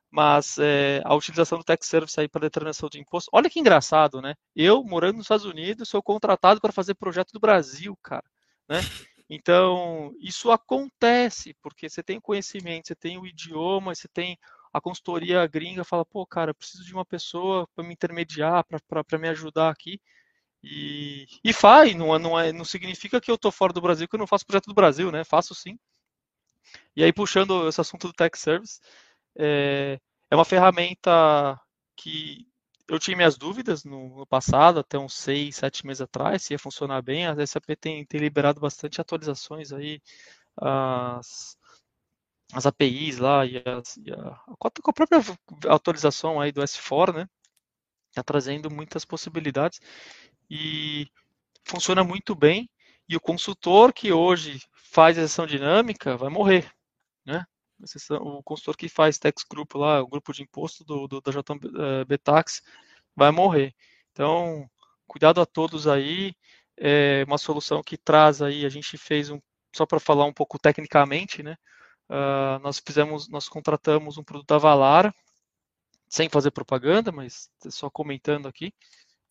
Mas 0.10 0.57
é, 0.57 1.01
a 1.05 1.13
utilização 1.13 1.57
do 1.60 1.63
Tech 1.63 1.86
Service 1.86 2.19
aí 2.19 2.27
para 2.27 2.41
determinação 2.41 2.89
de 2.89 2.99
imposto. 2.99 3.29
Olha 3.33 3.49
que 3.49 3.60
engraçado, 3.60 4.21
né? 4.21 4.36
Eu, 4.55 4.83
morando 4.83 5.17
nos 5.17 5.25
Estados 5.25 5.45
Unidos, 5.45 5.89
sou 5.89 6.01
contratado 6.01 6.62
para 6.62 6.71
fazer 6.71 6.95
projeto 6.95 7.31
do 7.33 7.39
Brasil, 7.39 7.95
cara. 8.01 8.23
Né? 8.69 8.79
Então, 9.29 10.13
isso 10.19 10.49
acontece, 10.49 11.53
porque 11.62 11.89
você 11.89 12.01
tem 12.01 12.19
conhecimento, 12.19 12.88
você 12.88 12.95
tem 12.95 13.17
o 13.17 13.27
idioma, 13.27 13.93
você 13.93 14.07
tem 14.07 14.38
a 14.73 14.82
consultoria 14.82 15.45
gringa 15.47 15.84
fala, 15.84 16.06
pô, 16.06 16.25
cara, 16.25 16.53
preciso 16.53 16.84
de 16.86 16.93
uma 16.93 17.06
pessoa 17.06 17.67
para 17.75 17.84
me 17.84 17.93
intermediar, 17.93 18.65
para 18.65 19.19
me 19.19 19.30
ajudar 19.30 19.69
aqui. 19.69 19.99
E, 20.63 21.27
e 21.43 21.53
faz, 21.53 21.95
não, 21.95 22.17
não, 22.19 22.39
é, 22.39 22.51
não 22.51 22.65
significa 22.65 23.21
que 23.21 23.32
eu 23.32 23.36
estou 23.36 23.51
fora 23.51 23.73
do 23.73 23.82
Brasil, 23.82 24.08
que 24.08 24.15
eu 24.15 24.19
não 24.19 24.27
faço 24.27 24.45
projeto 24.45 24.67
do 24.67 24.73
Brasil, 24.73 25.12
né? 25.12 25.23
Faço 25.23 25.56
sim. 25.56 25.77
E 26.95 27.03
aí, 27.03 27.13
puxando 27.13 27.67
esse 27.67 27.80
assunto 27.80 28.08
do 28.08 28.13
Tech 28.13 28.38
Service, 28.38 28.80
é, 29.38 29.99
é 30.30 30.36
uma 30.36 30.45
ferramenta 30.45 31.60
que 31.95 32.47
eu 32.88 32.99
tinha 32.99 33.17
minhas 33.17 33.38
dúvidas 33.38 33.84
no, 33.84 34.17
no, 34.17 34.25
passado, 34.27 34.80
até 34.80 34.97
uns 34.97 35.13
seis, 35.13 35.58
sete 35.58 35.86
meses 35.86 36.01
atrás, 36.01 36.43
se 36.43 36.53
ia 36.53 36.60
funcionar 36.60 37.01
bem. 37.01 37.27
A 37.27 37.45
SAP 37.45 37.75
tem, 37.80 38.06
tem 38.06 38.19
liberado 38.19 38.60
bastante 38.60 39.01
atualizações 39.01 39.71
aí. 39.73 40.01
As, 40.58 41.58
as 42.53 42.65
APIs 42.65 43.17
lá 43.17 43.45
e, 43.45 43.57
as, 43.57 43.97
e 43.97 44.12
a, 44.12 44.41
a 44.49 44.93
própria 44.93 45.21
atualização 45.67 46.39
aí 46.39 46.51
do 46.51 46.62
S4, 46.62 47.13
né? 47.13 47.29
Está 48.10 48.23
trazendo 48.23 48.71
muitas 48.71 49.05
possibilidades 49.05 49.79
e 50.49 51.07
funciona 51.65 52.03
muito 52.03 52.33
bem. 52.33 52.69
E 53.07 53.15
o 53.15 53.21
consultor 53.21 53.93
que 53.93 54.12
hoje 54.12 54.60
faz 54.91 55.17
a 55.17 55.21
sessão 55.21 55.45
dinâmica 55.45 56.17
vai 56.17 56.29
morrer, 56.29 56.71
né? 57.25 57.45
O 58.21 58.41
consultor 58.43 58.75
que 58.75 58.89
faz 58.89 59.19
tax 59.19 59.43
group 59.49 59.75
lá, 59.75 60.01
o 60.01 60.07
grupo 60.07 60.33
de 60.33 60.41
imposto 60.41 60.83
do, 60.83 61.07
do 61.07 61.21
da 61.21 61.31
JB 61.31 62.17
Tax, 62.23 62.62
vai 63.15 63.31
morrer. 63.31 63.73
Então, 64.12 64.67
cuidado 65.05 65.41
a 65.41 65.45
todos 65.45 65.88
aí. 65.88 66.33
É 66.79 67.23
uma 67.27 67.38
solução 67.38 67.81
que 67.81 67.97
traz 67.97 68.41
aí, 68.41 68.65
a 68.65 68.69
gente 68.69 68.97
fez 68.97 69.31
um, 69.31 69.39
só 69.75 69.86
para 69.86 69.99
falar 69.99 70.25
um 70.25 70.33
pouco 70.33 70.60
tecnicamente, 70.60 71.41
né? 71.41 71.55
Uh, 72.10 72.60
nós 72.63 72.82
fizemos, 72.86 73.28
nós 73.28 73.50
contratamos 73.50 74.17
um 74.17 74.24
produto 74.24 74.48
da 74.48 74.58
Valara, 74.58 75.13
sem 76.08 76.30
fazer 76.30 76.52
propaganda, 76.52 77.12
mas 77.12 77.50
só 77.70 77.89
comentando 77.89 78.48
aqui. 78.48 78.74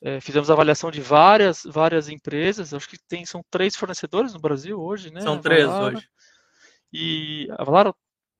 É, 0.02 0.20
fizemos 0.20 0.50
avaliação 0.50 0.90
de 0.90 1.00
várias, 1.00 1.62
várias 1.64 2.08
empresas, 2.10 2.74
acho 2.74 2.88
que 2.88 2.98
tem, 2.98 3.24
são 3.24 3.42
três 3.50 3.74
fornecedores 3.74 4.34
no 4.34 4.40
Brasil 4.40 4.78
hoje, 4.78 5.10
né? 5.10 5.22
São 5.22 5.40
três 5.40 5.66
hoje. 5.66 6.06
E 6.92 7.48
a 7.56 7.64
Valara 7.64 7.94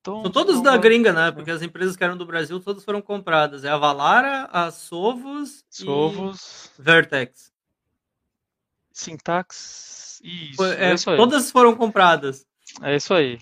são 0.05 0.31
todos 0.31 0.63
da 0.63 0.77
gringa, 0.77 1.13
né? 1.13 1.33
Porque 1.33 1.51
as 1.51 1.63
empresas 1.63 1.97
que 1.97 2.05
eram 2.05 2.17
do 2.17 2.25
Brasil, 2.25 2.61
todas 2.61 2.85
foram 2.85 3.03
compradas. 3.03 3.65
É 3.65 3.69
a 3.69 3.77
Valara, 3.77 4.49
a 4.53 4.71
Sovos, 4.71 5.65
Sovos 5.69 6.71
e 6.79 6.83
Vertex. 6.83 7.53
Syntax. 8.93 10.21
Isso, 10.23 10.65
é, 10.65 10.91
é 10.91 10.95
isso 10.95 11.11
aí. 11.11 11.17
Todas 11.17 11.51
foram 11.51 11.75
compradas. 11.75 12.47
É 12.83 12.95
isso 12.95 13.13
aí. 13.13 13.39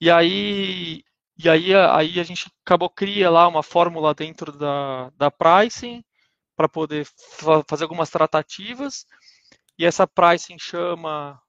E 0.00 0.10
aí, 0.10 1.02
e 1.38 1.48
aí, 1.48 1.74
aí 1.74 2.20
a 2.20 2.24
gente 2.24 2.50
acabou 2.64 2.90
cria 2.90 3.30
lá 3.30 3.48
uma 3.48 3.62
fórmula 3.62 4.14
dentro 4.14 4.52
da, 4.52 5.10
da 5.16 5.30
pricing 5.30 6.04
para 6.56 6.68
poder 6.68 7.06
fa 7.06 7.62
fazer 7.68 7.84
algumas 7.84 8.10
tratativas. 8.10 9.06
E 9.78 9.84
essa 9.84 10.06
pricing 10.06 10.58
chama 10.58 11.40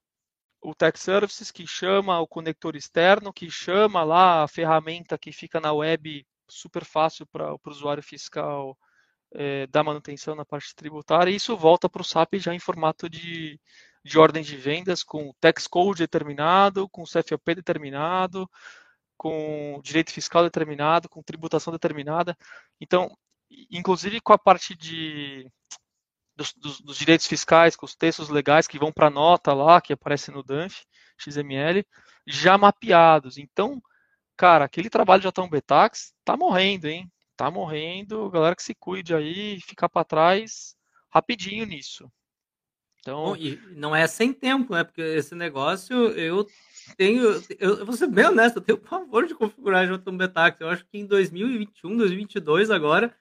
o 0.62 0.76
Tech 0.76 1.00
Services, 1.00 1.52
que 1.52 1.66
chama 1.68 2.20
o 2.20 2.28
conector 2.28 2.76
externo, 2.76 3.34
que 3.34 3.50
chama 3.50 4.04
lá 4.04 4.44
a 4.44 4.48
ferramenta 4.48 5.18
que 5.18 5.32
fica 5.32 5.60
na 5.60 5.74
web 5.74 6.26
super 6.50 6.86
fácil 6.86 7.26
para 7.28 7.54
o 7.54 7.60
usuário 7.68 8.04
fiscal 8.04 8.78
é, 9.34 9.68
dar 9.68 9.84
manutenção 9.84 10.36
na 10.36 10.46
parte 10.46 10.76
tributária, 10.76 11.32
e 11.32 11.36
isso 11.36 11.56
volta 11.58 11.90
para 11.90 12.02
o 12.02 12.06
SAP 12.06 12.36
já 12.36 12.54
em 12.54 12.60
formato 12.60 13.10
de, 13.10 13.60
de 14.08 14.18
ordem 14.18 14.44
de 14.44 14.56
vendas, 14.58 15.04
com 15.04 15.34
tax 15.40 15.68
code 15.68 16.00
determinado, 16.00 16.90
com 16.90 17.04
CFOP 17.04 17.56
determinado, 17.56 18.50
com 19.18 19.82
direito 19.84 20.12
fiscal 20.12 20.44
determinado, 20.44 21.10
com 21.10 21.24
tributação 21.24 21.74
determinada. 21.74 22.38
Então, 22.80 23.10
inclusive 23.72 24.22
com 24.22 24.34
a 24.34 24.38
parte 24.38 24.76
de 24.76 25.50
dos, 26.36 26.54
dos, 26.54 26.82
dos, 26.82 26.98
direitos 26.98 27.26
fiscais, 27.26 27.76
com 27.76 27.86
os 27.86 27.96
textos 27.96 28.30
legais 28.30 28.68
que 28.68 28.78
vão 28.78 28.92
para 28.92 29.08
a 29.08 29.10
nota 29.10 29.54
lá, 29.54 29.82
que 29.82 29.92
aparece 29.92 30.30
no 30.32 30.44
DANF, 30.44 30.86
XML, 31.18 31.84
já 32.28 32.58
mapeados. 32.58 33.38
Então, 33.40 33.82
cara, 34.38 34.66
aquele 34.66 34.90
trabalho 34.90 35.22
de 35.22 35.28
Atão 35.28 35.50
Betax 35.50 36.14
tá 36.24 36.38
morrendo, 36.38 36.88
hein? 36.88 37.12
Tá 37.36 37.50
morrendo, 37.50 38.30
galera 38.30 38.56
que 38.56 38.64
se 38.64 38.76
cuide 38.76 39.16
aí, 39.16 39.60
ficar 39.62 39.90
para 39.90 40.06
trás 40.06 40.76
rapidinho 41.10 41.66
nisso. 41.66 42.12
Então, 43.08 43.24
Bom, 43.28 43.36
e 43.38 43.58
não 43.74 43.96
é 43.96 44.06
sem 44.06 44.34
tempo, 44.34 44.74
né? 44.74 44.84
Porque 44.84 45.02
esse 45.02 45.34
negócio 45.34 45.96
eu 46.10 46.46
tenho, 46.98 47.42
eu, 47.58 47.78
eu 47.78 47.86
vou 47.86 47.96
ser 47.96 48.08
bem 48.08 48.26
honesto, 48.26 48.58
eu 48.58 48.62
tenho 48.62 48.78
pavor 48.78 49.26
de 49.26 49.34
configurar 49.34 49.88
Jotun 49.88 50.18
Betax. 50.18 50.60
Eu 50.60 50.68
acho 50.68 50.86
que 50.86 50.98
em 50.98 51.06
2021, 51.06 51.96
2022 51.96 52.70
agora 52.70 53.16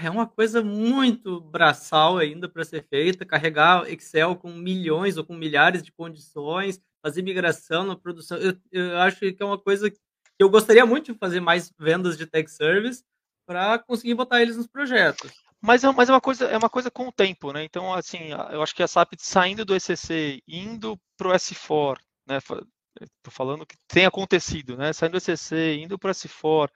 é 0.00 0.08
uma 0.08 0.28
coisa 0.28 0.62
muito 0.62 1.40
braçal 1.40 2.18
ainda 2.18 2.48
para 2.48 2.64
ser 2.64 2.86
feita, 2.88 3.26
carregar 3.26 3.90
Excel 3.90 4.36
com 4.36 4.52
milhões 4.52 5.16
ou 5.16 5.24
com 5.24 5.34
milhares 5.34 5.82
de 5.82 5.90
condições, 5.90 6.80
fazer 7.02 7.22
migração 7.22 7.84
na 7.84 7.96
produção. 7.96 8.38
Eu, 8.38 8.56
eu 8.70 8.96
acho 8.98 9.18
que 9.18 9.36
é 9.40 9.44
uma 9.44 9.58
coisa 9.58 9.90
que 9.90 9.98
eu 10.38 10.48
gostaria 10.48 10.86
muito 10.86 11.12
de 11.12 11.18
fazer 11.18 11.40
mais 11.40 11.72
vendas 11.76 12.16
de 12.16 12.26
tech 12.26 12.48
service 12.48 13.02
para 13.44 13.76
conseguir 13.80 14.14
botar 14.14 14.40
eles 14.40 14.56
nos 14.56 14.68
projetos. 14.68 15.32
Mas 15.60 15.84
é, 15.84 15.92
mas 15.92 16.08
é 16.08 16.12
uma 16.12 16.20
coisa 16.20 16.46
é 16.46 16.56
uma 16.56 16.70
coisa 16.70 16.90
com 16.90 17.08
o 17.08 17.12
tempo, 17.12 17.52
né? 17.52 17.64
Então, 17.64 17.92
assim, 17.92 18.30
eu 18.50 18.62
acho 18.62 18.74
que 18.74 18.82
a 18.82 18.88
SAP 18.88 19.12
saindo 19.18 19.64
do 19.64 19.74
ECC, 19.74 20.42
indo 20.48 20.98
para 21.16 21.28
o 21.28 21.32
S4, 21.32 21.98
né? 22.26 22.38
Estou 22.38 23.32
falando 23.32 23.66
que 23.66 23.76
tem 23.86 24.06
acontecido, 24.06 24.76
né? 24.76 24.92
Saindo 24.92 25.12
do 25.12 25.18
ECC, 25.18 25.76
indo 25.76 25.98
para 25.98 26.10
o 26.10 26.14
S4, 26.14 26.70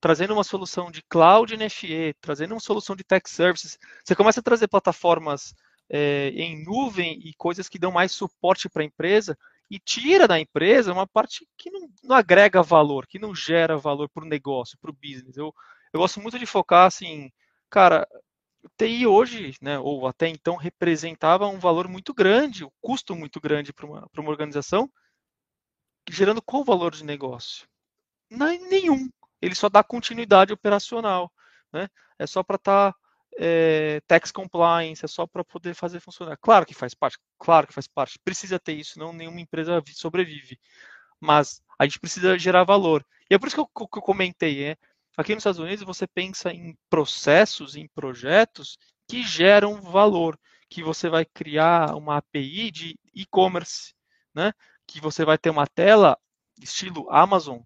trazendo 0.00 0.34
uma 0.34 0.44
solução 0.44 0.90
de 0.90 1.02
cloud 1.02 1.56
NFE, 1.56 2.14
trazendo 2.20 2.52
uma 2.52 2.60
solução 2.60 2.94
de 2.94 3.04
tech 3.04 3.28
services, 3.28 3.78
você 4.04 4.14
começa 4.14 4.40
a 4.40 4.42
trazer 4.42 4.68
plataformas 4.68 5.54
é, 5.88 6.28
em 6.30 6.62
nuvem 6.64 7.18
e 7.24 7.32
coisas 7.34 7.68
que 7.68 7.78
dão 7.78 7.92
mais 7.92 8.12
suporte 8.12 8.68
para 8.68 8.82
a 8.82 8.86
empresa 8.86 9.36
e 9.70 9.78
tira 9.78 10.28
da 10.28 10.38
empresa 10.38 10.92
uma 10.92 11.06
parte 11.06 11.46
que 11.56 11.70
não, 11.70 11.88
não 12.04 12.16
agrega 12.16 12.62
valor, 12.62 13.06
que 13.06 13.18
não 13.18 13.34
gera 13.34 13.76
valor 13.76 14.08
para 14.08 14.24
o 14.24 14.28
negócio, 14.28 14.78
para 14.78 14.90
o 14.90 14.94
business. 14.94 15.36
Eu, 15.36 15.54
eu 15.92 16.00
gosto 16.00 16.20
muito 16.20 16.38
de 16.38 16.46
focar 16.46 16.86
assim, 16.86 17.30
cara, 17.70 18.06
TI 18.76 19.06
hoje, 19.06 19.54
né, 19.60 19.78
ou 19.78 20.06
até 20.06 20.28
então, 20.28 20.56
representava 20.56 21.46
um 21.46 21.58
valor 21.58 21.88
muito 21.88 22.14
grande, 22.14 22.64
um 22.64 22.70
custo 22.80 23.14
muito 23.14 23.40
grande 23.40 23.72
para 23.72 23.86
uma, 23.86 24.08
uma 24.16 24.30
organização, 24.30 24.90
gerando 26.08 26.42
qual 26.42 26.64
valor 26.64 26.94
de 26.94 27.04
negócio? 27.04 27.66
Não, 28.30 28.46
nenhum 28.68 29.08
ele 29.40 29.54
só 29.54 29.68
dá 29.68 29.82
continuidade 29.82 30.52
operacional. 30.52 31.32
Né? 31.72 31.88
É 32.18 32.26
só 32.26 32.42
para 32.42 32.56
estar 32.56 32.92
tá, 32.92 32.98
é, 33.38 34.00
tax 34.06 34.30
compliance, 34.30 35.04
é 35.04 35.08
só 35.08 35.26
para 35.26 35.44
poder 35.44 35.74
fazer 35.74 36.00
funcionar. 36.00 36.36
Claro 36.38 36.66
que 36.66 36.74
faz 36.74 36.94
parte, 36.94 37.18
claro 37.38 37.66
que 37.66 37.74
faz 37.74 37.86
parte. 37.86 38.18
Precisa 38.24 38.58
ter 38.58 38.74
isso, 38.74 38.98
não 38.98 39.12
nenhuma 39.12 39.40
empresa 39.40 39.82
sobrevive. 39.92 40.58
Mas 41.20 41.62
a 41.78 41.84
gente 41.84 42.00
precisa 42.00 42.38
gerar 42.38 42.64
valor. 42.64 43.04
E 43.30 43.34
é 43.34 43.38
por 43.38 43.46
isso 43.48 43.56
que 43.56 43.60
eu, 43.60 43.88
que 43.88 43.98
eu 43.98 44.02
comentei, 44.02 44.64
é, 44.64 44.76
aqui 45.16 45.34
nos 45.34 45.40
Estados 45.40 45.60
Unidos 45.60 45.84
você 45.84 46.06
pensa 46.06 46.52
em 46.52 46.76
processos, 46.90 47.76
em 47.76 47.88
projetos 47.88 48.76
que 49.08 49.22
geram 49.22 49.80
valor, 49.80 50.38
que 50.68 50.82
você 50.82 51.08
vai 51.08 51.24
criar 51.24 51.94
uma 51.94 52.16
API 52.16 52.70
de 52.70 52.98
e-commerce, 53.14 53.94
né? 54.34 54.52
Que 54.86 55.00
você 55.00 55.24
vai 55.24 55.38
ter 55.38 55.50
uma 55.50 55.66
tela 55.66 56.18
estilo 56.60 57.08
Amazon 57.10 57.60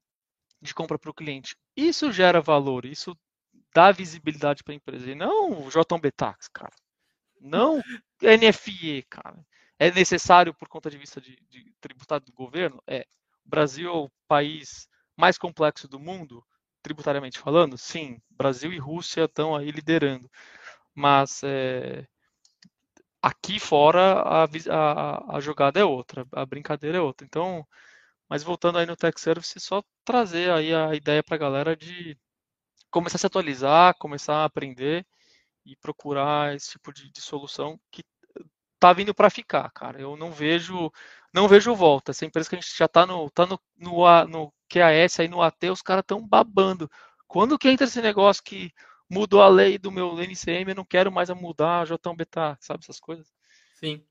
de 0.60 0.74
compra 0.74 0.98
para 0.98 1.10
o 1.10 1.14
cliente. 1.14 1.56
Isso 1.74 2.12
gera 2.12 2.40
valor, 2.40 2.84
isso 2.84 3.16
dá 3.74 3.90
visibilidade 3.90 4.62
para 4.62 4.74
a 4.74 4.76
empresa. 4.76 5.10
E 5.10 5.14
não 5.14 5.66
o 5.66 5.70
JB 5.70 6.12
Tax, 6.12 6.48
cara. 6.48 6.74
Não 7.40 7.82
NFE, 8.20 9.02
cara. 9.08 9.42
É 9.78 9.90
necessário 9.90 10.52
por 10.54 10.68
conta 10.68 10.90
de 10.90 10.98
vista 10.98 11.20
de, 11.20 11.36
de 11.48 11.72
tributado 11.80 12.26
do 12.26 12.32
governo? 12.32 12.82
É. 12.86 13.06
O 13.46 13.48
Brasil 13.48 13.88
é 13.88 13.92
o 13.92 14.10
país 14.28 14.86
mais 15.16 15.38
complexo 15.38 15.88
do 15.88 15.98
mundo, 15.98 16.44
tributariamente 16.83 17.38
falando? 17.38 17.77
Sim. 17.79 18.21
Brasil 18.31 18.73
e 18.73 18.79
Rússia 18.79 19.25
estão 19.25 19.55
aí 19.57 19.71
liderando. 19.71 20.31
Mas 20.95 21.43
é, 21.45 22.07
aqui 23.23 23.59
fora 23.59 24.23
a, 24.23 24.45
a, 24.45 25.37
a, 25.37 25.40
jogada 25.40 25.81
é 25.81 25.85
outra, 25.85 26.27
a 26.33 26.47
brincadeira 26.47 26.99
é 26.99 27.01
outra. 27.01 27.27
Então, 27.27 27.66
mas 28.29 28.43
voltando 28.43 28.79
aí 28.79 28.87
no 28.87 28.97
Tech 28.97 29.21
Service, 29.21 29.59
só 29.61 29.83
trazer 30.05 30.51
aí 30.53 30.75
a 30.75 30.95
ideia 30.95 31.23
para 31.23 31.37
a 31.37 31.38
galera 31.38 31.77
de 31.77 32.19
começar 32.90 33.16
a 33.16 33.21
se 33.21 33.27
atualizar, 33.27 33.97
começar 33.99 34.37
a 34.37 34.45
aprender 34.45 35.07
e 35.66 35.77
procurar 35.77 36.55
esse 36.57 36.73
tipo 36.73 36.93
de, 36.93 37.11
de 37.11 37.21
solução 37.21 37.79
que 37.90 38.05
tá 38.81 38.93
vindo 38.93 39.14
para 39.14 39.31
ficar, 39.31 39.71
cara. 39.73 40.01
Eu 40.01 40.16
não 40.16 40.33
vejo, 40.33 40.90
não 41.35 41.49
vejo 41.49 41.75
volta. 41.75 42.12
Essa 42.12 42.25
empresa 42.27 42.49
que 42.49 42.57
a 42.57 42.61
gente 42.61 42.77
já 42.77 42.88
tá 42.88 43.07
no, 43.07 43.31
tá 43.31 43.47
no, 43.47 43.61
no, 43.77 44.27
no 44.27 44.55
QAS 44.70 45.20
aí 45.20 45.28
no 45.28 45.42
AT, 45.42 45.70
os 45.70 45.83
caras 45.83 46.02
estão 46.02 46.26
babando. 46.26 46.90
Quando 47.26 47.59
que 47.59 47.68
entra 47.68 47.87
esse 47.87 48.00
negócio 48.00 48.42
que 48.42 48.72
mudou 49.09 49.42
a 49.42 49.48
lei 49.48 49.76
do 49.76 49.90
meu 49.90 50.16
NCM, 50.18 50.70
eu 50.70 50.76
não 50.76 50.85
quero 50.85 51.11
mais 51.11 51.28
mudar 51.30 51.80
a 51.80 51.85
Jotão 51.85 52.14
Beta, 52.14 52.56
sabe 52.61 52.85
essas 52.85 53.00
coisas? 53.00 53.26
Sim. 53.74 54.02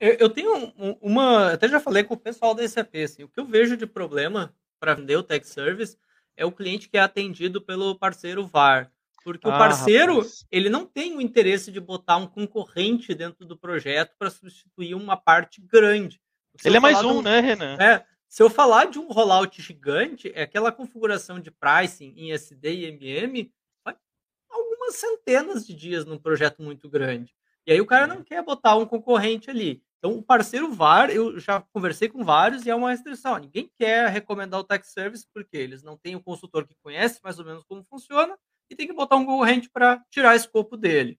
Eu, 0.00 0.14
eu 0.14 0.30
tenho 0.30 0.72
uma. 1.00 1.52
Até 1.52 1.68
já 1.68 1.80
falei 1.80 2.04
com 2.04 2.14
o 2.14 2.18
pessoal 2.18 2.54
da 2.54 2.66
SAP. 2.66 2.94
Assim, 2.96 3.24
o 3.24 3.28
que 3.28 3.40
eu 3.40 3.44
vejo 3.44 3.76
de 3.76 3.86
problema 3.86 4.54
para 4.78 4.94
vender 4.94 5.16
o 5.16 5.22
tech 5.22 5.44
service 5.46 5.98
é 6.36 6.44
o 6.44 6.52
cliente 6.52 6.88
que 6.88 6.96
é 6.96 7.00
atendido 7.00 7.60
pelo 7.60 7.98
parceiro 7.98 8.46
VAR. 8.46 8.92
Porque 9.24 9.48
ah, 9.48 9.54
o 9.54 9.58
parceiro, 9.58 10.16
rapaz. 10.18 10.46
ele 10.50 10.70
não 10.70 10.86
tem 10.86 11.16
o 11.16 11.20
interesse 11.20 11.72
de 11.72 11.80
botar 11.80 12.16
um 12.16 12.26
concorrente 12.26 13.14
dentro 13.14 13.44
do 13.44 13.58
projeto 13.58 14.14
para 14.16 14.30
substituir 14.30 14.94
uma 14.94 15.16
parte 15.16 15.60
grande. 15.60 16.20
Ele 16.64 16.76
é 16.76 16.80
mais 16.80 17.02
um, 17.02 17.18
um, 17.18 17.22
né, 17.22 17.40
Renan? 17.40 17.76
É, 17.80 18.04
se 18.28 18.42
eu 18.42 18.50
falar 18.50 18.86
de 18.86 18.98
um 18.98 19.08
rollout 19.10 19.60
gigante, 19.62 20.30
é 20.34 20.42
aquela 20.42 20.70
configuração 20.70 21.40
de 21.40 21.50
pricing 21.50 22.12
em 22.16 22.32
SD 22.32 22.74
e 22.74 22.84
MM, 22.86 23.52
vai 23.82 23.96
algumas 24.50 24.96
centenas 24.96 25.66
de 25.66 25.74
dias 25.74 26.04
num 26.04 26.18
projeto 26.18 26.62
muito 26.62 26.88
grande. 26.88 27.34
E 27.66 27.72
aí 27.72 27.80
o 27.80 27.86
cara 27.86 28.06
não 28.06 28.22
quer 28.22 28.42
botar 28.42 28.76
um 28.76 28.86
concorrente 28.86 29.50
ali. 29.50 29.82
Então, 29.98 30.12
o 30.12 30.22
parceiro 30.22 30.72
VAR, 30.72 31.10
eu 31.10 31.40
já 31.40 31.60
conversei 31.72 32.08
com 32.08 32.22
vários 32.22 32.64
e 32.64 32.70
é 32.70 32.74
uma 32.74 32.90
restrição. 32.90 33.36
Ninguém 33.36 33.70
quer 33.76 34.08
recomendar 34.08 34.60
o 34.60 34.64
tax 34.64 34.92
service 34.92 35.26
porque 35.34 35.56
eles 35.56 35.82
não 35.82 35.96
têm 35.96 36.14
o 36.14 36.18
um 36.18 36.22
consultor 36.22 36.66
que 36.66 36.74
conhece 36.82 37.20
mais 37.22 37.38
ou 37.38 37.44
menos 37.44 37.64
como 37.64 37.84
funciona 37.84 38.38
e 38.70 38.76
tem 38.76 38.86
que 38.86 38.92
botar 38.92 39.16
um 39.16 39.24
concorrente 39.24 39.68
para 39.68 40.04
tirar 40.10 40.36
escopo 40.36 40.76
dele. 40.76 41.18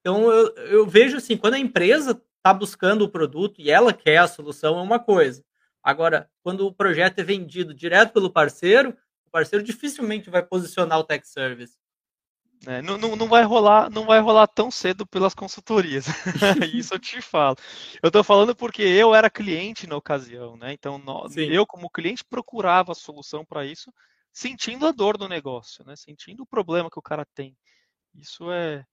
Então, 0.00 0.30
eu, 0.30 0.54
eu 0.56 0.86
vejo 0.86 1.16
assim, 1.16 1.36
quando 1.36 1.54
a 1.54 1.58
empresa 1.58 2.22
está 2.36 2.54
buscando 2.54 3.02
o 3.02 3.10
produto 3.10 3.60
e 3.60 3.70
ela 3.70 3.92
quer 3.92 4.18
a 4.18 4.28
solução, 4.28 4.78
é 4.78 4.82
uma 4.82 4.98
coisa. 4.98 5.44
Agora, 5.86 6.28
quando 6.42 6.66
o 6.66 6.74
projeto 6.74 7.20
é 7.20 7.22
vendido 7.22 7.72
direto 7.72 8.12
pelo 8.12 8.28
parceiro, 8.28 8.90
o 9.24 9.30
parceiro 9.30 9.64
dificilmente 9.64 10.28
vai 10.28 10.42
posicionar 10.42 10.98
o 10.98 11.04
tax 11.04 11.28
service. 11.28 11.78
É, 12.66 12.82
não, 12.82 12.98
não, 12.98 13.14
não, 13.14 13.28
vai 13.28 13.44
rolar, 13.44 13.88
não 13.88 14.04
vai 14.04 14.18
rolar 14.18 14.48
tão 14.48 14.68
cedo 14.68 15.06
pelas 15.06 15.32
consultorias. 15.32 16.06
Isso 16.74 16.92
eu 16.92 16.98
te 16.98 17.22
falo. 17.22 17.54
Eu 18.02 18.08
estou 18.08 18.24
falando 18.24 18.56
porque 18.56 18.82
eu 18.82 19.14
era 19.14 19.30
cliente 19.30 19.86
na 19.86 19.94
ocasião, 19.94 20.56
né? 20.56 20.72
Então 20.72 20.98
nós, 20.98 21.36
eu 21.36 21.64
como 21.64 21.88
cliente 21.88 22.24
procurava 22.24 22.90
a 22.90 22.96
solução 22.96 23.44
para 23.44 23.64
isso, 23.64 23.92
sentindo 24.32 24.88
a 24.88 24.90
dor 24.90 25.16
do 25.16 25.28
negócio, 25.28 25.84
né? 25.84 25.94
Sentindo 25.94 26.42
o 26.42 26.46
problema 26.46 26.90
que 26.90 26.98
o 26.98 27.02
cara 27.02 27.24
tem. 27.32 27.56
Isso 28.12 28.50
é, 28.50 28.84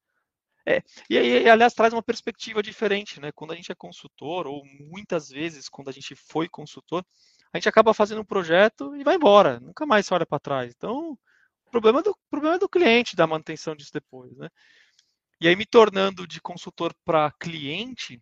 é 0.65 0.81
e, 1.09 1.17
e, 1.17 1.49
aliás 1.49 1.73
traz 1.73 1.93
uma 1.93 2.03
perspectiva 2.03 2.63
diferente, 2.63 3.19
né? 3.19 3.31
Quando 3.33 3.51
a 3.51 3.55
gente 3.55 3.71
é 3.71 3.75
consultor 3.75 4.47
ou 4.47 4.63
muitas 4.89 5.29
vezes 5.29 5.67
quando 5.69 5.89
a 5.89 5.91
gente 5.91 6.15
foi 6.15 6.47
consultor, 6.47 7.05
a 7.51 7.57
gente 7.57 7.69
acaba 7.69 7.93
fazendo 7.93 8.21
um 8.21 8.25
projeto 8.25 8.95
e 8.95 9.03
vai 9.03 9.15
embora, 9.15 9.59
nunca 9.59 9.85
mais 9.85 10.05
se 10.05 10.13
olha 10.13 10.25
para 10.25 10.39
trás. 10.39 10.73
Então, 10.75 11.17
o 11.67 11.69
problema, 11.71 12.01
do, 12.01 12.17
problema 12.29 12.55
é 12.55 12.59
do 12.59 12.69
cliente 12.69 13.15
da 13.15 13.27
manutenção 13.27 13.75
disso 13.75 13.91
depois, 13.93 14.35
né? 14.37 14.49
E 15.41 15.47
aí, 15.47 15.55
me 15.55 15.65
tornando 15.65 16.25
de 16.25 16.39
consultor 16.41 16.93
para 17.03 17.31
cliente, 17.39 18.21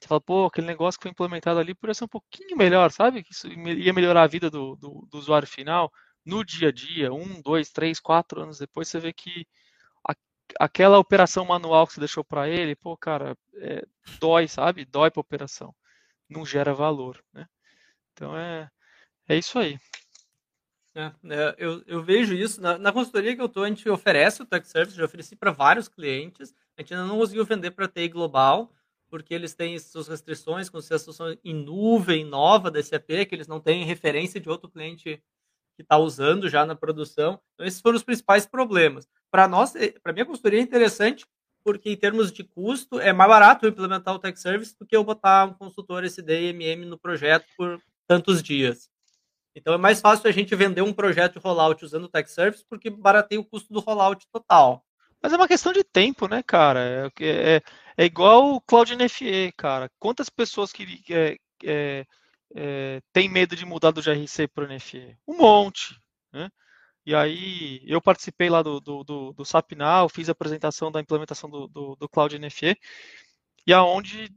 você 0.00 0.08
fala, 0.08 0.20
pô, 0.20 0.46
aquele 0.46 0.66
negócio 0.66 0.98
que 0.98 1.04
foi 1.04 1.12
implementado 1.12 1.60
ali 1.60 1.74
poderia 1.74 1.94
ser 1.94 2.04
um 2.04 2.08
pouquinho 2.08 2.56
melhor, 2.56 2.90
sabe? 2.90 3.24
Isso 3.30 3.48
ia 3.48 3.92
melhorar 3.92 4.24
a 4.24 4.26
vida 4.26 4.50
do, 4.50 4.76
do, 4.76 5.06
do 5.10 5.18
usuário 5.18 5.46
final 5.46 5.90
no 6.24 6.44
dia 6.44 6.68
a 6.68 6.72
dia, 6.72 7.12
um, 7.12 7.40
dois, 7.40 7.70
três, 7.70 8.00
quatro 8.00 8.42
anos 8.42 8.58
depois, 8.58 8.88
você 8.88 8.98
vê 8.98 9.12
que 9.12 9.46
aquela 10.58 10.98
operação 10.98 11.44
manual 11.44 11.86
que 11.86 11.94
você 11.94 12.00
deixou 12.00 12.24
para 12.24 12.48
ele, 12.48 12.74
pô, 12.74 12.96
cara, 12.96 13.36
é, 13.56 13.84
dói, 14.18 14.48
sabe? 14.48 14.84
Dói 14.84 15.10
para 15.10 15.20
operação. 15.20 15.74
Não 16.28 16.44
gera 16.44 16.74
valor, 16.74 17.22
né? 17.32 17.46
Então 18.12 18.36
é, 18.36 18.70
é 19.28 19.36
isso 19.36 19.58
aí. 19.58 19.78
É, 20.94 21.12
é, 21.24 21.54
eu, 21.58 21.82
eu 21.86 22.02
vejo 22.02 22.34
isso. 22.34 22.60
Na, 22.60 22.76
na 22.76 22.92
consultoria 22.92 23.34
que 23.34 23.40
eu 23.40 23.46
estou, 23.46 23.64
a 23.64 23.68
gente 23.68 23.88
oferece 23.88 24.42
o 24.42 24.46
Tech 24.46 24.66
Service, 24.66 24.96
já 24.96 25.04
ofereci 25.04 25.36
para 25.36 25.52
vários 25.52 25.88
clientes. 25.88 26.54
A 26.76 26.82
gente 26.82 26.94
ainda 26.94 27.06
não 27.06 27.18
conseguiu 27.18 27.44
vender 27.44 27.70
para 27.70 27.88
TI 27.88 28.08
Global, 28.08 28.72
porque 29.08 29.34
eles 29.34 29.54
têm 29.54 29.78
suas 29.78 30.08
restrições 30.08 30.68
com 30.68 30.80
se 30.80 30.92
a 30.92 30.98
solução 30.98 31.36
em 31.44 31.54
nuvem 31.54 32.24
nova 32.24 32.70
da 32.70 32.82
SAP, 32.82 33.26
que 33.28 33.34
eles 33.34 33.48
não 33.48 33.60
têm 33.60 33.84
referência 33.84 34.40
de 34.40 34.48
outro 34.48 34.68
cliente 34.68 35.22
que 35.80 35.84
está 35.84 35.96
usando 35.96 36.48
já 36.48 36.66
na 36.66 36.74
produção. 36.74 37.40
Então, 37.54 37.66
esses 37.66 37.80
foram 37.80 37.96
os 37.96 38.02
principais 38.02 38.44
problemas. 38.46 39.08
Para 39.30 39.48
nós, 39.48 39.74
eh, 39.74 39.94
para 40.02 40.12
minha 40.12 40.26
consultoria 40.26 40.60
é 40.60 40.62
interessante, 40.62 41.24
porque 41.64 41.90
em 41.90 41.96
termos 41.96 42.30
de 42.30 42.44
custo, 42.44 43.00
é 43.00 43.12
mais 43.12 43.30
barato 43.30 43.66
implementar 43.66 44.14
o 44.14 44.18
Tech 44.18 44.38
Service 44.38 44.76
do 44.78 44.86
que 44.86 44.94
eu 44.94 45.02
botar 45.02 45.46
um 45.46 45.54
consultor 45.54 46.04
SD 46.04 46.50
MM 46.50 46.84
no 46.84 46.98
projeto 46.98 47.46
por 47.56 47.80
tantos 48.06 48.42
dias. 48.42 48.90
Então 49.54 49.74
é 49.74 49.78
mais 49.78 50.00
fácil 50.00 50.28
a 50.28 50.32
gente 50.32 50.54
vender 50.54 50.82
um 50.82 50.92
projeto 50.92 51.34
de 51.34 51.38
rollout 51.40 51.84
usando 51.84 52.04
o 52.04 52.08
Tech 52.08 52.30
Service 52.30 52.64
porque 52.68 52.90
barateia 52.90 53.40
o 53.40 53.44
custo 53.44 53.72
do 53.72 53.80
rollout 53.80 54.26
total. 54.32 54.84
Mas 55.22 55.32
é 55.32 55.36
uma 55.36 55.48
questão 55.48 55.72
de 55.72 55.84
tempo, 55.84 56.28
né, 56.28 56.42
cara? 56.42 57.10
É, 57.20 57.24
é, 57.26 57.62
é 57.96 58.04
igual 58.04 58.54
o 58.54 58.60
Cloud 58.60 58.96
NFE, 58.96 59.52
cara. 59.56 59.90
Quantas 59.98 60.30
pessoas 60.30 60.72
que 60.72 61.04
é, 61.64 62.06
é, 62.54 63.00
tem 63.12 63.28
medo 63.28 63.56
de 63.56 63.64
mudar 63.64 63.90
do 63.90 64.02
GRC 64.02 64.48
para 64.48 64.64
o 64.64 64.68
NFE? 64.68 65.16
Um 65.26 65.36
monte, 65.36 65.98
né? 66.32 66.48
E 67.06 67.14
aí 67.14 67.82
eu 67.86 68.00
participei 68.00 68.50
lá 68.50 68.62
do, 68.62 68.80
do, 68.80 69.02
do, 69.04 69.32
do 69.32 69.44
fiz 70.10 70.28
a 70.28 70.32
apresentação 70.32 70.92
da 70.92 71.00
implementação 71.00 71.48
do, 71.48 71.66
do, 71.68 71.96
do 71.96 72.08
Cloud 72.08 72.38
NFE, 72.38 72.76
e 73.66 73.72
aonde 73.72 74.30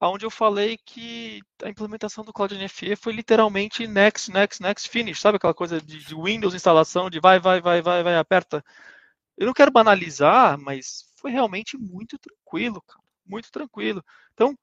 onde 0.00 0.26
eu 0.26 0.30
falei 0.30 0.76
que 0.84 1.40
a 1.62 1.68
implementação 1.68 2.24
do 2.24 2.32
Cloud 2.32 2.56
NFE 2.56 2.96
foi 2.96 3.12
literalmente 3.12 3.86
next, 3.86 4.30
next, 4.30 4.62
next, 4.62 4.88
finish, 4.88 5.20
sabe 5.20 5.36
aquela 5.36 5.54
coisa 5.54 5.80
de, 5.80 6.04
de, 6.04 6.14
Windows 6.14 6.54
instalação, 6.54 7.08
de 7.08 7.20
vai, 7.20 7.40
vai, 7.40 7.60
vai, 7.60 7.80
vai, 7.80 8.02
vai, 8.02 8.16
aperta. 8.16 8.62
Eu 9.36 9.46
não 9.46 9.54
quero 9.54 9.70
banalizar, 9.70 10.58
mas 10.58 11.04
foi 11.16 11.30
realmente 11.30 11.76
muito 11.78 12.18
tranquilo, 12.18 12.82
cara, 12.82 13.00
muito 13.26 13.50
tranquilo. 13.50 14.04
Então, 14.34 14.56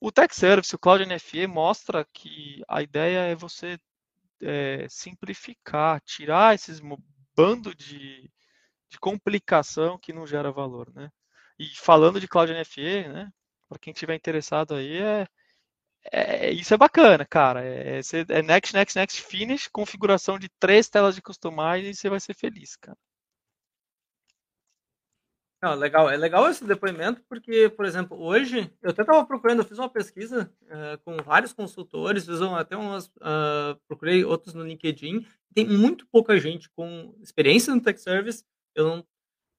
o 0.00 0.12
Tech 0.12 0.34
Service, 0.34 0.74
o 0.74 0.78
Cloud 0.78 1.04
NFE 1.06 1.46
mostra 1.46 2.06
que 2.12 2.62
a 2.68 2.82
ideia 2.82 3.20
é 3.20 3.34
você 3.34 3.78
é, 4.42 4.86
simplificar, 4.88 6.00
tirar 6.02 6.54
esses 6.54 6.80
bando 7.34 7.74
de, 7.74 8.30
de 8.88 8.98
complicação 8.98 9.98
que 9.98 10.12
não 10.12 10.26
gera 10.26 10.52
valor, 10.52 10.92
né? 10.94 11.10
E 11.58 11.66
falando 11.76 12.20
de 12.20 12.28
Cloud 12.28 12.52
NFE, 12.52 13.08
né? 13.08 13.32
Para 13.68 13.78
quem 13.78 13.92
tiver 13.92 14.14
interessado 14.14 14.74
aí, 14.74 14.98
é, 14.98 15.26
é, 16.12 16.50
isso 16.50 16.74
é 16.74 16.76
bacana, 16.76 17.24
cara. 17.24 17.64
É, 17.64 18.00
é, 18.28 18.42
next, 18.42 18.74
next, 18.74 18.98
next, 18.98 19.22
finish, 19.22 19.68
configuração 19.68 20.38
de 20.38 20.48
três 20.60 20.88
telas 20.88 21.14
de 21.14 21.22
customize 21.22 21.90
e 21.90 21.94
você 21.94 22.08
vai 22.08 22.20
ser 22.20 22.34
feliz, 22.34 22.76
cara. 22.76 22.98
Não, 25.66 25.74
legal, 25.74 26.08
é 26.08 26.16
legal 26.16 26.48
esse 26.48 26.64
depoimento 26.64 27.20
porque, 27.28 27.68
por 27.68 27.84
exemplo, 27.84 28.16
hoje 28.22 28.70
eu 28.80 28.90
até 28.90 29.02
estava 29.02 29.26
procurando, 29.26 29.62
eu 29.62 29.64
fiz 29.64 29.76
uma 29.80 29.88
pesquisa 29.88 30.48
uh, 30.62 30.96
com 31.04 31.16
vários 31.24 31.52
consultores, 31.52 32.24
fiz 32.24 32.40
até 32.40 32.76
umas, 32.76 33.06
uh, 33.16 33.76
procurei 33.88 34.24
outros 34.24 34.54
no 34.54 34.64
LinkedIn. 34.64 35.26
Tem 35.52 35.66
muito 35.66 36.06
pouca 36.06 36.38
gente 36.38 36.70
com 36.70 37.12
experiência 37.20 37.74
no 37.74 37.80
tech 37.80 38.00
service. 38.00 38.44
Eu 38.76 38.84
não 38.84 39.06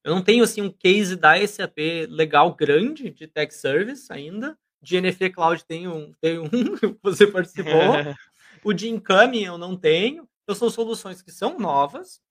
eu 0.05 0.15
não 0.15 0.23
tenho 0.23 0.45
assim 0.45 0.61
um 0.61 0.71
case 0.71 1.17
da 1.17 1.45
SAP 1.45 2.07
legal 2.07 2.55
grande 2.55 3.09
de 3.09 3.27
tech 3.27 3.53
service 3.53 4.07
ainda. 4.09 4.57
De 4.81 4.95
NF 4.95 5.29
Cloud 5.31 5.65
tem 5.65 5.89
um, 5.89 6.13
tem 6.21 6.39
um 6.39 6.47
você 7.03 7.27
participou. 7.27 7.73
o 8.63 8.71
de 8.71 8.87
Incoming 8.87 9.43
eu 9.43 9.57
não 9.57 9.75
tenho. 9.75 10.25
Então 10.43 10.55
são 10.55 10.69
soluções 10.69 11.21
que 11.21 11.31
são 11.31 11.59
novas. 11.59 12.21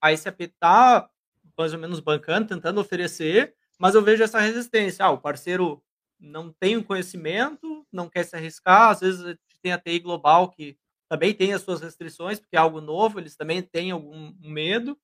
A 0.00 0.16
SAP 0.16 0.40
está 0.40 1.10
mais 1.56 1.72
ou 1.72 1.78
menos 1.78 2.00
bancando, 2.00 2.48
tentando 2.48 2.80
oferecer, 2.80 3.54
mas 3.78 3.94
eu 3.94 4.02
vejo 4.02 4.22
essa 4.22 4.40
resistência. 4.40 5.04
Ah, 5.04 5.10
o 5.10 5.18
parceiro 5.18 5.82
não 6.18 6.52
tem 6.52 6.76
o 6.76 6.84
conhecimento, 6.84 7.86
não 7.92 8.08
quer 8.08 8.24
se 8.24 8.36
arriscar. 8.36 8.90
Às 8.90 9.00
vezes 9.00 9.36
tem 9.60 9.72
a 9.72 9.78
TI 9.78 9.98
global 9.98 10.48
que 10.48 10.76
também 11.08 11.34
tem 11.34 11.52
as 11.52 11.62
suas 11.62 11.80
restrições, 11.80 12.40
porque 12.40 12.56
é 12.56 12.58
algo 12.58 12.80
novo, 12.80 13.20
eles 13.20 13.36
também 13.36 13.60
têm 13.60 13.90
algum 13.90 14.32
medo. 14.40 14.96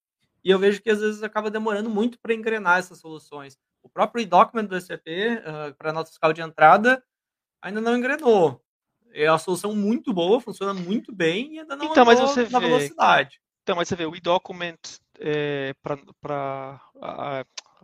E 0.44 0.51
eu 0.51 0.59
vejo 0.59 0.80
que 0.80 0.90
às 0.90 1.01
vezes 1.01 1.22
acaba 1.22 1.51
demorando 1.51 1.90
muito 1.90 2.18
para 2.20 2.32
engrenar 2.32 2.78
essas 2.78 2.99
soluções. 2.99 3.59
O 3.82 3.88
próprio 3.88 4.22
e-document 4.22 4.66
do 4.66 4.80
SAP, 4.80 5.07
uh, 5.07 5.74
para 5.76 5.92
nota 5.92 6.09
fiscal 6.09 6.32
de 6.32 6.40
entrada, 6.40 7.03
ainda 7.61 7.80
não 7.80 7.96
engrenou. 7.96 8.62
É 9.12 9.30
uma 9.30 9.38
solução 9.38 9.74
muito 9.74 10.12
boa, 10.12 10.40
funciona 10.40 10.74
muito 10.74 11.12
bem 11.12 11.55
e 11.55 11.61
ainda 11.61 11.76
não 11.76 11.86
então, 11.86 12.05
mas 12.05 12.20
você 12.20 12.49
na 12.49 12.59
vê, 12.59 12.66
velocidade. 12.66 13.40
Então, 13.68 13.76
você 13.76 13.94
vê, 13.94 14.06
o 14.06 14.16
e-document 14.16 14.78
é, 15.20 15.74
para 15.82 16.80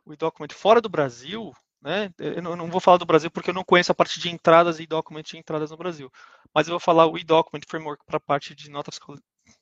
o 0.02 0.14
e-document 0.14 0.48
fora 0.54 0.80
do 0.80 0.88
Brasil, 0.88 1.52
né? 1.82 2.10
Eu 2.18 2.40
não 2.40 2.70
vou 2.70 2.80
falar 2.80 2.96
do 2.96 3.04
Brasil 3.04 3.30
porque 3.30 3.50
eu 3.50 3.54
não 3.54 3.62
conheço 3.62 3.92
a 3.92 3.94
parte 3.94 4.18
de 4.18 4.30
entradas 4.30 4.80
e 4.80 4.86
document 4.86 5.24
de 5.24 5.36
entradas 5.36 5.70
no 5.70 5.76
Brasil. 5.76 6.10
Mas 6.54 6.66
eu 6.66 6.72
vou 6.72 6.80
falar 6.80 7.06
o 7.06 7.18
e-document 7.18 7.60
framework 7.68 8.02
para 8.06 8.16
a 8.16 8.20
parte 8.20 8.54
de 8.54 8.70
notas 8.70 8.98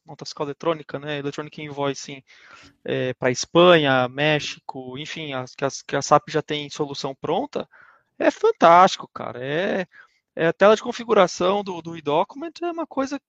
nota 0.06 0.24
fiscal 0.24 0.46
eletrônica, 0.46 0.96
né, 1.00 1.18
Electronic 1.18 1.60
Invoicing 1.60 2.22
é, 2.84 3.12
para 3.14 3.32
Espanha, 3.32 4.08
México, 4.08 4.96
enfim, 4.96 5.32
as, 5.32 5.56
que, 5.56 5.64
as, 5.64 5.82
que 5.82 5.96
a 5.96 6.02
SAP 6.02 6.28
já 6.28 6.40
tem 6.40 6.70
solução 6.70 7.16
pronta, 7.16 7.68
é 8.16 8.30
fantástico, 8.30 9.10
cara. 9.12 9.44
É, 9.44 9.88
é 10.36 10.46
a 10.46 10.52
tela 10.52 10.76
de 10.76 10.82
configuração 10.82 11.64
do, 11.64 11.82
do 11.82 11.96
e-document 11.96 12.52
é 12.62 12.70
uma 12.70 12.86
coisa 12.86 13.20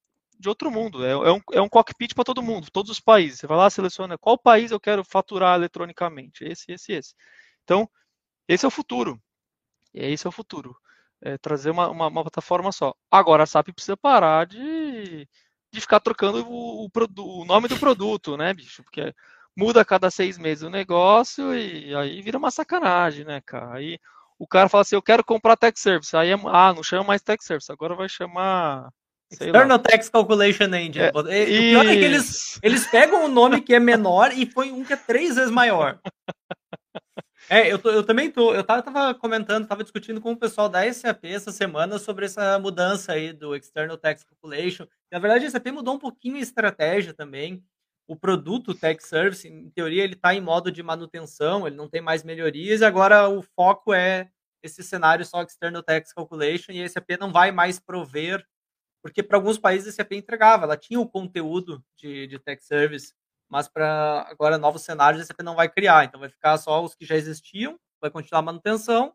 de 0.44 0.50
outro 0.50 0.70
mundo. 0.72 1.06
É, 1.06 1.12
é 1.12 1.32
um, 1.32 1.42
é 1.54 1.62
um 1.62 1.70
cockpit 1.70 2.14
para 2.14 2.24
todo 2.24 2.44
mundo, 2.44 2.70
todos 2.72 2.92
os 2.92 3.00
países. 3.00 3.40
Você 3.40 3.48
vai 3.48 3.58
lá, 3.58 3.70
seleciona 3.70 4.18
qual 4.18 4.38
país 4.38 4.72
eu 4.72 4.80
quero 4.80 5.04
faturar 5.04 5.56
eletronicamente. 5.56 6.44
Esse, 6.46 6.72
esse, 6.72 6.94
esse. 6.94 7.16
Então, 7.64 7.90
esse 8.48 8.66
é 8.66 8.68
o 8.68 8.72
futuro. 8.72 9.22
Esse 9.94 10.28
é 10.28 10.30
o 10.30 10.32
futuro. 10.32 10.76
É 11.22 11.38
trazer 11.38 11.72
uma, 11.72 11.90
uma, 11.90 12.08
uma 12.08 12.22
plataforma 12.24 12.72
só. 12.72 12.94
Agora 13.10 13.44
a 13.44 13.46
SAP 13.46 13.70
precisa 13.74 13.98
parar 13.98 14.46
de 14.46 15.28
de 15.74 15.82
ficar 15.82 16.00
trocando 16.00 16.48
o, 16.48 16.86
o, 16.86 16.90
o, 17.42 17.46
nome 17.46 17.68
do 17.68 17.80
produto, 17.80 18.38
né, 18.38 18.54
bicho? 18.54 18.84
Porque 18.84 19.14
muda 19.58 19.82
a 19.82 19.86
cada 19.86 20.12
seis 20.12 20.38
meses 20.38 20.64
o 20.64 20.70
negócio 20.70 21.54
e 21.56 21.96
aí 21.96 22.22
vira 22.22 22.38
uma 22.38 22.52
sacanagem, 22.52 23.26
né, 23.26 23.42
cara? 23.42 23.78
Aí 23.78 24.00
o 24.38 24.48
cara 24.48 24.70
fala 24.70 24.84
assim, 24.84 24.96
eu 24.96 25.02
quero 25.02 25.24
comprar 25.24 25.58
Tech 25.58 25.80
Service. 25.80 26.16
Aí, 26.16 26.30
é, 26.30 26.36
ah, 26.48 26.74
não 26.74 26.84
chama 26.84 27.06
mais 27.06 27.24
Tech 27.24 27.44
Service, 27.44 27.72
agora 27.72 27.96
vai 27.96 28.08
chamar... 28.08 28.92
External 29.34 29.80
Tax 29.80 30.10
Calculation 30.10 30.66
Engine. 30.66 31.06
É, 31.06 31.10
o 31.10 31.24
pior 31.24 31.86
é 31.86 31.96
que 31.96 32.04
eles, 32.04 32.60
eles 32.62 32.88
pegam 32.88 33.26
um 33.26 33.28
nome 33.28 33.62
que 33.62 33.74
é 33.74 33.80
menor 33.80 34.32
e 34.36 34.46
põem 34.46 34.72
um 34.72 34.84
que 34.84 34.94
é 34.94 34.98
três 34.98 35.36
vezes 35.36 35.52
maior. 35.52 36.00
É, 37.50 37.72
eu, 37.72 37.78
tô, 37.78 37.92
eu 37.92 38.04
também 38.04 38.32
tô. 38.32 38.54
Eu 38.54 38.64
tava, 38.64 38.82
tava, 38.82 39.14
comentando, 39.14 39.68
tava 39.68 39.84
discutindo 39.84 40.22
com 40.22 40.32
o 40.32 40.38
pessoal 40.38 40.70
da 40.70 40.92
SAP 40.92 41.26
essa 41.26 41.52
semana 41.52 42.00
sobre 42.00 42.26
essa 42.26 42.58
mudança 42.58 43.14
aí 43.14 43.34
do 43.34 43.56
External 43.56 43.98
Tax 43.98 44.24
Calculation. 44.24 44.88
Na 45.12 45.20
verdade, 45.20 45.46
a 45.46 45.52
SAP 45.52 45.68
mudou 45.68 45.96
um 45.96 46.00
pouquinho 46.00 46.38
a 46.38 46.40
estratégia 46.40 47.14
também. 47.14 47.64
O 48.08 48.16
produto 48.16 48.74
Tax 48.74 49.06
Service, 49.06 49.48
em 49.48 49.70
teoria, 49.70 50.04
ele 50.04 50.14
está 50.14 50.34
em 50.34 50.42
modo 50.42 50.72
de 50.72 50.84
manutenção, 50.84 51.66
ele 51.66 51.76
não 51.76 51.88
tem 51.88 52.02
mais 52.02 52.24
melhorias, 52.24 52.82
e 52.82 52.86
agora 52.86 53.30
o 53.30 53.42
foco 53.42 53.94
é 53.94 54.30
esse 54.62 54.84
cenário 54.84 55.26
só 55.26 55.42
External 55.42 55.84
Tax 55.84 56.12
Calculation, 56.12 56.72
e 56.72 56.84
a 56.84 56.90
SAP 56.90 57.12
não 57.20 57.32
vai 57.32 57.52
mais 57.52 57.80
prover, 57.80 58.46
porque 59.04 59.22
para 59.22 59.38
alguns 59.38 59.58
países 59.58 59.90
a 59.90 59.92
SAP 59.92 60.14
entregava, 60.14 60.64
ela 60.64 60.78
tinha 60.78 61.00
o 61.00 61.08
conteúdo 61.08 61.84
de, 61.98 62.26
de 62.26 62.40
Tax 62.40 62.66
Service, 62.66 63.14
mas 63.50 63.68
para 63.68 64.26
agora 64.30 64.58
novos 64.58 64.84
cenários 64.84 65.22
a 65.22 65.26
SAP 65.26 65.42
não 65.42 65.56
vai 65.56 65.68
criar, 65.68 66.06
então 66.06 66.22
vai 66.22 66.30
ficar 66.30 66.58
só 66.58 66.82
os 66.82 66.96
que 66.96 67.06
já 67.06 67.16
existiam, 67.16 67.78
vai 68.00 68.10
continuar 68.10 68.40
a 68.40 68.44
manutenção, 68.44 69.14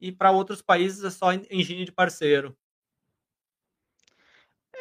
e 0.00 0.10
para 0.10 0.32
outros 0.32 0.60
países 0.60 1.04
é 1.04 1.10
só 1.10 1.32
engine 1.32 1.84
de 1.84 1.92
parceiro. 1.92 2.56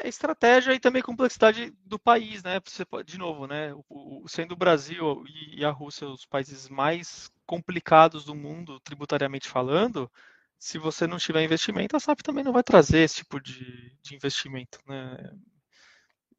É 0.03 0.07
estratégia 0.07 0.73
e 0.73 0.79
também 0.79 1.03
complexidade 1.03 1.69
do 1.85 1.99
país, 1.99 2.41
né? 2.41 2.59
Você 2.65 2.83
de 3.05 3.19
novo, 3.19 3.45
né? 3.45 3.71
Sendo 4.27 4.53
o 4.53 4.57
Brasil 4.57 5.23
e 5.27 5.63
a 5.63 5.69
Rússia 5.69 6.07
os 6.07 6.25
países 6.25 6.67
mais 6.67 7.31
complicados 7.45 8.25
do 8.25 8.33
mundo 8.33 8.79
tributariamente 8.79 9.47
falando, 9.47 10.11
se 10.61 10.77
você 10.77 11.07
não 11.07 11.17
tiver 11.17 11.43
investimento, 11.43 11.97
a 11.97 11.99
SAP 11.99 12.21
também 12.21 12.43
não 12.43 12.53
vai 12.53 12.61
trazer 12.61 12.99
esse 12.99 13.15
tipo 13.15 13.41
de, 13.41 13.97
de 14.03 14.15
investimento, 14.15 14.77
né? 14.87 15.17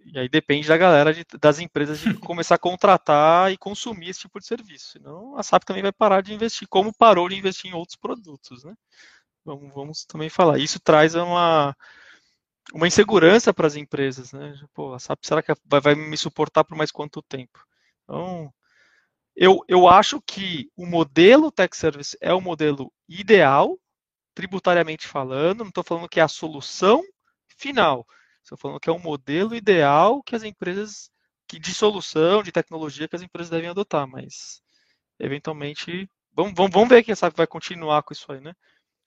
E 0.04 0.16
aí 0.16 0.28
depende 0.28 0.68
da 0.68 0.76
galera, 0.76 1.12
de, 1.12 1.24
das 1.40 1.58
empresas 1.58 1.98
de 1.98 2.14
começar 2.20 2.54
a 2.54 2.58
contratar 2.58 3.50
e 3.50 3.58
consumir 3.58 4.10
esse 4.10 4.20
tipo 4.20 4.38
de 4.38 4.46
serviço. 4.46 4.92
Senão 4.92 5.36
a 5.36 5.42
SAP 5.42 5.64
também 5.64 5.82
vai 5.82 5.90
parar 5.92 6.22
de 6.22 6.32
investir, 6.32 6.68
como 6.68 6.96
parou 6.96 7.28
de 7.28 7.34
investir 7.34 7.68
em 7.68 7.74
outros 7.74 7.96
produtos, 7.96 8.62
né? 8.62 8.74
Vamos, 9.44 9.74
vamos 9.74 10.04
também 10.04 10.28
falar. 10.30 10.56
Isso 10.58 10.78
traz 10.78 11.16
uma, 11.16 11.76
uma 12.72 12.86
insegurança 12.86 13.52
para 13.52 13.66
as 13.66 13.74
empresas, 13.74 14.32
né? 14.32 14.54
Pô, 14.72 14.94
a 14.94 15.00
SAP 15.00 15.24
será 15.24 15.42
que 15.42 15.52
vai, 15.64 15.80
vai 15.80 15.94
me 15.96 16.16
suportar 16.16 16.62
por 16.62 16.76
mais 16.76 16.92
quanto 16.92 17.20
tempo? 17.22 17.58
Então, 18.04 18.54
eu, 19.34 19.64
eu 19.66 19.88
acho 19.88 20.20
que 20.22 20.70
o 20.76 20.86
modelo 20.86 21.50
tech 21.50 21.76
service 21.76 22.16
é 22.20 22.32
o 22.32 22.40
modelo 22.40 22.92
ideal, 23.08 23.76
tributariamente 24.34 25.06
falando, 25.06 25.60
não 25.60 25.68
estou 25.68 25.84
falando 25.84 26.08
que 26.08 26.20
é 26.20 26.22
a 26.22 26.28
solução 26.28 27.02
final, 27.56 28.06
estou 28.42 28.58
falando 28.58 28.80
que 28.80 28.88
é 28.88 28.92
um 28.92 28.98
modelo 28.98 29.54
ideal 29.54 30.22
que 30.22 30.34
as 30.34 30.42
empresas, 30.42 31.10
que 31.46 31.58
de 31.58 31.74
solução, 31.74 32.42
de 32.42 32.52
tecnologia 32.52 33.08
que 33.08 33.16
as 33.16 33.22
empresas 33.22 33.50
devem 33.50 33.70
adotar, 33.70 34.06
mas 34.06 34.62
eventualmente, 35.18 36.08
vamos, 36.32 36.52
vamos, 36.54 36.72
vamos 36.72 36.88
ver 36.88 37.02
quem 37.02 37.14
sabe 37.14 37.36
vai 37.36 37.46
continuar 37.46 38.02
com 38.02 38.12
isso 38.12 38.30
aí, 38.32 38.40
né? 38.40 38.54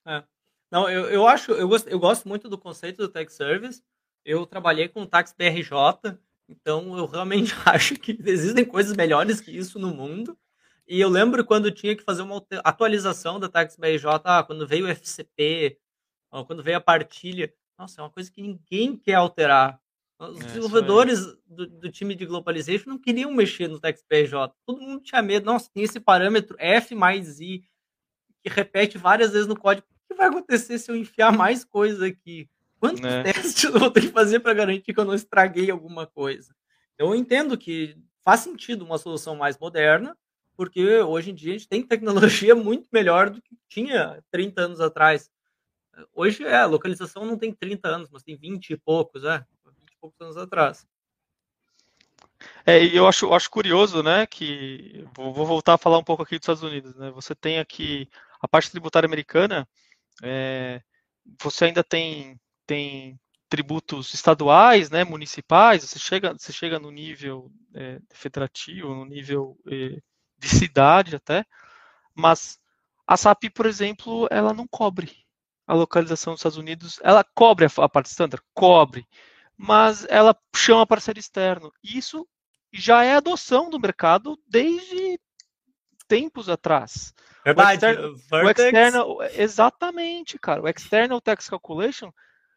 É. 0.06 0.22
Não, 0.70 0.88
eu, 0.88 1.06
eu 1.06 1.26
acho, 1.26 1.52
eu 1.52 1.68
gosto, 1.68 1.88
eu 1.88 1.98
gosto 1.98 2.28
muito 2.28 2.48
do 2.48 2.58
conceito 2.58 2.98
do 2.98 3.08
tech 3.08 3.32
service, 3.32 3.82
eu 4.24 4.44
trabalhei 4.46 4.88
com 4.88 5.02
o 5.02 5.06
táxi 5.06 5.34
BRJ, 5.36 6.18
então 6.48 6.96
eu 6.96 7.06
realmente 7.06 7.52
acho 7.64 7.94
que 7.94 8.18
existem 8.24 8.64
coisas 8.64 8.96
melhores 8.96 9.40
que 9.40 9.56
isso 9.56 9.78
no 9.78 9.94
mundo. 9.94 10.36
E 10.86 11.00
eu 11.00 11.08
lembro 11.08 11.44
quando 11.44 11.70
tinha 11.70 11.96
que 11.96 12.04
fazer 12.04 12.22
uma 12.22 12.44
atualização 12.64 13.40
da 13.40 13.48
Tax 13.48 13.76
BRJ, 13.76 14.06
ah, 14.24 14.44
quando 14.44 14.66
veio 14.66 14.86
o 14.86 14.88
FCP, 14.88 15.78
quando 16.46 16.62
veio 16.62 16.76
a 16.76 16.80
partilha. 16.80 17.52
Nossa, 17.78 18.00
é 18.00 18.04
uma 18.04 18.10
coisa 18.10 18.30
que 18.30 18.40
ninguém 18.40 18.96
quer 18.96 19.14
alterar. 19.14 19.80
Os 20.18 20.40
é, 20.40 20.44
desenvolvedores 20.44 21.26
do, 21.46 21.66
do, 21.66 21.90
time 21.90 22.14
de 22.14 22.24
globalization 22.24 22.88
não 22.88 22.98
queriam 22.98 23.30
mexer 23.32 23.68
no 23.68 23.78
Tax 23.78 24.02
BRJ. 24.08 24.52
Todo 24.64 24.80
mundo 24.80 25.02
tinha 25.02 25.20
medo. 25.20 25.44
Nossa, 25.44 25.70
tem 25.72 25.82
esse 25.82 26.00
parâmetro 26.00 26.56
F 26.58 26.94
mais 26.94 27.38
I 27.40 27.62
que 28.42 28.48
repete 28.48 28.96
várias 28.96 29.32
vezes 29.32 29.46
no 29.46 29.58
código. 29.58 29.86
O 30.04 30.08
que 30.08 30.14
vai 30.14 30.28
acontecer 30.28 30.78
se 30.78 30.90
eu 30.90 30.96
enfiar 30.96 31.32
mais 31.32 31.64
coisa 31.64 32.06
aqui? 32.06 32.48
Quantos 32.78 33.00
né? 33.00 33.24
testes 33.24 33.64
eu 33.64 33.78
vou 33.78 33.90
ter 33.90 34.02
que 34.02 34.08
fazer 34.08 34.40
para 34.40 34.54
garantir 34.54 34.94
que 34.94 35.00
eu 35.00 35.04
não 35.04 35.14
estraguei 35.14 35.70
alguma 35.70 36.06
coisa? 36.06 36.54
Eu 36.98 37.14
entendo 37.14 37.58
que 37.58 37.96
faz 38.24 38.40
sentido 38.40 38.84
uma 38.84 38.98
solução 38.98 39.36
mais 39.36 39.58
moderna, 39.58 40.16
porque 40.56 41.00
hoje 41.00 41.30
em 41.30 41.34
dia 41.34 41.54
a 41.54 41.58
gente 41.58 41.68
tem 41.68 41.82
tecnologia 41.82 42.54
muito 42.56 42.88
melhor 42.92 43.30
do 43.30 43.42
que 43.42 43.56
tinha 43.68 44.22
30 44.30 44.62
anos 44.62 44.80
atrás. 44.80 45.30
Hoje 46.12 46.44
é, 46.44 46.56
a 46.56 46.66
localização 46.66 47.24
não 47.24 47.38
tem 47.38 47.52
30 47.52 47.88
anos, 47.88 48.10
mas 48.10 48.22
tem 48.22 48.36
20 48.36 48.70
e 48.70 48.76
poucos, 48.76 49.24
é, 49.24 49.38
20 49.64 49.92
e 49.92 49.96
poucos 50.00 50.20
anos 50.20 50.36
atrás. 50.36 50.86
É, 52.66 52.82
e 52.84 52.96
eu 52.96 53.06
acho, 53.06 53.32
acho 53.32 53.50
curioso, 53.50 54.02
né, 54.02 54.26
que 54.26 55.04
vou, 55.14 55.32
voltar 55.32 55.74
a 55.74 55.78
falar 55.78 55.98
um 55.98 56.04
pouco 56.04 56.22
aqui 56.22 56.38
dos 56.38 56.44
Estados 56.44 56.62
Unidos, 56.62 56.94
né? 56.96 57.10
Você 57.12 57.34
tem 57.34 57.58
aqui 57.58 58.08
a 58.40 58.46
parte 58.46 58.70
tributária 58.70 59.06
americana, 59.06 59.66
é, 60.22 60.82
você 61.40 61.66
ainda 61.66 61.82
tem 61.82 62.38
tem 62.66 63.18
tributos 63.48 64.12
estaduais, 64.12 64.90
né, 64.90 65.04
municipais, 65.04 65.84
você 65.84 65.98
chega, 65.98 66.32
você 66.32 66.52
chega 66.52 66.78
no 66.78 66.90
nível 66.90 67.50
é, 67.74 68.00
federativo, 68.12 68.94
no 68.94 69.04
nível 69.04 69.56
é, 69.68 70.00
de 70.38 70.48
cidade 70.48 71.16
até, 71.16 71.44
mas 72.14 72.58
a 73.06 73.16
SAP, 73.16 73.44
por 73.54 73.66
exemplo, 73.66 74.26
ela 74.30 74.52
não 74.52 74.66
cobre 74.66 75.12
a 75.66 75.74
localização 75.74 76.32
dos 76.32 76.40
Estados 76.40 76.58
Unidos, 76.58 77.00
ela 77.02 77.24
cobre 77.24 77.66
a, 77.66 77.88
parte 77.88 78.06
standard, 78.06 78.42
cobre, 78.54 79.06
mas 79.56 80.06
ela 80.08 80.36
chama 80.54 80.86
parceiro 80.86 81.18
externo. 81.18 81.72
Isso 81.82 82.26
já 82.72 83.04
é 83.04 83.14
adoção 83.14 83.68
do 83.70 83.80
mercado 83.80 84.38
desde 84.46 85.18
tempos 86.06 86.48
atrás. 86.48 87.12
Verdade. 87.44 87.72
O, 87.72 87.88
externo, 87.88 88.16
o 88.30 88.50
external, 88.50 89.22
exatamente, 89.34 90.38
cara. 90.38 90.62
O 90.62 90.68
external 90.68 91.20
tax 91.20 91.48
calculation 91.48 92.12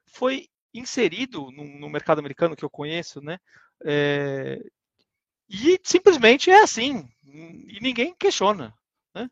foi 0.05 0.47
inserido 0.73 1.51
no, 1.51 1.63
no 1.79 1.89
mercado 1.89 2.19
americano 2.19 2.55
que 2.55 2.65
eu 2.65 2.69
conheço, 2.69 3.21
né? 3.21 3.37
É, 3.83 4.59
e 5.49 5.79
simplesmente 5.83 6.51
é 6.51 6.61
assim, 6.61 7.09
e 7.23 7.79
ninguém 7.81 8.13
questiona. 8.13 8.73
Né? 9.13 9.29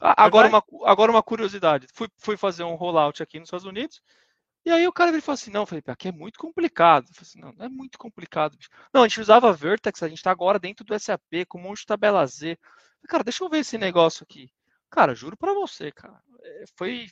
Agora, 0.00 0.48
uma, 0.48 0.62
agora 0.84 1.12
uma 1.12 1.22
curiosidade, 1.22 1.86
fui, 1.92 2.08
fui 2.16 2.36
fazer 2.36 2.64
um 2.64 2.74
rollout 2.74 3.22
aqui 3.22 3.38
nos 3.38 3.48
Estados 3.48 3.66
Unidos, 3.66 4.00
e 4.66 4.70
aí 4.70 4.88
o 4.88 4.92
cara 4.92 5.10
ele 5.10 5.20
falou 5.20 5.34
assim, 5.34 5.50
não, 5.52 5.64
Felipe, 5.64 5.92
aqui 5.92 6.08
é 6.08 6.12
muito 6.12 6.40
complicado. 6.40 7.06
Eu 7.08 7.14
falei 7.14 7.28
assim, 7.28 7.38
não, 7.38 7.52
não 7.52 7.66
é 7.66 7.68
muito 7.68 7.96
complicado. 7.96 8.56
Bicho. 8.56 8.68
Não, 8.92 9.04
a 9.04 9.08
gente 9.08 9.20
usava 9.20 9.52
Vertex, 9.52 10.02
a 10.02 10.08
gente 10.08 10.18
está 10.18 10.32
agora 10.32 10.58
dentro 10.58 10.84
do 10.84 10.98
SAP, 10.98 11.46
com 11.48 11.58
um 11.58 11.62
monte 11.62 11.82
de 11.82 11.86
tabela 11.86 12.26
Z. 12.26 12.58
Falei, 12.58 13.08
cara, 13.08 13.22
deixa 13.22 13.44
eu 13.44 13.48
ver 13.48 13.58
esse 13.58 13.78
negócio 13.78 14.24
aqui. 14.24 14.50
Cara, 14.90 15.14
juro 15.14 15.36
para 15.36 15.54
você, 15.54 15.92
cara, 15.92 16.20
é, 16.42 16.64
foi 16.74 17.08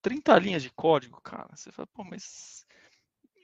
30 0.00 0.38
linhas 0.38 0.62
de 0.62 0.70
código, 0.70 1.20
cara. 1.20 1.48
Você 1.54 1.70
fala, 1.70 1.86
pô, 1.92 2.02
mas. 2.02 2.64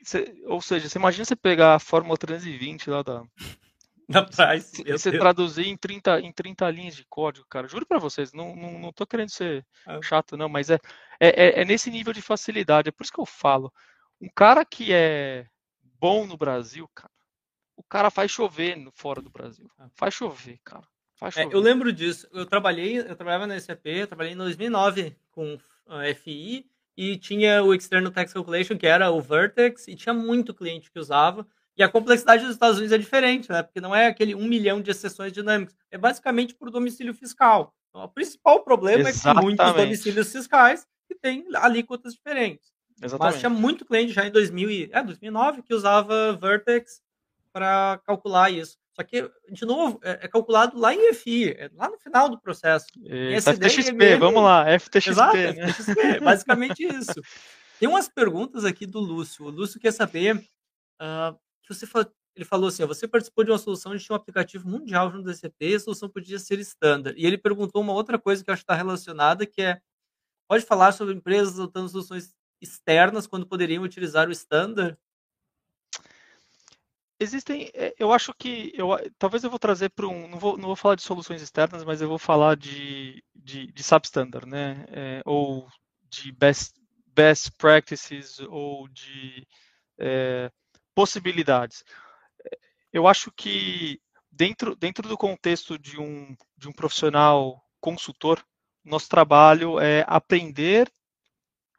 Você, 0.04 0.34
ou 0.46 0.60
seja, 0.60 0.88
você 0.88 0.98
imagina 0.98 1.24
você 1.24 1.34
pegar 1.34 1.74
a 1.74 1.78
Fórmula 1.78 2.16
320 2.16 2.90
lá 2.90 3.02
da. 3.02 3.24
Da 4.06 4.22
Price. 4.22 4.82
E 4.84 4.92
você 4.92 5.16
traduzir 5.16 5.66
em 5.66 5.78
30, 5.78 6.20
em 6.20 6.30
30 6.30 6.70
linhas 6.70 6.94
de 6.94 7.06
código, 7.06 7.46
cara. 7.48 7.66
Juro 7.66 7.86
para 7.86 7.98
vocês, 7.98 8.34
não, 8.34 8.54
não, 8.54 8.78
não 8.78 8.92
tô 8.92 9.06
querendo 9.06 9.30
ser 9.30 9.64
é. 9.88 10.02
chato, 10.02 10.36
não, 10.36 10.46
mas 10.46 10.68
é, 10.68 10.78
é, 11.18 11.62
é 11.62 11.64
nesse 11.64 11.90
nível 11.90 12.12
de 12.12 12.20
facilidade. 12.20 12.90
É 12.90 12.92
por 12.92 13.02
isso 13.02 13.12
que 13.12 13.18
eu 13.18 13.24
falo. 13.24 13.72
Um 14.20 14.28
cara 14.28 14.62
que 14.62 14.92
é 14.92 15.46
bom 15.98 16.26
no 16.26 16.36
Brasil, 16.36 16.86
cara, 16.94 17.10
o 17.74 17.82
cara 17.82 18.10
faz 18.10 18.30
chover 18.30 18.76
fora 18.92 19.22
do 19.22 19.30
Brasil. 19.30 19.70
É. 19.80 19.84
Faz 19.94 20.12
chover, 20.12 20.58
cara. 20.62 20.86
Faz 21.14 21.32
chover. 21.32 21.48
É, 21.48 21.54
eu 21.54 21.60
lembro 21.60 21.90
disso. 21.90 22.28
Eu 22.30 22.44
trabalhei, 22.44 22.98
eu 22.98 23.16
trabalhava 23.16 23.46
na 23.46 23.58
SAP, 23.58 23.86
eu 23.86 24.06
trabalhei 24.06 24.34
em 24.34 24.36
2009 24.36 25.16
com 25.30 25.58
FI, 26.22 26.70
e 26.96 27.16
tinha 27.16 27.62
o 27.62 27.74
External 27.74 28.12
Tax 28.12 28.32
Calculation, 28.32 28.76
que 28.76 28.86
era 28.86 29.10
o 29.10 29.20
Vertex, 29.20 29.88
e 29.88 29.96
tinha 29.96 30.12
muito 30.12 30.54
cliente 30.54 30.90
que 30.90 30.98
usava. 30.98 31.46
E 31.76 31.82
a 31.82 31.88
complexidade 31.88 32.44
dos 32.44 32.52
Estados 32.52 32.78
Unidos 32.78 32.92
é 32.92 32.98
diferente, 32.98 33.50
né? 33.50 33.62
Porque 33.62 33.80
não 33.80 33.94
é 33.94 34.06
aquele 34.06 34.34
um 34.34 34.46
milhão 34.46 34.80
de 34.80 34.90
exceções 34.90 35.32
dinâmicas. 35.32 35.74
É 35.90 35.98
basicamente 35.98 36.54
por 36.54 36.70
domicílio 36.70 37.12
fiscal. 37.12 37.74
Então, 37.90 38.04
o 38.04 38.08
principal 38.08 38.62
problema 38.62 39.08
Exatamente. 39.08 39.28
é 39.28 39.40
que 39.40 39.62
muitos 39.62 39.82
domicílios 39.82 40.32
fiscais 40.32 40.86
que 41.08 41.16
têm 41.16 41.44
alíquotas 41.56 42.14
diferentes. 42.14 42.72
Exatamente. 43.02 43.32
Mas 43.32 43.40
tinha 43.40 43.50
muito 43.50 43.84
cliente 43.84 44.12
já 44.12 44.26
em 44.26 44.30
2000 44.30 44.70
e, 44.70 44.90
é, 44.92 45.02
2009 45.02 45.62
que 45.62 45.74
usava 45.74 46.32
Vertex 46.34 47.02
para 47.52 48.00
calcular 48.06 48.50
isso. 48.50 48.78
Só 48.94 49.02
que, 49.02 49.28
de 49.50 49.66
novo, 49.66 49.98
é, 50.04 50.20
é, 50.22 50.28
calculado 50.28 50.78
lá 50.78 50.94
em 50.94 51.12
FI, 51.12 51.50
é 51.50 51.70
lá 51.74 51.88
no 51.88 51.98
final 51.98 52.28
do 52.28 52.40
processo. 52.40 52.86
E, 53.02 53.40
FTXP, 53.40 54.16
vamos 54.18 54.42
lá, 54.42 54.66
FTXP. 54.78 55.10
Exato, 55.10 55.36
né? 55.36 55.72
FTXP, 55.72 56.20
basicamente 56.20 56.84
isso. 56.86 57.20
Tem 57.80 57.88
umas 57.88 58.08
perguntas 58.08 58.64
aqui 58.64 58.86
do 58.86 59.00
Lúcio. 59.00 59.46
O 59.46 59.50
Lúcio 59.50 59.80
quer 59.80 59.92
saber, 59.92 60.36
uh, 60.36 61.36
que 61.62 61.74
você 61.74 61.86
ele 62.36 62.44
falou 62.44 62.68
assim, 62.68 62.84
você 62.84 63.06
participou 63.06 63.44
de 63.44 63.50
uma 63.50 63.58
solução 63.58 63.94
de 63.94 64.12
um 64.12 64.16
aplicativo 64.16 64.68
mundial 64.68 65.10
junto 65.10 65.22
do 65.22 65.30
DCP 65.30 65.70
e 65.70 65.74
a 65.74 65.80
solução 65.80 66.08
podia 66.08 66.38
ser 66.38 66.58
standard. 66.58 67.18
E 67.20 67.24
ele 67.24 67.38
perguntou 67.38 67.80
uma 67.80 67.92
outra 67.92 68.18
coisa 68.18 68.42
que 68.42 68.50
eu 68.50 68.52
acho 68.52 68.62
que 68.62 68.64
está 68.64 68.74
relacionada, 68.74 69.46
que 69.46 69.62
é, 69.62 69.80
pode 70.48 70.64
falar 70.64 70.92
sobre 70.92 71.14
empresas 71.14 71.54
adotando 71.54 71.88
soluções 71.88 72.34
externas 72.60 73.26
quando 73.26 73.46
poderiam 73.46 73.84
utilizar 73.84 74.28
o 74.28 74.32
standard? 74.32 74.96
Existem, 77.24 77.70
é, 77.74 77.94
eu 77.98 78.12
acho 78.12 78.32
que 78.34 78.72
eu 78.74 78.88
talvez 79.18 79.42
eu 79.42 79.50
vou 79.50 79.58
trazer 79.58 79.90
para 79.90 80.06
um, 80.06 80.28
não 80.28 80.38
vou, 80.38 80.56
não 80.56 80.66
vou 80.66 80.76
falar 80.76 80.94
de 80.94 81.02
soluções 81.02 81.42
externas, 81.42 81.84
mas 81.84 82.00
eu 82.00 82.08
vou 82.08 82.18
falar 82.18 82.56
de, 82.56 83.24
de, 83.34 83.72
de 83.72 83.82
substandard, 83.82 84.48
né? 84.48 84.84
É, 84.88 85.22
ou 85.24 85.68
de 86.08 86.30
best, 86.32 86.74
best 87.06 87.50
practices 87.58 88.38
ou 88.48 88.88
de 88.88 89.46
é, 89.98 90.50
possibilidades. 90.94 91.84
Eu 92.92 93.08
acho 93.08 93.32
que 93.32 94.00
dentro, 94.30 94.76
dentro 94.76 95.08
do 95.08 95.16
contexto 95.16 95.78
de 95.78 95.98
um, 95.98 96.36
de 96.56 96.68
um 96.68 96.72
profissional 96.72 97.60
consultor, 97.80 98.44
nosso 98.84 99.08
trabalho 99.08 99.80
é 99.80 100.04
aprender 100.06 100.92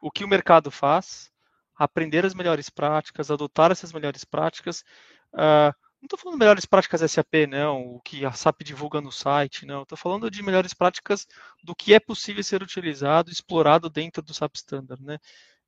o 0.02 0.12
que 0.12 0.24
o 0.24 0.28
mercado 0.28 0.70
faz, 0.70 1.32
aprender 1.76 2.26
as 2.26 2.34
melhores 2.34 2.70
práticas, 2.70 3.30
adotar 3.30 3.72
essas 3.72 3.92
melhores 3.92 4.24
práticas 4.24 4.84
Uh, 5.36 5.74
não 6.02 6.08
estou 6.08 6.20
falando 6.20 6.40
melhores 6.40 6.66
práticas 6.66 7.12
SAP, 7.12 7.48
não, 7.50 7.96
o 7.96 8.02
que 8.02 8.26
a 8.26 8.32
SAP 8.32 8.64
divulga 8.64 9.02
no 9.02 9.12
site, 9.12 9.66
não. 9.66 9.84
Estou 9.84 9.98
falando 9.98 10.30
de 10.30 10.42
melhores 10.44 10.74
práticas 10.74 11.28
do 11.64 11.76
que 11.76 11.94
é 11.94 12.00
possível 12.00 12.44
ser 12.44 12.62
utilizado, 12.64 13.32
explorado 13.32 13.90
dentro 13.90 14.22
do 14.22 14.34
SAP 14.34 14.56
Standard, 14.56 15.04
né? 15.04 15.18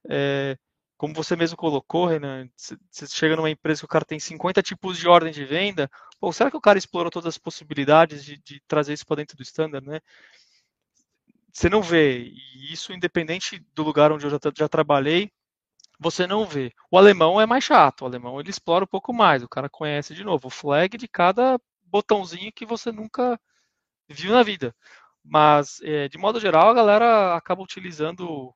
É, 0.10 0.58
como 0.98 1.14
você 1.14 1.36
mesmo 1.36 1.58
colocou, 1.58 2.06
Renan, 2.06 2.48
você 2.56 3.08
chega 3.08 3.36
numa 3.36 3.50
empresa 3.50 3.82
que 3.82 3.86
o 3.86 3.90
cara 3.90 4.06
tem 4.06 4.20
50 4.20 4.62
tipos 4.64 4.98
de 4.98 5.08
ordem 5.08 5.32
de 5.32 5.46
venda, 5.46 5.90
pô, 6.20 6.32
será 6.32 6.50
que 6.50 6.58
o 6.58 6.62
cara 6.62 6.78
explorou 6.78 7.12
todas 7.12 7.28
as 7.28 7.38
possibilidades 7.38 8.24
de, 8.24 8.38
de 8.38 8.62
trazer 8.68 8.94
isso 8.94 9.06
para 9.06 9.18
dentro 9.18 9.38
do 9.38 9.44
standard, 9.44 9.86
né? 9.86 10.00
você 11.58 11.70
não 11.70 11.82
vê, 11.82 12.20
e 12.20 12.72
isso 12.72 12.94
independente 12.94 13.60
do 13.74 13.82
lugar 13.82 14.12
onde 14.12 14.26
eu 14.26 14.30
já, 14.30 14.38
já 14.56 14.70
trabalhei, 14.70 15.32
você 16.00 16.28
não 16.28 16.46
vê. 16.46 16.74
O 16.92 16.98
alemão 16.98 17.40
é 17.42 17.46
mais 17.46 17.64
chato, 17.64 18.02
o 18.02 18.06
alemão 18.06 18.40
ele 18.40 18.50
explora 18.50 18.84
um 18.84 18.88
pouco 18.88 19.14
mais, 19.14 19.44
o 19.44 19.50
cara 19.50 19.70
conhece 19.70 20.14
de 20.14 20.24
novo 20.24 20.48
o 20.48 20.52
flag 20.52 20.98
de 20.98 21.08
cada 21.08 21.60
botãozinho 21.84 22.52
que 22.54 22.66
você 22.66 22.92
nunca 22.92 23.40
viu 24.10 24.32
na 24.32 24.44
vida. 24.44 24.76
Mas, 25.24 25.82
é, 25.82 26.08
de 26.08 26.18
modo 26.18 26.40
geral, 26.40 26.70
a 26.70 26.74
galera 26.74 27.36
acaba 27.36 27.62
utilizando 27.62 28.54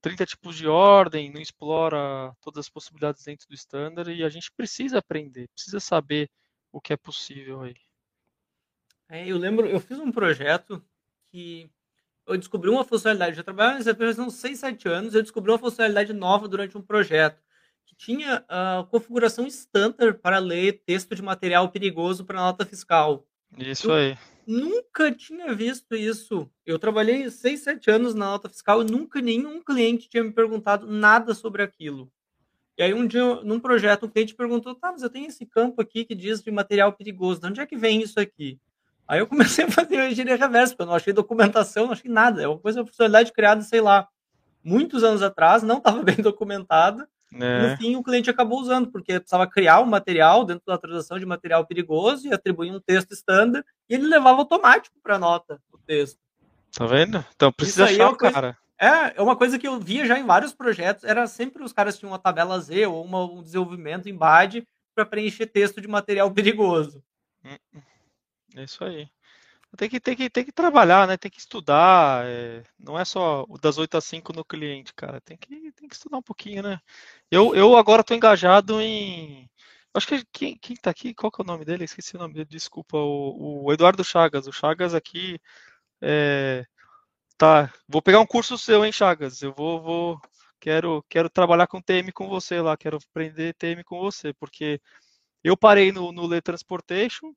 30 0.00 0.26
tipos 0.26 0.56
de 0.56 0.66
ordem, 0.68 1.32
não 1.32 1.40
explora 1.40 2.34
todas 2.40 2.66
as 2.66 2.68
possibilidades 2.70 3.24
dentro 3.24 3.48
do 3.48 3.54
standard 3.54 4.10
e 4.12 4.24
a 4.24 4.28
gente 4.28 4.52
precisa 4.52 4.98
aprender, 4.98 5.48
precisa 5.54 5.80
saber 5.80 6.30
o 6.72 6.80
que 6.80 6.92
é 6.92 6.96
possível 6.96 7.62
aí. 7.62 7.74
É, 9.08 9.26
eu 9.26 9.38
lembro, 9.38 9.66
eu 9.66 9.80
fiz 9.80 9.98
um 9.98 10.10
projeto 10.10 10.82
que 11.30 11.70
eu 12.26 12.36
descobri 12.36 12.70
uma 12.70 12.84
funcionalidade. 12.84 13.36
Já 13.36 13.42
trabalhava 13.42 13.78
nessa 13.78 13.90
empresa 13.90 14.22
há 14.22 14.26
uns 14.26 14.34
6, 14.34 14.58
7 14.58 14.88
anos. 14.88 15.14
Eu 15.14 15.22
descobri 15.22 15.50
uma 15.50 15.58
funcionalidade 15.58 16.12
nova 16.12 16.48
durante 16.48 16.76
um 16.76 16.82
projeto 16.82 17.42
que 17.86 17.94
tinha 17.94 18.44
a 18.48 18.86
configuração 18.90 19.46
standard 19.46 20.18
para 20.18 20.38
ler 20.38 20.82
texto 20.86 21.14
de 21.14 21.22
material 21.22 21.68
perigoso 21.68 22.24
para 22.24 22.40
nota 22.40 22.64
fiscal. 22.64 23.26
Isso 23.58 23.90
eu 23.90 23.94
aí. 23.94 24.18
Nunca 24.46 25.10
tinha 25.12 25.54
visto 25.54 25.94
isso. 25.94 26.50
Eu 26.66 26.78
trabalhei 26.78 27.30
6, 27.30 27.60
7 27.60 27.90
anos 27.90 28.14
na 28.14 28.26
nota 28.26 28.48
fiscal 28.48 28.82
e 28.82 28.90
nunca 28.90 29.20
nenhum 29.20 29.62
cliente 29.62 30.08
tinha 30.08 30.22
me 30.22 30.32
perguntado 30.32 30.86
nada 30.86 31.34
sobre 31.34 31.62
aquilo. 31.62 32.10
E 32.76 32.82
aí 32.82 32.92
um 32.92 33.06
dia, 33.06 33.36
num 33.42 33.60
projeto, 33.60 34.04
um 34.04 34.08
cliente 34.08 34.34
perguntou, 34.34 34.74
tá, 34.74 34.90
mas 34.90 35.02
eu 35.02 35.08
tenho 35.08 35.28
esse 35.28 35.46
campo 35.46 35.80
aqui 35.80 36.04
que 36.04 36.14
diz 36.14 36.42
de 36.42 36.50
material 36.50 36.92
perigoso, 36.92 37.40
de 37.40 37.46
onde 37.46 37.60
é 37.60 37.66
que 37.66 37.76
vem 37.76 38.02
isso 38.02 38.18
aqui? 38.18 38.58
Aí 39.06 39.20
eu 39.20 39.26
comecei 39.26 39.64
a 39.66 39.70
fazer 39.70 40.10
engenharia 40.10 40.36
reversa, 40.36 40.72
porque 40.72 40.82
eu 40.82 40.86
não 40.86 40.94
achei 40.94 41.12
documentação, 41.12 41.86
não 41.86 41.92
achei 41.92 42.10
nada. 42.10 42.42
É 42.42 42.48
uma 42.48 42.58
coisa, 42.58 42.80
uma 42.80 42.86
funcionalidade 42.86 43.32
criada, 43.32 43.62
sei 43.62 43.80
lá, 43.80 44.08
muitos 44.62 45.04
anos 45.04 45.22
atrás, 45.22 45.62
não 45.62 45.78
estava 45.78 46.02
bem 46.02 46.16
documentada. 46.16 47.08
É. 47.32 47.68
No 47.68 47.76
fim, 47.76 47.96
o 47.96 48.02
cliente 48.02 48.30
acabou 48.30 48.60
usando, 48.60 48.90
porque 48.90 49.18
precisava 49.18 49.46
criar 49.46 49.80
um 49.80 49.86
material 49.86 50.44
dentro 50.44 50.62
da 50.66 50.78
transação 50.78 51.18
de 51.18 51.26
material 51.26 51.66
perigoso 51.66 52.28
e 52.28 52.32
atribuir 52.32 52.70
um 52.70 52.80
texto 52.80 53.12
standard, 53.12 53.66
e 53.88 53.94
ele 53.94 54.06
levava 54.06 54.38
automático 54.38 54.96
para 55.02 55.16
a 55.16 55.18
nota 55.18 55.60
o 55.72 55.78
texto. 55.78 56.18
Tá 56.72 56.86
vendo? 56.86 57.24
Então 57.34 57.52
precisa 57.52 57.84
achar 57.84 58.04
é 58.04 58.06
o 58.06 58.16
cara. 58.16 58.56
É, 58.80 59.16
é 59.16 59.22
uma 59.22 59.36
coisa 59.36 59.58
que 59.58 59.66
eu 59.66 59.78
via 59.78 60.06
já 60.06 60.18
em 60.18 60.24
vários 60.24 60.52
projetos, 60.52 61.04
era 61.04 61.26
sempre 61.26 61.62
os 61.62 61.72
caras 61.72 61.98
tinham 61.98 62.12
uma 62.12 62.18
tabela 62.18 62.58
Z 62.60 62.86
ou 62.86 63.04
uma, 63.04 63.24
um 63.24 63.42
desenvolvimento 63.42 64.08
em 64.08 64.16
BAD 64.16 64.66
para 64.94 65.06
preencher 65.06 65.46
texto 65.46 65.80
de 65.80 65.88
material 65.88 66.30
perigoso. 66.32 67.02
Hum, 67.44 67.56
hum. 67.74 67.80
É 68.56 68.64
isso 68.64 68.84
aí. 68.84 69.08
Tem 69.76 69.88
que, 69.90 70.00
tem 70.00 70.16
que, 70.16 70.30
tem 70.30 70.44
que 70.44 70.52
trabalhar, 70.52 71.06
né? 71.08 71.16
Tem 71.16 71.30
que 71.30 71.40
estudar. 71.40 72.24
É... 72.26 72.62
Não 72.78 72.98
é 72.98 73.04
só 73.04 73.44
das 73.60 73.78
8 73.78 73.96
às 73.96 74.04
5 74.04 74.32
no 74.32 74.44
cliente, 74.44 74.94
cara. 74.94 75.20
Tem 75.20 75.36
que, 75.36 75.72
tem 75.72 75.88
que 75.88 75.94
estudar 75.94 76.18
um 76.18 76.22
pouquinho, 76.22 76.62
né? 76.62 76.80
Eu, 77.30 77.54
eu 77.54 77.76
agora 77.76 78.02
estou 78.02 78.16
engajado 78.16 78.80
em. 78.80 79.48
Acho 79.94 80.08
que 80.08 80.24
quem, 80.32 80.58
quem 80.58 80.76
tá 80.76 80.90
aqui, 80.90 81.14
qual 81.14 81.30
que 81.32 81.40
é 81.42 81.44
o 81.44 81.46
nome 81.46 81.64
dele? 81.64 81.84
Esqueci 81.84 82.16
o 82.16 82.18
nome 82.18 82.34
dele, 82.34 82.46
desculpa. 82.46 82.98
O, 82.98 83.64
o 83.66 83.72
Eduardo 83.72 84.04
Chagas. 84.04 84.46
O 84.46 84.52
Chagas 84.52 84.94
aqui. 84.94 85.38
É... 86.02 86.64
Tá. 87.38 87.72
Vou 87.88 88.02
pegar 88.02 88.20
um 88.20 88.26
curso 88.26 88.58
seu, 88.58 88.84
hein, 88.84 88.92
Chagas? 88.92 89.42
Eu 89.42 89.52
vou, 89.54 89.82
vou. 89.82 90.20
Quero, 90.60 91.04
quero 91.08 91.30
trabalhar 91.30 91.66
com 91.66 91.82
TM 91.82 92.12
com 92.12 92.28
você 92.28 92.60
lá. 92.60 92.76
Quero 92.76 92.98
aprender 92.98 93.54
TM 93.54 93.84
com 93.84 94.00
você, 94.00 94.32
porque 94.34 94.80
eu 95.44 95.56
parei 95.56 95.92
no, 95.92 96.12
no 96.12 96.26
Le 96.28 96.40
Transportation 96.42 97.34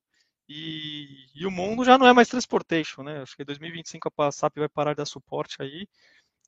e, 0.48 1.26
e, 1.34 1.46
o 1.46 1.50
mundo 1.50 1.84
já 1.84 1.98
não 1.98 2.06
é 2.06 2.12
mais 2.12 2.28
transportation, 2.28 3.02
né? 3.02 3.20
Acho 3.22 3.36
que 3.36 3.42
em 3.42 3.46
2025 3.46 4.10
a 4.18 4.32
SAP 4.32 4.56
vai 4.58 4.68
parar 4.68 4.92
de 4.92 4.98
dar 4.98 5.06
suporte 5.06 5.56
aí. 5.60 5.86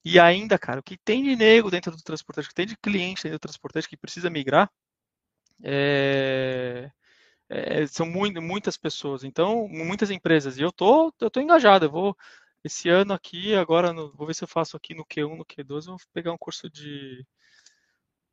E 0.05 0.19
ainda, 0.19 0.59
cara, 0.59 0.81
o 0.81 0.83
que 0.83 0.97
tem 0.99 1.23
de 1.25 1.37
nego 1.37 1.71
dentro 1.71 1.93
do 1.93 2.03
transportation, 2.03 2.47
o 2.47 2.51
que 2.51 2.55
tem 2.55 2.67
de 2.67 2.77
cliente 2.77 3.25
dentro 3.25 3.39
do 3.39 3.43
transportation 3.43 3.89
que 3.89 3.97
precisa 3.99 4.31
migrar, 4.31 4.71
é, 5.63 6.91
é, 7.49 7.87
são 7.87 8.07
muito, 8.07 8.41
muitas 8.43 8.77
pessoas, 8.79 9.25
então, 9.25 9.69
muitas 9.69 10.11
empresas. 10.11 10.59
E 10.59 10.63
eu 10.63 10.73
tô, 10.73 11.13
eu 11.21 11.31
tô 11.31 11.41
engajado, 11.41 11.87
eu 11.87 11.91
vou, 11.91 12.17
esse 12.65 12.89
ano 12.89 13.13
aqui, 13.15 13.55
agora, 13.55 13.93
no, 13.93 14.13
vou 14.15 14.27
ver 14.27 14.35
se 14.35 14.45
eu 14.45 14.49
faço 14.49 14.77
aqui 14.77 14.95
no 14.95 15.05
Q1, 15.05 15.37
no 15.37 15.45
Q2, 15.45 15.87
eu 15.89 15.93
vou 15.97 16.01
pegar 16.15 16.33
um 16.33 16.39
curso 16.39 16.71
de, 16.71 17.27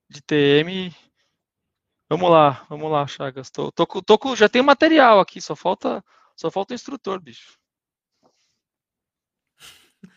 de 0.09 0.21
TM 0.21 0.93
Vamos 2.09 2.31
lá, 2.31 2.65
vamos 2.69 2.89
lá, 2.89 3.05
Chagas. 3.05 3.49
Tô, 3.49 3.69
tô, 3.69 3.85
tô, 3.85 4.35
já 4.35 4.47
tem 4.47 4.61
material 4.61 5.19
aqui, 5.19 5.41
só 5.41 5.55
falta, 5.57 6.01
só 6.37 6.49
falta 6.49 6.73
o 6.73 6.75
instrutor, 6.75 7.19
bicho. 7.19 7.57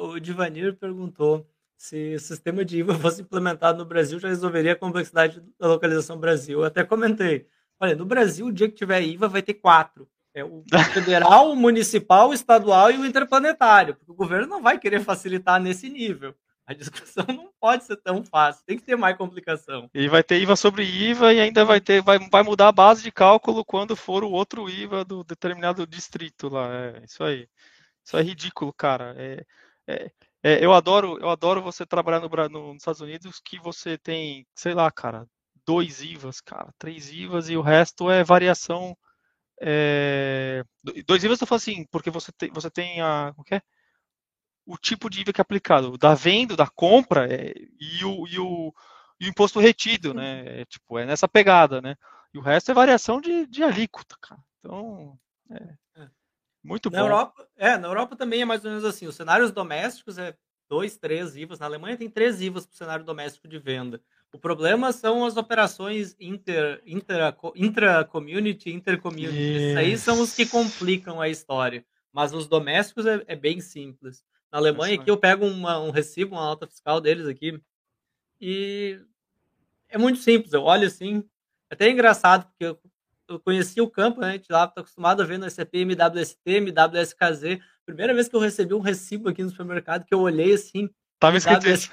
o 0.00 0.18
Divanir 0.18 0.76
perguntou 0.78 1.46
se 1.76 2.14
o 2.14 2.20
sistema 2.20 2.64
de 2.64 2.78
IVA 2.78 2.94
fosse 2.98 3.20
implementado 3.20 3.78
no 3.78 3.84
Brasil, 3.84 4.18
já 4.18 4.28
resolveria 4.28 4.72
a 4.72 4.76
complexidade 4.76 5.42
da 5.60 5.68
localização 5.68 6.18
Brasil. 6.18 6.60
Eu 6.60 6.64
até 6.64 6.82
comentei. 6.82 7.46
Olha, 7.78 7.94
no 7.94 8.06
Brasil, 8.06 8.46
o 8.46 8.52
dia 8.52 8.68
que 8.68 8.74
tiver 8.74 9.02
IVA, 9.02 9.28
vai 9.28 9.42
ter 9.42 9.54
quatro. 9.54 10.08
É 10.32 10.42
o 10.42 10.64
federal, 10.94 11.52
o 11.52 11.56
municipal, 11.56 12.30
o 12.30 12.34
estadual 12.34 12.90
e 12.90 12.96
o 12.96 13.04
interplanetário. 13.04 13.94
Porque 13.94 14.10
o 14.10 14.14
governo 14.14 14.46
não 14.46 14.62
vai 14.62 14.78
querer 14.78 15.00
facilitar 15.00 15.60
nesse 15.60 15.90
nível. 15.90 16.34
A 16.66 16.74
discussão 16.74 17.24
não 17.28 17.52
pode 17.60 17.84
ser 17.84 17.96
tão 17.98 18.24
fácil, 18.24 18.64
tem 18.66 18.76
que 18.76 18.84
ter 18.84 18.96
mais 18.96 19.16
complicação. 19.16 19.88
E 19.94 20.08
vai 20.08 20.22
ter 20.22 20.40
IVA 20.40 20.56
sobre 20.56 20.82
IVA 20.82 21.32
e 21.32 21.40
ainda 21.40 21.64
vai 21.64 21.80
ter, 21.80 22.02
vai, 22.02 22.18
vai 22.18 22.42
mudar 22.42 22.68
a 22.68 22.72
base 22.72 23.02
de 23.02 23.12
cálculo 23.12 23.64
quando 23.64 23.94
for 23.94 24.24
o 24.24 24.30
outro 24.30 24.68
IVA 24.68 25.04
do 25.04 25.22
determinado 25.22 25.86
distrito 25.86 26.48
lá. 26.48 26.68
É 26.74 27.04
isso 27.04 27.22
aí. 27.22 27.48
Isso 28.04 28.16
é 28.16 28.22
ridículo, 28.22 28.72
cara. 28.72 29.14
É, 29.16 29.44
é, 29.86 30.10
é, 30.42 30.64
eu 30.64 30.72
adoro, 30.72 31.18
eu 31.20 31.28
adoro 31.28 31.62
você 31.62 31.86
trabalhar 31.86 32.20
no, 32.20 32.28
no, 32.28 32.74
nos 32.74 32.82
Estados 32.82 33.00
Unidos 33.00 33.40
que 33.44 33.58
você 33.60 33.96
tem, 33.98 34.46
sei 34.54 34.74
lá, 34.74 34.90
cara, 34.90 35.26
dois 35.64 36.02
IVAs, 36.02 36.40
cara, 36.40 36.72
três 36.78 37.12
IVAs 37.12 37.48
e 37.48 37.56
o 37.56 37.62
resto 37.62 38.10
é 38.10 38.24
variação. 38.24 38.96
É, 39.60 40.64
dois 41.06 41.24
IVAs 41.24 41.40
eu 41.40 41.46
falo 41.46 41.56
assim, 41.58 41.86
porque 41.90 42.10
você 42.10 42.32
tem, 42.32 42.50
você 42.50 42.70
tem 42.70 43.00
a, 43.00 43.32
o 43.36 43.44
que 43.44 43.56
é? 43.56 43.62
O 44.66 44.76
tipo 44.76 45.08
de 45.08 45.20
IVA 45.20 45.32
que 45.32 45.40
é 45.40 45.42
aplicado, 45.42 45.96
da 45.96 46.14
venda, 46.14 46.56
da 46.56 46.66
compra 46.66 47.32
é, 47.32 47.54
e, 47.78 48.04
o, 48.04 48.26
e, 48.26 48.38
o, 48.38 48.74
e, 49.20 49.26
o, 49.26 49.28
imposto 49.28 49.60
retido, 49.60 50.12
né? 50.12 50.60
É, 50.60 50.64
tipo, 50.64 50.98
é 50.98 51.06
nessa 51.06 51.28
pegada, 51.28 51.80
né? 51.80 51.96
E 52.34 52.38
o 52.38 52.42
resto 52.42 52.70
é 52.70 52.74
variação 52.74 53.20
de, 53.20 53.46
de 53.46 53.62
alíquota, 53.62 54.16
cara. 54.20 54.40
Então, 54.58 55.16
é, 55.50 56.02
é. 56.02 56.08
muito 56.62 56.90
na 56.90 56.98
bom. 56.98 57.04
Europa, 57.04 57.48
é, 57.56 57.78
na 57.78 57.86
Europa 57.86 58.16
também 58.16 58.42
é 58.42 58.44
mais 58.44 58.64
ou 58.64 58.70
menos 58.70 58.84
assim. 58.84 59.06
Os 59.06 59.14
cenários 59.14 59.52
domésticos 59.52 60.18
é 60.18 60.36
dois, 60.68 60.96
três 60.96 61.36
IVAs. 61.36 61.60
Na 61.60 61.66
Alemanha 61.66 61.96
tem 61.96 62.10
três 62.10 62.40
IVAs 62.40 62.66
para 62.66 62.74
o 62.74 62.76
cenário 62.76 63.04
doméstico 63.04 63.46
de 63.46 63.58
venda. 63.58 64.02
O 64.32 64.38
problema 64.38 64.92
são 64.92 65.24
as 65.24 65.36
operações 65.36 66.16
inter, 66.18 66.82
inter, 66.84 67.34
intra-community, 67.54 68.70
intercommunity. 68.70 69.70
Isso 69.70 69.78
aí 69.78 69.96
são 69.96 70.20
os 70.20 70.34
que 70.34 70.44
complicam 70.44 71.20
a 71.20 71.28
história. 71.28 71.86
Mas 72.12 72.32
os 72.32 72.48
domésticos 72.48 73.06
é, 73.06 73.22
é 73.28 73.36
bem 73.36 73.60
simples. 73.60 74.24
Na 74.50 74.58
Alemanha 74.58 75.00
aqui 75.00 75.10
eu 75.10 75.16
pego 75.16 75.46
uma, 75.46 75.78
um 75.80 75.90
recibo, 75.90 76.34
uma 76.34 76.44
nota 76.46 76.66
fiscal 76.66 77.00
deles 77.00 77.26
aqui 77.26 77.60
e 78.40 79.00
é 79.88 79.98
muito 79.98 80.18
simples. 80.18 80.52
Eu 80.52 80.62
olho 80.62 80.86
assim, 80.86 81.24
é 81.70 81.74
até 81.74 81.90
engraçado 81.90 82.46
porque 82.46 82.64
eu, 82.64 82.78
eu 83.28 83.40
conheci 83.40 83.80
o 83.80 83.90
campo, 83.90 84.20
né? 84.20 84.28
A 84.28 84.32
gente 84.32 84.50
lá 84.50 84.64
está 84.64 84.80
acostumado 84.80 85.22
a 85.22 85.24
ver 85.24 85.38
no 85.38 85.50
SAP 85.50 85.74
MWST, 85.74 86.38
MWSKZ. 86.46 87.60
Primeira 87.84 88.14
vez 88.14 88.28
que 88.28 88.36
eu 88.36 88.40
recebi 88.40 88.74
um 88.74 88.80
recibo 88.80 89.28
aqui 89.28 89.42
no 89.42 89.50
supermercado 89.50 90.04
que 90.04 90.14
eu 90.14 90.20
olhei 90.20 90.52
assim, 90.52 90.90
Tava 91.18 91.38
escrito 91.38 91.66
isso. 91.68 91.88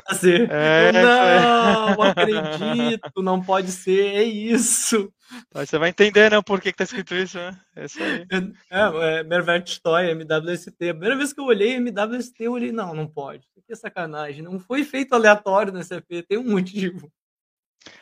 É, 0.50 0.92
não, 0.92 1.96
não 1.96 2.04
acredito, 2.04 3.22
não 3.22 3.42
pode 3.42 3.72
ser, 3.72 4.16
é 4.16 4.24
isso. 4.24 5.12
Você 5.54 5.78
vai 5.78 5.90
entender, 5.90 6.30
né, 6.30 6.42
por 6.42 6.60
que, 6.60 6.72
que 6.72 6.78
tá 6.78 6.84
escrito 6.84 7.16
isso, 7.16 7.38
né? 7.38 7.58
É 7.76 7.86
isso 7.86 8.04
aí. 8.04 8.26
É, 8.70 9.20
é 9.20 9.24
Mervertstoy, 9.24 10.12
MWST. 10.12 10.90
A 10.90 10.94
primeira 10.94 11.16
vez 11.16 11.32
que 11.32 11.40
eu 11.40 11.46
olhei 11.46 11.76
MWST, 11.76 12.44
eu 12.44 12.52
olhei, 12.52 12.72
não, 12.72 12.94
não 12.94 13.08
pode. 13.08 13.48
Que 13.66 13.72
é 13.72 13.76
sacanagem. 13.76 14.44
Não 14.44 14.60
foi 14.60 14.84
feito 14.84 15.14
aleatório 15.14 15.72
no 15.72 15.82
SAP, 15.82 16.26
tem 16.28 16.38
um 16.38 16.50
motivo. 16.50 17.12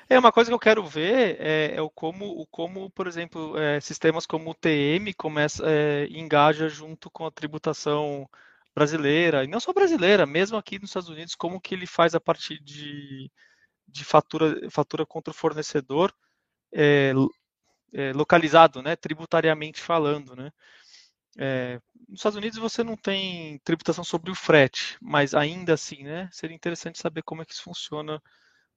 É, 0.08 0.20
uma 0.20 0.32
coisa 0.32 0.48
que 0.52 0.54
eu 0.54 0.60
quero 0.60 0.86
ver 0.86 1.38
é, 1.40 1.76
é 1.76 1.82
o, 1.82 1.90
como, 1.90 2.26
o 2.26 2.46
como, 2.46 2.92
por 2.92 3.08
exemplo, 3.08 3.58
é, 3.58 3.80
sistemas 3.80 4.28
como 4.28 4.52
o 4.52 4.54
TM 4.54 5.12
começa, 5.18 5.64
é, 5.66 6.06
engaja 6.12 6.70
junto 6.70 7.10
com 7.10 7.26
a 7.26 7.32
tributação 7.32 8.30
brasileira, 8.76 9.44
e 9.44 9.48
não 9.48 9.60
só 9.60 9.74
brasileira, 9.74 10.26
mesmo 10.26 10.58
aqui 10.58 10.80
nos 10.80 10.90
Estados 10.90 11.10
Unidos, 11.10 11.36
como 11.36 11.60
que 11.60 11.76
ele 11.76 11.86
faz 11.86 12.16
a 12.16 12.20
partir 12.20 12.60
de, 12.64 13.30
de 13.88 14.04
fatura, 14.06 14.70
fatura 14.70 15.06
contra 15.06 15.32
o 15.32 15.36
fornecedor 15.36 16.14
é, 16.74 17.14
é, 17.94 18.14
localizado, 18.14 18.82
né, 18.82 18.96
tributariamente 18.96 19.82
falando, 19.82 20.36
né. 20.36 20.52
É, 21.38 21.80
nos 22.10 22.20
Estados 22.20 22.38
Unidos 22.38 22.60
você 22.60 22.84
não 22.84 22.98
tem 22.98 23.58
tributação 23.60 24.04
sobre 24.04 24.32
o 24.32 24.36
frete, 24.36 24.98
mas 25.02 25.34
ainda 25.34 25.74
assim, 25.74 26.04
né, 26.04 26.30
seria 26.32 26.56
interessante 26.56 27.00
saber 27.00 27.24
como 27.24 27.42
é 27.42 27.46
que 27.46 27.54
isso 27.54 27.64
funciona 27.64 28.22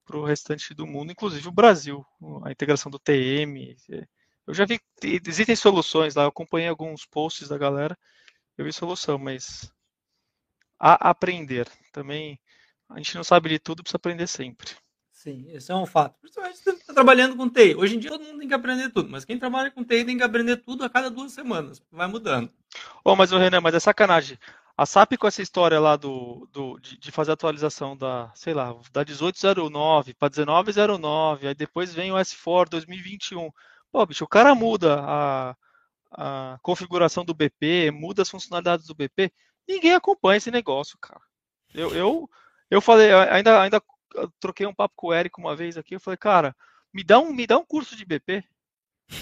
para 0.05 0.17
o 0.17 0.25
restante 0.25 0.75
do 0.75 0.87
mundo, 0.87 1.13
inclusive 1.13 1.49
o 1.49 1.53
Brasil, 1.53 2.05
a 2.45 2.53
integração 2.53 2.91
do 2.91 2.99
TM. 2.99 3.77
É, 3.91 4.07
eu 4.47 4.55
já 4.55 4.65
vi, 4.67 4.79
existem 5.03 5.57
soluções 5.57 6.15
lá, 6.15 6.25
eu 6.25 6.29
acompanhei 6.29 6.69
alguns 6.69 7.07
posts 7.07 7.49
da 7.49 7.59
galera, 7.59 7.97
eu 8.57 8.65
vi 8.65 8.73
solução, 8.73 9.19
mas 9.19 9.73
a 10.79 11.11
aprender. 11.11 11.69
Também 11.93 12.39
a 12.89 12.99
gente 12.99 13.15
não 13.15 13.25
sabe 13.25 13.49
de 13.49 13.59
tudo, 13.59 13.83
precisa 13.83 13.97
aprender 13.97 14.27
sempre. 14.27 14.71
Sim, 15.11 15.47
esse 15.49 15.73
é 15.73 15.75
um 15.75 15.87
fato. 15.87 16.21
Principalmente 16.21 16.59
você 16.59 16.71
está 16.71 16.93
trabalhando 16.93 17.35
com 17.37 17.49
TI. 17.49 17.75
Hoje 17.77 17.97
em 17.97 17.99
dia 17.99 18.11
todo 18.11 18.25
mundo 18.25 18.41
tem 18.41 18.49
que 18.49 18.55
aprender 18.55 18.91
tudo, 18.91 19.09
mas 19.09 19.25
quem 19.25 19.39
trabalha 19.39 19.71
com 19.71 19.83
TI 19.83 20.05
tem 20.05 20.19
que 20.19 20.23
aprender 20.23 20.59
tudo 20.59 20.85
a 20.85 20.91
cada 20.91 21.11
duas 21.11 21.33
semanas, 21.33 21.83
vai 21.91 22.07
mudando. 22.07 22.51
Oh, 23.03 23.17
mas 23.17 23.33
o 23.33 23.39
Renan, 23.39 23.63
mas 23.63 23.75
é 23.75 23.81
sacanagem. 23.81 24.39
A 24.77 24.85
SAP 24.85 25.17
com 25.17 25.27
essa 25.27 25.41
história 25.41 25.79
lá 25.81 25.97
do, 25.97 26.49
do 26.53 26.79
de, 26.81 26.99
de, 26.99 27.13
fazer 27.13 27.31
a 27.31 27.35
atualização 27.35 27.97
da, 27.97 28.31
sei 28.35 28.53
lá, 28.53 28.75
da 28.93 29.05
1809 29.05 30.15
para 30.15 30.29
1909, 30.29 31.47
aí 31.49 31.55
depois 31.55 31.95
vem 31.95 32.13
o 32.13 32.17
S4 32.17 32.69
2021. 32.71 33.51
Pô, 33.91 34.05
bicho, 34.05 34.25
o 34.25 34.29
cara 34.29 34.55
muda 34.55 35.01
a, 35.01 35.57
a 36.11 36.59
configuração 36.61 37.25
do 37.25 37.33
BP, 37.33 37.93
muda 37.93 38.23
as 38.23 38.29
funcionalidades 38.29 38.87
do 38.87 38.95
BP, 38.95 39.33
ninguém 39.69 39.95
acompanha 39.95 40.39
esse 40.39 40.51
negócio, 40.51 40.99
cara. 40.99 41.21
Eu, 41.75 41.95
eu, 41.95 42.31
eu 42.71 42.81
falei, 42.81 43.13
ainda, 43.13 43.61
ainda 43.61 43.83
troquei 44.41 44.67
um 44.67 44.75
papo 44.75 44.95
com 44.97 45.09
o 45.09 45.13
Érico 45.13 45.41
uma 45.41 45.57
vez 45.57 45.77
aqui, 45.77 45.95
eu 45.95 46.01
falei, 46.01 46.17
cara, 46.17 46.55
me 46.93 47.03
dá 47.03 47.19
um, 47.19 47.33
me 47.33 47.47
dá 47.47 47.59
um 47.59 47.65
curso 47.65 47.97
de 47.97 48.05
BP, 48.05 48.45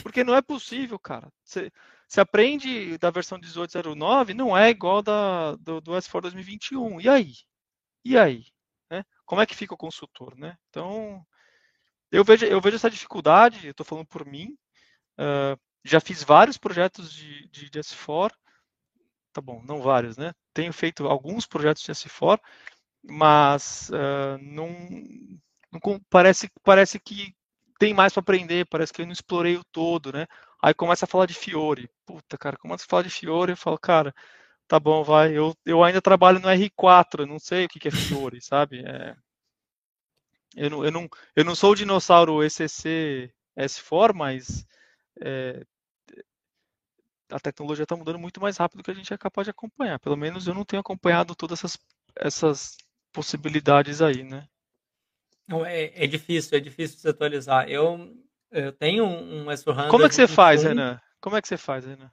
porque 0.02 0.22
não 0.22 0.34
é 0.34 0.42
possível, 0.42 0.98
cara. 0.98 1.32
Você, 1.44 1.70
aprende 2.16 2.98
da 2.98 3.10
versão 3.10 3.38
1809, 3.38 4.34
não 4.34 4.56
é 4.56 4.68
igual 4.68 5.02
da, 5.02 5.56
do, 5.56 5.80
do 5.80 5.92
S4 5.92 6.20
2021. 6.22 7.00
E 7.00 7.08
aí? 7.08 7.32
E 8.04 8.18
aí? 8.18 8.44
Né? 8.90 9.04
Como 9.24 9.40
é 9.40 9.46
que 9.46 9.54
fica 9.56 9.74
o 9.74 9.78
consultor, 9.78 10.36
né? 10.36 10.56
Então, 10.68 11.24
eu 12.10 12.22
vejo, 12.22 12.44
eu 12.44 12.60
vejo 12.60 12.76
essa 12.76 12.90
dificuldade, 12.90 13.66
eu 13.66 13.70
estou 13.70 13.86
falando 13.86 14.06
por 14.06 14.26
mim, 14.26 14.54
uh, 15.18 15.58
já 15.82 16.00
fiz 16.00 16.22
vários 16.22 16.58
projetos 16.58 17.10
de, 17.10 17.48
de, 17.48 17.70
de 17.70 17.80
S4, 17.80 18.32
tá 19.32 19.40
bom, 19.40 19.62
não 19.64 19.80
vários, 19.80 20.16
né? 20.16 20.32
Tenho 20.54 20.72
feito 20.72 21.06
alguns 21.06 21.46
projetos 21.46 21.82
de 21.82 21.92
S4, 21.92 22.40
mas 23.02 23.90
uh, 23.90 24.38
não, 24.40 24.68
não, 25.72 26.00
parece, 26.10 26.50
parece 26.62 27.00
que 27.00 27.34
tem 27.78 27.94
mais 27.94 28.12
para 28.12 28.20
aprender, 28.20 28.66
parece 28.66 28.92
que 28.92 29.02
eu 29.02 29.06
não 29.06 29.12
explorei 29.12 29.56
o 29.56 29.64
todo, 29.64 30.12
né? 30.12 30.26
Aí 30.62 30.72
começa 30.74 31.04
a 31.04 31.08
falar 31.08 31.26
de 31.26 31.34
Fiore. 31.34 31.90
Puta, 32.06 32.38
cara, 32.38 32.56
começa 32.56 32.84
a 32.84 32.88
falar 32.88 33.02
de 33.02 33.10
Fiore, 33.10 33.52
eu 33.52 33.56
falo, 33.56 33.78
cara, 33.78 34.14
tá 34.68 34.78
bom, 34.78 35.02
vai, 35.02 35.36
eu, 35.36 35.54
eu 35.66 35.82
ainda 35.82 36.00
trabalho 36.00 36.38
no 36.40 36.48
R4, 36.48 37.20
eu 37.20 37.26
não 37.26 37.38
sei 37.38 37.64
o 37.66 37.68
que, 37.68 37.80
que 37.80 37.88
é 37.88 37.90
Fiore, 37.90 38.40
sabe? 38.40 38.84
É, 38.86 39.16
eu, 40.56 40.70
não, 40.70 40.84
eu, 40.84 40.90
não, 40.92 41.08
eu 41.34 41.44
não 41.44 41.54
sou 41.54 41.72
o 41.72 41.74
dinossauro 41.74 42.42
ECC 42.44 43.32
S4, 43.58 44.14
mas 44.14 44.66
é, 45.20 45.64
a 47.32 47.40
tecnologia 47.40 47.84
está 47.84 47.96
mudando 47.96 48.18
muito 48.18 48.40
mais 48.40 48.56
rápido 48.56 48.78
do 48.78 48.84
que 48.84 48.90
a 48.90 48.94
gente 48.94 49.12
é 49.12 49.18
capaz 49.18 49.46
de 49.46 49.50
acompanhar. 49.50 49.98
Pelo 49.98 50.16
menos 50.16 50.46
eu 50.46 50.54
não 50.54 50.64
tenho 50.64 50.80
acompanhado 50.80 51.34
todas 51.34 51.58
essas, 51.58 51.78
essas 52.16 52.76
possibilidades 53.12 54.00
aí, 54.02 54.22
né? 54.22 54.46
Não, 55.48 55.64
é, 55.66 55.92
é 55.94 56.06
difícil, 56.06 56.56
é 56.56 56.60
difícil 56.60 56.98
se 56.98 57.08
atualizar. 57.08 57.68
Eu, 57.68 58.14
eu 58.50 58.72
tenho 58.72 59.04
um 59.04 59.46
S400. 59.46 59.88
Como 59.88 60.04
é 60.04 60.08
que 60.08 60.14
você 60.14 60.26
faz, 60.26 60.62
Renan? 60.62 61.00
Como 61.20 61.36
é 61.36 61.42
que 61.42 61.48
você 61.48 61.56
faz, 61.56 61.84
Renan? 61.84 62.10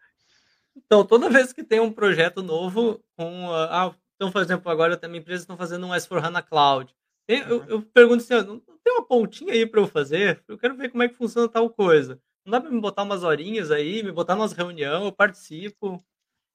Então, 0.76 1.06
toda 1.06 1.30
vez 1.30 1.52
que 1.52 1.64
tem 1.64 1.80
um 1.80 1.92
projeto 1.92 2.42
novo, 2.42 3.04
com, 3.18 3.52
ah, 3.52 3.94
então, 4.16 4.32
por 4.32 4.42
exemplo, 4.42 4.72
agora 4.72 4.98
tem 4.98 5.10
uma 5.10 5.18
empresa 5.18 5.44
estão 5.44 5.58
fazendo 5.58 5.86
um 5.86 5.92
S4HANA 5.92 6.44
Cloud. 6.44 6.94
Tem, 7.28 7.42
eu, 7.42 7.64
eu, 7.66 7.82
pergunto 7.82 8.24
assim, 8.24 8.34
não 8.46 8.60
tem 8.84 8.94
uma 8.94 9.06
pontinha 9.06 9.54
aí 9.54 9.66
para 9.66 9.80
eu 9.80 9.88
fazer? 9.88 10.44
Eu 10.48 10.58
quero 10.58 10.76
ver 10.76 10.90
como 10.90 11.04
é 11.04 11.08
que 11.08 11.16
funciona 11.16 11.48
tal 11.48 11.70
coisa. 11.70 12.20
Não 12.50 12.58
dá 12.58 12.62
para 12.62 12.72
me 12.72 12.82
botar 12.82 13.04
umas 13.04 13.24
horinhas 13.24 13.70
aí, 13.70 14.02
me 14.02 14.12
botar 14.12 14.34
umas 14.34 14.54
reunião, 14.54 15.06
eu 15.06 15.12
participo 15.12 16.04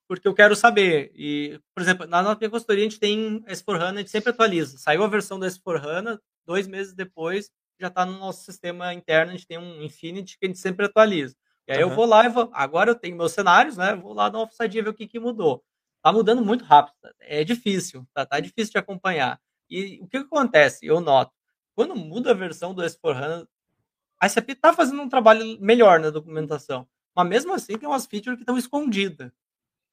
porque 0.09 0.27
eu 0.27 0.35
quero 0.35 0.57
saber. 0.57 1.13
E, 1.15 1.61
por 1.73 1.83
exemplo, 1.83 2.05
na 2.05 2.21
nossa 2.21 2.51
consultoria 2.51 2.85
a 2.85 2.89
gente 2.89 2.99
tem 2.99 3.41
S4HANA, 3.45 3.95
a 3.95 3.99
gente 3.99 4.11
sempre 4.11 4.31
atualiza. 4.31 4.77
Saiu 4.77 5.05
a 5.05 5.07
versão 5.07 5.39
do 5.39 5.47
S4HANA, 5.47 6.19
dois 6.45 6.67
meses 6.67 6.93
depois 6.93 7.49
já 7.81 7.87
está 7.87 8.05
no 8.05 8.19
nosso 8.19 8.45
sistema 8.45 8.93
interno, 8.93 9.31
a 9.31 9.37
gente 9.37 9.47
tem 9.47 9.57
um 9.57 9.83
Infinity 9.83 10.37
que 10.37 10.47
a 10.47 10.49
gente 10.49 10.59
sempre 10.59 10.87
atualiza. 10.87 11.37
E 11.69 11.73
aí 11.73 11.85
uhum. 11.85 11.91
eu 11.91 11.97
vou 11.97 12.07
lá 12.07 12.27
e 12.27 12.29
vou, 12.29 12.51
agora 12.53 12.91
eu 12.91 12.95
tenho 12.97 13.17
meus 13.17 13.33
cenários, 13.33 13.77
né? 13.77 13.95
Vou 13.95 14.13
lá 14.13 14.29
dar 14.29 14.39
uma 14.39 14.45
ofsadinha 14.47 14.83
ver 14.83 14.91
o 14.91 14.95
que, 14.95 15.07
que 15.07 15.21
mudou. 15.21 15.63
Tá 16.03 16.13
mudando 16.13 16.45
muito 16.45 16.65
rápido, 16.65 16.97
é 17.21 17.45
difícil, 17.45 18.05
tá, 18.13 18.27
tá 18.27 18.41
difícil 18.41 18.73
de 18.73 18.79
acompanhar. 18.79 19.41
E 19.71 20.01
o 20.03 20.09
que, 20.09 20.19
que 20.19 20.27
acontece? 20.27 20.85
Eu 20.85 21.01
noto, 21.01 21.33
quando 21.77 21.95
muda 21.95 22.33
a 22.33 22.35
versão 22.35 22.75
do 22.75 22.83
S4HANA, 22.83 23.47
a 24.25 24.29
SAP 24.29 24.51
tá 24.61 24.73
fazendo 24.73 25.03
um 25.03 25.09
trabalho 25.09 25.59
melhor 25.61 26.01
na 26.01 26.11
documentação, 26.11 26.87
mas 27.15 27.29
mesmo 27.29 27.53
assim 27.53 27.79
tem 27.79 27.89
umas 27.89 28.07
features 28.07 28.37
que 28.37 28.43
estão 28.43 28.59
escondidas 28.59 29.31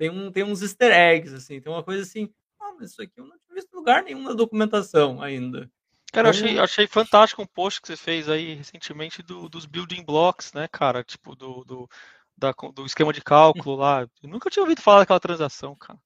tem, 0.02 0.10
um, 0.10 0.32
tem 0.32 0.44
uns 0.44 0.64
easter 0.64 0.92
eggs, 0.92 1.32
assim, 1.32 1.62
tem 1.62 1.72
uma 1.72 1.84
coisa 1.84 2.02
assim, 2.02 2.28
ah, 2.60 2.74
mas 2.80 2.90
isso 2.90 3.04
aqui 3.04 3.14
eu 3.18 3.24
não 3.24 3.38
tinha 3.38 3.54
visto 3.54 3.72
lugar 3.76 4.02
nenhum 4.02 4.24
na 4.24 4.34
documentação 4.34 5.22
ainda. 5.22 5.70
Cara, 6.12 6.30
eu 6.30 6.32
achei, 6.32 6.58
achei 6.58 6.88
fantástico 6.88 7.44
um 7.44 7.46
post 7.46 7.80
que 7.80 7.88
você 7.88 7.96
fez 7.96 8.28
aí 8.28 8.56
recentemente 8.56 9.22
do, 9.22 9.48
dos 9.48 9.68
building 9.68 10.04
blocks, 10.04 10.54
né, 10.54 10.68
cara? 10.68 11.04
Tipo, 11.04 11.36
do, 11.36 11.64
do, 11.64 11.90
da, 12.36 12.52
do 12.74 12.84
esquema 12.84 13.14
de 13.14 13.22
cálculo 13.22 13.76
lá. 13.76 14.02
Eu 14.24 14.30
nunca 14.30 14.50
tinha 14.50 14.64
ouvido 14.64 14.82
falar 14.82 15.02
daquela 15.02 15.20
transação, 15.20 15.76
cara. 15.76 16.00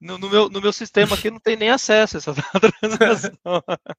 No, 0.00 0.16
no, 0.16 0.30
meu, 0.30 0.48
no 0.48 0.60
meu 0.62 0.72
sistema 0.72 1.14
aqui 1.14 1.30
não 1.30 1.38
tem 1.38 1.54
nem 1.54 1.68
acesso 1.68 2.16
a 2.16 2.18
essa 2.20 2.34
transação. 2.88 3.36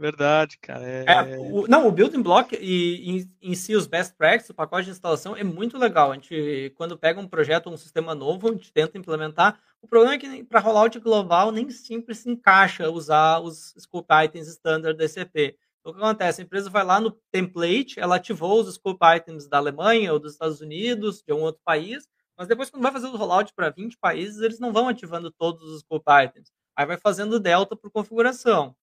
Verdade, 0.00 0.56
cara. 0.62 0.82
É... 0.82 1.04
É, 1.06 1.38
o, 1.38 1.66
não, 1.68 1.86
o 1.86 1.92
building 1.92 2.22
block 2.22 2.56
e 2.58 3.10
em, 3.10 3.30
em, 3.42 3.54
si 3.54 3.74
os 3.76 3.86
best 3.86 4.16
practices, 4.16 4.48
o 4.48 4.54
pacote 4.54 4.86
de 4.86 4.92
instalação 4.92 5.36
é 5.36 5.44
muito 5.44 5.76
legal. 5.76 6.10
A 6.10 6.14
gente, 6.14 6.72
quando 6.74 6.96
pega 6.96 7.20
um 7.20 7.28
projeto, 7.28 7.68
um 7.68 7.76
sistema 7.76 8.14
novo, 8.14 8.48
a 8.48 8.52
gente 8.52 8.72
tenta 8.72 8.96
implementar. 8.96 9.60
O 9.82 9.86
problema 9.86 10.14
é 10.14 10.18
que 10.18 10.42
para 10.44 10.58
rollout 10.58 10.98
global 11.00 11.52
nem 11.52 11.68
sempre 11.68 12.14
se 12.14 12.30
encaixa 12.30 12.88
usar 12.88 13.40
os 13.40 13.74
scope 13.78 14.08
items 14.24 14.48
standard 14.48 14.96
da 14.96 15.06
SCP. 15.06 15.58
Então, 15.80 15.92
o 15.92 15.94
que 15.94 16.00
acontece? 16.00 16.40
A 16.40 16.44
empresa 16.44 16.70
vai 16.70 16.82
lá 16.82 16.98
no 16.98 17.10
template, 17.30 18.00
ela 18.00 18.16
ativou 18.16 18.58
os 18.58 18.74
scope 18.74 19.04
items 19.16 19.46
da 19.46 19.58
Alemanha 19.58 20.14
ou 20.14 20.18
dos 20.18 20.32
Estados 20.32 20.62
Unidos, 20.62 21.22
de 21.22 21.34
um 21.34 21.42
outro 21.42 21.60
país, 21.62 22.08
mas 22.38 22.48
depois, 22.48 22.70
quando 22.70 22.82
vai 22.82 22.92
fazer 22.92 23.06
o 23.06 23.16
rollout 23.16 23.52
para 23.54 23.68
20 23.68 23.98
países, 23.98 24.40
eles 24.40 24.58
não 24.58 24.72
vão 24.72 24.88
ativando 24.88 25.30
todos 25.30 25.62
os 25.62 25.80
scope 25.80 26.10
items. 26.24 26.50
Aí 26.74 26.86
vai 26.86 26.96
fazendo 26.96 27.38
delta 27.38 27.76
por 27.76 27.90
configuração. 27.90 28.74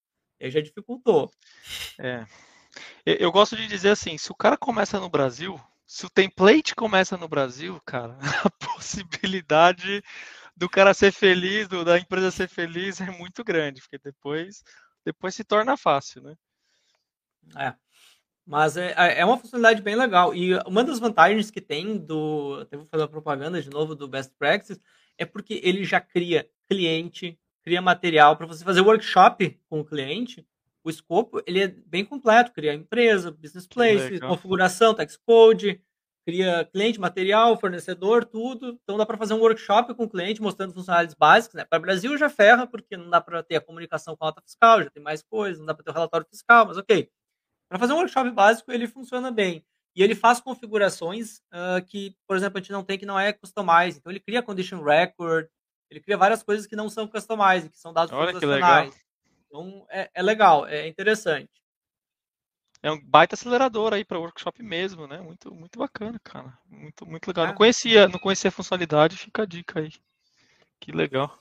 Aí 0.41 0.51
já 0.51 0.61
dificultou. 0.61 1.31
É. 1.99 2.25
Eu 3.05 3.31
gosto 3.31 3.55
de 3.55 3.67
dizer 3.67 3.89
assim, 3.89 4.17
se 4.17 4.31
o 4.31 4.35
cara 4.35 4.57
começa 4.57 4.99
no 4.99 5.09
Brasil, 5.09 5.59
se 5.85 6.05
o 6.05 6.09
template 6.09 6.75
começa 6.75 7.17
no 7.17 7.27
Brasil, 7.27 7.81
cara, 7.85 8.17
a 8.45 8.49
possibilidade 8.49 10.03
do 10.55 10.69
cara 10.69 10.93
ser 10.93 11.11
feliz, 11.11 11.67
do, 11.67 11.85
da 11.85 11.97
empresa 11.97 12.31
ser 12.31 12.49
feliz 12.49 12.99
é 12.99 13.09
muito 13.09 13.43
grande, 13.43 13.81
porque 13.81 13.97
depois, 13.97 14.63
depois 15.05 15.33
se 15.33 15.43
torna 15.43 15.77
fácil, 15.77 16.21
né? 16.21 16.35
É. 17.55 17.73
Mas 18.45 18.77
é, 18.77 18.93
é 19.19 19.25
uma 19.25 19.37
funcionalidade 19.37 19.81
bem 19.81 19.95
legal. 19.95 20.33
E 20.33 20.55
uma 20.65 20.83
das 20.83 20.99
vantagens 20.99 21.51
que 21.51 21.59
tem 21.59 21.97
do. 21.97 22.59
Até 22.61 22.77
vou 22.77 22.85
fazer 22.85 23.03
a 23.03 23.07
propaganda 23.07 23.61
de 23.61 23.69
novo 23.69 23.93
do 23.93 24.07
Best 24.07 24.33
Practices, 24.37 24.79
é 25.17 25.25
porque 25.25 25.59
ele 25.63 25.83
já 25.83 25.99
cria 25.99 26.49
cliente, 26.67 27.37
cria 27.67 27.81
material 27.81 28.37
para 28.37 28.45
você 28.47 28.63
fazer 28.63 28.79
workshop 28.79 29.59
com 29.69 29.81
o 29.81 29.85
cliente. 29.85 30.47
O 30.85 30.89
escopo 30.89 31.43
ele 31.45 31.61
é 31.61 31.67
bem 31.67 32.05
completo, 32.05 32.53
cria 32.53 32.73
empresa, 32.73 33.29
business 33.29 33.67
place, 33.67 34.21
configuração, 34.21 34.93
text 34.93 35.19
code, 35.25 35.81
cria 36.25 36.63
cliente, 36.63 36.97
material, 36.97 37.59
fornecedor, 37.59 38.23
tudo. 38.23 38.79
Então 38.81 38.97
dá 38.97 39.05
para 39.05 39.17
fazer 39.17 39.33
um 39.33 39.41
workshop 39.41 39.93
com 39.95 40.05
o 40.05 40.09
cliente 40.09 40.41
mostrando 40.41 40.73
funcionalidades 40.73 41.13
básicas. 41.13 41.55
Né? 41.55 41.65
Para 41.65 41.77
o 41.77 41.81
Brasil 41.81 42.17
já 42.17 42.29
ferra, 42.29 42.65
porque 42.65 42.95
não 42.95 43.09
dá 43.09 43.19
para 43.19 43.43
ter 43.43 43.57
a 43.57 43.61
comunicação 43.61 44.15
com 44.15 44.23
a 44.23 44.27
nota 44.29 44.41
fiscal, 44.41 44.81
já 44.81 44.89
tem 44.89 45.03
mais 45.03 45.21
coisas, 45.21 45.59
não 45.59 45.65
dá 45.65 45.73
para 45.73 45.83
ter 45.83 45.91
o 45.91 45.93
relatório 45.93 46.25
fiscal, 46.31 46.67
mas 46.67 46.77
ok. 46.77 47.09
Para 47.67 47.79
fazer 47.79 47.91
um 47.91 47.97
workshop 47.97 48.31
básico, 48.31 48.71
ele 48.71 48.87
funciona 48.87 49.29
bem. 49.29 49.61
E 49.93 50.01
ele 50.01 50.15
faz 50.15 50.39
configurações 50.39 51.39
uh, 51.51 51.85
que, 51.85 52.15
por 52.25 52.37
exemplo, 52.37 52.59
a 52.59 52.61
gente 52.61 52.71
não 52.71 52.85
tem 52.85 52.97
que 52.97 53.05
não 53.05 53.19
é 53.19 53.33
customize. 53.33 53.97
Então 53.97 54.09
ele 54.09 54.21
cria 54.21 54.41
condition 54.41 54.81
record, 54.81 55.47
ele 55.89 55.99
cria 55.99 56.17
várias 56.17 56.43
coisas 56.43 56.65
que 56.65 56.75
não 56.75 56.89
são 56.89 57.07
customized, 57.07 57.69
que 57.69 57.79
são 57.79 57.93
dados 57.93 58.13
Olha 58.13 58.31
transacionais. 58.31 59.05
Então 59.45 59.85
é, 59.89 60.09
é, 60.13 60.21
legal, 60.21 60.67
é 60.67 60.87
interessante. 60.87 61.49
É 62.83 62.91
um 62.91 63.01
baita 63.03 63.35
acelerador 63.35 63.93
aí 63.93 64.05
para 64.05 64.19
workshop 64.19 64.61
mesmo, 64.61 65.07
né? 65.07 65.19
Muito, 65.19 65.53
muito 65.53 65.79
bacana, 65.79 66.19
cara. 66.23 66.57
Muito, 66.69 67.05
muito 67.05 67.27
legal. 67.27 67.45
É. 67.45 67.47
Não 67.47 67.55
conhecia, 67.55 68.07
não 68.07 68.19
conhecia 68.19 68.49
a 68.49 68.51
funcionalidade, 68.51 69.17
fica 69.17 69.43
a 69.43 69.45
dica 69.45 69.79
aí. 69.79 69.91
Que 70.79 70.91
legal. 70.91 71.39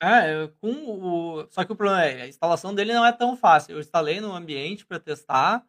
É, 0.00 0.48
com 0.60 0.70
o. 0.70 1.46
Só 1.50 1.64
que 1.64 1.72
o 1.72 1.76
problema 1.76 2.04
é, 2.04 2.22
a 2.22 2.28
instalação 2.28 2.72
dele 2.72 2.94
não 2.94 3.04
é 3.04 3.12
tão 3.12 3.36
fácil. 3.36 3.72
Eu 3.72 3.80
instalei 3.80 4.20
no 4.20 4.32
ambiente 4.32 4.86
para 4.86 5.00
testar 5.00 5.64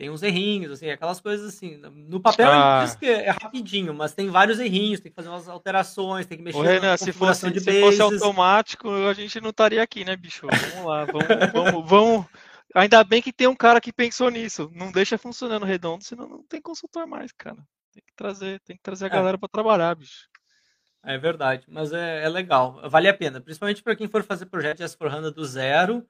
tem 0.00 0.08
uns 0.08 0.22
errinhos, 0.22 0.72
assim, 0.72 0.88
aquelas 0.88 1.20
coisas 1.20 1.54
assim. 1.54 1.76
No 2.08 2.20
papel 2.20 2.50
ah. 2.50 2.82
diz 2.82 2.94
que 2.94 3.04
é 3.04 3.28
rapidinho, 3.28 3.92
mas 3.92 4.14
tem 4.14 4.30
vários 4.30 4.58
errinhos, 4.58 4.98
tem 4.98 5.12
que 5.12 5.14
fazer 5.14 5.28
umas 5.28 5.46
alterações, 5.46 6.24
tem 6.24 6.38
que 6.38 6.42
mexer 6.42 6.56
Ô, 6.56 6.62
Renan, 6.62 6.96
se 6.96 7.12
fosse, 7.12 7.50
de 7.50 7.60
se 7.60 7.80
fosse 7.82 8.00
automático, 8.00 8.90
a 8.90 9.12
gente 9.12 9.38
não 9.42 9.50
estaria 9.50 9.82
aqui, 9.82 10.02
né, 10.02 10.16
bicho? 10.16 10.46
Vamos 10.72 10.86
lá, 10.86 11.04
vamos, 11.04 11.52
vamos, 11.52 11.90
vamos. 11.90 12.26
Ainda 12.74 13.04
bem 13.04 13.20
que 13.20 13.30
tem 13.30 13.46
um 13.46 13.54
cara 13.54 13.78
que 13.78 13.92
pensou 13.92 14.30
nisso. 14.30 14.70
Não 14.72 14.90
deixa 14.90 15.18
funcionando 15.18 15.66
redondo, 15.66 16.02
senão 16.02 16.26
não 16.26 16.42
tem 16.44 16.62
consultor 16.62 17.06
mais, 17.06 17.30
cara. 17.32 17.58
Tem 17.92 18.02
que 18.02 18.14
trazer, 18.16 18.58
tem 18.60 18.76
que 18.76 18.82
trazer 18.82 19.04
a 19.04 19.08
é. 19.08 19.10
galera 19.10 19.36
para 19.36 19.50
trabalhar, 19.50 19.94
bicho. 19.94 20.30
É 21.04 21.18
verdade, 21.18 21.66
mas 21.68 21.92
é, 21.92 22.24
é 22.24 22.28
legal, 22.30 22.80
vale 22.88 23.06
a 23.06 23.14
pena, 23.14 23.38
principalmente 23.38 23.82
para 23.82 23.96
quem 23.96 24.08
for 24.08 24.22
fazer 24.22 24.46
projeto 24.46 24.78
de 24.78 24.84
S4HANA 24.84 25.30
do 25.30 25.44
zero, 25.44 26.06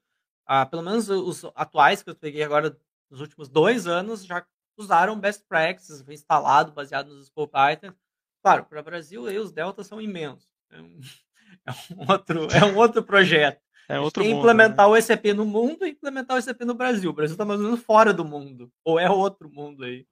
ah, 0.46 0.64
pelo 0.64 0.82
menos 0.82 1.08
os 1.08 1.44
atuais 1.56 2.04
que 2.04 2.10
eu 2.10 2.14
peguei 2.14 2.44
agora 2.44 2.76
nos 3.10 3.20
últimos 3.20 3.48
dois 3.48 3.86
anos 3.86 4.24
já 4.24 4.44
usaram 4.76 5.18
best 5.18 5.44
practices, 5.48 6.04
instalado 6.08 6.72
baseado 6.72 7.14
nos 7.14 7.26
scope 7.26 7.54
items. 7.72 7.96
Claro, 8.42 8.64
para 8.64 8.80
o 8.80 8.84
Brasil 8.84 9.26
aí 9.26 9.38
os 9.38 9.52
deltas 9.52 9.86
são 9.86 10.00
imensos, 10.00 10.48
é 10.70 10.80
um, 10.80 11.00
é 11.66 11.72
um 11.72 12.10
outro, 12.10 12.48
é 12.50 12.64
um 12.64 12.76
outro 12.76 13.02
projeto. 13.02 13.60
É 13.88 13.98
outro 13.98 14.24
mundo, 14.24 14.38
implementar 14.38 14.86
né? 14.86 14.92
o 14.92 14.96
ECP 14.96 15.34
no 15.34 15.44
mundo 15.44 15.84
e 15.84 15.90
implementar 15.90 16.36
o 16.36 16.38
ECP 16.38 16.64
no 16.64 16.74
Brasil. 16.74 17.10
O 17.10 17.12
Brasil 17.12 17.34
está 17.34 17.44
mais 17.44 17.58
ou 17.58 17.66
menos 17.66 17.82
fora 17.82 18.14
do 18.14 18.24
mundo, 18.24 18.70
ou 18.84 19.00
é 19.00 19.10
outro 19.10 19.50
mundo 19.50 19.82
aí. 19.82 20.06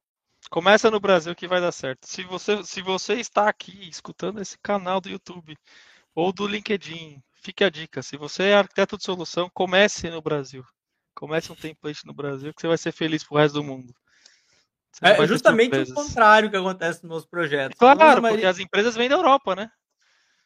Começa 0.51 0.91
no 0.91 0.99
Brasil 0.99 1.35
que 1.35 1.47
vai 1.47 1.61
dar 1.61 1.71
certo. 1.71 2.05
Se 2.05 2.25
você, 2.25 2.63
se 2.65 2.83
você 2.83 3.15
está 3.15 3.49
aqui 3.49 3.89
escutando 3.89 4.41
esse 4.41 4.59
canal 4.59 5.01
do 5.01 5.09
YouTube 5.09 5.57
ou 6.13 6.33
do 6.33 6.47
LinkedIn, 6.47 7.23
fique 7.35 7.63
a 7.63 7.71
dica. 7.71 8.03
Se 8.03 8.17
você 8.17 8.45
é 8.45 8.55
arquiteto 8.55 8.97
de 8.97 9.05
solução, 9.05 9.49
comece 9.55 10.11
no 10.11 10.21
Brasil. 10.21 10.65
Comece 11.19 11.51
um 11.51 11.57
template 11.57 12.07
no 12.07 12.15
Brasil 12.15 12.55
que 12.55 12.61
você 12.61 12.69
vai 12.69 12.79
ser 12.79 12.93
feliz 12.93 13.25
pro 13.25 13.37
resto 13.39 13.55
do 13.55 13.65
mundo. 13.65 13.93
É 15.03 15.27
justamente 15.27 15.77
o 15.77 15.95
contrário 15.95 16.49
que 16.49 16.57
acontece 16.57 17.03
nos 17.03 17.11
meus 17.11 17.27
projetos. 17.27 17.77
Claro, 17.77 17.99
Mas 17.99 18.09
a 18.09 18.13
porque 18.13 18.23
maioria- 18.23 18.49
as 18.51 18.59
empresas 18.61 18.95
vêm 18.95 19.09
da 19.09 19.17
Europa, 19.17 19.57
né? 19.57 19.69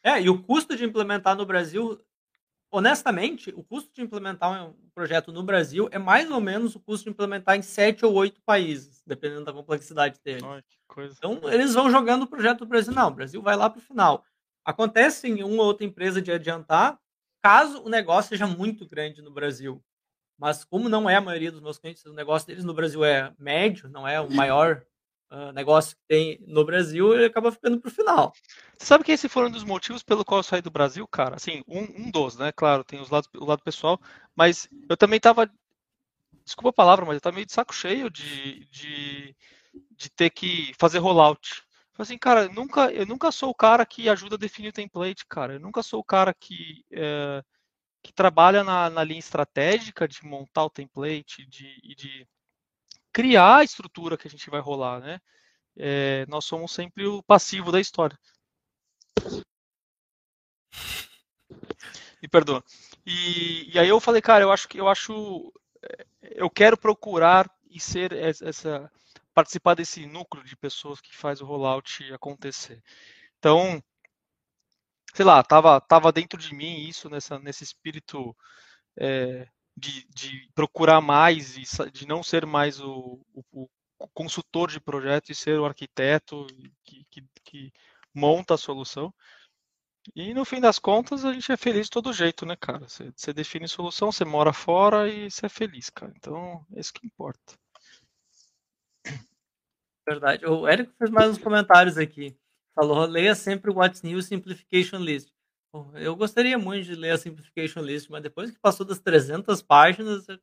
É, 0.01 0.19
e 0.19 0.29
o 0.29 0.41
custo 0.41 0.75
de 0.75 0.83
implementar 0.83 1.35
no 1.35 1.45
Brasil, 1.45 2.03
honestamente, 2.71 3.53
o 3.55 3.63
custo 3.63 3.93
de 3.93 4.01
implementar 4.01 4.67
um 4.67 4.73
projeto 4.95 5.31
no 5.31 5.43
Brasil 5.43 5.87
é 5.91 5.99
mais 5.99 6.29
ou 6.31 6.41
menos 6.41 6.75
o 6.75 6.79
custo 6.79 7.03
de 7.03 7.11
implementar 7.11 7.55
em 7.55 7.61
sete 7.61 8.03
ou 8.03 8.11
oito 8.13 8.41
países, 8.41 9.03
dependendo 9.05 9.45
da 9.45 9.53
complexidade 9.53 10.19
dele. 10.25 10.41
Então, 11.17 11.39
eles 11.51 11.75
vão 11.75 11.91
jogando 11.91 12.23
o 12.23 12.27
projeto 12.27 12.59
do 12.59 12.65
Brasil. 12.65 12.91
Não, 12.91 13.09
o 13.09 13.13
Brasil 13.13 13.41
vai 13.43 13.55
lá 13.55 13.69
para 13.69 13.79
o 13.79 13.83
final. 13.83 14.25
Acontece 14.65 15.27
em 15.27 15.43
uma 15.43 15.61
ou 15.61 15.67
outra 15.67 15.85
empresa 15.85 16.19
de 16.19 16.31
adiantar, 16.31 16.99
caso 17.43 17.83
o 17.83 17.89
negócio 17.89 18.29
seja 18.29 18.47
muito 18.47 18.87
grande 18.87 19.21
no 19.21 19.31
Brasil. 19.31 19.83
Mas 20.43 20.65
como 20.65 20.89
não 20.89 21.09
é 21.09 21.15
a 21.15 21.21
maioria 21.21 21.49
dos 21.49 21.61
meus 21.61 21.77
clientes, 21.77 22.03
o 22.03 22.11
negócio 22.11 22.45
deles 22.45 22.65
no 22.65 22.73
Brasil 22.73 23.01
é 23.05 23.33
médio, 23.39 23.87
não 23.87 24.05
é 24.05 24.19
o 24.19 24.29
maior 24.29 24.85
ah, 25.29 25.53
negócio 25.53 25.95
que 25.95 26.03
tem 26.05 26.37
no 26.45 26.65
Brasil, 26.65 27.13
ele 27.13 27.23
acaba 27.23 27.49
ficando 27.49 27.79
para 27.79 27.87
o 27.87 27.91
final. 27.91 28.33
Você 28.77 28.85
sabe 28.85 29.05
que 29.05 29.13
esse 29.13 29.29
foi 29.29 29.45
um 29.45 29.49
dos 29.49 29.63
motivos 29.63 30.03
pelo 30.03 30.25
qual 30.25 30.39
eu 30.39 30.43
saí 30.43 30.61
do 30.61 30.69
Brasil, 30.69 31.07
cara? 31.07 31.37
Assim, 31.37 31.63
um, 31.65 31.79
um 31.79 32.11
dos, 32.11 32.35
né? 32.35 32.51
Claro, 32.51 32.83
tem 32.83 32.99
os 32.99 33.09
lados, 33.09 33.29
o 33.33 33.45
lado 33.45 33.63
pessoal, 33.63 33.97
mas 34.35 34.67
eu 34.89 34.97
também 34.97 35.17
tava. 35.17 35.49
Desculpa 36.43 36.71
a 36.71 36.73
palavra, 36.73 37.05
mas 37.05 37.15
eu 37.15 37.21
tava 37.21 37.35
meio 37.35 37.45
de 37.45 37.53
saco 37.53 37.73
cheio 37.73 38.09
de, 38.09 38.65
de, 38.65 39.33
de 39.95 40.09
ter 40.09 40.29
que 40.29 40.73
fazer 40.77 40.99
rollout. 40.99 41.63
Falei 41.93 42.03
assim, 42.03 42.17
cara, 42.17 42.43
eu 42.43 42.53
nunca, 42.53 42.91
eu 42.91 43.05
nunca 43.05 43.31
sou 43.31 43.49
o 43.49 43.55
cara 43.55 43.85
que 43.85 44.09
ajuda 44.09 44.35
a 44.35 44.37
definir 44.37 44.67
o 44.67 44.73
template, 44.73 45.25
cara. 45.25 45.53
Eu 45.53 45.61
nunca 45.61 45.81
sou 45.81 46.01
o 46.01 46.03
cara 46.03 46.33
que, 46.33 46.83
é, 46.91 47.41
que 48.03 48.13
trabalha 48.13 48.63
na, 48.63 48.89
na 48.89 49.03
linha 49.03 49.19
estratégica 49.19 50.07
de 50.07 50.25
montar 50.25 50.65
o 50.65 50.69
template 50.69 51.45
de, 51.47 51.79
de 51.95 52.27
criar 53.13 53.57
a 53.59 53.63
estrutura 53.63 54.17
que 54.17 54.27
a 54.27 54.31
gente 54.31 54.49
vai 54.49 54.61
rolar, 54.61 55.01
né? 55.01 55.19
É, 55.77 56.25
nós 56.27 56.45
somos 56.45 56.73
sempre 56.73 57.07
o 57.07 57.23
passivo 57.23 57.71
da 57.71 57.79
história. 57.81 58.17
Me 62.21 62.27
perdoa. 62.27 62.63
E, 63.05 63.69
e 63.73 63.79
aí 63.79 63.89
eu 63.89 63.99
falei, 63.99 64.21
cara, 64.21 64.43
eu 64.43 64.51
acho 64.51 64.67
que 64.67 64.79
eu 64.79 64.87
acho, 64.87 65.51
eh, 65.83 66.05
eu 66.35 66.49
quero 66.49 66.77
procurar 66.77 67.49
e 67.69 67.79
ser 67.79 68.11
es- 68.13 68.41
essa, 68.41 68.91
participar 69.33 69.75
desse 69.75 70.05
núcleo 70.05 70.43
de 70.43 70.55
pessoas 70.55 71.01
que 71.01 71.15
faz 71.15 71.41
o 71.41 71.45
rollout 71.45 72.11
acontecer. 72.13 72.81
Então, 73.39 73.81
sei 75.13 75.25
lá, 75.25 75.43
tava, 75.43 75.79
tava 75.81 76.11
dentro 76.11 76.39
de 76.39 76.53
mim 76.55 76.87
isso 76.87 77.09
nessa, 77.09 77.39
nesse 77.39 77.63
espírito 77.63 78.35
eh, 78.99 79.47
de, 79.77 80.07
de 80.09 80.49
procurar 80.55 81.01
mais 81.01 81.57
e 81.57 81.63
de 81.91 82.07
não 82.07 82.23
ser 82.23 82.45
mais 82.45 82.79
o, 82.81 83.21
o- 83.53 83.69
o 83.99 84.09
consultor 84.13 84.69
de 84.71 84.79
projeto 84.81 85.31
e 85.31 85.35
ser 85.35 85.59
o 85.59 85.65
arquiteto 85.65 86.47
que, 86.85 87.05
que, 87.11 87.23
que 87.45 87.73
monta 88.13 88.55
a 88.55 88.57
solução. 88.57 89.13
E 90.15 90.33
no 90.33 90.43
fim 90.43 90.59
das 90.59 90.79
contas, 90.79 91.23
a 91.23 91.31
gente 91.33 91.51
é 91.51 91.55
feliz 91.57 91.85
de 91.85 91.91
todo 91.91 92.11
jeito, 92.13 92.47
né, 92.47 92.55
cara? 92.55 92.87
Você, 92.89 93.11
você 93.15 93.31
define 93.31 93.67
solução, 93.67 94.11
você 94.11 94.25
mora 94.25 94.51
fora 94.51 95.07
e 95.07 95.29
você 95.29 95.45
é 95.45 95.49
feliz, 95.49 95.89
cara. 95.91 96.11
Então, 96.17 96.65
é 96.75 96.79
isso 96.79 96.91
que 96.93 97.05
importa. 97.05 97.53
Verdade. 100.07 100.45
O 100.45 100.65
Érico 100.67 100.93
fez 100.97 101.09
mais 101.11 101.29
uns 101.31 101.37
comentários 101.37 101.97
aqui. 101.97 102.37
Falou, 102.75 103.05
leia 103.05 103.35
sempre 103.35 103.69
o 103.69 103.75
What's 103.75 104.01
New 104.01 104.21
Simplification 104.21 104.97
List. 104.97 105.29
Eu 105.95 106.15
gostaria 106.15 106.57
muito 106.57 106.85
de 106.85 106.95
ler 106.95 107.11
a 107.11 107.17
Simplification 107.17 107.81
List, 107.81 108.07
mas 108.09 108.21
depois 108.21 108.51
que 108.51 108.59
passou 108.59 108.85
das 108.85 108.99
300 108.99 109.61
páginas, 109.61 110.27
eh, 110.29 110.37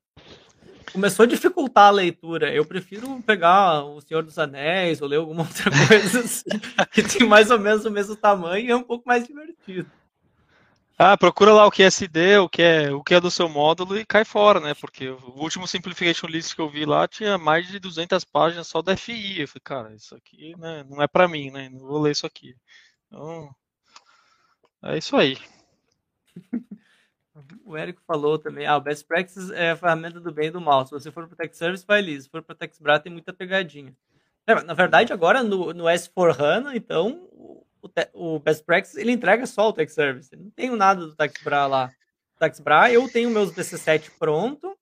começou 0.93 1.25
a 1.25 1.27
dificultar 1.27 1.89
a 1.89 1.91
leitura. 1.91 2.53
Eu 2.53 2.65
prefiro 2.65 3.23
pegar 3.23 3.85
O 3.85 4.01
Senhor 4.01 4.23
dos 4.25 4.39
Anéis 4.39 5.01
ou 5.01 5.09
ler 5.09 5.17
alguma 5.17 5.43
outra 5.47 5.71
coisa 5.89 6.21
assim, 6.21 6.51
que 6.93 7.03
tem 7.03 7.27
mais 7.29 7.51
ou 7.51 7.59
menos 7.59 7.85
o 7.85 7.91
mesmo 7.91 8.17
tamanho 8.17 8.67
e 8.67 8.71
é 8.71 8.77
um 8.77 8.83
pouco 8.83 9.07
mais 9.07 9.27
divertido. 9.27 9.91
Ah, 11.03 11.17
procura 11.17 11.55
lá 11.55 11.67
o 11.67 11.71
que 11.71 11.83
é 11.83 11.87
SD, 11.87 12.37
o 12.37 12.47
que 12.47 12.61
é, 12.61 12.93
o 12.93 13.03
que 13.03 13.15
é 13.15 13.21
do 13.21 13.31
seu 13.31 13.49
módulo 13.49 13.97
e 13.99 14.05
cai 14.05 14.23
fora, 14.23 14.61
né? 14.61 14.75
Porque 14.75 15.09
o 15.09 15.31
último 15.35 15.67
Simplification 15.67 16.27
List 16.27 16.55
que 16.55 16.61
eu 16.61 16.69
vi 16.69 16.85
lá 16.85 17.09
tinha 17.09 17.39
mais 17.39 17.67
de 17.67 17.79
200 17.79 18.23
páginas 18.23 18.67
só 18.67 18.83
da 18.83 18.95
FI. 18.95 19.41
Eu 19.41 19.49
falei, 19.49 19.63
cara, 19.65 19.95
isso 19.95 20.15
aqui 20.15 20.55
né, 20.59 20.85
não 20.87 21.01
é 21.01 21.09
pra 21.09 21.27
mim, 21.27 21.51
né? 21.51 21.71
Não 21.71 21.79
vou 21.79 22.03
ler 22.03 22.11
isso 22.11 22.27
aqui. 22.27 22.55
Então, 23.07 23.49
é 24.85 24.99
isso 24.99 25.17
aí. 25.17 25.39
O 27.65 27.75
Érico 27.75 28.03
falou 28.07 28.39
também, 28.39 28.67
ah, 28.67 28.77
o 28.77 28.81
Best 28.83 29.07
Practices 29.07 29.51
é 29.53 29.71
a 29.71 29.77
ferramenta 29.77 30.21
do 30.21 30.31
bem 30.31 30.49
e 30.49 30.51
do 30.51 30.61
mal. 30.61 30.85
Se 30.85 30.91
você 30.91 31.11
for 31.11 31.27
para 31.27 31.37
Tech 31.39 31.57
Service, 31.57 31.87
vai 31.87 32.03
liso. 32.03 32.25
Se 32.25 32.31
for 32.31 32.43
para 32.43 32.55
TechSbra, 32.55 33.01
tem 33.01 33.11
muita 33.11 33.33
pegadinha. 33.33 33.97
É, 34.47 34.63
na 34.63 34.75
verdade, 34.75 35.11
agora 35.11 35.43
no, 35.43 35.73
no 35.73 35.85
S4HANA, 35.85 36.77
então, 36.77 37.31
o, 37.83 37.89
te- 37.89 38.11
o 38.15 38.39
Best 38.39 38.65
Practices, 38.65 38.99
ele 38.99 39.13
entrega 39.13 39.47
só 39.47 39.69
o 39.69 39.73
Tech 39.73 39.91
Service. 39.93 40.35
Não 40.37 40.51
tenho 40.51 40.77
nada 40.77 41.07
do 41.07 41.15
TechSbra 41.15 41.67
lá. 41.67 41.91
TechSbra, 42.39 42.93
eu 42.93 43.09
tenho 43.09 43.31
meus 43.31 43.53
BC7 43.53 44.11
pronto 44.19 44.77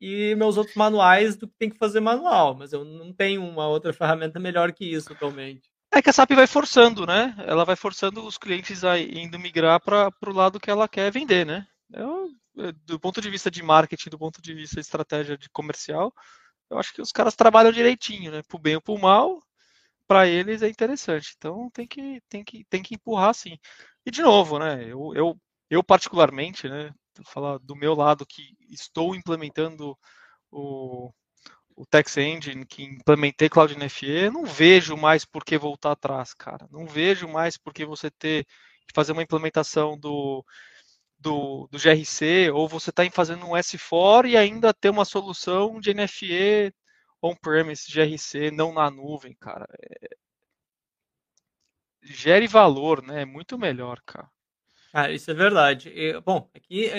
e 0.00 0.34
meus 0.34 0.56
outros 0.56 0.76
manuais 0.76 1.36
do 1.36 1.46
que 1.46 1.54
tem 1.58 1.70
que 1.70 1.78
fazer 1.78 2.00
manual, 2.00 2.54
mas 2.54 2.72
eu 2.72 2.84
não 2.84 3.12
tenho 3.12 3.44
uma 3.44 3.68
outra 3.68 3.92
ferramenta 3.94 4.38
melhor 4.40 4.72
que 4.72 4.84
isso 4.84 5.12
atualmente. 5.12 5.70
É 5.94 6.00
que 6.00 6.08
a 6.08 6.12
SAP 6.12 6.32
vai 6.32 6.46
forçando, 6.46 7.06
né? 7.06 7.34
Ela 7.46 7.64
vai 7.66 7.76
forçando 7.76 8.24
os 8.26 8.38
clientes 8.38 8.82
a 8.82 8.98
indo 8.98 9.38
migrar 9.38 9.78
para 9.78 10.10
o 10.26 10.32
lado 10.32 10.58
que 10.58 10.70
ela 10.70 10.88
quer 10.88 11.12
vender, 11.12 11.44
né? 11.44 11.66
Eu, 11.92 12.30
é, 12.58 12.72
do 12.86 12.98
ponto 12.98 13.20
de 13.20 13.28
vista 13.28 13.50
de 13.50 13.62
marketing, 13.62 14.08
do 14.08 14.18
ponto 14.18 14.40
de 14.40 14.54
vista 14.54 14.76
de 14.76 14.80
estratégia 14.80 15.36
de 15.36 15.50
comercial, 15.50 16.10
eu 16.70 16.78
acho 16.78 16.94
que 16.94 17.02
os 17.02 17.12
caras 17.12 17.36
trabalham 17.36 17.70
direitinho, 17.70 18.32
né? 18.32 18.42
Pro 18.48 18.58
bem 18.58 18.76
ou 18.76 18.80
pro 18.80 18.98
mal, 18.98 19.42
para 20.12 20.28
eles 20.28 20.62
é 20.62 20.68
interessante. 20.68 21.34
Então 21.38 21.70
tem 21.72 21.86
que, 21.86 22.20
tem 22.28 22.44
que, 22.44 22.64
tem 22.68 22.82
que 22.82 22.94
empurrar 22.94 23.34
sim. 23.34 23.56
E 24.04 24.10
de 24.10 24.20
novo, 24.22 24.58
né? 24.58 24.84
Eu, 24.84 25.12
eu, 25.14 25.36
eu 25.70 25.82
particularmente, 25.82 26.68
né? 26.68 26.90
Falar 27.26 27.58
do 27.58 27.74
meu 27.74 27.94
lado 27.94 28.26
que 28.26 28.42
estou 28.70 29.14
implementando 29.14 29.96
o, 30.50 31.10
o 31.76 31.86
Tex 31.86 32.16
Engine, 32.18 32.66
que 32.66 32.82
implementei 32.82 33.48
Cloud 33.48 33.74
NFE, 33.76 34.30
não 34.30 34.44
vejo 34.44 34.96
mais 34.96 35.24
por 35.24 35.44
que 35.44 35.56
voltar 35.56 35.92
atrás, 35.92 36.34
cara. 36.34 36.66
Não 36.70 36.86
vejo 36.86 37.26
mais 37.26 37.56
por 37.56 37.72
que 37.72 37.86
você 37.86 38.10
ter 38.10 38.44
que 38.86 38.94
fazer 38.94 39.12
uma 39.12 39.22
implementação 39.22 39.98
do, 39.98 40.44
do, 41.18 41.68
do 41.70 41.78
GRC, 41.78 42.50
ou 42.52 42.68
você 42.68 42.90
está 42.90 43.02
fazendo 43.10 43.46
um 43.46 43.52
S4 43.52 44.28
e 44.28 44.36
ainda 44.36 44.74
ter 44.74 44.90
uma 44.90 45.04
solução 45.06 45.80
de 45.80 45.94
NFE 45.94 46.72
on-premise, 47.22 47.90
GRC, 47.90 48.50
não 48.50 48.74
na 48.74 48.90
nuvem, 48.90 49.34
cara. 49.34 49.66
É... 49.80 50.16
Gere 52.02 52.48
valor, 52.48 53.02
né? 53.02 53.22
É 53.22 53.24
muito 53.24 53.56
melhor, 53.56 54.00
cara. 54.04 54.28
Ah, 54.92 55.10
isso 55.10 55.30
é 55.30 55.34
verdade. 55.34 55.92
Bom, 56.24 56.50
aqui 56.54 56.90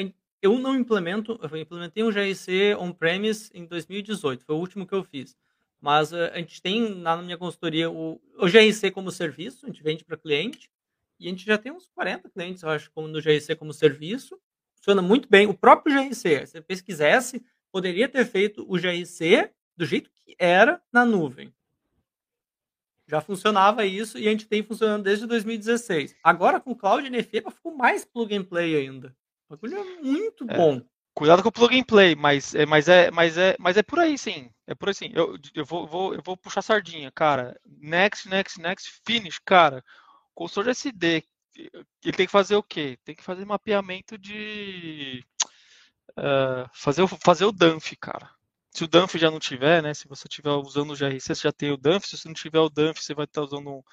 eu 0.41 0.57
não 0.57 0.75
implemento, 0.75 1.39
eu 1.41 1.57
implementei 1.57 2.03
um 2.03 2.11
GRC 2.11 2.75
on-premise 2.79 3.49
em 3.53 3.65
2018, 3.65 4.43
foi 4.43 4.55
o 4.55 4.59
último 4.59 4.85
que 4.87 4.93
eu 4.93 5.03
fiz. 5.03 5.37
Mas 5.79 6.11
uh, 6.11 6.31
a 6.33 6.37
gente 6.37 6.61
tem 6.61 6.95
na 6.95 7.17
minha 7.17 7.37
consultoria 7.37 7.89
o, 7.89 8.21
o 8.37 8.45
GRC 8.45 8.91
como 8.91 9.11
serviço, 9.11 9.65
a 9.65 9.69
gente 9.69 9.83
vende 9.83 10.03
para 10.03 10.17
cliente, 10.17 10.69
e 11.19 11.27
a 11.27 11.29
gente 11.29 11.45
já 11.45 11.57
tem 11.57 11.71
uns 11.71 11.87
40 11.89 12.29
clientes, 12.29 12.63
eu 12.63 12.69
acho, 12.69 12.91
como 12.91 13.07
no 13.07 13.21
GRC 13.21 13.55
como 13.55 13.73
serviço. 13.73 14.37
Funciona 14.75 15.01
muito 15.01 15.29
bem. 15.29 15.47
O 15.47 15.53
próprio 15.53 15.95
GRC, 15.95 16.47
se 16.47 16.61
pesquisasse, 16.61 17.41
poderia 17.71 18.09
ter 18.09 18.25
feito 18.25 18.65
o 18.67 18.77
GRC 18.77 19.49
do 19.77 19.85
jeito 19.85 20.09
que 20.25 20.35
era 20.39 20.81
na 20.91 21.05
nuvem. 21.05 21.53
Já 23.07 23.21
funcionava 23.21 23.85
isso 23.85 24.17
e 24.17 24.27
a 24.27 24.31
gente 24.31 24.47
tem 24.47 24.63
funcionando 24.63 25.03
desde 25.03 25.25
2016. 25.27 26.15
Agora 26.23 26.59
com 26.59 26.71
o 26.71 26.75
Cloud 26.75 27.09
NFE 27.09 27.43
ficou 27.51 27.75
mais 27.75 28.05
plug 28.05 28.35
and 28.35 28.43
play 28.45 28.75
ainda. 28.75 29.15
O 29.47 29.55
bagulho 29.55 29.77
é 29.77 30.01
muito 30.01 30.45
É. 30.49 30.57
bom. 30.57 30.81
Cuidado 31.13 31.43
com 31.43 31.49
o 31.49 31.51
plug 31.51 31.77
and 31.77 31.83
play, 31.83 32.15
mas 32.15 32.55
é, 32.55 32.65
mas 32.65 32.87
é, 32.87 33.11
mas 33.11 33.37
é, 33.37 33.55
mas 33.59 33.77
é 33.77 33.83
por 33.83 33.99
aí 33.99 34.17
sim. 34.17 34.49
É 34.65 34.73
por 34.73 34.87
aí 34.89 34.95
sim. 34.95 35.11
Eu, 35.13 35.37
eu, 35.53 35.63
vou, 35.63 35.85
vou, 35.85 36.15
eu 36.15 36.21
vou 36.23 36.35
puxar 36.35 36.61
sardinha, 36.63 37.11
cara. 37.11 37.59
Next, 37.65 38.27
next, 38.27 38.59
next, 38.59 39.01
finish, 39.05 39.37
cara. 39.39 39.83
Consultor 40.33 40.63
de 40.63 40.69
SD 40.71 41.23
ele 41.55 42.17
tem 42.17 42.25
que 42.25 42.31
fazer 42.31 42.55
o 42.55 42.63
quê? 42.63 42.97
Tem 43.03 43.15
que 43.15 43.23
fazer 43.23 43.45
mapeamento 43.45 44.17
de 44.17 45.23
uh, 46.11 46.69
fazer, 46.73 47.03
o, 47.03 47.07
fazer 47.07 47.45
o 47.45 47.51
DANF, 47.51 47.95
cara. 47.97 48.29
Se 48.73 48.83
o 48.83 48.87
DANF 48.87 49.17
já 49.17 49.29
não 49.29 49.39
tiver, 49.39 49.83
né? 49.83 49.93
Se 49.93 50.07
você 50.07 50.27
estiver 50.27 50.51
usando 50.51 50.91
o 50.91 50.95
GRC, 50.95 51.35
você 51.35 51.43
já 51.43 51.51
tem 51.51 51.71
o 51.71 51.77
DANF. 51.77 52.07
Se 52.07 52.17
você 52.17 52.27
não 52.27 52.33
tiver 52.33 52.59
o 52.59 52.69
DANF, 52.69 53.01
você 53.01 53.13
vai 53.13 53.25
estar 53.25 53.43
usando 53.43 53.69
um, 53.69 53.83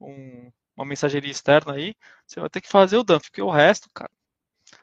um, 0.00 0.52
uma 0.76 0.84
mensageria 0.84 1.30
externa 1.30 1.72
aí. 1.72 1.94
Você 2.26 2.38
vai 2.38 2.50
ter 2.50 2.60
que 2.60 2.68
fazer 2.68 2.98
o 2.98 3.04
DANF, 3.04 3.30
porque 3.30 3.40
o 3.40 3.50
resto, 3.50 3.88
cara, 3.94 4.10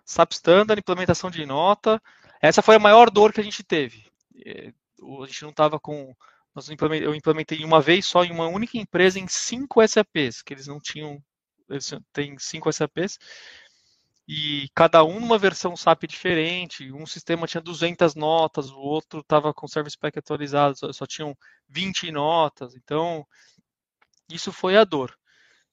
SAP 0.06 0.32
Standard, 0.34 0.80
implementação 0.80 1.30
de 1.30 1.46
nota. 1.46 2.02
Essa 2.42 2.62
foi 2.62 2.76
a 2.76 2.80
maior 2.80 3.10
dor 3.10 3.32
que 3.32 3.42
a 3.42 3.44
gente 3.44 3.64
teve. 3.64 4.06
É, 4.46 4.74
a 5.24 5.26
gente 5.28 5.44
não 5.44 5.52
estava 5.52 5.80
com. 5.80 6.16
eu 7.02 7.16
implementei 7.16 7.64
uma 7.64 7.82
vez 7.82 8.06
só 8.08 8.24
em 8.24 8.32
uma 8.32 8.48
única 8.48 8.78
empresa 8.78 9.20
em 9.20 9.28
cinco 9.28 9.86
SAPs, 9.88 10.42
que 10.42 10.54
eles 10.54 10.68
não 10.68 10.80
tinham. 10.80 11.24
Eles 11.70 11.94
têm 12.14 12.38
cinco 12.40 12.72
SAPs. 12.72 13.20
E 14.28 14.70
cada 14.76 15.04
um 15.06 15.20
numa 15.20 15.38
versão 15.38 15.76
SAP 15.78 16.04
diferente. 16.06 16.92
Um 16.92 17.06
sistema 17.06 17.48
tinha 17.48 17.62
200 17.62 18.14
notas, 18.16 18.70
o 18.70 18.80
outro 18.80 19.22
estava 19.22 19.54
com 19.54 19.68
Service 19.68 19.98
Pack 19.98 20.20
atualizado, 20.20 20.78
só, 20.78 20.92
só 20.92 21.06
tinham 21.06 21.36
20 21.70 22.12
notas. 22.12 22.76
Então, 22.76 23.26
isso 24.30 24.52
foi 24.52 24.78
a 24.78 24.84
dor. 24.84 25.18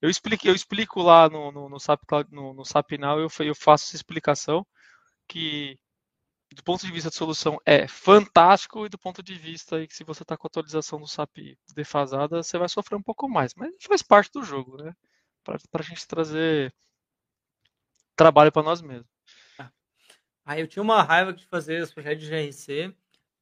Eu 0.00 0.10
explico, 0.10 0.46
eu 0.46 0.54
explico 0.54 1.02
lá 1.02 1.28
no, 1.28 1.50
no, 1.50 1.68
no, 1.68 1.80
SAP, 1.80 2.02
no, 2.30 2.54
no 2.54 2.64
SAP 2.64 2.92
Now, 2.98 3.18
eu, 3.18 3.28
eu 3.40 3.54
faço 3.54 3.86
essa 3.86 3.96
explicação 3.96 4.66
que 5.28 5.78
do 6.54 6.62
ponto 6.62 6.86
de 6.86 6.92
vista 6.92 7.10
de 7.10 7.16
solução 7.16 7.58
é 7.66 7.88
fantástico 7.88 8.86
e 8.86 8.88
do 8.88 8.98
ponto 8.98 9.22
de 9.22 9.34
vista 9.34 9.76
aí 9.76 9.88
que 9.88 9.94
se 9.94 10.04
você 10.04 10.22
está 10.22 10.36
com 10.36 10.46
a 10.46 10.48
atualização 10.48 11.00
do 11.00 11.08
SAP 11.08 11.56
defasada, 11.74 12.42
você 12.42 12.58
vai 12.58 12.68
sofrer 12.68 12.96
um 12.96 13.02
pouco 13.02 13.28
mais, 13.28 13.54
mas 13.54 13.74
faz 13.80 14.02
parte 14.02 14.30
do 14.32 14.42
jogo, 14.44 14.76
né? 14.76 14.94
Para 15.42 15.58
a 15.74 15.82
gente 15.82 16.06
trazer 16.06 16.72
trabalho 18.16 18.52
para 18.52 18.62
nós 18.62 18.80
mesmos. 18.80 19.06
Ah, 20.46 20.60
eu 20.60 20.66
tinha 20.66 20.82
uma 20.82 21.02
raiva 21.02 21.32
de 21.32 21.46
fazer 21.46 21.82
os 21.82 21.92
projetos 21.92 22.22
de 22.22 22.30
GRC, 22.30 22.94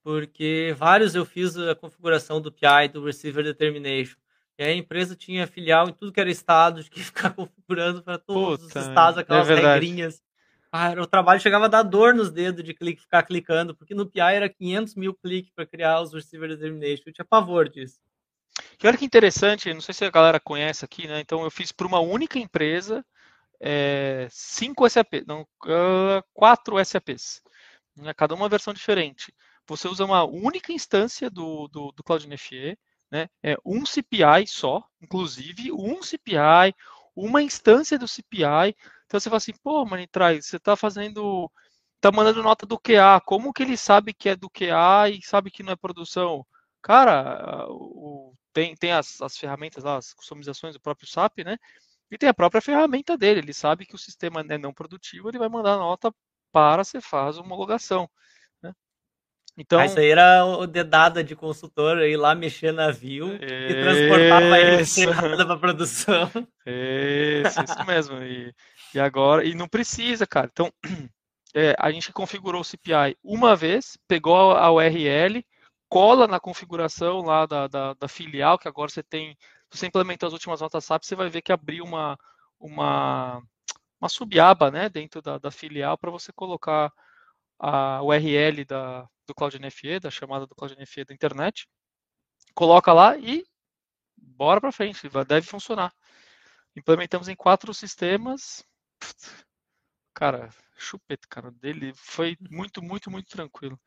porque 0.05 0.75
vários 0.79 1.15
eu 1.15 1.25
fiz 1.25 1.57
a 1.57 1.75
configuração 1.75 2.41
do 2.41 2.53
PI, 2.53 2.89
do 2.93 3.05
Receiver 3.05 3.43
Determination. 3.43 4.17
E 4.57 4.63
a 4.63 4.73
empresa 4.73 5.17
tinha 5.17 5.47
filial 5.47 5.89
em 5.89 5.93
tudo 5.93 6.13
que 6.13 6.21
era 6.21 6.31
estado, 6.31 6.83
de 6.83 6.89
que 6.89 7.01
ficar 7.03 7.31
configurando 7.31 8.03
para 8.03 8.19
todos 8.19 8.67
Puta, 8.67 8.79
os 8.79 8.87
estados 8.87 9.19
aquelas 9.19 9.51
é 9.51 9.55
regrinhas. 9.55 10.23
Ah, 10.71 10.93
o 10.93 11.07
trabalho 11.07 11.41
chegava 11.41 11.67
a 11.67 11.69
dar 11.69 11.83
dor 11.83 12.15
nos 12.15 12.31
dedos 12.31 12.65
de 12.65 12.73
clique, 12.73 13.03
ficar 13.03 13.25
clicando, 13.25 13.75
porque 13.75 13.95
no 13.95 14.07
PI 14.07 14.21
era 14.21 14.49
500 14.49 14.95
mil 14.95 15.13
cliques 15.13 15.53
para 15.53 15.67
criar 15.67 16.01
os 16.01 16.15
receiver 16.15 16.49
determination. 16.49 17.03
Eu 17.07 17.13
tinha 17.13 17.25
pavor 17.25 17.69
disso. 17.69 17.99
E 18.83 18.87
olha 18.87 18.97
que 18.97 19.05
interessante, 19.05 19.73
não 19.73 19.81
sei 19.81 19.95
se 19.95 20.05
a 20.05 20.11
galera 20.11 20.41
conhece 20.41 20.85
aqui, 20.85 21.07
né? 21.07 21.21
Então 21.21 21.43
eu 21.43 21.51
fiz 21.51 21.73
para 21.73 21.87
uma 21.87 22.01
única 22.01 22.39
empresa 22.39 23.05
é, 23.63 24.27
cinco 24.29 24.89
SAP, 24.89 25.25
não, 25.25 25.43
uh, 25.43 26.23
quatro 26.35 26.85
SAPs, 26.85 27.41
né? 27.97 28.13
cada 28.13 28.35
uma 28.35 28.49
versão 28.49 28.75
diferente. 28.75 29.33
Você 29.69 29.87
usa 29.87 30.05
uma 30.05 30.25
única 30.25 30.73
instância 30.73 31.31
do, 31.31 31.69
do, 31.69 31.93
do 31.93 32.03
Cloud 32.03 32.27
NFE, 32.27 32.77
né? 33.11 33.29
É 33.43 33.57
um 33.65 33.87
CPI 33.87 34.47
só, 34.49 34.83
inclusive 35.01 35.71
um 35.71 36.03
CPI, 36.03 36.75
uma 37.15 37.41
instância 37.43 37.99
do 37.99 38.09
CPI. 38.09 38.75
Então 39.07 39.21
você 39.21 39.29
fala 39.29 39.37
assim, 39.37 39.53
pô, 39.63 39.85
Manitrai, 39.85 40.43
você 40.43 40.57
está 40.57 40.75
fazendo, 40.75 41.49
está 41.97 42.11
mandando 42.11 42.43
nota 42.43 42.67
do 42.67 42.79
QA, 42.79 43.21
como 43.25 43.53
que 43.53 43.63
ele 43.63 43.77
sabe 43.77 44.13
que 44.13 44.31
é 44.31 44.37
do 44.37 44.51
QA 44.51 45.09
e 45.11 45.23
sabe 45.23 45.51
que 45.51 45.63
não 45.63 45.73
é 45.73 45.77
produção? 45.77 46.45
Cara, 46.83 47.67
o, 47.69 48.35
tem, 48.53 48.75
tem 48.75 48.93
as, 48.93 49.21
as 49.23 49.37
ferramentas 49.37 49.85
lá, 49.85 49.99
as 49.99 50.13
customizações 50.15 50.75
do 50.75 50.81
próprio 50.81 51.09
SAP, 51.09 51.45
né? 51.45 51.59
E 52.13 52.19
tem 52.19 52.29
a 52.29 52.35
própria 52.35 52.61
ferramenta 52.61 53.17
dele, 53.17 53.41
ele 53.41 53.55
sabe 53.55 53.87
que 53.87 53.95
o 53.95 53.99
sistema 53.99 54.45
é 54.49 54.59
não 54.59 54.73
produtivo, 54.73 55.29
ele 55.29 55.39
vai 55.39 55.49
mandar 55.49 55.79
nota 55.79 56.15
para 56.53 56.85
você 56.85 57.01
faz 57.01 57.39
homologação. 57.39 58.09
Então, 59.57 59.79
ah, 59.79 59.85
isso 59.85 59.99
aí 59.99 60.09
era 60.09 60.47
o 60.47 60.67
dedada 60.67 61.23
de 61.23 61.37
consultor 61.37 61.99
ir 62.03 62.17
lá 62.17 62.35
mexer 62.35 62.73
navio 62.73 63.35
e 63.35 63.75
transportava 63.83 64.59
ele 64.59 65.45
para 65.45 65.59
produção. 65.59 66.31
Isso, 66.65 67.63
isso 67.63 67.87
mesmo. 67.87 68.23
E, 68.23 68.55
e 68.95 69.01
agora, 69.01 69.45
e 69.45 69.55
não 69.55 69.69
precisa, 69.69 70.27
cara. 70.27 70.49
Então, 70.51 70.73
é, 71.55 71.75
a 71.79 71.91
gente 71.91 72.13
configurou 72.13 72.63
o 72.63 72.65
CPI 72.65 73.17
uma 73.23 73.55
vez, 73.55 73.99
pegou 74.09 74.53
a 74.53 74.73
URL, 74.73 75.45
cola 75.87 76.27
na 76.27 76.41
configuração 76.41 77.21
lá 77.21 77.45
da, 77.45 77.69
da, 77.69 77.93
da 77.93 78.09
filial, 78.09 78.59
que 78.59 78.69
agora 78.69 78.91
você 78.91 79.03
tem. 79.03 79.37
Se 79.73 79.79
você 79.79 79.87
implementar 79.87 80.27
as 80.29 80.35
últimas 80.35 80.61
notas 80.61 80.85
SAP, 80.85 81.03
você 81.03 81.17
vai 81.17 81.31
ver 81.31 81.41
que 81.41 81.51
abriu 81.51 81.83
uma, 81.83 82.19
uma, 82.61 83.43
uma 83.99 84.09
subaba 84.09 84.71
né, 84.71 84.91
dentro 84.91 85.23
da, 85.23 85.39
da 85.39 85.51
filial 85.51 85.97
para 85.97 86.11
você 86.11 86.31
colocar 86.31 86.93
a 87.59 88.03
URL 88.03 88.67
da, 88.67 89.09
do 89.27 89.35
Cloud 89.35 89.59
NFE, 89.59 89.99
da 89.99 90.11
chamada 90.11 90.47
do 90.47 90.55
Cloud 90.55 90.77
NFE 90.79 91.07
da 91.07 91.15
internet, 91.15 91.67
coloca 92.55 92.93
lá 92.93 93.17
e 93.17 93.47
bora 94.15 94.61
para 94.61 94.73
frente, 94.73 95.09
deve 95.27 95.47
funcionar. 95.47 95.91
Implementamos 96.77 97.29
em 97.29 97.35
quatro 97.35 97.73
sistemas. 97.73 98.63
Cara, 100.15 100.51
chupeta, 100.77 101.27
cara, 101.31 101.51
dele 101.51 101.93
foi 101.95 102.37
muito, 102.51 102.83
muito, 102.83 103.11
muito 103.11 103.29
tranquilo. 103.29 103.81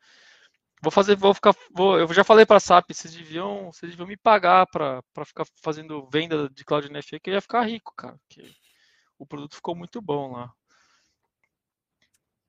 Vou 0.82 0.90
fazer, 0.90 1.16
vou 1.16 1.32
ficar, 1.32 1.54
vou, 1.74 1.98
eu 1.98 2.12
já 2.12 2.22
falei 2.22 2.44
para 2.44 2.56
a 2.56 2.60
SAP, 2.60 2.92
vocês 2.92 3.14
deviam, 3.14 3.72
vocês 3.72 3.90
deviam 3.90 4.06
me 4.06 4.16
pagar 4.16 4.66
para 4.66 5.02
ficar 5.24 5.44
fazendo 5.62 6.06
venda 6.10 6.48
de 6.50 6.64
Cloud 6.64 6.88
NFE, 6.90 7.18
que 7.18 7.30
eu 7.30 7.34
ia 7.34 7.40
ficar 7.40 7.62
rico, 7.62 7.92
cara. 7.96 8.18
Que 8.28 8.42
o 9.18 9.26
produto 9.26 9.56
ficou 9.56 9.74
muito 9.74 10.00
bom 10.02 10.32
lá. 10.32 10.52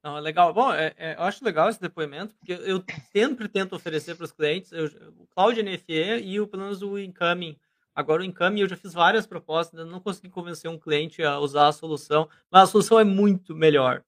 Não, 0.03 0.17
é 0.17 0.21
legal. 0.21 0.53
Bom, 0.53 0.71
é, 0.73 0.93
é, 0.97 1.15
eu 1.15 1.23
acho 1.23 1.43
legal 1.43 1.69
esse 1.69 1.81
depoimento, 1.81 2.35
porque 2.35 2.53
eu 2.53 2.83
sempre 3.11 3.47
tento 3.47 3.75
oferecer 3.75 4.15
para 4.15 4.25
os 4.25 4.31
clientes 4.31 4.71
eu, 4.71 4.85
o 5.17 5.27
Cloud 5.27 5.61
NFE 5.61 6.21
e 6.23 6.39
o, 6.39 6.47
pelo 6.47 6.63
menos 6.63 6.81
o 6.81 6.97
Incoming. 6.97 7.57
Agora, 7.95 8.21
o 8.21 8.25
Incoming 8.25 8.61
eu 8.61 8.69
já 8.69 8.77
fiz 8.77 8.93
várias 8.93 9.25
propostas, 9.25 9.87
não 9.87 9.99
consegui 9.99 10.29
convencer 10.29 10.69
um 10.69 10.77
cliente 10.77 11.23
a 11.23 11.39
usar 11.39 11.67
a 11.67 11.71
solução, 11.71 12.29
mas 12.51 12.63
a 12.63 12.67
solução 12.67 12.99
é 12.99 13.03
muito 13.03 13.55
melhor. 13.55 14.03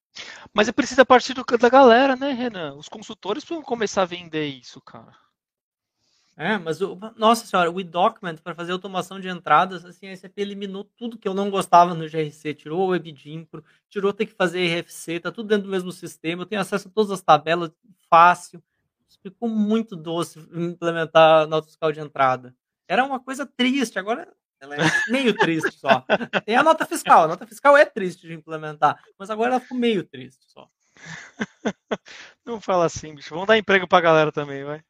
Mas 0.53 0.67
é 0.67 0.71
precisa 0.71 1.05
partir 1.05 1.33
do, 1.33 1.43
da 1.43 1.69
galera, 1.69 2.15
né, 2.15 2.31
Renan? 2.31 2.75
Os 2.75 2.89
consultores 2.89 3.43
precisam 3.43 3.63
começar 3.63 4.03
a 4.03 4.05
vender 4.05 4.47
isso, 4.47 4.81
cara. 4.81 5.13
É, 6.41 6.57
mas 6.57 6.79
o, 6.79 6.97
nossa 7.17 7.45
senhora, 7.45 7.69
o 7.69 7.81
eDocument 7.81 8.37
para 8.37 8.55
fazer 8.55 8.71
automação 8.71 9.19
de 9.19 9.27
entradas, 9.27 9.83
assim, 9.83 10.07
a 10.07 10.15
SAP 10.15 10.37
eliminou 10.37 10.85
tudo 10.85 11.17
que 11.17 11.27
eu 11.27 11.33
não 11.33 11.49
gostava 11.49 11.93
no 11.93 12.07
GRC, 12.07 12.53
tirou 12.53 12.87
o 12.87 12.91
WebGimpro, 12.91 13.61
tirou 13.89 14.13
ter 14.13 14.25
que 14.25 14.33
fazer 14.33 14.79
RFC, 14.79 15.19
tá 15.19 15.33
tudo 15.33 15.49
dentro 15.49 15.65
do 15.65 15.69
mesmo 15.69 15.91
sistema, 15.91 16.43
eu 16.43 16.45
tenho 16.45 16.61
acesso 16.61 16.87
a 16.87 16.91
todas 16.91 17.11
as 17.11 17.21
tabelas 17.21 17.71
fácil. 18.09 18.63
Ficou 19.21 19.49
muito 19.49 19.97
doce 19.97 20.39
implementar 20.53 21.41
a 21.41 21.45
nota 21.45 21.67
fiscal 21.67 21.91
de 21.91 21.99
entrada. 21.99 22.55
Era 22.87 23.03
uma 23.03 23.19
coisa 23.19 23.45
triste, 23.45 23.99
agora 23.99 24.33
ela 24.59 24.75
é 24.75 24.79
meio 25.09 25.33
triste 25.33 25.71
só. 25.71 26.05
Tem 26.45 26.55
a 26.55 26.63
nota 26.63 26.85
fiscal, 26.85 27.23
a 27.23 27.27
nota 27.27 27.47
fiscal 27.47 27.77
é 27.77 27.85
triste 27.85 28.27
de 28.27 28.33
implementar, 28.33 29.01
mas 29.17 29.29
agora 29.29 29.51
ela 29.51 29.59
ficou 29.59 29.77
meio 29.77 30.03
triste 30.03 30.43
só. 30.47 30.69
Não 32.45 32.59
fala 32.59 32.85
assim, 32.85 33.15
bicho. 33.15 33.33
Vamos 33.33 33.47
dar 33.47 33.57
emprego 33.57 33.87
pra 33.87 34.01
galera 34.01 34.31
também, 34.31 34.63
vai. 34.63 34.83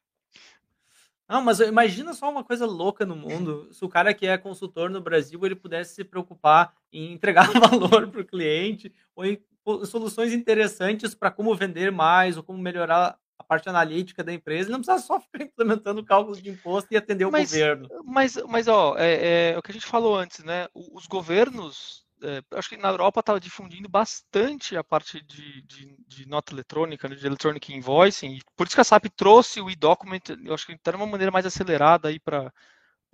Não, 1.28 1.40
mas 1.40 1.60
imagina 1.60 2.12
só 2.12 2.28
uma 2.28 2.42
coisa 2.42 2.66
louca 2.66 3.06
no 3.06 3.14
mundo. 3.14 3.72
Se 3.72 3.84
o 3.84 3.88
cara 3.88 4.12
que 4.12 4.26
é 4.26 4.36
consultor 4.36 4.90
no 4.90 5.00
Brasil, 5.00 5.38
ele 5.44 5.54
pudesse 5.54 5.94
se 5.94 6.02
preocupar 6.02 6.74
em 6.92 7.12
entregar 7.12 7.46
valor 7.54 8.08
para 8.08 8.20
o 8.20 8.26
cliente 8.26 8.92
ou 9.14 9.24
em 9.24 9.40
soluções 9.84 10.32
interessantes 10.32 11.14
para 11.14 11.30
como 11.30 11.54
vender 11.54 11.92
mais 11.92 12.36
ou 12.36 12.42
como 12.42 12.58
melhorar 12.58 13.16
a 13.40 13.42
parte 13.42 13.70
analítica 13.70 14.22
da 14.22 14.34
empresa, 14.34 14.68
ele 14.68 14.72
não 14.76 14.82
precisa 14.82 15.06
só 15.06 15.18
ficar 15.32 15.42
implementando 15.42 16.04
cálculos 16.04 16.42
de 16.42 16.50
imposto 16.50 16.92
e 16.92 16.96
atender 16.96 17.24
o 17.24 17.32
mas, 17.32 17.50
governo. 17.50 17.88
Mas, 18.04 18.36
mas 18.46 18.68
ó, 18.68 18.94
é, 18.98 19.52
é, 19.52 19.58
o 19.58 19.62
que 19.62 19.70
a 19.70 19.74
gente 19.74 19.86
falou 19.86 20.14
antes, 20.14 20.44
né? 20.44 20.68
Os 20.74 21.06
governos 21.06 22.04
é, 22.22 22.42
acho 22.54 22.68
que 22.68 22.76
na 22.76 22.90
Europa 22.90 23.20
estava 23.20 23.40
difundindo 23.40 23.88
bastante 23.88 24.76
a 24.76 24.84
parte 24.84 25.22
de, 25.22 25.62
de, 25.62 25.96
de, 26.06 26.28
nota 26.28 26.52
eletrônica, 26.52 27.08
né, 27.08 27.16
de 27.16 27.26
electronic 27.26 27.72
invoicing, 27.72 28.34
e 28.34 28.42
por 28.54 28.66
isso 28.66 28.76
que 28.76 28.80
a 28.82 28.84
SAP 28.84 29.06
trouxe 29.16 29.58
o 29.58 29.70
e-document, 29.70 30.20
eu 30.44 30.52
acho 30.52 30.66
que 30.66 30.72
está 30.72 30.90
de 30.90 30.98
uma 30.98 31.06
maneira 31.06 31.32
mais 31.32 31.46
acelerada 31.46 32.08
aí 32.08 32.20
para 32.20 32.52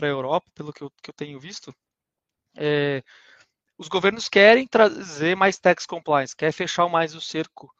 a 0.02 0.06
Europa, 0.06 0.50
pelo 0.56 0.72
que 0.72 0.82
eu, 0.82 0.90
que 1.00 1.10
eu 1.10 1.14
tenho 1.14 1.38
visto. 1.38 1.72
É, 2.56 3.00
os 3.78 3.86
governos 3.86 4.28
querem 4.28 4.66
trazer 4.66 5.36
mais 5.36 5.56
tax 5.56 5.86
compliance, 5.86 6.34
quer 6.34 6.50
fechar 6.50 6.88
mais 6.88 7.14
o 7.14 7.20
cerco, 7.20 7.72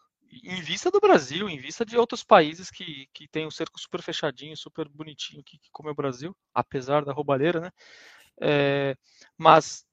em 0.44 0.60
vista 0.60 0.90
do 0.90 1.00
Brasil, 1.00 1.48
em 1.48 1.58
vista 1.58 1.84
de 1.84 1.96
outros 1.96 2.24
países 2.24 2.70
que, 2.70 3.08
que 3.12 3.28
têm 3.28 3.46
o 3.46 3.50
cerco 3.50 3.78
super 3.78 4.02
fechadinho, 4.02 4.56
super 4.56 4.88
bonitinho, 4.88 5.42
que, 5.44 5.58
como 5.72 5.88
é 5.88 5.92
o 5.92 5.96
Brasil, 5.96 6.36
apesar 6.54 7.04
da 7.04 7.12
roubalheira, 7.12 7.60
né? 7.60 7.70
É, 8.40 8.96
mas 9.38 9.86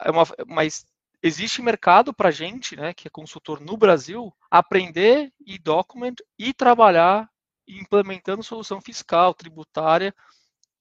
é 0.00 0.10
uma, 0.10 0.24
mas 0.46 0.84
existe 1.22 1.62
mercado 1.62 2.12
para 2.14 2.30
gente, 2.30 2.76
né, 2.76 2.94
que 2.94 3.08
é 3.08 3.10
consultor 3.10 3.60
no 3.60 3.76
Brasil, 3.76 4.32
aprender 4.50 5.32
e 5.44 5.58
document 5.58 6.16
e 6.38 6.52
trabalhar 6.54 7.28
implementando 7.66 8.42
solução 8.42 8.80
fiscal, 8.80 9.34
tributária 9.34 10.14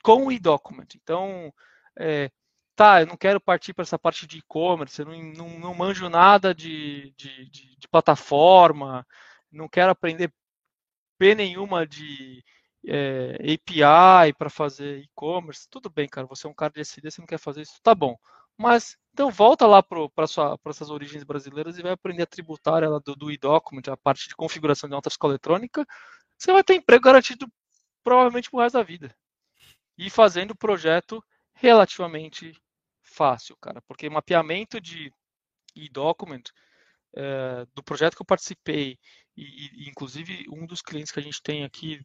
com 0.04 0.28
o 0.28 0.32
e-document. 0.32 0.88
Então, 0.96 1.54
é, 2.00 2.32
tá, 2.78 3.02
eu 3.02 3.08
não 3.08 3.18
quero 3.18 3.42
partir 3.42 3.74
para 3.74 3.82
essa 3.82 3.98
parte 3.98 4.28
de 4.28 4.38
e-commerce, 4.38 5.02
eu 5.02 5.08
não, 5.08 5.18
não, 5.34 5.60
não, 5.60 5.74
manjo 5.74 6.08
nada 6.10 6.54
de, 6.54 7.12
de, 7.18 7.50
de, 7.50 7.76
de, 7.76 7.88
plataforma, 7.90 9.06
não 9.52 9.68
quero 9.68 9.92
aprender 9.92 10.32
P 11.18 11.34
nenhuma 11.34 11.88
de 11.88 12.44
é, 12.86 13.36
API 13.54 14.34
para 14.38 14.50
fazer 14.50 15.00
e-commerce. 15.00 15.68
Tudo 15.70 15.90
bem, 15.90 16.08
cara, 16.08 16.28
você 16.28 16.46
é 16.46 16.50
um 16.50 16.54
cara 16.54 16.72
de 16.72 16.82
SD, 16.82 17.10
você 17.10 17.22
não 17.22 17.28
quer 17.28 17.40
fazer 17.40 17.64
isso, 17.64 17.82
tá 17.82 17.96
bom. 17.96 18.16
Mas 18.56 18.96
então 19.14 19.32
volta 19.32 19.66
lá 19.66 19.82
para 19.82 20.28
essas 20.70 20.90
origens 20.92 21.24
brasileiras 21.24 21.80
e 21.80 21.82
vai 21.84 21.94
aprender 21.94 22.24
a 22.24 22.28
tributária 22.28 22.88
do, 23.04 23.16
do 23.16 23.32
e-document, 23.32 23.88
a 23.88 23.98
parte 23.98 24.28
de 24.28 24.36
configuração 24.36 24.88
de 24.88 24.96
nota 24.96 25.10
fiscal 25.10 25.32
eletrônica. 25.32 25.86
Você 26.38 26.52
vai 26.54 26.64
ter 26.64 26.76
emprego 26.76 27.04
garantido 27.04 27.48
provavelmente 28.04 28.52
pro 28.52 28.60
resto 28.60 28.78
da 28.78 28.84
vida. 28.84 29.16
E 29.98 30.10
fazendo 30.12 30.56
projeto 30.56 31.24
relativamente 31.56 32.54
fácil, 33.18 33.58
cara, 33.60 33.82
porque 33.88 34.10
mapeamento 34.10 34.80
de 34.80 35.12
e-document 35.76 36.44
é, 37.16 37.66
do 37.74 37.84
projeto 37.84 38.16
que 38.16 38.22
eu 38.22 38.26
participei 38.26 39.00
e, 39.36 39.44
e, 39.44 39.90
inclusive 39.90 40.46
um 40.52 40.66
dos 40.66 40.82
clientes 40.82 41.12
que 41.12 41.20
a 41.20 41.24
gente 41.24 41.42
tem 41.42 41.64
aqui 41.64 42.00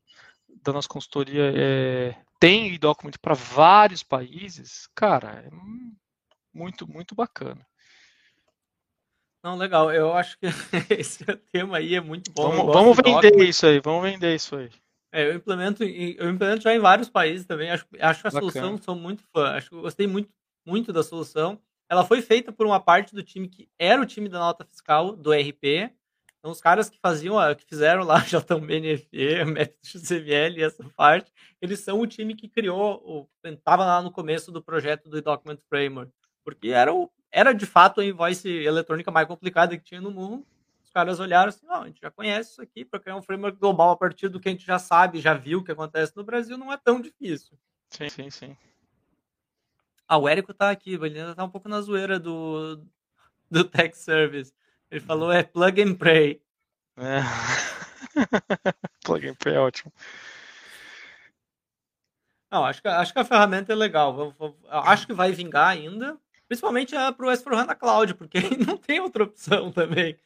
da 0.63 0.73
nossa 0.73 0.89
consultoria 0.89 1.53
é, 1.55 2.17
tem 2.41 2.73
e-document 2.75 3.15
para 3.21 3.35
vários 3.35 4.03
países, 4.03 4.89
cara, 4.95 5.45
é 5.47 5.51
muito 6.53 6.91
muito 6.91 7.15
bacana. 7.15 7.67
Não, 9.45 9.57
legal. 9.57 9.93
Eu 9.93 10.13
acho 10.13 10.39
que 10.39 10.47
esse 10.97 11.25
tema 11.51 11.79
aí 11.79 11.97
é 11.97 12.01
muito 12.01 12.31
bom. 12.31 12.49
Vamos, 12.49 12.73
vamos 12.73 12.97
vender 12.97 13.43
isso 13.43 13.67
aí. 13.67 13.81
Vamos 13.81 14.03
vender 14.09 14.37
isso 14.37 14.55
aí. 14.55 14.71
É, 15.13 15.27
eu 15.27 15.35
implemento, 15.35 15.83
eu 15.83 16.31
implemento 16.31 16.63
já 16.63 16.75
em 16.75 16.79
vários 16.79 17.11
países 17.11 17.45
também. 17.45 17.71
Acho, 17.71 17.85
acho 18.01 18.21
a 18.21 18.31
Bacana. 18.31 18.53
solução, 18.53 18.79
sou 18.79 18.95
muito 18.95 19.23
fã. 19.33 19.57
Acho 19.57 19.69
gostei 19.81 20.07
muito, 20.07 20.31
muito 20.65 20.93
da 20.93 21.03
solução. 21.03 21.61
Ela 21.89 22.05
foi 22.05 22.23
feita 22.23 22.53
por 22.53 22.67
uma 22.67 22.81
parte 22.81 23.15
do 23.15 23.23
time 23.23 23.49
que 23.49 23.69
era 23.79 24.01
o 24.01 24.07
time 24.07 24.29
da 24.29 24.39
nota 24.39 24.65
fiscal 24.65 25.15
do 25.15 25.33
RP. 25.33 25.93
Então, 26.39 26.51
os 26.51 26.61
caras 26.61 26.91
que 26.91 26.99
faziam, 26.99 27.37
que 27.55 27.65
fizeram 27.65 28.03
lá 28.05 28.19
JBNFE, 28.21 29.45
MapXML 29.45 30.59
e 30.59 30.63
essa 30.63 30.85
parte, 30.97 31.33
eles 31.61 31.81
são 31.81 32.01
o 32.01 32.07
time 32.07 32.35
que 32.35 32.49
criou, 32.49 33.29
estava 33.45 33.85
lá 33.85 34.03
no 34.03 34.11
começo 34.11 34.51
do 34.51 34.63
projeto 34.63 35.09
do 35.09 35.23
Document 35.23 35.61
Framework, 35.69 36.13
porque 36.45 36.71
era, 36.71 36.93
o, 36.93 37.09
era 37.31 37.53
de 37.53 37.65
fato 37.65 38.01
a 38.01 38.05
invoice 38.05 38.49
eletrônica 38.49 39.11
mais 39.11 39.29
complicada 39.29 39.77
que 39.77 39.85
tinha 39.85 40.01
no 40.01 40.11
mundo 40.11 40.45
caras 40.93 41.19
olharam 41.19 41.49
assim, 41.49 41.67
não, 41.67 41.83
a 41.83 41.87
gente 41.87 42.01
já 42.01 42.11
conhece 42.11 42.53
isso 42.53 42.63
aqui, 42.63 42.85
para 42.85 43.01
criar 43.01 43.17
um 43.17 43.23
framework 43.23 43.59
global 43.59 43.91
a 43.91 43.97
partir 43.97 44.29
do 44.29 44.39
que 44.39 44.49
a 44.49 44.53
gente 44.53 44.65
já 44.65 44.79
sabe, 44.79 45.21
já 45.21 45.35
viu 45.35 45.61
o 45.61 45.65
que 45.65 45.73
acontece 45.73 46.13
no 46.17 46.23
Brasil, 46.23 46.57
não 46.59 46.73
é 46.73 46.77
tão 46.77 47.01
difícil. 47.01 47.59
Sim, 47.91 48.09
sim, 48.09 48.31
sim. 48.31 48.57
Ah, 50.13 50.19
o 50.19 50.29
Érico 50.29 50.53
tá 50.53 50.71
aqui, 50.71 50.93
ele 50.93 51.19
ainda 51.19 51.35
tá 51.35 51.43
um 51.43 51.49
pouco 51.49 51.71
na 51.71 51.81
zoeira 51.81 52.21
do, 52.21 52.85
do 53.51 53.65
Tech 53.65 53.97
Service. 53.97 54.53
Ele 54.91 55.01
falou 55.01 55.33
é 55.33 55.43
plug 55.43 55.81
and 55.81 55.95
pray. 55.95 56.39
É. 56.99 57.21
plug 59.03 59.27
and 59.27 59.35
pray 59.37 59.55
é 59.55 59.59
ótimo. 59.59 59.91
Não, 62.51 62.63
acho 62.63 62.83
que, 62.83 62.89
acho 62.89 63.11
que 63.11 63.21
a 63.21 63.25
ferramenta 63.25 63.73
é 63.73 63.75
legal. 63.75 64.13
Vou, 64.13 64.35
vou, 64.39 64.59
acho 64.69 65.07
que 65.07 65.15
vai 65.15 65.33
vingar 65.33 65.69
ainda. 65.69 66.19
Principalmente 66.47 66.95
é 66.95 67.11
para 67.11 67.27
o 67.27 67.31
S4HANA 67.31 67.75
Cloud, 67.75 68.13
porque 68.13 68.39
não 68.69 68.77
tem 68.77 69.01
outra 69.01 69.25
opção 69.25 69.73
também. 69.73 70.21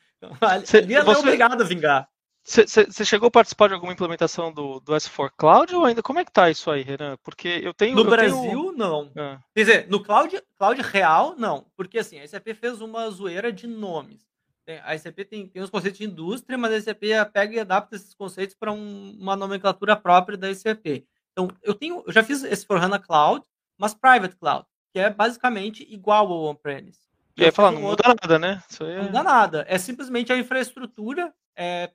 Cê, 0.64 0.78
ali 0.78 0.94
ela 0.94 1.12
é 1.12 1.16
obrigado 1.16 1.60
a 1.60 1.64
vingar. 1.64 2.08
Você 2.46 3.04
chegou 3.04 3.26
a 3.26 3.30
participar 3.30 3.66
de 3.66 3.74
alguma 3.74 3.92
implementação 3.92 4.52
do, 4.52 4.78
do 4.78 4.92
S4 4.92 5.32
Cloud 5.36 5.74
ou 5.74 5.84
ainda? 5.84 6.00
Como 6.00 6.20
é 6.20 6.24
que 6.24 6.30
tá 6.30 6.48
isso 6.48 6.70
aí, 6.70 6.82
Renan? 6.82 7.16
Porque 7.24 7.48
eu 7.60 7.74
tenho. 7.74 7.96
No 7.96 8.02
eu 8.02 8.10
Brasil, 8.10 8.40
tenho... 8.40 8.72
não. 8.72 9.10
Ah. 9.16 9.40
Quer 9.52 9.60
dizer, 9.64 9.88
no 9.88 10.00
cloud, 10.00 10.40
cloud 10.56 10.80
real, 10.80 11.34
não. 11.36 11.66
Porque 11.76 11.98
assim, 11.98 12.20
a 12.20 12.28
SAP 12.28 12.54
fez 12.54 12.80
uma 12.80 13.10
zoeira 13.10 13.52
de 13.52 13.66
nomes. 13.66 14.24
A 14.84 14.96
SAP 14.96 15.18
tem, 15.28 15.48
tem 15.48 15.62
os 15.62 15.70
conceitos 15.70 15.98
de 15.98 16.04
indústria, 16.04 16.56
mas 16.56 16.72
a 16.72 16.80
SAP 16.80 17.02
pega 17.32 17.54
e 17.54 17.60
adapta 17.60 17.96
esses 17.96 18.14
conceitos 18.14 18.54
para 18.54 18.72
um, 18.72 19.16
uma 19.18 19.34
nomenclatura 19.34 19.96
própria 19.96 20.38
da 20.38 20.52
SAP. 20.54 21.04
Então, 21.32 21.48
eu 21.62 21.74
tenho, 21.74 22.02
eu 22.06 22.12
já 22.12 22.22
fiz 22.22 22.42
esse 22.44 22.64
for 22.64 22.78
HANA 22.78 22.98
Cloud, 22.98 23.44
mas 23.76 23.92
Private 23.92 24.36
Cloud, 24.36 24.66
que 24.92 24.98
é 24.98 25.10
basicamente 25.10 25.86
igual 25.88 26.32
ao 26.32 26.44
on-premise. 26.46 27.00
E 27.36 27.44
aí 27.44 27.50
falar, 27.50 27.72
não 27.72 27.82
muda 27.82 28.02
nada, 28.08 28.38
né? 28.38 28.62
É... 28.80 28.96
Não 28.96 29.04
muda 29.04 29.22
nada. 29.22 29.66
É 29.68 29.76
simplesmente 29.78 30.32
a 30.32 30.38
infraestrutura, 30.38 31.32
é, 31.54 31.90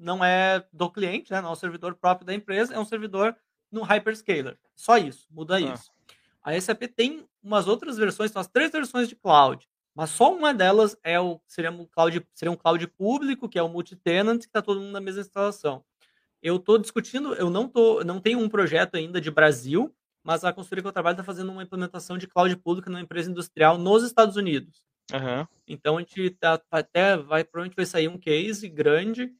não 0.00 0.24
é 0.24 0.64
do 0.72 0.90
cliente, 0.90 1.30
né? 1.30 1.40
Não 1.40 1.50
é 1.50 1.52
um 1.52 1.56
servidor 1.56 1.94
próprio 1.94 2.26
da 2.26 2.34
empresa, 2.34 2.74
é 2.74 2.78
um 2.78 2.84
servidor 2.84 3.36
no 3.70 3.82
hyperscaler. 3.82 4.58
Só 4.74 4.96
isso, 4.96 5.26
muda 5.30 5.56
ah. 5.56 5.60
isso. 5.60 5.92
A 6.42 6.58
SAP 6.58 6.84
tem 6.96 7.26
umas 7.42 7.68
outras 7.68 7.98
versões, 7.98 8.30
são 8.30 8.40
as 8.40 8.48
três 8.48 8.72
versões 8.72 9.08
de 9.08 9.14
cloud, 9.14 9.68
mas 9.94 10.10
só 10.10 10.34
uma 10.34 10.54
delas 10.54 10.96
é 11.04 11.20
o 11.20 11.40
seria 11.46 11.70
um 11.70 11.84
cloud, 11.84 12.26
seria 12.34 12.50
um 12.50 12.56
cloud 12.56 12.86
público, 12.88 13.48
que 13.48 13.58
é 13.58 13.62
o 13.62 13.68
multi-tenant, 13.68 14.40
que 14.40 14.46
está 14.46 14.62
todo 14.62 14.80
mundo 14.80 14.92
na 14.92 15.00
mesma 15.00 15.20
instalação. 15.20 15.84
Eu 16.42 16.56
estou 16.56 16.78
discutindo, 16.78 17.34
eu 17.34 17.50
não 17.50 17.68
tô, 17.68 18.02
não 18.02 18.18
tenho 18.18 18.38
um 18.38 18.48
projeto 18.48 18.94
ainda 18.94 19.20
de 19.20 19.30
Brasil, 19.30 19.94
mas 20.24 20.42
a 20.42 20.52
consultoria 20.52 20.82
que 20.82 20.88
eu 20.88 20.92
trabalho 20.92 21.14
está 21.14 21.24
fazendo 21.24 21.52
uma 21.52 21.62
implementação 21.62 22.16
de 22.16 22.26
cloud 22.26 22.54
pública 22.56 22.88
numa 22.88 23.02
empresa 23.02 23.30
industrial 23.30 23.76
nos 23.76 24.02
Estados 24.02 24.36
Unidos. 24.36 24.82
Uhum. 25.12 25.46
Então 25.66 25.98
a 25.98 26.00
gente 26.00 26.30
tá, 26.30 26.60
até 26.70 27.16
vai 27.16 27.44
provavelmente 27.44 27.76
vai 27.76 27.84
sair 27.84 28.08
um 28.08 28.18
case 28.18 28.68
grande. 28.68 29.32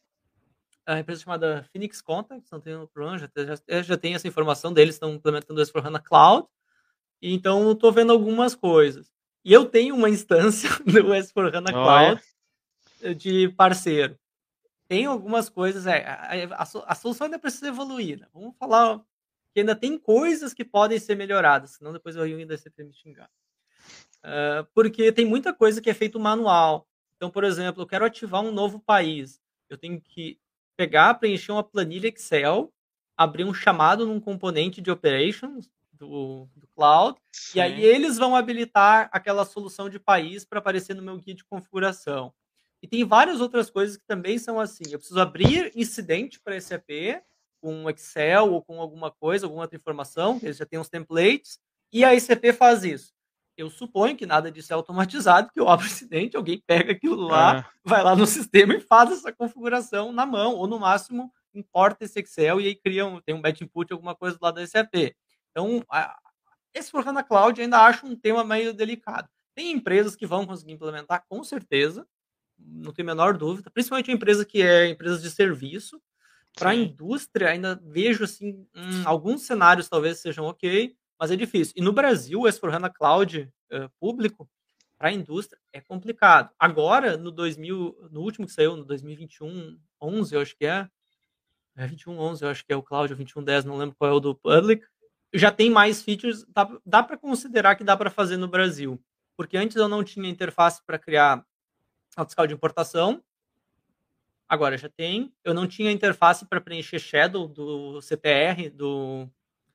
A 0.91 0.99
empresa 0.99 1.22
chamada 1.22 1.64
Phoenix 1.72 2.01
Contacts, 2.01 2.51
não 2.51 2.82
um 2.82 2.86
problema, 2.86 3.18
já, 3.18 3.28
já, 3.68 3.82
já 3.82 3.97
tem 3.97 4.14
essa 4.14 4.26
informação 4.26 4.72
deles, 4.72 4.97
estão 4.97 5.14
implementando 5.14 5.62
isso 5.62 5.72
para 5.72 5.86
HANA 5.86 6.01
Cloud. 6.01 6.49
Então 7.22 7.72
estou 7.72 7.93
vendo 7.93 8.12
algumas 8.12 8.55
coisas. 8.55 9.11
E 9.45 9.53
eu 9.53 9.66
tenho 9.66 9.95
uma 9.95 10.09
instância 10.09 10.68
do 10.84 11.11
S4HANA 11.11 11.72
Cloud 11.72 12.22
oh, 13.05 13.14
de 13.14 13.49
parceiro. 13.51 14.18
Tem 14.88 15.07
algumas 15.07 15.49
coisas, 15.49 15.86
é, 15.86 16.05
a, 16.05 16.57
a, 16.57 16.62
a, 16.62 16.95
solução 16.95 17.26
ainda 17.26 17.38
precisa 17.38 17.68
evoluir. 17.68 18.18
Né? 18.18 18.26
Vamos 18.34 18.57
falar 18.59 19.01
que 19.53 19.61
ainda 19.61 19.76
tem 19.76 19.97
coisas 19.97 20.53
que 20.53 20.64
podem 20.64 20.99
ser 20.99 21.14
melhoradas, 21.14 21.76
senão 21.76 21.93
depois 21.93 22.16
eu 22.16 22.24
ainda 22.24 22.57
sempre 22.59 22.84
me 22.84 22.93
xingar. 22.93 23.30
Uh, 24.18 24.66
porque 24.74 25.12
tem 25.12 25.24
muita 25.24 25.53
coisa 25.53 25.80
que 25.80 25.88
é 25.88 25.95
feito 25.95 26.18
manual. 26.18 26.86
Então, 27.16 27.30
por 27.30 27.45
exemplo, 27.45 27.82
eu 27.82 27.86
quero 27.86 28.05
ativar 28.05 28.43
um 28.43 28.53
novo 28.53 28.80
país. 28.80 29.41
Eu 29.68 29.78
tenho 29.78 30.01
que 30.01 30.38
pegar, 30.81 31.12
preencher 31.12 31.53
uma 31.53 31.62
planilha 31.62 32.09
Excel, 32.09 32.72
abrir 33.14 33.45
um 33.45 33.53
chamado 33.53 34.07
num 34.07 34.18
componente 34.18 34.81
de 34.81 34.91
operations 34.91 35.70
do, 35.93 36.49
do 36.57 36.66
cloud, 36.68 37.20
Sim. 37.31 37.59
e 37.59 37.61
aí 37.61 37.85
eles 37.85 38.16
vão 38.16 38.35
habilitar 38.35 39.11
aquela 39.12 39.45
solução 39.45 39.91
de 39.91 40.01
país 40.01 40.43
para 40.43 40.59
aparecer 40.59 40.95
no 40.95 41.03
meu 41.03 41.18
guia 41.18 41.35
de 41.35 41.45
configuração. 41.45 42.33
E 42.83 42.89
tem 42.89 43.05
várias 43.05 43.43
outras 43.43 43.68
coisas 43.68 43.99
que 43.99 44.07
também 44.07 44.39
são 44.39 44.59
assim. 44.59 44.85
Eu 44.90 44.98
preciso 44.98 45.20
abrir 45.20 45.70
incidente 45.77 46.40
para 46.40 46.59
SAP, 46.59 46.89
com 47.61 47.90
Excel 47.90 48.51
ou 48.51 48.62
com 48.62 48.81
alguma 48.81 49.11
coisa, 49.11 49.44
alguma 49.44 49.65
outra 49.65 49.77
informação, 49.77 50.40
eles 50.43 50.57
já 50.57 50.65
têm 50.65 50.78
uns 50.78 50.89
templates, 50.89 51.61
e 51.93 52.07
a 52.07 52.15
ICP 52.15 52.55
faz 52.55 52.85
isso. 52.85 53.12
Eu 53.61 53.70
suponho 53.70 54.16
que 54.16 54.27
nada 54.27 54.51
disso 54.51 54.73
é 54.73 54.77
automatizado, 54.77 55.51
que 55.53 55.61
o 55.61 55.74
incidente, 55.77 56.37
alguém 56.37 56.62
pega 56.66 56.93
aquilo 56.93 57.16
lá, 57.16 57.59
é. 57.59 57.65
vai 57.85 58.03
lá 58.03 58.16
no 58.16 58.27
sistema 58.27 58.74
e 58.74 58.81
faz 58.81 59.12
essa 59.12 59.32
configuração 59.32 60.12
na 60.12 60.24
mão, 60.24 60.55
ou 60.55 60.66
no 60.66 60.78
máximo 60.78 61.32
importa 61.55 62.05
esse 62.05 62.20
Excel 62.20 62.61
e 62.61 62.66
aí 62.66 62.74
cria 62.74 63.05
um, 63.05 63.20
tem 63.20 63.35
um 63.35 63.41
batch 63.41 63.61
input, 63.61 63.93
alguma 63.93 64.15
coisa 64.15 64.39
lá 64.41 64.51
da 64.51 64.66
SAP. 64.66 65.15
Então, 65.51 65.85
a, 65.91 66.16
esse 66.73 66.91
for 66.91 67.07
HANA 67.07 67.23
Cloud 67.23 67.61
ainda 67.61 67.81
acho 67.81 68.07
um 68.07 68.16
tema 68.16 68.45
meio 68.45 68.73
delicado. 68.73 69.28
Tem 69.55 69.73
empresas 69.73 70.15
que 70.15 70.27
vão 70.27 70.47
conseguir 70.47 70.73
implementar, 70.73 71.24
com 71.28 71.43
certeza, 71.43 72.07
não 72.57 72.93
tem 72.93 73.03
a 73.03 73.07
menor 73.07 73.37
dúvida, 73.37 73.70
principalmente 73.70 74.11
a 74.11 74.15
empresa 74.15 74.45
que 74.45 74.62
é 74.62 74.89
empresas 74.89 75.20
de 75.23 75.31
serviço, 75.31 76.01
para 76.57 76.70
a 76.70 76.74
indústria, 76.74 77.51
ainda 77.51 77.81
vejo 77.85 78.24
assim, 78.24 78.66
hum, 78.74 79.03
alguns 79.05 79.43
cenários 79.43 79.89
talvez 79.89 80.20
sejam 80.20 80.47
ok, 80.47 80.95
mas 81.20 81.30
é 81.30 81.36
difícil. 81.36 81.74
E 81.76 81.82
no 81.82 81.92
Brasil, 81.92 82.40
o 82.40 82.44
S4HANA 82.44 82.90
Cloud 82.90 83.52
uh, 83.72 83.90
público, 84.01 84.48
para 84.97 85.10
a 85.10 85.12
indústria, 85.12 85.60
é 85.72 85.80
complicado. 85.80 86.51
Agora, 86.59 87.18
no 87.18 87.30
2000, 87.30 88.09
no 88.10 88.20
último 88.22 88.47
que 88.47 88.52
saiu, 88.52 88.76
no 88.76 88.84
2021, 88.84 89.78
11, 90.01 90.34
eu 90.34 90.40
acho 90.40 90.56
que 90.56 90.64
é, 90.64 90.88
é 91.76 91.86
21, 91.86 92.18
11, 92.18 92.44
eu 92.44 92.48
acho 92.48 92.64
que 92.64 92.72
é 92.72 92.76
o 92.76 92.82
Cloud, 92.82 93.12
21, 93.14 93.44
10, 93.44 93.64
não 93.66 93.76
lembro 93.76 93.94
qual 93.98 94.10
é 94.10 94.14
o 94.14 94.20
do 94.20 94.34
Public, 94.34 94.82
já 95.32 95.52
tem 95.52 95.70
mais 95.70 96.02
features, 96.02 96.44
dá, 96.48 96.68
dá 96.84 97.02
para 97.02 97.18
considerar 97.18 97.76
que 97.76 97.84
dá 97.84 97.97
para 97.97 98.10
fazer 98.10 98.38
no 98.38 98.48
Brasil. 98.48 98.98
Porque 99.36 99.56
antes 99.56 99.76
eu 99.76 99.88
não 99.88 100.02
tinha 100.02 100.28
interface 100.28 100.82
para 100.84 100.98
criar 100.98 101.44
a 102.16 102.24
fiscal 102.24 102.47
de 102.47 102.55
importação, 102.55 103.22
Agora 104.51 104.76
já 104.76 104.88
tem. 104.88 105.32
Eu 105.44 105.55
não 105.55 105.64
tinha 105.64 105.92
interface 105.92 106.44
para 106.44 106.60
preencher 106.60 106.98
shadow 106.98 107.47
do 107.47 108.02
CPR, 108.02 108.68
do, 108.68 109.30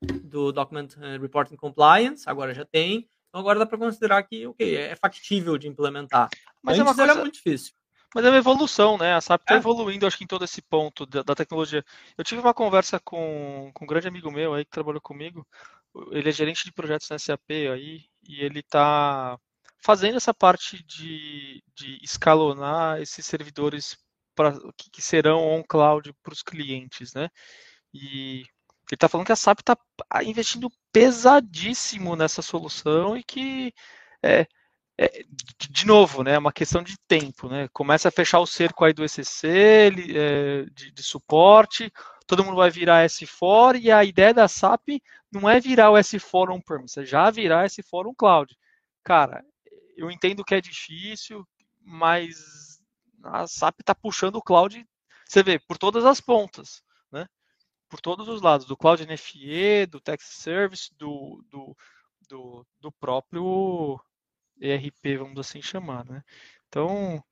do 0.06 0.52
Document 0.52 0.90
eh, 1.02 1.18
Reporting 1.18 1.56
Compliance. 1.56 2.30
Agora 2.30 2.54
já 2.54 2.66
tem. 2.66 3.08
Então 3.30 3.42
agora 3.42 3.60
dá 3.60 3.66
para 3.66 3.78
considerar 3.78 4.24
que 4.24 4.48
okay, 4.48 4.76
é 4.76 4.96
factível 4.96 5.58
de 5.58 5.68
implementar. 5.68 6.30
Mas 6.64 6.80
Antes 6.80 6.80
é 6.80 6.84
uma 6.84 7.08
coisa... 7.08 7.22
muito 7.22 7.36
difícil. 7.36 7.74
Mas 8.14 8.24
é 8.24 8.30
uma 8.30 8.38
evolução, 8.38 8.98
né? 8.98 9.14
A 9.14 9.20
SAP 9.20 9.42
está 9.42 9.56
é. 9.56 9.58
evoluindo, 9.58 10.08
acho 10.08 10.18
que 10.18 10.24
em 10.24 10.28
todo 10.28 10.46
esse 10.46 10.62
ponto 10.62 11.06
da, 11.06 11.22
da, 11.22 11.36
tecnologia. 11.36 11.84
Eu 12.18 12.24
tive 12.24 12.40
uma 12.40 12.54
conversa 12.54 12.98
com, 12.98 13.70
com 13.74 13.84
um 13.84 13.88
grande 13.88 14.08
amigo 14.08 14.32
meu 14.32 14.54
aí 14.54 14.64
que 14.64 14.72
trabalhou 14.72 15.02
comigo, 15.02 15.46
ele 16.12 16.30
é 16.30 16.32
gerente 16.32 16.64
de 16.64 16.72
projetos 16.72 17.10
na 17.10 17.20
SAP 17.20 17.52
aí, 17.52 18.06
e 18.24 18.42
ele 18.42 18.60
está 18.60 19.38
fazendo 19.84 20.16
essa 20.16 20.34
parte 20.34 20.82
de, 20.84 21.62
de 21.76 22.00
escalonar 22.02 23.02
esses 23.02 23.26
servidores 23.26 23.98
pra, 24.34 24.54
que, 24.78 24.90
que 24.90 25.02
serão 25.02 25.46
on-cloud 25.46 26.14
para 26.24 26.34
os 26.34 26.42
clientes, 26.42 27.14
né? 27.14 27.30
E 27.94 28.46
ele 28.94 28.98
está 28.98 29.10
falando 29.10 29.26
que 29.26 29.32
a 29.32 29.36
SAP 29.36 29.60
está 29.60 29.78
investindo 30.24 30.70
pesadíssimo 30.92 32.16
nessa 32.16 32.42
solução 32.42 33.18
e 33.18 33.24
que 33.24 33.74
é, 34.24 34.48
é, 34.98 35.26
de 35.70 35.86
novo, 35.86 36.24
né, 36.24 36.34
é 36.34 36.40
uma 36.40 36.54
questão 36.54 36.82
de 36.82 36.96
tempo, 37.08 37.50
né? 37.50 37.68
Começa 37.74 38.08
a 38.08 38.12
fechar 38.12 38.40
o 38.40 38.48
cerco 38.48 38.86
aí 38.86 38.94
do 38.94 39.04
ECC 39.04 39.92
é, 40.16 40.66
de, 40.72 40.92
de, 40.92 41.04
suporte, 41.04 41.92
todo 42.26 42.44
mundo 42.44 42.56
vai 42.56 42.70
virar 42.70 43.06
S4 43.06 43.80
e 43.82 43.92
a 43.92 44.04
ideia 44.04 44.34
da 44.34 44.48
SAP 44.48 45.02
não 45.32 45.50
é 45.50 45.60
virar 45.60 45.92
o 45.92 45.96
S4 45.96 46.56
on-premise, 46.56 47.00
é 47.00 47.06
já 47.06 47.30
virar 47.30 47.66
S4 47.66 48.08
on-cloud. 48.08 48.56
Cara, 49.04 49.44
eu 49.98 50.10
entendo 50.10 50.46
que 50.46 50.56
é 50.56 50.62
difícil, 50.62 51.46
mas 51.82 52.80
a 53.24 53.46
SAP 53.48 53.82
está 53.82 53.94
puxando 53.94 54.36
o 54.36 54.42
cloud, 54.42 54.86
você 55.28 55.44
vê, 55.44 55.60
por 55.60 55.78
todas 55.78 56.06
as 56.06 56.22
pontas? 56.22 56.82
Por 57.96 58.02
todos 58.02 58.28
os 58.28 58.42
lados, 58.42 58.68
do 58.68 58.76
Cloud 58.76 59.06
NFE, 59.06 59.86
do 59.86 60.02
Text 60.02 60.28
Service, 60.28 60.94
do, 60.98 61.42
do, 61.50 61.78
do, 62.28 62.68
do 62.82 62.92
próprio 62.92 63.98
ERP, 64.60 65.18
vamos 65.18 65.40
assim 65.40 65.62
chamar, 65.62 66.04
né? 66.04 66.22
Então, 66.68 67.24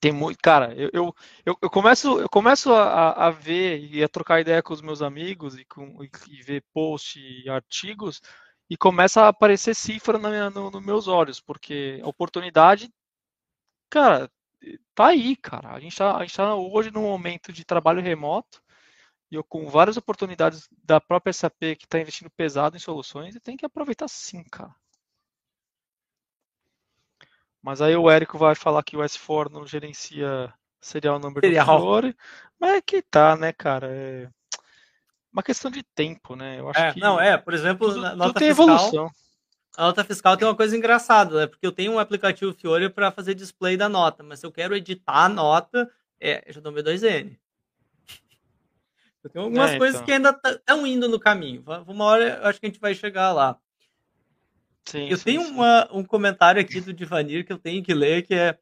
tem 0.00 0.10
muito. 0.10 0.40
Cara, 0.42 0.74
eu, 0.74 0.90
eu, 0.92 1.14
eu, 1.62 1.70
começo, 1.70 2.18
eu 2.18 2.28
começo 2.28 2.72
a, 2.72 3.28
a, 3.28 3.30
ver 3.30 3.78
e 3.78 4.02
a 4.02 4.08
trocar 4.08 4.40
ideia 4.40 4.60
com 4.60 4.74
os 4.74 4.82
meus 4.82 5.00
amigos 5.00 5.56
e, 5.56 5.64
com, 5.64 6.02
e, 6.02 6.42
ver 6.42 6.64
posts 6.72 7.22
e 7.44 7.48
artigos 7.48 8.20
e 8.68 8.76
começa 8.76 9.22
a 9.22 9.28
aparecer 9.28 9.76
cifra 9.76 10.18
nos 10.18 10.28
minha, 10.28 10.50
no, 10.50 10.72
no 10.72 10.80
meus 10.80 11.06
olhos, 11.06 11.40
porque 11.40 12.00
a 12.02 12.08
oportunidade, 12.08 12.92
cara, 13.88 14.28
tá 14.92 15.06
aí, 15.06 15.36
cara. 15.36 15.70
A 15.70 15.78
gente 15.78 15.92
está 15.92 16.26
tá 16.26 16.56
hoje 16.56 16.90
num 16.90 17.02
momento 17.02 17.52
de 17.52 17.64
trabalho 17.64 18.02
remoto 18.02 18.65
e 19.30 19.34
eu 19.34 19.44
com 19.44 19.68
várias 19.68 19.96
oportunidades 19.96 20.68
da 20.84 21.00
própria 21.00 21.32
SAP 21.32 21.58
que 21.78 21.84
está 21.84 21.98
investindo 21.98 22.30
pesado 22.30 22.76
em 22.76 22.80
soluções 22.80 23.34
e 23.34 23.40
tem 23.40 23.56
que 23.56 23.66
aproveitar 23.66 24.08
sim, 24.08 24.44
cara. 24.44 24.74
Mas 27.62 27.82
aí 27.82 27.96
o 27.96 28.08
Érico 28.08 28.38
vai 28.38 28.54
falar 28.54 28.82
que 28.84 28.96
o 28.96 29.00
S4 29.00 29.50
não 29.50 29.66
gerencia 29.66 30.52
serial 30.80 31.18
number 31.18 31.40
serial. 31.40 31.66
do 31.66 31.82
Fiore, 31.82 32.16
mas 32.60 32.74
é 32.74 32.80
que 32.80 33.02
tá, 33.02 33.36
né, 33.36 33.52
cara? 33.52 33.88
É 33.90 34.28
uma 35.32 35.42
questão 35.42 35.70
de 35.70 35.82
tempo, 35.82 36.36
né? 36.36 36.60
Eu 36.60 36.70
acho 36.70 36.80
é, 36.80 36.92
que 36.92 37.00
não 37.00 37.20
é, 37.20 37.36
por 37.36 37.52
exemplo, 37.52 37.88
tudo, 37.88 38.00
na 38.00 38.14
nota 38.14 38.34
tudo 38.34 38.38
tem 38.38 38.48
fiscal, 38.48 38.68
evolução. 38.68 39.10
A 39.76 39.82
nota 39.82 40.04
fiscal 40.04 40.36
tem 40.36 40.46
uma 40.48 40.54
coisa 40.54 40.76
engraçada, 40.76 41.40
né? 41.40 41.46
Porque 41.46 41.66
eu 41.66 41.72
tenho 41.72 41.92
um 41.92 41.98
aplicativo 41.98 42.54
Fiore 42.54 42.88
para 42.88 43.10
fazer 43.10 43.34
display 43.34 43.76
da 43.76 43.88
nota, 43.88 44.22
mas 44.22 44.40
se 44.40 44.46
eu 44.46 44.52
quero 44.52 44.74
editar 44.74 45.24
a 45.24 45.28
nota, 45.28 45.90
é, 46.18 46.44
já 46.48 46.60
dou 46.60 46.72
meu 46.72 46.82
2N. 46.82 47.36
Tenho 49.28 49.44
algumas 49.44 49.72
é, 49.72 49.78
coisas 49.78 49.96
então. 49.96 50.06
que 50.06 50.12
ainda 50.12 50.40
estão 50.44 50.86
indo 50.86 51.08
no 51.08 51.18
caminho. 51.18 51.62
Uma 51.86 52.04
hora 52.04 52.40
eu 52.42 52.46
acho 52.48 52.60
que 52.60 52.66
a 52.66 52.68
gente 52.68 52.80
vai 52.80 52.94
chegar 52.94 53.32
lá. 53.32 53.58
Sim, 54.84 55.08
eu 55.08 55.16
sim, 55.16 55.24
tenho 55.24 55.42
sim. 55.42 55.50
Uma, 55.50 55.88
um 55.92 56.04
comentário 56.04 56.60
aqui 56.60 56.80
do 56.80 56.92
Divanir 56.92 57.44
que 57.44 57.52
eu 57.52 57.58
tenho 57.58 57.82
que 57.82 57.92
ler, 57.92 58.22
que 58.22 58.34
é 58.34 58.58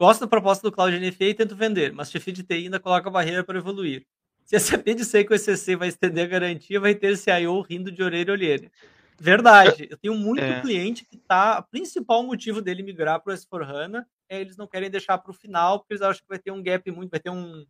Gosto 0.00 0.22
da 0.22 0.26
proposta 0.26 0.66
do 0.66 0.72
Cloud 0.72 0.98
NFA 0.98 1.24
e 1.24 1.34
tento 1.34 1.54
vender, 1.54 1.92
mas 1.92 2.10
chefe 2.10 2.32
de 2.32 2.42
TI 2.42 2.54
ainda 2.54 2.80
coloca 2.80 3.10
barreira 3.10 3.44
para 3.44 3.58
evoluir. 3.58 4.06
Se 4.46 4.56
a 4.56 4.58
CP 4.58 4.94
disser 4.94 5.26
que 5.26 5.32
o 5.34 5.36
ECC 5.36 5.76
vai 5.76 5.88
estender 5.88 6.24
a 6.24 6.26
garantia, 6.26 6.80
vai 6.80 6.94
ter 6.94 7.18
CIO 7.18 7.60
rindo 7.60 7.92
de 7.92 8.02
orelha 8.02 8.30
a 8.30 8.32
orelha. 8.32 8.72
Verdade. 9.20 9.88
Eu 9.90 9.98
tenho 9.98 10.14
muito 10.14 10.42
é. 10.42 10.62
cliente 10.62 11.04
que 11.04 11.18
tá. 11.18 11.58
O 11.58 11.70
principal 11.70 12.22
motivo 12.22 12.62
dele 12.62 12.82
migrar 12.82 13.20
para 13.20 13.34
o 13.34 13.36
S4HANA 13.36 14.06
é 14.26 14.40
eles 14.40 14.56
não 14.56 14.66
querem 14.66 14.90
deixar 14.90 15.18
para 15.18 15.32
o 15.32 15.34
final, 15.34 15.80
porque 15.80 15.92
eles 15.92 16.02
acham 16.02 16.22
que 16.22 16.28
vai 16.30 16.38
ter 16.38 16.50
um 16.50 16.62
gap 16.62 16.90
muito, 16.90 17.10
vai 17.10 17.20
ter 17.20 17.28
um, 17.28 17.66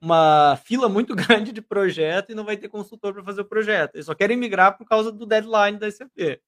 uma 0.00 0.56
fila 0.64 0.88
muito 0.88 1.14
grande 1.14 1.52
de 1.52 1.60
projeto 1.60 2.32
e 2.32 2.34
não 2.34 2.44
vai 2.44 2.56
ter 2.56 2.68
consultor 2.68 3.12
para 3.12 3.24
fazer 3.24 3.42
o 3.42 3.48
projeto. 3.48 3.94
Eles 3.94 4.06
só 4.06 4.14
querem 4.14 4.36
migrar 4.36 4.76
por 4.76 4.86
causa 4.86 5.12
do 5.12 5.26
deadline 5.26 5.78
da 5.78 5.90
SAP. 5.90 6.40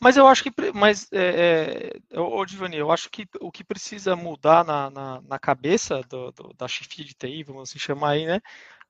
Mas 0.00 0.16
eu 0.16 0.26
acho 0.26 0.42
que, 0.42 0.52
mas, 0.72 1.08
é, 1.12 1.92
é, 2.10 2.44
Divani, 2.46 2.76
eu 2.76 2.90
acho 2.90 3.10
que 3.10 3.26
o 3.40 3.50
que 3.50 3.64
precisa 3.64 4.14
mudar 4.14 4.64
na, 4.64 4.90
na, 4.90 5.20
na 5.22 5.38
cabeça 5.38 6.00
do, 6.02 6.30
do, 6.32 6.54
da 6.54 6.68
chefia 6.68 7.04
de 7.04 7.14
TI, 7.14 7.42
vamos 7.42 7.68
assim 7.68 7.78
chamar 7.78 8.10
aí, 8.10 8.26
né, 8.26 8.40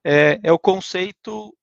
é, 0.05 0.39
é, 0.43 0.53
o 0.53 0.59
conceito 0.59 1.57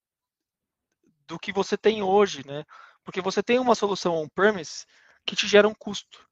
do 1.27 1.37
que 1.39 1.53
você 1.53 1.77
tem 1.77 2.01
hoje, 2.01 2.45
né, 2.45 2.63
porque 3.03 3.21
você 3.21 3.43
tem 3.43 3.59
uma 3.59 3.75
solução 3.75 4.15
on-premise 4.15 4.85
que 5.25 5.35
te 5.35 5.47
gera 5.47 5.67
um 5.67 5.75
custo, 5.75 6.24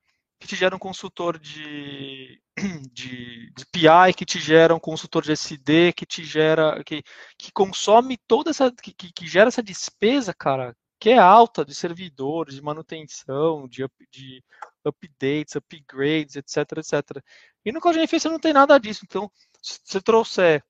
que 0.43 0.47
te 0.49 0.57
gera 0.57 0.75
um 0.75 0.79
consultor 0.79 1.39
de, 1.39 2.41
de, 2.91 3.49
de, 3.51 3.65
PI, 3.71 4.13
que 4.15 4.25
te 4.25 4.39
gera 4.39 4.75
um 4.75 4.79
consultor 4.79 5.23
de 5.23 5.31
SD, 5.31 5.93
que 5.93 6.05
te 6.05 6.21
gera, 6.21 6.83
que, 6.83 7.01
que 7.37 7.49
consome 7.53 8.17
toda 8.27 8.51
essa, 8.51 8.69
que, 8.69 8.93
que 8.93 9.25
gera 9.25 9.47
essa 9.47 9.63
despesa, 9.63 10.33
cara, 10.33 10.75
que 10.99 11.11
é 11.11 11.17
alta 11.17 11.63
de 11.63 11.73
servidores, 11.73 12.55
de 12.55 12.61
manutenção, 12.61 13.69
de, 13.69 13.85
up, 13.85 13.93
de 14.11 14.43
updates, 14.85 15.55
upgrades, 15.55 16.35
etc, 16.35 16.57
etc. 16.77 17.23
E 17.63 17.71
no 17.71 17.79
Cloud 17.79 18.05
você 18.05 18.27
não 18.27 18.39
tem 18.39 18.51
nada 18.51 18.77
disso. 18.77 19.05
Então, 19.05 19.31
se 19.61 19.79
você 19.85 20.01
trouxer 20.01 20.61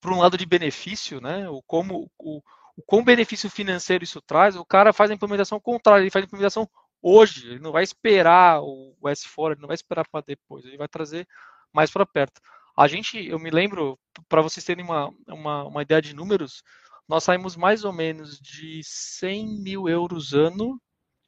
para 0.00 0.12
um 0.12 0.18
lado 0.18 0.36
de 0.36 0.44
benefício, 0.44 1.20
né, 1.20 1.48
o 1.48 1.62
como 1.62 2.10
o, 2.18 2.42
o 2.76 2.82
quão 2.84 3.04
benefício 3.04 3.48
financeiro 3.48 4.02
isso 4.02 4.20
traz, 4.20 4.56
o 4.56 4.64
cara 4.64 4.92
faz 4.92 5.08
a 5.08 5.14
implementação 5.14 5.60
contrária, 5.60 6.02
ele 6.02 6.10
faz 6.10 6.24
a 6.24 6.26
implementação 6.26 6.68
hoje, 7.02 7.48
ele 7.48 7.60
não 7.60 7.72
vai 7.72 7.82
esperar 7.82 8.62
o 8.62 8.96
S4, 9.04 9.52
ele 9.52 9.60
não 9.60 9.68
vai 9.68 9.74
esperar 9.74 10.06
para 10.08 10.24
depois, 10.24 10.64
ele 10.64 10.76
vai 10.76 10.88
trazer 10.88 11.26
mais 11.72 11.90
para 11.90 12.06
perto. 12.06 12.40
A 12.76 12.86
gente, 12.86 13.18
eu 13.26 13.38
me 13.38 13.50
lembro, 13.50 13.98
para 14.28 14.40
vocês 14.40 14.64
terem 14.64 14.84
uma, 14.84 15.12
uma, 15.28 15.64
uma 15.64 15.82
ideia 15.82 16.00
de 16.00 16.14
números, 16.14 16.62
nós 17.08 17.24
saímos 17.24 17.56
mais 17.56 17.84
ou 17.84 17.92
menos 17.92 18.38
de 18.38 18.80
100 18.84 19.62
mil 19.62 19.88
euros 19.88 20.32
ano 20.32 20.80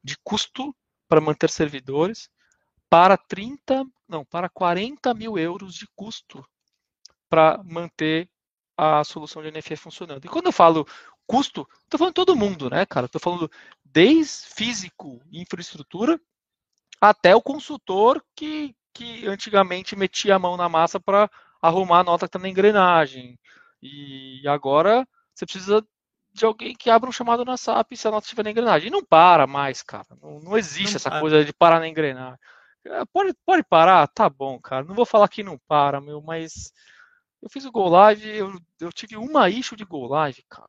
de 0.02 0.16
custo 0.22 0.74
para 1.08 1.20
manter 1.20 1.50
servidores 1.50 2.30
para 2.88 3.16
30, 3.16 3.84
não, 4.08 4.24
para 4.24 4.48
40 4.48 5.12
mil 5.14 5.36
euros 5.36 5.74
de 5.74 5.86
custo 5.96 6.46
para 7.28 7.60
manter 7.64 8.30
a 8.76 9.02
solução 9.02 9.42
de 9.42 9.50
NFE 9.50 9.76
funcionando. 9.76 10.24
E 10.24 10.28
quando 10.28 10.46
eu 10.46 10.52
falo 10.52 10.86
custo, 11.26 11.66
estou 11.82 11.98
falando 11.98 12.14
todo 12.14 12.36
mundo, 12.36 12.70
né, 12.70 12.86
cara? 12.86 13.06
Estou 13.06 13.20
falando 13.20 13.50
desde 13.94 14.48
físico, 14.52 15.22
infraestrutura, 15.30 16.20
até 17.00 17.34
o 17.36 17.40
consultor 17.40 18.20
que, 18.34 18.74
que 18.92 19.24
antigamente 19.28 19.94
metia 19.94 20.34
a 20.34 20.38
mão 20.38 20.56
na 20.56 20.68
massa 20.68 20.98
para 20.98 21.30
arrumar 21.62 22.00
a 22.00 22.04
nota 22.04 22.26
que 22.26 22.30
está 22.30 22.38
na 22.40 22.48
engrenagem. 22.48 23.38
E 23.80 24.42
agora 24.48 25.06
você 25.32 25.46
precisa 25.46 25.86
de 26.32 26.44
alguém 26.44 26.74
que 26.74 26.90
abra 26.90 27.08
um 27.08 27.12
chamado 27.12 27.44
na 27.44 27.56
SAP 27.56 27.92
se 27.94 28.08
a 28.08 28.10
nota 28.10 28.24
estiver 28.24 28.42
na 28.42 28.50
engrenagem. 28.50 28.88
E 28.88 28.90
não 28.90 29.04
para 29.04 29.46
mais, 29.46 29.80
cara. 29.80 30.08
Não, 30.20 30.40
não 30.40 30.58
existe 30.58 30.94
não 30.94 30.96
essa 30.96 31.10
para. 31.10 31.20
coisa 31.20 31.44
de 31.44 31.52
parar 31.52 31.78
na 31.78 31.86
engrenagem. 31.86 32.38
É, 32.84 33.04
pode, 33.12 33.32
pode 33.46 33.62
parar? 33.62 34.08
Tá 34.08 34.28
bom, 34.28 34.58
cara. 34.58 34.84
Não 34.84 34.94
vou 34.94 35.06
falar 35.06 35.28
que 35.28 35.44
não 35.44 35.56
para, 35.68 36.00
meu, 36.00 36.20
mas 36.20 36.72
eu 37.40 37.48
fiz 37.48 37.64
o 37.64 37.70
Go 37.70 37.88
Live, 37.88 38.28
eu, 38.28 38.60
eu 38.80 38.92
tive 38.92 39.16
uma 39.16 39.48
issue 39.48 39.76
de 39.76 39.84
Go 39.84 40.06
Live, 40.08 40.44
cara. 40.48 40.68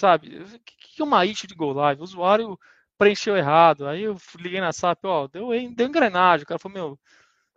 Sabe? 0.00 0.38
O 0.42 0.60
que 0.60 1.00
é 1.02 1.04
uma 1.04 1.24
issue 1.24 1.46
de 1.46 1.54
Go 1.54 1.72
Live? 1.72 2.00
O 2.00 2.04
usuário 2.04 2.58
preencheu 2.98 3.36
errado. 3.36 3.86
Aí 3.86 4.02
eu 4.02 4.16
liguei 4.38 4.60
na 4.60 4.72
SAP, 4.72 5.04
ó, 5.04 5.28
deu, 5.28 5.48
deu 5.74 5.86
engrenagem. 5.86 6.44
O 6.44 6.46
cara 6.46 6.58
falou, 6.58 6.74
meu, 6.74 7.00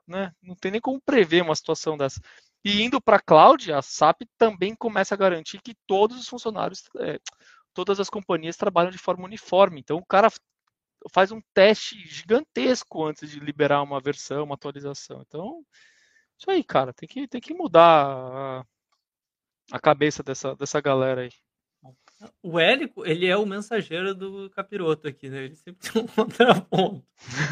né? 0.08 0.34
Não 0.42 0.56
tem 0.56 0.72
nem 0.72 0.82
como 0.82 1.02
prever 1.02 1.44
uma 1.44 1.56
situação 1.56 1.98
dessa. 1.98 2.22
E 2.64 2.82
indo 2.82 3.02
para 3.02 3.18
a 3.18 3.22
cloud, 3.22 3.72
a 3.72 3.82
SAP 3.82 4.24
também 4.38 4.76
começa 4.76 5.16
a 5.16 5.18
garantir 5.18 5.62
que 5.62 5.76
todos 5.88 6.20
os 6.20 6.28
funcionários, 6.28 6.84
é, 7.00 7.20
todas 7.74 8.00
as 8.00 8.10
companhias 8.10 8.58
trabalham 8.58 8.92
de 8.92 8.98
forma 8.98 9.26
uniforme. 9.26 9.80
Então 9.80 9.98
o 9.98 10.06
cara 10.06 10.30
faz 11.12 11.32
um 11.32 11.42
teste 11.54 11.98
gigantesco 12.08 13.06
antes 13.06 13.30
de 13.30 13.40
liberar 13.40 13.82
uma 13.84 14.02
versão, 14.02 14.44
uma 14.44 14.56
atualização. 14.56 15.24
Então, 15.28 15.64
isso 16.40 16.50
aí, 16.52 16.64
cara, 16.64 16.94
tem 16.94 17.08
que, 17.08 17.28
tem 17.28 17.42
que 17.42 17.54
mudar 17.54 18.08
a, 18.08 18.66
a 19.72 19.80
cabeça 19.80 20.24
dessa, 20.24 20.56
dessa 20.56 20.82
galera 20.82 21.22
aí. 21.22 21.32
O 22.42 22.60
Érico, 22.60 23.06
ele 23.06 23.28
é 23.28 23.38
o 23.38 23.46
mensageiro 23.46 24.16
do 24.16 24.50
capiroto 24.50 25.08
aqui, 25.08 25.30
né? 25.30 25.46
Ele 25.46 25.56
sempre 25.56 25.80
tem 25.92 26.02
um 26.02 26.08
contraponto. 26.08 27.04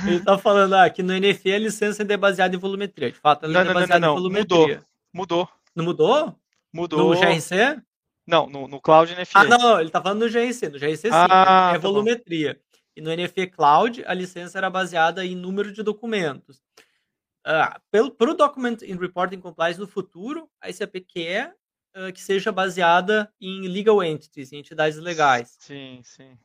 Ele 0.07 0.19
tá 0.21 0.37
falando 0.37 0.73
ah, 0.73 0.89
que 0.89 1.03
no 1.03 1.13
NFE 1.13 1.53
a 1.53 1.59
licença 1.59 2.03
é 2.03 2.17
baseada 2.17 2.55
em 2.55 2.59
volumetria. 2.59 3.11
De 3.11 3.17
fato, 3.17 3.45
ela 3.45 3.53
não, 3.53 3.71
é 3.71 3.73
baseada 3.73 3.99
não, 3.99 4.07
não, 4.07 4.07
não. 4.07 4.13
em 4.13 4.21
volumetria. 4.21 4.83
Mudou. 5.13 5.45
Mudou. 5.45 5.49
Não 5.75 5.85
mudou? 5.85 6.39
Mudou. 6.73 7.13
No 7.13 7.19
GRC? 7.19 7.81
Não, 8.25 8.47
no, 8.47 8.67
no 8.67 8.81
Cloud 8.81 9.13
NFE. 9.13 9.31
Ah, 9.35 9.43
não, 9.43 9.79
ele 9.79 9.89
tá 9.89 10.01
falando 10.01 10.25
no 10.25 10.31
GRC. 10.31 10.69
No 10.69 10.79
GRC 10.79 10.97
sim, 10.97 11.09
ah, 11.11 11.71
é 11.71 11.73
tá 11.73 11.77
volumetria. 11.77 12.55
Bom. 12.55 12.79
E 12.95 13.01
no 13.01 13.13
NFE 13.13 13.47
Cloud, 13.47 14.03
a 14.05 14.13
licença 14.13 14.57
era 14.57 14.69
baseada 14.69 15.23
em 15.25 15.35
número 15.35 15.71
de 15.71 15.83
documentos. 15.83 16.57
Uh, 17.45 17.79
pelo, 17.91 18.09
para 18.09 18.31
o 18.31 18.33
Document 18.33 18.81
in 18.81 18.95
Reporting 18.95 19.39
Compliance 19.39 19.79
no 19.79 19.85
futuro, 19.85 20.49
a 20.59 20.69
ICP 20.69 21.01
quer 21.01 21.53
uh, 21.95 22.11
que 22.13 22.21
seja 22.21 22.51
baseada 22.51 23.31
em 23.39 23.67
legal 23.67 24.03
entities, 24.03 24.51
em 24.51 24.59
entidades 24.59 24.97
legais. 24.97 25.55
Sim, 25.59 26.01
sim. 26.03 26.37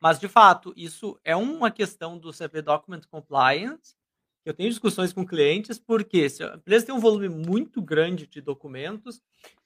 Mas, 0.00 0.18
de 0.18 0.28
fato, 0.28 0.72
isso 0.76 1.18
é 1.22 1.36
uma 1.36 1.70
questão 1.70 2.16
do 2.16 2.32
CP 2.32 2.62
Document 2.62 3.02
Compliance. 3.10 3.94
Eu 4.44 4.54
tenho 4.54 4.70
discussões 4.70 5.12
com 5.12 5.26
clientes, 5.26 5.78
porque 5.78 6.30
se 6.30 6.42
a 6.42 6.54
empresa 6.54 6.86
tem 6.86 6.94
um 6.94 7.00
volume 7.00 7.28
muito 7.28 7.82
grande 7.82 8.26
de 8.26 8.40
documentos, 8.40 9.20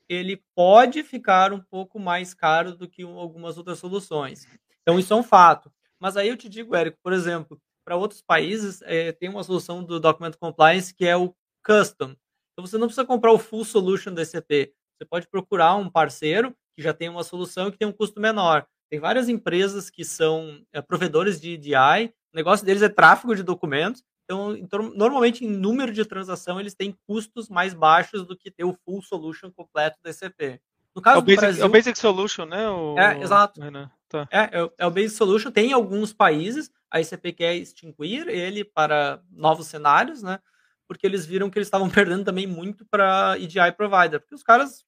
ele 0.08 0.42
pode 0.54 1.04
ficar 1.04 1.52
um 1.52 1.60
pouco 1.60 2.00
mais 2.00 2.34
caro 2.34 2.74
do 2.74 2.88
que 2.88 3.02
algumas 3.02 3.56
outras 3.56 3.78
soluções. 3.78 4.46
Então, 4.82 4.98
isso 4.98 5.12
é 5.12 5.16
um 5.16 5.22
fato. 5.22 5.72
Mas 6.00 6.16
aí 6.16 6.28
eu 6.28 6.36
te 6.36 6.48
digo, 6.48 6.74
Érico, 6.74 6.98
por 7.00 7.12
exemplo, 7.12 7.60
para 7.84 7.96
outros 7.96 8.20
países, 8.20 8.82
é, 8.82 9.12
tem 9.12 9.28
uma 9.28 9.44
solução 9.44 9.84
do 9.84 10.00
Document 10.00 10.34
Compliance 10.38 10.92
que 10.92 11.06
é 11.06 11.16
o 11.16 11.34
Custom. 11.64 12.16
Então, 12.54 12.66
você 12.66 12.78
não 12.78 12.86
precisa 12.86 13.04
comprar 13.04 13.32
o 13.32 13.38
full 13.38 13.64
solution 13.64 14.14
do 14.14 14.20
ECP. 14.20 14.72
Você 14.96 15.04
pode 15.04 15.28
procurar 15.28 15.74
um 15.74 15.90
parceiro 15.90 16.54
que 16.74 16.82
já 16.82 16.94
tem 16.94 17.08
uma 17.08 17.22
solução 17.22 17.70
que 17.70 17.76
tem 17.76 17.86
um 17.86 17.92
custo 17.92 18.20
menor. 18.20 18.66
Tem 18.88 18.98
várias 18.98 19.28
empresas 19.28 19.90
que 19.90 20.04
são 20.04 20.64
é, 20.72 20.80
provedores 20.80 21.40
de 21.40 21.52
EDI, 21.52 22.12
o 22.32 22.36
negócio 22.36 22.64
deles 22.64 22.82
é 22.82 22.88
tráfego 22.88 23.34
de 23.34 23.42
documentos, 23.42 24.02
então, 24.24 24.56
então, 24.56 24.92
normalmente, 24.94 25.44
em 25.44 25.48
número 25.48 25.92
de 25.92 26.04
transação, 26.04 26.58
eles 26.58 26.74
têm 26.74 26.96
custos 27.06 27.48
mais 27.48 27.74
baixos 27.74 28.24
do 28.24 28.36
que 28.36 28.50
ter 28.50 28.64
o 28.64 28.76
full 28.84 29.02
solution 29.02 29.50
completo 29.52 29.98
ECP. 30.04 30.60
No 30.94 31.02
caso 31.02 31.16
é 31.16 31.18
o, 31.18 31.22
do 31.22 31.26
basic, 31.26 31.40
Brasil, 31.40 31.62
é 31.62 31.66
o 31.66 31.68
Basic 31.68 31.98
Solution, 31.98 32.44
né? 32.46 32.70
O, 32.70 32.98
é, 32.98 33.20
exato. 33.20 33.60
Tá. 34.08 34.28
É, 34.30 34.60
é, 34.60 34.70
é, 34.78 34.86
o 34.86 34.90
Basic 34.90 35.16
Solution. 35.16 35.50
Tem 35.50 35.72
alguns 35.72 36.12
países, 36.12 36.70
a 36.90 37.00
ECP 37.00 37.32
quer 37.32 37.56
extinguir 37.56 38.28
ele 38.28 38.64
para 38.64 39.20
novos 39.30 39.66
cenários, 39.66 40.22
né? 40.22 40.38
Porque 40.86 41.06
eles 41.06 41.24
viram 41.24 41.50
que 41.50 41.58
eles 41.58 41.68
estavam 41.68 41.88
perdendo 41.90 42.24
também 42.24 42.46
muito 42.46 42.84
para 42.86 43.36
EDI 43.38 43.72
provider, 43.76 44.20
porque 44.20 44.34
os 44.34 44.42
caras 44.42 44.84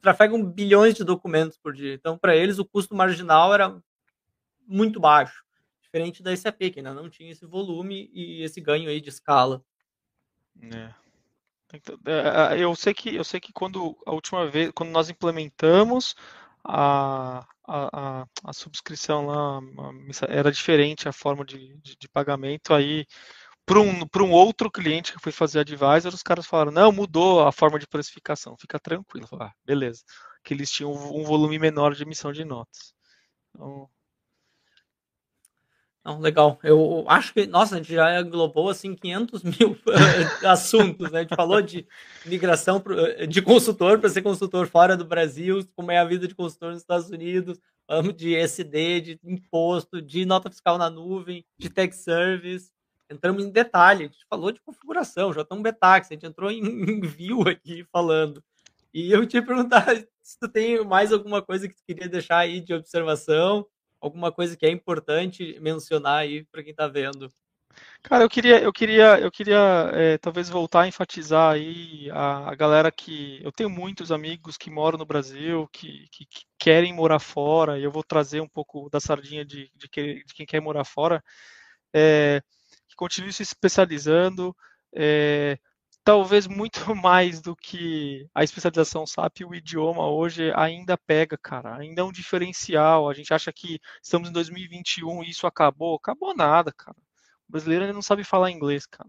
trafegam 0.00 0.42
bilhões 0.42 0.94
de 0.94 1.04
documentos 1.04 1.58
por 1.58 1.74
dia. 1.74 1.94
Então, 1.94 2.16
para 2.16 2.34
eles, 2.34 2.58
o 2.58 2.64
custo 2.64 2.94
marginal 2.94 3.52
era 3.52 3.80
muito 4.66 4.98
baixo 4.98 5.44
diferente 5.88 6.22
da 6.22 6.36
SAP, 6.36 6.70
que 6.70 6.74
ainda 6.76 6.92
não 6.92 7.08
tinha 7.08 7.32
esse 7.32 7.46
volume 7.46 8.10
e 8.12 8.42
esse 8.42 8.60
ganho 8.60 8.90
aí 8.90 9.00
de 9.00 9.08
escala. 9.08 9.62
É. 10.60 10.94
é 12.54 12.58
eu 12.58 12.74
sei 12.76 12.92
que 12.92 13.14
eu 13.14 13.24
sei 13.24 13.40
que 13.40 13.52
quando 13.52 13.96
a 14.06 14.12
última 14.12 14.46
vez, 14.46 14.70
quando 14.74 14.90
nós 14.90 15.08
implementamos 15.08 16.14
a, 16.62 17.46
a, 17.66 18.20
a, 18.20 18.26
a 18.44 18.52
subscrição 18.52 19.26
lá 19.26 19.60
era 20.28 20.52
diferente 20.52 21.08
a 21.08 21.12
forma 21.12 21.44
de, 21.44 21.76
de, 21.78 21.96
de 21.96 22.08
pagamento 22.08 22.74
aí 22.74 23.06
para 23.68 23.80
um, 23.80 24.26
um 24.26 24.32
outro 24.32 24.70
cliente 24.70 25.12
que 25.12 25.20
foi 25.20 25.30
fazer 25.30 25.60
advisor, 25.60 26.12
os 26.12 26.22
caras 26.22 26.46
falaram, 26.46 26.72
não, 26.72 26.90
mudou 26.90 27.46
a 27.46 27.52
forma 27.52 27.78
de 27.78 27.86
precificação, 27.86 28.56
fica 28.58 28.80
tranquilo. 28.80 29.28
Ah, 29.34 29.52
beleza. 29.64 30.02
Que 30.42 30.54
eles 30.54 30.70
tinham 30.70 30.90
um 30.90 31.22
volume 31.22 31.58
menor 31.58 31.94
de 31.94 32.02
emissão 32.02 32.32
de 32.32 32.44
notas. 32.44 32.94
Então, 33.54 33.88
não, 36.04 36.20
legal. 36.20 36.58
Eu 36.62 37.04
acho 37.06 37.34
que, 37.34 37.46
nossa, 37.46 37.74
a 37.74 37.78
gente 37.78 37.92
já 37.92 38.18
englobou 38.18 38.70
assim 38.70 38.94
500 38.94 39.42
mil 39.42 39.78
assuntos, 40.46 41.10
né? 41.10 41.18
A 41.18 41.22
gente 41.22 41.36
falou 41.36 41.60
de 41.60 41.86
migração 42.24 42.82
de 43.28 43.42
consultor 43.42 43.98
para 43.98 44.08
ser 44.08 44.22
consultor 44.22 44.66
fora 44.68 44.96
do 44.96 45.04
Brasil, 45.04 45.60
como 45.76 45.90
é 45.90 45.98
a 45.98 46.04
vida 46.06 46.26
de 46.26 46.34
consultor 46.34 46.70
nos 46.70 46.80
Estados 46.80 47.10
Unidos, 47.10 47.60
de 48.16 48.34
SD, 48.34 49.00
de 49.02 49.20
imposto, 49.22 50.00
de 50.00 50.24
nota 50.24 50.48
fiscal 50.48 50.78
na 50.78 50.88
nuvem, 50.88 51.44
de 51.58 51.68
tech 51.68 51.94
service. 51.94 52.70
Entramos 53.10 53.44
em 53.44 53.50
detalhe, 53.50 54.04
a 54.04 54.06
gente 54.06 54.26
falou 54.28 54.52
de 54.52 54.60
configuração, 54.60 55.32
já 55.32 55.42
estamos 55.42 55.62
betax, 55.62 56.08
a 56.10 56.14
gente 56.14 56.26
entrou 56.26 56.50
em, 56.50 56.60
em 56.90 57.00
view 57.00 57.42
aqui 57.42 57.84
falando. 57.92 58.42
E 58.92 59.12
eu 59.12 59.26
te 59.26 59.40
perguntar 59.40 59.86
se 60.22 60.38
tu 60.38 60.48
tem 60.48 60.84
mais 60.84 61.12
alguma 61.12 61.42
coisa 61.42 61.68
que 61.68 61.74
tu 61.74 61.82
queria 61.86 62.08
deixar 62.08 62.38
aí 62.38 62.60
de 62.60 62.74
observação 62.74 63.66
alguma 64.00 64.30
coisa 64.30 64.56
que 64.56 64.64
é 64.64 64.70
importante 64.70 65.58
mencionar 65.60 66.20
aí 66.20 66.44
para 66.44 66.62
quem 66.62 66.70
está 66.70 66.86
vendo? 66.86 67.32
Cara, 68.02 68.24
eu 68.24 68.28
queria, 68.28 68.60
eu 68.60 68.72
queria, 68.72 69.20
eu 69.20 69.30
queria 69.30 69.90
é, 69.92 70.18
talvez 70.18 70.48
voltar 70.48 70.82
a 70.82 70.88
enfatizar 70.88 71.52
aí 71.52 72.10
a, 72.10 72.50
a, 72.50 72.54
galera 72.54 72.90
que 72.90 73.40
eu 73.42 73.52
tenho 73.52 73.68
muitos 73.68 74.10
amigos 74.10 74.56
que 74.56 74.70
moram 74.70 74.98
no 74.98 75.06
Brasil, 75.06 75.68
que, 75.72 76.08
que, 76.10 76.24
que 76.26 76.44
querem 76.58 76.92
morar 76.92 77.18
fora, 77.18 77.78
e 77.78 77.84
eu 77.84 77.90
vou 77.90 78.02
trazer 78.02 78.40
um 78.40 78.48
pouco 78.48 78.88
da 78.90 78.98
sardinha 78.98 79.44
de, 79.44 79.70
de, 79.76 79.88
que, 79.88 80.24
de 80.24 80.34
quem 80.34 80.46
quer 80.46 80.60
morar 80.60 80.84
fora, 80.84 81.22
é, 81.94 82.42
continue 82.98 83.32
se 83.32 83.44
especializando, 83.44 84.54
é, 84.92 85.56
talvez 86.02 86.48
muito 86.48 86.80
mais 86.96 87.40
do 87.40 87.54
que 87.54 88.28
a 88.34 88.42
especialização 88.42 89.06
SAP, 89.06 89.42
o 89.46 89.54
idioma 89.54 90.08
hoje 90.08 90.52
ainda 90.56 90.98
pega, 90.98 91.38
cara, 91.38 91.76
ainda 91.76 92.02
é 92.02 92.04
um 92.04 92.10
diferencial. 92.10 93.08
A 93.08 93.14
gente 93.14 93.32
acha 93.32 93.52
que 93.52 93.80
estamos 94.02 94.28
em 94.28 94.32
2021 94.32 95.22
e 95.22 95.30
isso 95.30 95.46
acabou. 95.46 95.94
Acabou 95.94 96.34
nada, 96.34 96.72
cara. 96.72 96.96
O 97.48 97.52
brasileiro 97.52 97.84
ainda 97.84 97.94
não 97.94 98.02
sabe 98.02 98.24
falar 98.24 98.50
inglês, 98.50 98.84
cara. 98.84 99.08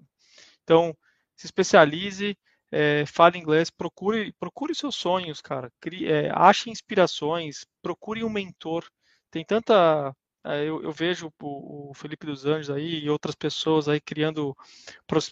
Então, 0.63 0.95
se 1.35 1.47
especialize, 1.47 2.37
é, 2.71 3.05
fale 3.07 3.39
inglês, 3.39 3.71
procure, 3.71 4.31
procure 4.39 4.75
seus 4.75 4.95
sonhos, 4.95 5.41
cara. 5.41 5.71
Crie, 5.79 6.07
é, 6.07 6.29
ache 6.31 6.69
inspirações, 6.69 7.65
procure 7.81 8.23
um 8.23 8.29
mentor. 8.29 8.85
Tem 9.31 9.43
tanta 9.43 10.15
eu, 10.45 10.81
eu, 10.83 10.91
vejo 10.91 11.31
o, 11.41 11.93
Felipe 11.93 12.25
dos 12.25 12.45
Anjos 12.45 12.69
aí 12.69 12.99
e 13.03 13.09
outras 13.09 13.35
pessoas 13.35 13.89
aí 13.89 13.99
criando 13.99 14.55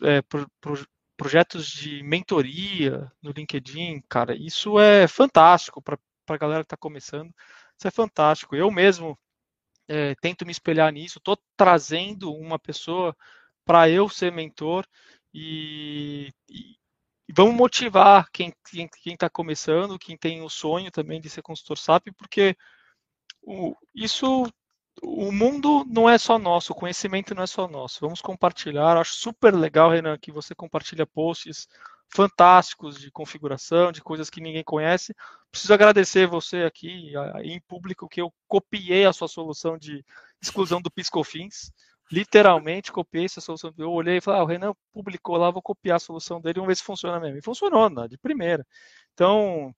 é, 0.04 0.22
pro, 0.22 0.50
pro, 0.60 0.88
projetos 1.16 1.68
de 1.68 2.04
mentoria 2.04 3.12
no 3.22 3.32
LinkedIn, 3.32 4.02
cara, 4.08 4.36
isso 4.36 4.80
é 4.80 5.08
fantástico 5.08 5.82
para 5.82 5.98
a 6.28 6.38
galera 6.38 6.64
que 6.64 6.68
está 6.68 6.78
começando. 6.78 7.34
Isso 7.78 7.88
é 7.88 7.92
fantástico. 7.92 8.56
Eu 8.56 8.70
mesmo 8.72 9.18
é, 9.88 10.16
tento 10.16 10.46
me 10.46 10.52
espelhar 10.52 10.92
nisso, 10.92 11.18
estou 11.18 11.38
trazendo 11.56 12.34
uma 12.34 12.60
pessoa 12.60 13.16
para 13.66 13.90
eu 13.90 14.08
ser 14.10 14.32
mentor 14.32 14.86
e, 15.34 16.32
e, 16.50 16.76
e, 17.28 17.34
vamos 17.34 17.56
motivar 17.56 18.30
quem 18.32 18.54
está 19.06 19.30
começando, 19.30 20.00
quem 20.00 20.18
tem 20.18 20.42
o 20.42 20.50
sonho 20.50 20.92
também 20.92 21.20
de 21.22 21.30
ser 21.30 21.42
consultor 21.42 21.78
SAP, 21.78 22.08
porque 22.18 22.56
o, 23.42 23.76
isso 23.96 24.46
o 25.02 25.32
mundo 25.32 25.86
não 25.86 26.10
é 26.10 26.18
só 26.18 26.40
nosso, 26.40 26.74
o 26.74 26.76
conhecimento 26.76 27.36
não 27.36 27.44
é 27.44 27.48
só 27.48 27.68
nosso. 27.68 27.99
Vamos 28.02 28.22
compartilhar. 28.22 28.98
Acho 28.98 29.15
super 29.15 29.53
legal, 29.53 29.91
Renan, 29.91 30.18
que 30.18 30.32
você 30.32 30.56
compartilha 30.56 31.06
posts 31.06 31.68
fantásticos 32.10 32.99
de 32.99 33.11
configuração, 33.11 33.91
de 33.91 34.02
coisas 34.02 34.30
que 34.30 34.41
ninguém 34.41 34.64
conhece. 34.64 35.14
Preciso 35.52 35.74
agradecer 35.74 36.26
você 36.28 36.64
aqui 36.64 37.14
em 37.44 37.60
público 37.61 38.07
que 38.07 38.22
eu 38.22 38.34
copiei 38.48 39.06
a 39.06 39.14
sua 39.14 39.28
solução 39.28 39.78
de 39.78 40.03
exclusão 40.41 40.82
do 40.82 40.91
Piscofins. 40.91 41.72
Literalmente 42.11 42.91
copiei 42.91 43.26
essa 43.26 43.41
solução. 43.41 43.74
Eu 43.78 43.91
olhei 43.91 44.18
e 44.18 44.22
falei, 44.22 44.40
ah, 44.40 44.44
o 44.44 44.48
Renan 44.48 44.74
publicou 44.94 45.36
lá, 45.38 45.52
vou 45.52 45.61
copiar 45.61 45.98
a 45.98 45.99
solução 45.99 46.40
dele, 46.40 46.56
vamos 46.56 46.69
ver 46.69 46.78
se 46.78 46.84
funciona 46.84 47.19
mesmo. 47.19 47.38
E 47.38 47.41
funcionou, 47.41 47.90
né, 47.90 48.07
de 48.07 48.18
primeira. 48.18 48.65
Então, 49.14 49.76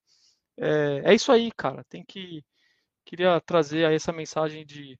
é, 0.57 1.01
é 1.05 1.13
isso 1.15 1.31
aí, 1.31 1.51
cara. 1.51 1.83
Tem 1.89 2.03
que 2.05 2.43
queria 3.05 3.41
trazer 3.41 3.85
aí 3.85 3.95
essa 3.95 4.11
mensagem 4.11 4.63
de 4.63 4.99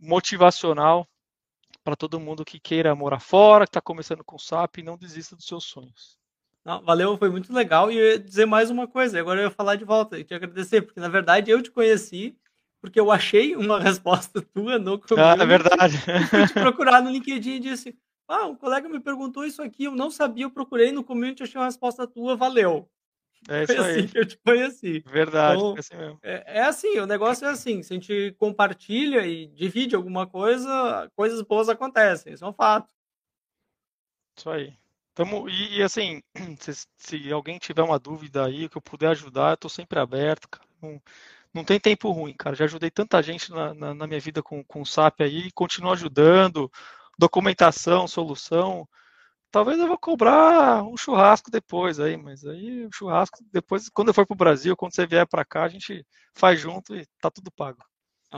motivacional 0.00 1.06
para 1.84 1.96
todo 1.96 2.20
mundo 2.20 2.44
que 2.44 2.58
queira 2.58 2.94
morar 2.94 3.20
fora, 3.20 3.64
que 3.64 3.70
está 3.70 3.80
começando 3.80 4.24
com 4.24 4.38
SAP 4.38 4.78
e 4.78 4.82
não 4.82 4.96
desista 4.96 5.36
dos 5.36 5.46
seus 5.46 5.64
sonhos. 5.64 6.18
Não, 6.64 6.82
valeu, 6.82 7.16
foi 7.16 7.30
muito 7.30 7.52
legal. 7.52 7.90
E 7.90 7.96
eu 7.96 8.06
ia 8.12 8.18
dizer 8.18 8.46
mais 8.46 8.70
uma 8.70 8.86
coisa, 8.86 9.18
agora 9.18 9.40
eu 9.40 9.44
ia 9.44 9.50
falar 9.50 9.76
de 9.76 9.84
volta 9.84 10.18
e 10.18 10.24
te 10.24 10.34
agradecer, 10.34 10.82
porque 10.82 11.00
na 11.00 11.08
verdade 11.08 11.50
eu 11.50 11.62
te 11.62 11.70
conheci 11.70 12.36
porque 12.80 12.98
eu 12.98 13.10
achei 13.10 13.54
uma 13.54 13.78
resposta 13.80 14.40
tua 14.40 14.78
no 14.78 14.98
community. 14.98 15.40
Ah, 15.40 15.42
é 15.42 15.46
verdade. 15.46 15.98
fui 16.28 16.46
te 16.46 16.54
procurar 16.54 17.02
no 17.02 17.10
LinkedIn 17.10 17.56
e 17.56 17.60
disse: 17.60 17.96
Ah, 18.26 18.46
um 18.46 18.56
colega 18.56 18.88
me 18.88 19.00
perguntou 19.00 19.44
isso 19.44 19.62
aqui, 19.62 19.84
eu 19.84 19.92
não 19.92 20.10
sabia, 20.10 20.44
eu 20.44 20.50
procurei 20.50 20.90
no 20.90 21.04
community, 21.04 21.42
achei 21.42 21.60
uma 21.60 21.66
resposta 21.66 22.06
tua, 22.06 22.36
valeu. 22.36 22.88
É 23.48 23.64
isso 23.64 23.74
Foi 23.74 23.90
assim 23.90 24.06
que 24.06 24.18
eu 24.18 24.26
te 24.26 24.38
conheci. 24.38 25.00
Verdade, 25.06 25.58
então, 25.58 25.76
é 25.76 25.80
assim 25.80 25.96
mesmo. 25.96 26.18
É, 26.22 26.58
é, 26.58 26.62
assim, 26.62 26.98
o 26.98 27.06
negócio 27.06 27.46
é 27.46 27.50
assim, 27.50 27.82
se 27.82 27.92
a 27.92 27.96
gente 27.96 28.34
compartilha 28.38 29.26
e 29.26 29.46
divide 29.46 29.96
alguma 29.96 30.26
coisa, 30.26 31.10
coisas 31.16 31.40
boas 31.42 31.68
acontecem, 31.68 32.32
isso 32.32 32.44
é 32.44 32.48
um 32.48 32.52
fato. 32.52 32.88
Isso 34.36 34.50
aí. 34.50 34.74
Tamo, 35.14 35.48
e, 35.48 35.78
e 35.78 35.82
assim, 35.82 36.22
se, 36.60 36.86
se, 36.96 37.32
alguém 37.32 37.58
tiver 37.58 37.82
uma 37.82 37.98
dúvida 37.98 38.44
aí, 38.44 38.68
que 38.68 38.76
eu 38.76 38.82
puder 38.82 39.08
ajudar, 39.08 39.52
eu 39.52 39.56
tô 39.56 39.68
sempre 39.68 39.98
aberto, 39.98 40.48
cara. 40.48 40.68
Não, 40.80 41.02
não 41.52 41.64
tem 41.64 41.80
tempo 41.80 42.10
ruim, 42.10 42.34
cara. 42.34 42.54
Já 42.54 42.64
ajudei 42.66 42.90
tanta 42.90 43.22
gente 43.22 43.50
na, 43.50 43.74
na, 43.74 43.94
na 43.94 44.06
minha 44.06 44.20
vida 44.20 44.42
com, 44.42 44.62
com 44.64 44.82
o 44.82 44.86
SAP 44.86 45.22
aí, 45.22 45.50
continuo 45.52 45.92
ajudando, 45.92 46.70
documentação, 47.18 48.06
solução 48.06 48.88
Talvez 49.50 49.78
eu 49.78 49.88
vou 49.88 49.98
cobrar 49.98 50.82
um 50.84 50.96
churrasco 50.96 51.50
depois 51.50 51.98
aí, 51.98 52.16
mas 52.16 52.44
aí 52.44 52.86
o 52.86 52.92
churrasco 52.92 53.38
depois, 53.52 53.88
quando 53.88 54.08
eu 54.08 54.14
for 54.14 54.24
para 54.24 54.34
o 54.34 54.38
Brasil, 54.38 54.76
quando 54.76 54.94
você 54.94 55.06
vier 55.06 55.26
para 55.26 55.44
cá, 55.44 55.64
a 55.64 55.68
gente 55.68 56.06
faz 56.34 56.60
junto 56.60 56.94
e 56.94 57.04
tá 57.20 57.30
tudo 57.30 57.50
pago. 57.50 57.84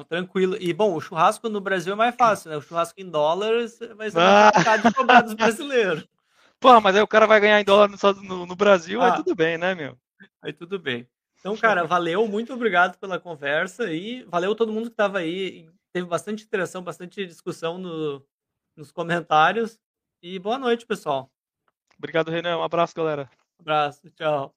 Tranquilo. 0.09 0.56
E 0.59 0.72
bom, 0.72 0.94
o 0.94 1.01
churrasco 1.01 1.51
no 1.51 1.60
Brasil 1.60 1.93
é 1.93 1.97
mais 1.97 2.14
fácil, 2.14 2.51
né? 2.51 2.56
O 2.56 2.62
churrasco 2.62 2.98
em 2.98 3.10
dólares 3.10 3.78
vai 3.94 4.10
ser 4.10 4.20
ah. 4.20 4.51
mais 4.64 4.82
de 4.82 4.94
cobrar 4.94 5.20
dos 5.20 5.34
brasileiros. 5.34 6.09
Pô, 6.59 6.80
mas 6.80 6.97
aí 6.97 7.02
o 7.02 7.09
cara 7.09 7.26
vai 7.26 7.40
ganhar 7.40 7.60
em 7.60 7.64
dólar 7.64 7.89
no, 7.89 8.22
no, 8.22 8.47
no 8.47 8.56
Brasil, 8.56 9.02
ah. 9.02 9.10
aí 9.10 9.16
tudo 9.16 9.34
bem, 9.34 9.59
né, 9.59 9.74
meu? 9.74 9.98
Aí 10.40 10.52
tudo 10.52 10.78
bem. 10.78 11.06
Então, 11.40 11.56
cara, 11.56 11.84
valeu, 11.84 12.26
muito 12.28 12.55
obrigado 12.55 12.97
pela 12.98 13.18
conversa 13.18 13.93
e 13.93 14.22
valeu 14.28 14.55
todo 14.55 14.72
mundo 14.72 14.84
que 14.84 14.93
estava 14.93 15.18
aí. 15.18 15.68
Teve 15.93 16.06
bastante 16.06 16.44
interação, 16.44 16.82
bastante 16.82 17.26
discussão 17.26 17.78
no, 17.78 18.24
nos 18.76 18.93
comentários. 18.93 19.78
E 20.23 20.39
boa 20.39 20.57
noite, 20.57 20.86
pessoal. 20.86 21.31
Obrigado, 21.99 22.31
Renan. 22.31 22.59
Um 22.59 22.62
abraço, 22.62 22.94
galera. 22.94 23.28
Um 23.59 23.62
abraço. 23.62 24.09
Tchau. 24.12 24.55